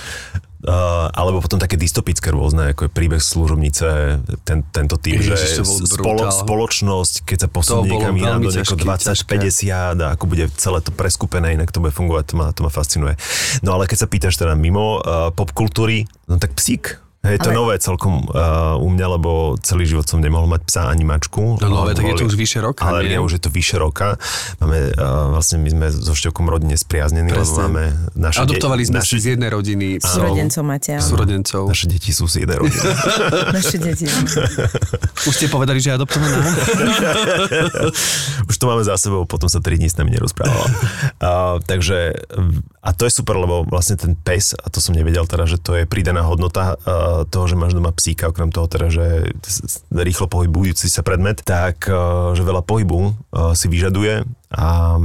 Uh, 0.66 1.06
alebo 1.14 1.38
potom 1.38 1.62
také 1.62 1.78
dystopické 1.78 2.34
rôzne, 2.34 2.74
ako 2.74 2.88
je 2.88 2.90
príbeh 2.90 3.22
služobnice, 3.22 3.86
ten, 4.42 4.66
tento 4.74 4.98
typ, 4.98 5.20
Ježiš, 5.20 5.62
to 5.62 5.62
že 5.62 5.94
spolo, 5.94 6.26
spoločnosť, 6.26 7.22
keď 7.22 7.38
sa 7.46 7.48
posunie 7.52 7.94
niekam 7.94 8.18
inám 8.18 8.42
do 8.42 8.50
ťažké, 8.50 8.82
20-50 8.82 10.02
a 10.02 10.18
ako 10.18 10.24
bude 10.26 10.50
celé 10.58 10.82
to 10.82 10.90
preskupené, 10.90 11.54
inak 11.54 11.70
to 11.70 11.78
bude 11.78 11.94
fungovať, 11.94 12.24
to 12.26 12.34
ma, 12.34 12.46
to 12.50 12.66
ma 12.66 12.70
fascinuje. 12.72 13.14
No 13.62 13.78
ale 13.78 13.86
keď 13.86 13.98
sa 14.06 14.08
pýtaš 14.10 14.42
teda 14.42 14.58
mimo 14.58 14.98
uh, 14.98 15.30
popkultúry, 15.30 16.10
no 16.26 16.42
tak 16.42 16.58
psík. 16.58 16.98
Hej, 17.26 17.42
to 17.42 17.50
Ale- 17.50 17.58
nové 17.58 17.74
celkom 17.76 18.22
uh, 18.24 18.78
u 18.78 18.86
mňa, 18.86 19.06
lebo 19.12 19.28
celý 19.58 19.84
život 19.84 20.06
som 20.06 20.18
nemohol 20.18 20.46
mať 20.46 20.60
psa 20.62 20.80
ani 20.86 21.02
mačku. 21.02 21.58
No 21.58 21.66
nové, 21.66 21.92
tak 21.92 22.06
je 22.06 22.14
to 22.14 22.22
Boli- 22.22 22.30
už 22.30 22.34
vyše 22.38 22.58
roka, 22.62 22.80
Ale 22.86 23.02
nie? 23.04 23.18
už 23.18 23.36
je 23.36 23.40
to 23.42 23.48
vyše 23.50 23.76
roka. 23.76 24.14
Máme, 24.58 24.92
uh, 24.92 25.30
vlastne 25.30 25.58
my 25.58 25.68
sme 25.68 25.86
so 25.90 26.12
Števkom 26.12 26.46
rodine 26.46 26.74
spriaznení, 26.74 27.28
lebo 27.28 27.42
Presne. 27.42 27.60
máme 27.66 27.82
naše, 28.14 28.38
Adoptovali 28.40 28.82
sme 28.84 29.02
naše, 29.02 29.12
si 29.12 29.16
z 29.18 29.24
jednej 29.34 29.50
rodiny. 29.50 29.98
Súrodencov 29.98 30.62
máte, 30.62 30.88
áno. 30.94 31.02
Súrodencov. 31.02 31.60
naše 31.66 31.86
deti 31.86 32.10
sú 32.10 32.24
z 32.24 32.42
jednej 32.42 32.56
rodiny. 32.56 32.86
Naše 33.56 33.76
deti. 33.78 34.04
Už 35.24 35.32
ste 35.32 35.46
povedali, 35.48 35.80
že 35.80 35.90
je 35.90 35.94
adoptovaná? 35.96 36.36
Už 38.50 38.54
to 38.54 38.64
máme 38.66 38.82
za 38.82 38.96
sebou, 38.96 39.24
potom 39.24 39.48
sa 39.48 39.58
3 39.58 39.76
dní 39.76 39.88
s 39.88 39.96
nami 39.96 40.12
nerozprávala. 40.12 40.66
Uh, 41.16 41.56
takže, 41.62 42.12
A 42.82 42.92
to 42.92 43.02
je 43.02 43.12
super, 43.12 43.34
lebo 43.34 43.64
vlastne 43.64 43.96
ten 43.96 44.12
pes, 44.14 44.52
a 44.52 44.66
to 44.68 44.78
som 44.78 44.92
nevedel 44.92 45.24
teda, 45.24 45.42
že 45.42 45.56
to 45.58 45.74
je 45.74 45.82
pridaná 45.84 46.22
hodnota 46.22 46.76
uh, 46.76 47.15
toho, 47.24 47.48
že 47.48 47.56
máš 47.56 47.72
doma 47.72 47.94
psíka, 47.96 48.28
okrem 48.28 48.52
toho 48.52 48.68
teda, 48.68 48.92
že 48.92 49.32
rýchlo 49.88 50.28
pohybujúci 50.28 50.90
sa 50.92 51.00
predmet, 51.00 51.40
tak 51.40 51.88
uh, 51.88 52.36
že 52.36 52.44
veľa 52.44 52.60
pohybu 52.60 52.98
uh, 53.00 53.12
si 53.56 53.72
vyžaduje 53.72 54.26
a 54.48 54.96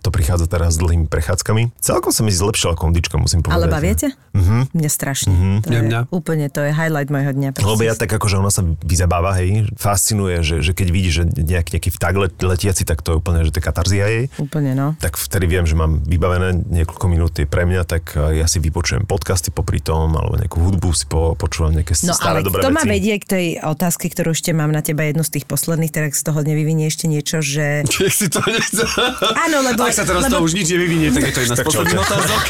to 0.00 0.08
prichádza 0.08 0.46
teraz 0.46 0.74
s 0.74 0.78
dlhými 0.78 1.06
prechádzkami. 1.06 1.76
Celkom 1.76 2.08
sa 2.08 2.24
mi 2.24 2.30
zlepšila 2.30 2.72
kondička, 2.72 3.16
musím 3.16 3.40
povedať. 3.40 3.58
Ale 3.58 3.66
baviete? 3.68 4.06
Mhm. 4.32 4.72
Mňa 4.72 4.90
strašne. 4.90 5.28
Mhm. 5.28 5.56
To 5.60 5.70
je 5.70 5.82
Mňa. 5.82 6.00
úplne, 6.08 6.46
to 6.48 6.60
je 6.60 6.72
highlight 6.72 7.08
mojho 7.08 7.32
dňa. 7.32 7.48
Lebo 7.58 7.82
ja 7.82 7.92
tak 7.92 8.08
akože 8.08 8.36
ona 8.36 8.48
sa 8.48 8.64
vyzabáva, 8.80 9.36
hej, 9.36 9.68
fascinuje, 9.74 10.40
že, 10.40 10.64
že 10.64 10.72
keď 10.72 10.88
vidí, 10.88 11.10
že 11.10 11.22
nejak, 11.26 11.68
nejaký 11.70 11.90
vták 11.90 12.14
let, 12.16 12.34
letiaci, 12.34 12.82
tak 12.82 13.00
to 13.00 13.12
je 13.12 13.16
úplne, 13.18 13.44
že 13.44 13.52
to 13.52 13.60
je 13.60 13.64
katarzia 13.64 14.06
jej. 14.06 14.24
Úplne, 14.36 14.72
no. 14.72 14.86
Tak 14.96 15.14
vtedy 15.14 15.44
viem, 15.46 15.68
že 15.68 15.76
mám 15.76 16.00
vybavené 16.02 16.56
niekoľko 16.56 17.06
minút 17.06 17.32
je 17.36 17.44
pre 17.44 17.68
mňa, 17.68 17.84
tak 17.84 18.16
eh, 18.16 18.40
ja 18.40 18.46
si 18.46 18.56
vypočujem 18.58 19.04
podcasty 19.04 19.52
popri 19.52 19.78
tom, 19.78 20.16
alebo 20.16 20.34
nejakú 20.34 20.58
hudbu 20.58 20.88
si 20.90 21.04
po, 21.04 21.36
počúvam 21.36 21.76
nejaké 21.76 21.92
No 22.02 22.16
staré 22.16 22.40
ale 22.40 22.46
dobré 22.46 22.64
to 22.64 22.72
veci. 22.72 22.78
ma 22.78 22.84
vedie 22.84 23.14
k 23.20 23.26
tej 23.26 23.46
otázke, 23.60 24.08
ktorú 24.08 24.32
ešte 24.32 24.56
mám 24.56 24.72
na 24.72 24.80
teba 24.80 25.04
jednu 25.04 25.20
z 25.22 25.36
tých 25.36 25.44
posledných, 25.44 25.92
tak 25.92 26.16
z 26.16 26.22
toho 26.24 26.40
nevyvinie 26.40 26.88
ešte 26.88 27.04
niečo, 27.04 27.44
že... 27.44 27.84
Čiže 27.84 28.08
si 28.08 28.26
to 28.32 28.40
nechce. 28.48 28.87
Áno, 29.44 29.62
lebo... 29.64 29.86
Ak 29.86 29.94
sa 29.94 30.04
teraz 30.06 30.26
lebo... 30.28 30.40
to 30.40 30.44
už 30.44 30.52
nič 30.56 30.68
nevyvinie, 30.72 31.08
tak 31.12 31.22
je 31.28 31.32
to 31.34 31.40
jedna 31.44 31.56
z 31.56 31.62
posledných 31.64 32.00
otázok. 32.00 32.40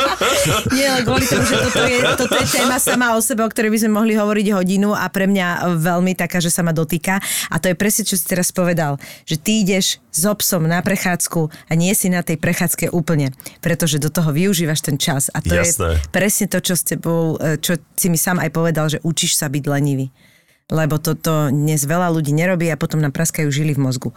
Nie, 0.76 0.86
ale 0.92 1.00
kvôli 1.06 1.26
tomu, 1.26 1.44
že 1.46 1.56
toto 1.58 1.82
je, 1.86 1.98
toto 2.18 2.36
je 2.36 2.46
téma 2.48 2.78
sama 2.78 3.06
o 3.16 3.20
sebe, 3.20 3.42
o 3.44 3.50
ktorej 3.50 3.70
by 3.72 3.78
sme 3.82 3.90
mohli 3.96 4.12
hovoriť 4.16 4.46
hodinu 4.52 4.94
a 4.94 5.06
pre 5.08 5.26
mňa 5.28 5.76
veľmi 5.78 6.12
taká, 6.18 6.38
že 6.42 6.50
sa 6.52 6.64
ma 6.64 6.74
dotýka. 6.74 7.18
A 7.48 7.56
to 7.58 7.70
je 7.72 7.76
presne, 7.76 8.02
čo 8.06 8.18
si 8.18 8.24
teraz 8.26 8.50
povedal, 8.50 8.98
že 9.24 9.38
ty 9.38 9.62
ideš 9.62 10.02
s 10.12 10.22
obsom 10.28 10.68
na 10.68 10.84
prechádzku 10.84 11.48
a 11.68 11.72
nie 11.72 11.92
si 11.96 12.12
na 12.12 12.20
tej 12.20 12.36
prechádzke 12.36 12.92
úplne, 12.92 13.32
pretože 13.64 13.96
do 13.96 14.12
toho 14.12 14.30
využívaš 14.30 14.84
ten 14.84 14.96
čas. 15.00 15.32
A 15.32 15.40
to 15.40 15.56
Jasné. 15.56 15.98
je 15.98 16.10
presne 16.12 16.46
to, 16.48 16.60
čo 16.60 16.76
s 16.76 16.84
tebou, 16.84 17.40
e, 17.40 17.56
čo 17.56 17.80
si 17.96 18.12
mi 18.12 18.20
sám 18.20 18.38
aj 18.42 18.50
povedal, 18.52 18.86
že 18.92 19.00
učíš 19.00 19.40
sa 19.40 19.48
byť 19.48 19.64
lenivý. 19.64 20.12
Lebo 20.72 20.96
toto 20.96 21.52
dnes 21.52 21.84
veľa 21.84 22.12
ľudí 22.12 22.32
nerobí 22.32 22.68
a 22.72 22.80
potom 22.80 23.00
nám 23.00 23.12
praskajú 23.12 23.48
žily 23.52 23.76
v 23.76 23.82
mozgu. 23.82 24.10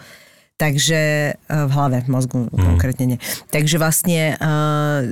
Takže 0.56 1.00
e, 1.36 1.36
v 1.48 1.72
hlave, 1.76 2.00
v 2.06 2.10
mozgu 2.12 2.40
mm. 2.48 2.56
konkrétne 2.56 3.06
nie. 3.06 3.20
Takže 3.52 3.76
vlastne 3.76 4.40
uh, 4.40 5.04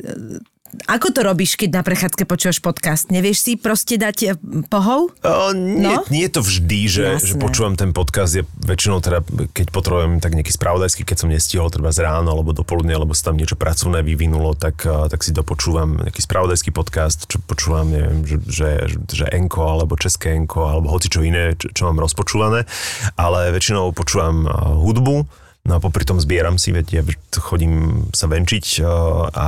ako 0.90 1.14
to 1.14 1.22
robíš, 1.22 1.56
keď 1.56 1.70
na 1.80 1.84
prechádzke 1.86 2.26
počúvaš 2.26 2.60
podcast? 2.60 3.08
Nevieš 3.08 3.38
si 3.40 3.52
proste 3.56 3.96
dať 3.96 4.18
e, 4.24 4.28
pohov? 4.68 5.14
O, 5.22 5.54
nie, 5.54 5.94
No? 5.94 6.02
nie 6.10 6.26
je 6.26 6.34
to 6.34 6.42
vždy, 6.42 6.80
že, 6.90 7.06
Jasné. 7.20 7.28
že 7.30 7.34
počúvam 7.38 7.78
ten 7.78 7.94
podcast, 7.94 8.34
je 8.34 8.44
väčšinou 8.66 9.00
teda, 9.00 9.22
keď 9.54 9.70
potrebujem 9.70 10.18
tak 10.18 10.34
nejaký 10.34 10.50
spravodajský, 10.50 11.06
keď 11.06 11.18
som 11.24 11.30
nestihol 11.30 11.70
treba 11.70 11.94
z 11.94 12.02
ráno 12.02 12.34
alebo 12.34 12.52
do 12.52 12.66
poludnia, 12.66 12.98
alebo 12.98 13.14
sa 13.14 13.30
tam 13.30 13.38
niečo 13.38 13.54
pracovné 13.54 14.02
vyvinulo, 14.02 14.58
tak, 14.58 14.82
a, 14.84 15.06
tak 15.08 15.22
si 15.22 15.30
dopočúvam 15.30 16.02
nejaký 16.04 16.22
spravodajský 16.24 16.74
podcast, 16.74 17.30
čo 17.30 17.38
počúvam, 17.40 17.88
neviem, 17.88 18.26
že, 18.26 18.38
že, 18.46 18.70
že 19.08 19.26
Enko, 19.30 19.64
alebo 19.64 19.94
České 19.96 20.34
Enko, 20.34 20.66
alebo 20.66 20.90
hoci 20.90 21.08
čo 21.08 21.22
iné, 21.22 21.54
čo, 21.54 21.70
čo 21.70 21.82
mám 21.86 22.02
rozpočúvané, 22.02 22.66
ale 23.14 23.54
väčšinou 23.54 23.94
počúvam 23.94 24.50
a, 24.50 24.74
hudbu, 24.74 25.43
No 25.64 25.80
a 25.80 25.80
popri 25.80 26.04
tom 26.04 26.20
zbieram 26.20 26.60
si, 26.60 26.76
veď 26.76 26.88
ja 26.92 27.02
chodím 27.40 28.04
sa 28.12 28.28
venčiť 28.28 28.84
a... 28.84 28.94
a 29.32 29.48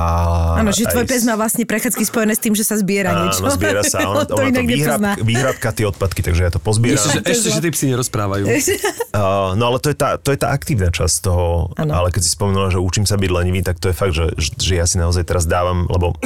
Áno, 0.64 0.72
že 0.72 0.88
tvoj 0.88 1.04
pes 1.04 1.28
má 1.28 1.36
vlastne 1.36 1.68
prechádzky 1.68 2.08
spojené 2.08 2.32
s 2.32 2.40
tým, 2.40 2.56
že 2.56 2.64
sa 2.64 2.80
zbiera 2.80 3.28
niečo. 3.28 3.44
Áno, 3.44 3.52
zbiera 3.52 3.84
sa. 3.84 4.00
Ona, 4.16 4.24
to 4.24 4.40
ona 4.40 4.48
to 4.48 4.64
výhrad, 4.64 5.00
výhradka 5.20 5.76
tie 5.76 5.84
odpadky, 5.84 6.24
takže 6.24 6.48
ja 6.48 6.48
to 6.48 6.56
pozbieram. 6.56 6.96
Ešte, 6.96 7.20
že, 7.20 7.36
ešte, 7.36 7.48
že 7.52 7.60
tí 7.60 7.68
psi 7.68 7.84
nerozprávajú. 7.92 8.48
Uh, 8.48 9.52
no 9.60 9.68
ale 9.68 9.76
to 9.76 9.92
je, 9.92 9.96
tá, 10.00 10.16
to 10.16 10.32
je 10.32 10.40
tá 10.40 10.56
aktívna 10.56 10.88
časť 10.88 11.20
toho, 11.20 11.76
Áno. 11.76 11.92
ale 11.92 12.08
keď 12.08 12.24
si 12.24 12.32
spomenula, 12.32 12.72
že 12.72 12.80
učím 12.80 13.04
sa 13.04 13.20
byť 13.20 13.30
lenivý, 13.36 13.60
tak 13.60 13.76
to 13.76 13.92
je 13.92 13.94
fakt, 13.94 14.16
že, 14.16 14.32
že 14.40 14.72
ja 14.80 14.88
si 14.88 14.96
naozaj 14.96 15.20
teraz 15.20 15.44
dávam, 15.44 15.84
lebo 15.84 16.16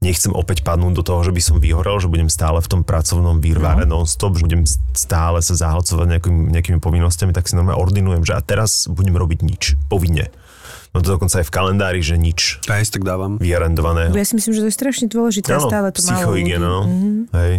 nechcem 0.00 0.32
opäť 0.32 0.64
padnúť 0.64 0.96
do 0.96 1.04
toho, 1.04 1.20
že 1.20 1.32
by 1.32 1.42
som 1.44 1.56
vyhorel, 1.60 2.00
že 2.00 2.08
budem 2.08 2.32
stále 2.32 2.56
v 2.64 2.68
tom 2.72 2.80
pracovnom 2.80 3.36
výrvare 3.36 3.84
no. 3.84 4.00
non-stop, 4.00 4.40
že 4.40 4.48
budem 4.48 4.64
stále 4.96 5.44
sa 5.44 5.54
zahlcovať 5.54 6.06
nejakými, 6.16 6.40
nejakými 6.56 6.80
povinnosťami, 6.80 7.36
tak 7.36 7.44
si 7.44 7.52
normálne 7.52 7.76
ordinujem, 7.76 8.24
že 8.24 8.32
a 8.32 8.40
teraz 8.40 8.88
budem 8.88 9.12
robiť 9.12 9.44
nič, 9.44 9.76
povinne. 9.92 10.32
No 10.90 10.98
to 11.06 11.14
dokonca 11.14 11.38
aj 11.38 11.46
v 11.46 11.54
kalendári, 11.54 12.00
že 12.02 12.18
nič 12.18 12.58
Ja 12.66 12.82
si 12.82 12.90
tak 12.90 13.06
dávam. 13.06 13.38
vyarendované. 13.38 14.10
Ja 14.10 14.26
si 14.26 14.34
myslím, 14.34 14.58
že 14.58 14.66
to 14.66 14.68
je 14.72 14.74
strašne 14.74 15.06
dôležité. 15.06 15.54
Áno, 15.54 15.70
stále 15.70 15.94
to 15.94 16.02
málo 16.02 16.10
ľudí. 16.10 16.18
psychohygiena, 16.18 16.66
no. 16.66 16.82
Mhm. 16.82 17.10
Hej. 17.30 17.54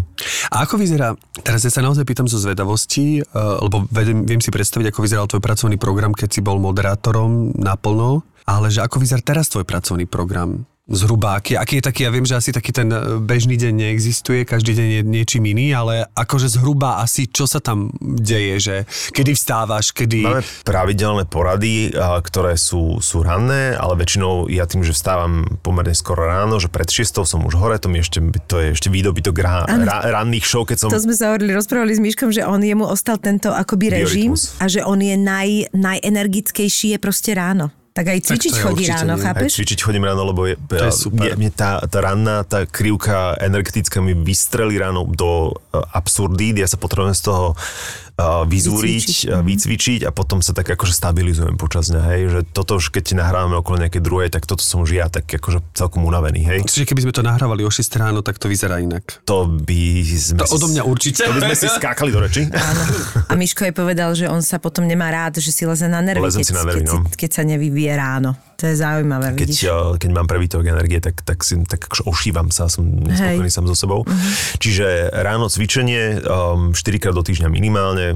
A 0.51 0.55
ako 0.67 0.75
vyzerá, 0.75 1.15
teraz 1.39 1.63
ja 1.63 1.71
sa 1.71 1.79
naozaj 1.79 2.03
pýtam 2.03 2.27
zo 2.27 2.41
zvedavosti, 2.41 3.23
uh, 3.23 3.61
lebo 3.63 3.87
vedem, 3.87 4.27
viem 4.27 4.41
si 4.43 4.51
predstaviť, 4.51 4.91
ako 4.91 4.99
vyzeral 4.99 5.29
tvoj 5.31 5.39
pracovný 5.39 5.79
program, 5.79 6.11
keď 6.11 6.27
si 6.27 6.41
bol 6.43 6.59
moderátorom 6.59 7.55
naplno, 7.55 8.25
ale 8.49 8.67
že 8.67 8.83
ako 8.83 8.99
vyzerá 8.99 9.23
teraz 9.23 9.47
tvoj 9.47 9.63
pracovný 9.63 10.03
program? 10.09 10.67
Zhruba, 10.91 11.39
aký, 11.39 11.55
aký 11.55 11.79
je 11.79 11.83
taký, 11.87 11.99
ja 12.03 12.11
viem, 12.11 12.27
že 12.27 12.35
asi 12.35 12.51
taký 12.51 12.75
ten 12.75 12.91
e, 12.91 13.23
bežný 13.23 13.55
deň 13.55 13.71
neexistuje, 13.71 14.43
každý 14.43 14.75
deň 14.75 14.87
je 14.91 15.01
niečím 15.07 15.47
iný, 15.47 15.71
ale 15.71 16.03
akože 16.11 16.51
zhruba 16.51 16.99
asi 16.99 17.31
čo 17.31 17.47
sa 17.47 17.63
tam 17.63 17.95
deje, 18.01 18.55
že 18.59 18.75
kedy 19.15 19.31
vstávaš, 19.31 19.95
kedy... 19.95 20.27
Máme 20.27 20.43
pravidelné 20.67 21.23
porady, 21.31 21.95
ktoré 21.95 22.59
sú, 22.59 22.99
sú 22.99 23.23
ranné, 23.23 23.73
ale 23.79 23.95
väčšinou 23.95 24.51
ja 24.51 24.67
tým, 24.67 24.83
že 24.83 24.91
vstávam 24.91 25.47
pomerne 25.63 25.95
skoro 25.95 26.27
ráno, 26.27 26.59
že 26.59 26.67
pred 26.67 26.91
6 26.91 27.23
som 27.23 27.39
už 27.47 27.55
hore, 27.55 27.79
to, 27.79 27.87
mi 27.87 28.03
ešte, 28.03 28.19
to 28.51 28.59
je 28.59 28.75
ešte 28.75 28.91
výdobytok 28.91 29.35
ra, 29.39 29.63
ra, 29.63 29.97
ranných 30.11 30.43
show, 30.43 30.67
keď 30.67 30.77
som... 30.85 30.89
To 30.91 30.99
sme 30.99 31.15
sa 31.15 31.31
hovorili, 31.31 31.55
rozprávali 31.55 31.95
s 31.95 32.03
Myškom, 32.03 32.35
že 32.35 32.43
on 32.43 32.59
jemu 32.59 32.83
ostal 32.83 33.15
tento 33.15 33.55
akoby 33.55 34.03
režim 34.03 34.35
Biorytmus. 34.35 34.59
a 34.59 34.67
že 34.67 34.83
on 34.83 34.99
je 34.99 35.15
naj, 35.15 35.71
najenergickejší 35.71 36.95
je 36.95 36.99
proste 36.99 37.31
ráno. 37.31 37.71
Tak 37.91 38.07
aj 38.07 38.19
cvičiť 38.23 38.53
je 38.55 38.61
chodí 38.63 38.87
určite 38.87 39.03
ráno, 39.03 39.19
nie. 39.19 39.23
Aj 39.23 39.25
chápeš? 39.35 39.49
cvičiť 39.59 39.79
chodím 39.83 40.03
ráno, 40.07 40.23
lebo 40.23 40.47
je, 40.47 40.55
To 40.55 40.85
je 40.87 40.95
super. 40.95 41.35
Mne, 41.35 41.43
mne 41.43 41.51
tá, 41.51 41.83
tá 41.83 41.99
ranná, 41.99 42.47
tá 42.47 42.63
krivka 42.63 43.35
energetická 43.35 43.99
mi 43.99 44.15
vystrelí 44.15 44.79
ráno 44.79 45.03
do 45.11 45.51
uh, 45.51 45.83
absurdít, 45.91 46.63
ja 46.63 46.67
sa 46.71 46.79
potrebujem 46.79 47.11
z 47.11 47.23
toho 47.27 47.51
uh, 48.21 48.45
vyzúriť, 48.45 49.25
Vycvičiť, 49.25 49.41
vycvičiť. 49.41 49.99
a 50.03 50.11
potom 50.11 50.39
sa 50.39 50.53
tak 50.53 50.69
akože 50.69 50.93
stabilizujem 50.93 51.55
počas 51.55 51.89
dňa, 51.89 52.01
hej, 52.07 52.21
že 52.29 52.39
toto 52.45 52.77
už 52.77 52.89
keď 52.89 53.17
nahrávame 53.17 53.55
okolo 53.55 53.81
nejakej 53.81 53.99
druhej, 53.99 54.29
tak 54.29 54.45
toto 54.45 54.61
som 54.61 54.79
už 54.79 54.93
ja 54.93 55.07
tak 55.07 55.25
akože 55.25 55.61
celkom 55.73 56.03
unavený, 56.03 56.45
hej. 56.45 56.59
Čiže 56.63 56.85
keby 56.85 57.01
sme 57.01 57.11
to 57.11 57.21
nahrávali 57.21 57.61
o 57.61 57.71
6 57.71 57.81
ráno, 57.95 58.21
tak 58.21 58.37
to 58.37 58.45
vyzerá 58.45 58.77
inak. 58.77 59.01
To 59.23 59.43
by 59.45 59.81
sme 60.05 60.37
To 60.37 60.45
si- 60.45 60.53
odo 60.53 60.67
mňa 60.67 60.83
určite. 60.83 61.21
To 61.23 61.33
by 61.33 61.41
sme 61.43 61.57
si 61.57 61.67
skákali 61.67 62.09
do 62.09 62.19
reči. 62.19 62.45
Áno. 62.51 62.83
A 63.25 63.33
Miško 63.33 63.63
jej 63.63 63.73
povedal, 63.73 64.13
že 64.13 64.27
on 64.27 64.39
sa 64.39 64.57
potom 64.57 64.83
nemá 64.83 65.09
rád, 65.09 65.37
že 65.37 65.49
si 65.49 65.65
leze 65.65 65.85
na 65.85 65.99
nervy, 65.99 66.21
Lezem 66.21 66.39
keď, 66.39 66.45
si 66.45 66.53
na 66.53 66.63
nervy, 66.63 66.77
keď, 66.77 66.85
no. 66.85 66.95
si- 67.01 67.17
keď 67.17 67.29
sa 67.31 67.41
nevyvie 67.43 67.91
ráno. 67.91 68.31
To 68.55 68.69
je 68.69 68.77
zaujímavé, 68.77 69.33
Keď, 69.33 69.49
vidíš? 69.49 69.61
keď 69.97 70.09
mám 70.11 70.29
prebytok 70.29 70.61
energie, 70.63 71.01
tak, 71.01 71.17
tak, 71.19 71.41
si, 71.41 71.57
tak 71.65 71.81
akože 71.81 72.05
ošívam 72.05 72.53
sa, 72.53 72.69
som 72.69 72.85
nespokojný 72.85 73.49
sám 73.49 73.65
so 73.65 73.73
sebou. 73.73 74.05
Čiže 74.57 74.85
ráno 75.15 75.47
cvičenie, 75.47 76.21
um, 76.21 76.69
4 76.69 76.77
krát 76.97 77.09
do 77.11 77.21
týždňa 77.21 77.47
minimálne, 77.47 78.10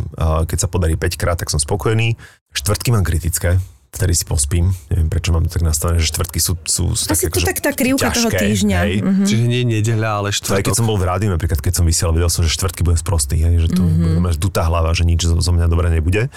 keď 0.47 0.57
sa 0.57 0.71
podarí 0.71 0.95
5 0.95 1.19
krát, 1.19 1.37
tak 1.39 1.51
som 1.51 1.59
spokojný. 1.59 2.15
Štvrtky 2.55 2.95
mám 2.95 3.03
kritické, 3.03 3.59
vtedy 3.95 4.13
si 4.13 4.25
pospím. 4.27 4.75
Neviem, 4.91 5.07
prečo 5.07 5.31
mám 5.31 5.47
to 5.47 5.55
tak 5.55 5.63
nastavené, 5.63 6.03
že 6.03 6.11
štvrtky 6.11 6.39
sú, 6.43 6.53
sú, 6.67 6.83
sú 6.93 7.07
Asi 7.07 7.25
to 7.25 7.31
akože 7.31 7.47
tak 7.47 7.59
tá 7.63 7.71
krivka 7.71 8.11
toho 8.11 8.27
ťažké, 8.27 8.43
týždňa. 8.43 8.77
Hej. 8.83 8.95
Mhm. 8.99 9.23
Čiže 9.23 9.43
nie 9.47 9.61
nedeľa, 9.63 10.09
ale 10.19 10.29
To 10.35 10.51
aj 10.53 10.63
keď 10.63 10.75
štvrtok. 10.75 10.77
som 10.77 10.85
bol 10.85 10.97
v 10.99 11.05
rádiu, 11.07 11.29
napríklad 11.31 11.59
keď 11.63 11.73
som 11.79 11.85
vysielal, 11.87 12.13
vedel 12.13 12.27
som, 12.27 12.43
že 12.43 12.51
štvrtky 12.51 12.83
bude 12.83 12.99
sprostý, 12.99 13.39
hej, 13.39 13.65
že 13.65 13.69
to 13.71 13.81
mm-hmm. 13.81 14.19
bude 14.19 14.37
dutá 14.37 14.67
hlava, 14.67 14.91
že 14.91 15.07
nič 15.07 15.23
zo, 15.23 15.39
zo 15.39 15.51
mňa 15.55 15.71
dobre 15.71 15.87
nebude. 15.87 16.27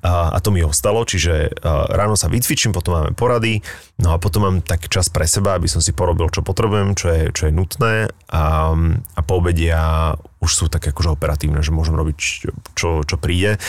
A, 0.00 0.32
a 0.32 0.38
to 0.38 0.54
mi 0.54 0.62
ostalo, 0.62 1.02
čiže 1.02 1.58
ráno 1.90 2.14
sa 2.14 2.30
vycvičím, 2.30 2.70
potom 2.70 3.02
máme 3.02 3.10
porady, 3.18 3.60
no 3.98 4.14
a 4.14 4.16
potom 4.22 4.46
mám 4.46 4.56
taký 4.62 4.86
čas 4.86 5.10
pre 5.10 5.26
seba, 5.26 5.58
aby 5.58 5.66
som 5.66 5.82
si 5.82 5.90
porobil, 5.90 6.30
čo 6.30 6.46
potrebujem, 6.46 6.94
čo 6.94 7.10
je, 7.10 7.22
čo 7.34 7.42
je 7.50 7.52
nutné 7.52 7.94
a, 8.30 8.72
a 9.18 9.20
po 9.26 9.42
obede 9.42 9.72
ja 9.72 10.14
už 10.42 10.50
sú 10.50 10.64
také 10.66 10.90
akože 10.90 11.14
operatívne, 11.14 11.62
že 11.62 11.70
môžem 11.70 11.94
robiť 11.94 12.18
čo, 12.74 13.06
čo 13.06 13.16
príde. 13.16 13.62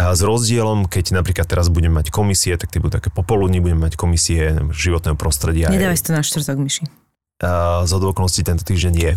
A 0.00 0.16
s 0.16 0.24
rozdielom, 0.24 0.88
keď 0.88 1.12
napríklad 1.12 1.44
teraz 1.44 1.68
budem 1.68 1.92
mať 1.92 2.08
komisie, 2.08 2.56
tak 2.56 2.72
tie 2.72 2.80
budú 2.80 2.96
také 2.96 3.12
popoludní, 3.12 3.60
budem 3.60 3.84
mať 3.84 4.00
komisie 4.00 4.56
životného 4.72 5.12
prostredia. 5.12 5.68
Nedávaj 5.68 6.00
si 6.00 6.04
to 6.08 6.16
na 6.16 6.24
štvrtok, 6.24 6.56
Myši. 6.56 6.84
A 7.40 7.88
z 7.88 7.92
okolností 7.96 8.44
tento 8.44 8.68
týždeň 8.68 8.94
je. 9.00 9.12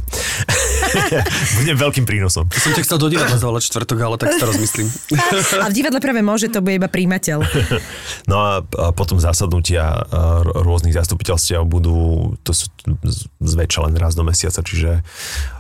Budem 1.60 1.76
veľkým 1.76 2.06
prínosom. 2.08 2.48
Som 2.56 2.72
ťa 2.72 2.84
chcel 2.88 2.98
do 3.02 3.12
divadla 3.12 3.36
zavolať 3.36 3.68
čtvrtok, 3.68 3.98
ale 4.00 4.16
tak 4.16 4.36
si 4.36 4.40
to 4.40 4.48
rozmyslím. 4.48 4.88
A 5.60 5.68
v 5.68 5.76
divadle 5.76 6.00
práve 6.00 6.22
môže, 6.24 6.48
to 6.48 6.64
bude 6.64 6.80
iba 6.80 6.88
príjimateľ. 6.88 7.44
No 8.24 8.40
a, 8.40 8.64
a 8.64 8.96
potom 8.96 9.20
zasadnutia 9.20 10.00
rôznych 10.56 10.96
zastupiteľstiev 10.96 11.68
budú, 11.68 12.32
to 12.48 12.56
sú 12.56 12.72
zväčša 13.44 13.90
len 13.90 14.00
raz 14.00 14.16
do 14.16 14.24
mesiaca, 14.24 14.64
čiže 14.64 15.04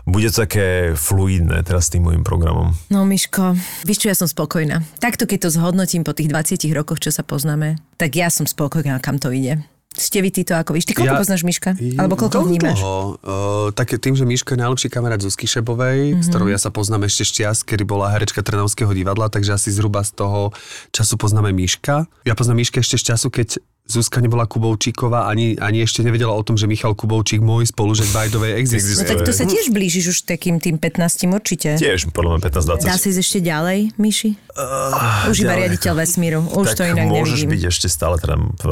bude 0.08 0.32
to 0.32 0.48
také 0.48 0.96
fluidné 0.96 1.60
teraz 1.68 1.92
s 1.92 1.94
tým 1.96 2.08
môjim 2.08 2.24
programom. 2.24 2.72
No, 2.88 3.04
Miško, 3.04 3.60
vieš 3.84 4.08
čo, 4.08 4.08
ja 4.08 4.16
som 4.16 4.32
spokojná. 4.32 4.80
Takto, 5.04 5.28
keď 5.28 5.50
to 5.50 5.56
zhodnotím 5.60 6.08
po 6.08 6.16
tých 6.16 6.32
20 6.32 6.64
rokoch, 6.72 7.04
čo 7.04 7.12
sa 7.12 7.24
poznáme, 7.28 7.76
tak 8.00 8.16
ja 8.16 8.32
som 8.32 8.48
spokojná, 8.48 9.04
kam 9.04 9.20
to 9.20 9.28
ide. 9.36 9.60
Ste 9.94 10.26
vy 10.26 10.30
títo 10.34 10.58
ako 10.58 10.74
víš? 10.74 10.90
Ty 10.90 10.98
koľko 10.98 11.16
Ja- 11.16 11.22
poznáš 11.22 11.42
Miška? 11.46 11.78
Alebo 11.78 12.18
koľko 12.18 12.42
Dosť 12.42 12.50
vnímaš? 12.50 12.78
Dlho. 12.82 12.98
Uh, 13.22 13.70
také 13.78 14.02
tým, 14.02 14.18
že 14.18 14.26
Miško 14.26 14.58
je 14.58 14.60
najlepší 14.66 14.88
kamarát 14.90 15.22
Zuzky 15.22 15.46
Šebovej, 15.46 16.18
mm-hmm. 16.18 16.24
s 16.26 16.28
ktorou 16.34 16.48
ja 16.50 16.58
sa 16.58 16.74
poznám 16.74 17.06
ešte 17.06 17.30
čias, 17.30 17.62
kedy 17.62 17.86
bola 17.86 18.10
herečka 18.10 18.42
Trnavského 18.42 18.90
divadla, 18.90 19.30
takže 19.30 19.54
asi 19.54 19.70
zhruba 19.70 20.02
z 20.02 20.18
toho 20.18 20.50
času 20.90 21.14
poznáme 21.22 21.54
Miška. 21.54 22.10
Ja 22.26 22.34
poznám 22.34 22.66
Miška 22.66 22.82
ešte 22.82 22.98
z 22.98 23.14
času, 23.14 23.30
keď 23.30 23.62
Zuzka 23.84 24.24
nebola 24.24 24.48
Kubovčíková, 24.48 25.28
ani, 25.28 25.60
ani 25.60 25.84
ešte 25.84 26.08
nevedela 26.08 26.32
o 26.32 26.40
tom, 26.40 26.56
že 26.56 26.72
Michal 26.72 26.96
Kubovčík, 26.96 27.44
môj 27.44 27.68
spolužek 27.68 28.16
way, 28.16 28.56
existuje. 28.56 29.04
No 29.04 29.12
tak 29.12 29.28
to 29.28 29.36
sa 29.36 29.44
tiež 29.44 29.76
blížiš 29.76 30.06
už 30.16 30.18
takým 30.24 30.64
tým 30.64 30.80
15 30.80 31.28
určite. 31.28 31.76
Tiež, 31.76 32.08
podľa 32.16 32.40
mňa 32.40 32.80
15-20. 32.80 32.88
Dá 32.88 32.96
sa 32.96 33.08
ísť 33.12 33.20
ešte 33.20 33.40
ďalej, 33.44 33.92
Myši? 34.00 34.40
Uh, 34.56 35.28
už 35.34 35.44
iba 35.44 35.60
riaditeľ 35.60 36.00
vesmíru. 36.00 36.40
Už 36.56 36.78
tak 36.78 36.78
to 36.80 36.84
inak 36.96 37.12
môžeš 37.12 37.44
nevidím. 37.44 37.52
byť 37.52 37.62
ešte 37.74 37.88
stále 37.92 38.16
teda, 38.24 38.36
v, 38.40 38.68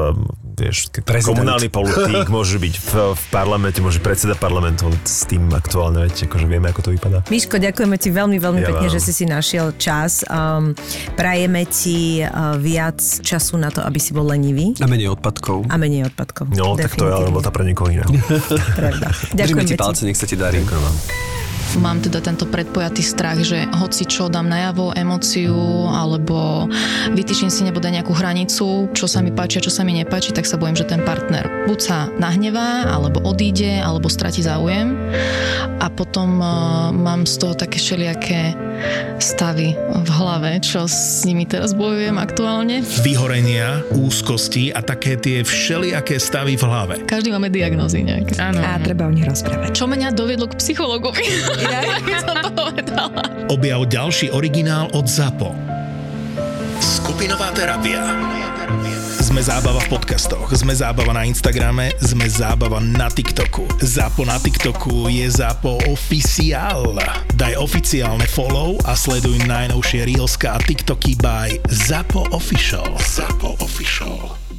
vieš, 0.56 0.78
Prezident. 1.04 1.28
komunálny 1.36 1.68
politik, 1.68 2.32
môže 2.32 2.56
byť 2.62 2.76
v, 2.80 2.92
v 3.12 3.24
parlamente, 3.36 3.84
môže 3.84 4.00
predseda 4.00 4.38
parlamentu, 4.38 4.88
s 5.04 5.28
tým 5.28 5.50
aktuálne, 5.52 6.08
viete, 6.08 6.30
akože 6.30 6.48
vieme, 6.48 6.72
ako 6.72 6.88
to 6.88 6.90
vypadá. 6.96 7.26
Miško, 7.28 7.60
ďakujeme 7.60 7.98
ti 8.00 8.14
veľmi, 8.14 8.38
veľmi 8.40 8.62
Ja 8.64 8.68
pekne, 8.72 8.88
vám. 8.88 8.96
že 8.96 9.00
si 9.04 9.12
si 9.12 9.26
našiel 9.28 9.76
čas. 9.76 10.24
Um, 10.30 10.72
prajeme 11.20 11.68
ti 11.68 12.24
uh, 12.24 12.56
viac 12.62 13.02
času 13.02 13.60
na 13.60 13.74
to, 13.74 13.84
aby 13.84 13.98
si 14.00 14.16
bol 14.16 14.24
lenivý 14.24 14.78
A 14.80 14.88
menej 15.02 15.18
odpadkov. 15.18 15.66
a 15.66 15.76
menej 15.82 16.02
odpadkov. 16.14 16.46
No, 16.54 16.78
tak 16.78 16.94
to 16.94 17.10
je 17.10 17.14
ale 17.18 17.26
robota 17.34 17.50
pre 17.50 17.66
niekoho 17.66 17.90
iného. 17.90 18.06
Pravda. 18.78 19.10
Ti 19.34 19.66
ti. 19.66 19.74
palce, 19.74 20.06
nech 20.06 20.18
sa 20.18 20.30
ti 20.30 20.38
darí. 20.38 20.62
Ďakujem 20.62 20.82
vám. 20.86 20.98
Mám 21.80 22.04
teda 22.04 22.20
tento 22.20 22.44
predpojatý 22.44 23.00
strach, 23.00 23.40
že 23.48 23.64
hoci 23.80 24.04
čo 24.04 24.28
dám 24.28 24.52
najavo, 24.52 24.92
emóciu, 24.92 25.88
alebo 25.88 26.68
vytýčim 27.16 27.48
si 27.48 27.64
nebude 27.64 27.88
nejakú 27.88 28.12
hranicu, 28.12 28.92
čo 28.92 29.06
sa 29.08 29.24
mi 29.24 29.32
páči 29.32 29.64
a 29.64 29.66
čo 29.66 29.72
sa 29.72 29.88
mi 29.88 29.96
nepáči, 29.96 30.36
tak 30.36 30.44
sa 30.44 30.60
bojím, 30.60 30.76
že 30.76 30.84
ten 30.84 31.00
partner 31.08 31.48
buď 31.72 31.80
sa 31.80 32.12
nahnevá, 32.20 32.92
alebo 32.92 33.24
odíde, 33.24 33.80
alebo 33.80 34.12
stratí 34.12 34.44
záujem. 34.44 35.00
A 35.80 35.88
potom 35.88 36.44
uh, 36.44 36.92
mám 36.92 37.24
z 37.24 37.40
toho 37.40 37.54
také 37.56 37.80
všelijaké 37.80 38.54
stavy 39.22 39.78
v 39.78 40.10
hlave, 40.10 40.58
čo 40.62 40.90
s 40.90 41.22
nimi 41.24 41.46
teraz 41.46 41.78
bojujem 41.78 42.18
aktuálne. 42.18 42.82
Vyhorenia, 43.06 43.86
úzkosti 43.94 44.74
a 44.74 44.82
také 44.82 45.18
tie 45.18 45.46
všelijaké 45.46 46.18
stavy 46.18 46.58
v 46.58 46.64
hlave. 46.66 46.96
Každý 47.06 47.30
máme 47.32 47.54
diagnózy 47.54 48.02
nejaké. 48.02 48.38
Áno. 48.42 48.62
A 48.62 48.82
treba 48.82 49.06
o 49.06 49.14
nich 49.14 49.26
rozprávať. 49.26 49.74
Čo 49.74 49.86
mňa 49.86 50.14
doviedlo 50.18 50.50
k 50.50 50.58
psychologovi? 50.58 51.24
Ja 52.12 52.20
som 52.24 52.38
to 52.42 52.50
povedala. 52.52 53.22
Objav 53.48 53.86
ďalší 53.88 54.34
originál 54.34 54.90
od 54.92 55.06
ZAPO. 55.06 55.54
Skupinová 56.82 57.54
terapia. 57.54 58.02
Sme 59.22 59.40
zábava 59.40 59.80
v 59.80 59.96
podcastoch, 59.96 60.52
sme 60.52 60.76
zábava 60.76 61.16
na 61.16 61.24
Instagrame, 61.24 61.96
sme 62.04 62.28
zábava 62.28 62.84
na 62.84 63.08
TikToku. 63.08 63.80
ZAPO 63.80 64.28
na 64.28 64.36
TikToku 64.36 65.08
je 65.08 65.24
ZAPO 65.24 65.88
oficiál. 65.88 67.00
Daj 67.40 67.56
oficiálne 67.56 68.28
follow 68.28 68.76
a 68.84 68.92
sleduj 68.92 69.40
najnovšie 69.48 70.04
Reelska 70.04 70.58
a 70.58 70.60
TikToky 70.60 71.16
by 71.16 71.64
ZAPO 71.70 72.36
Official. 72.36 72.92
ZAPO 73.00 73.56
Official. 73.64 74.51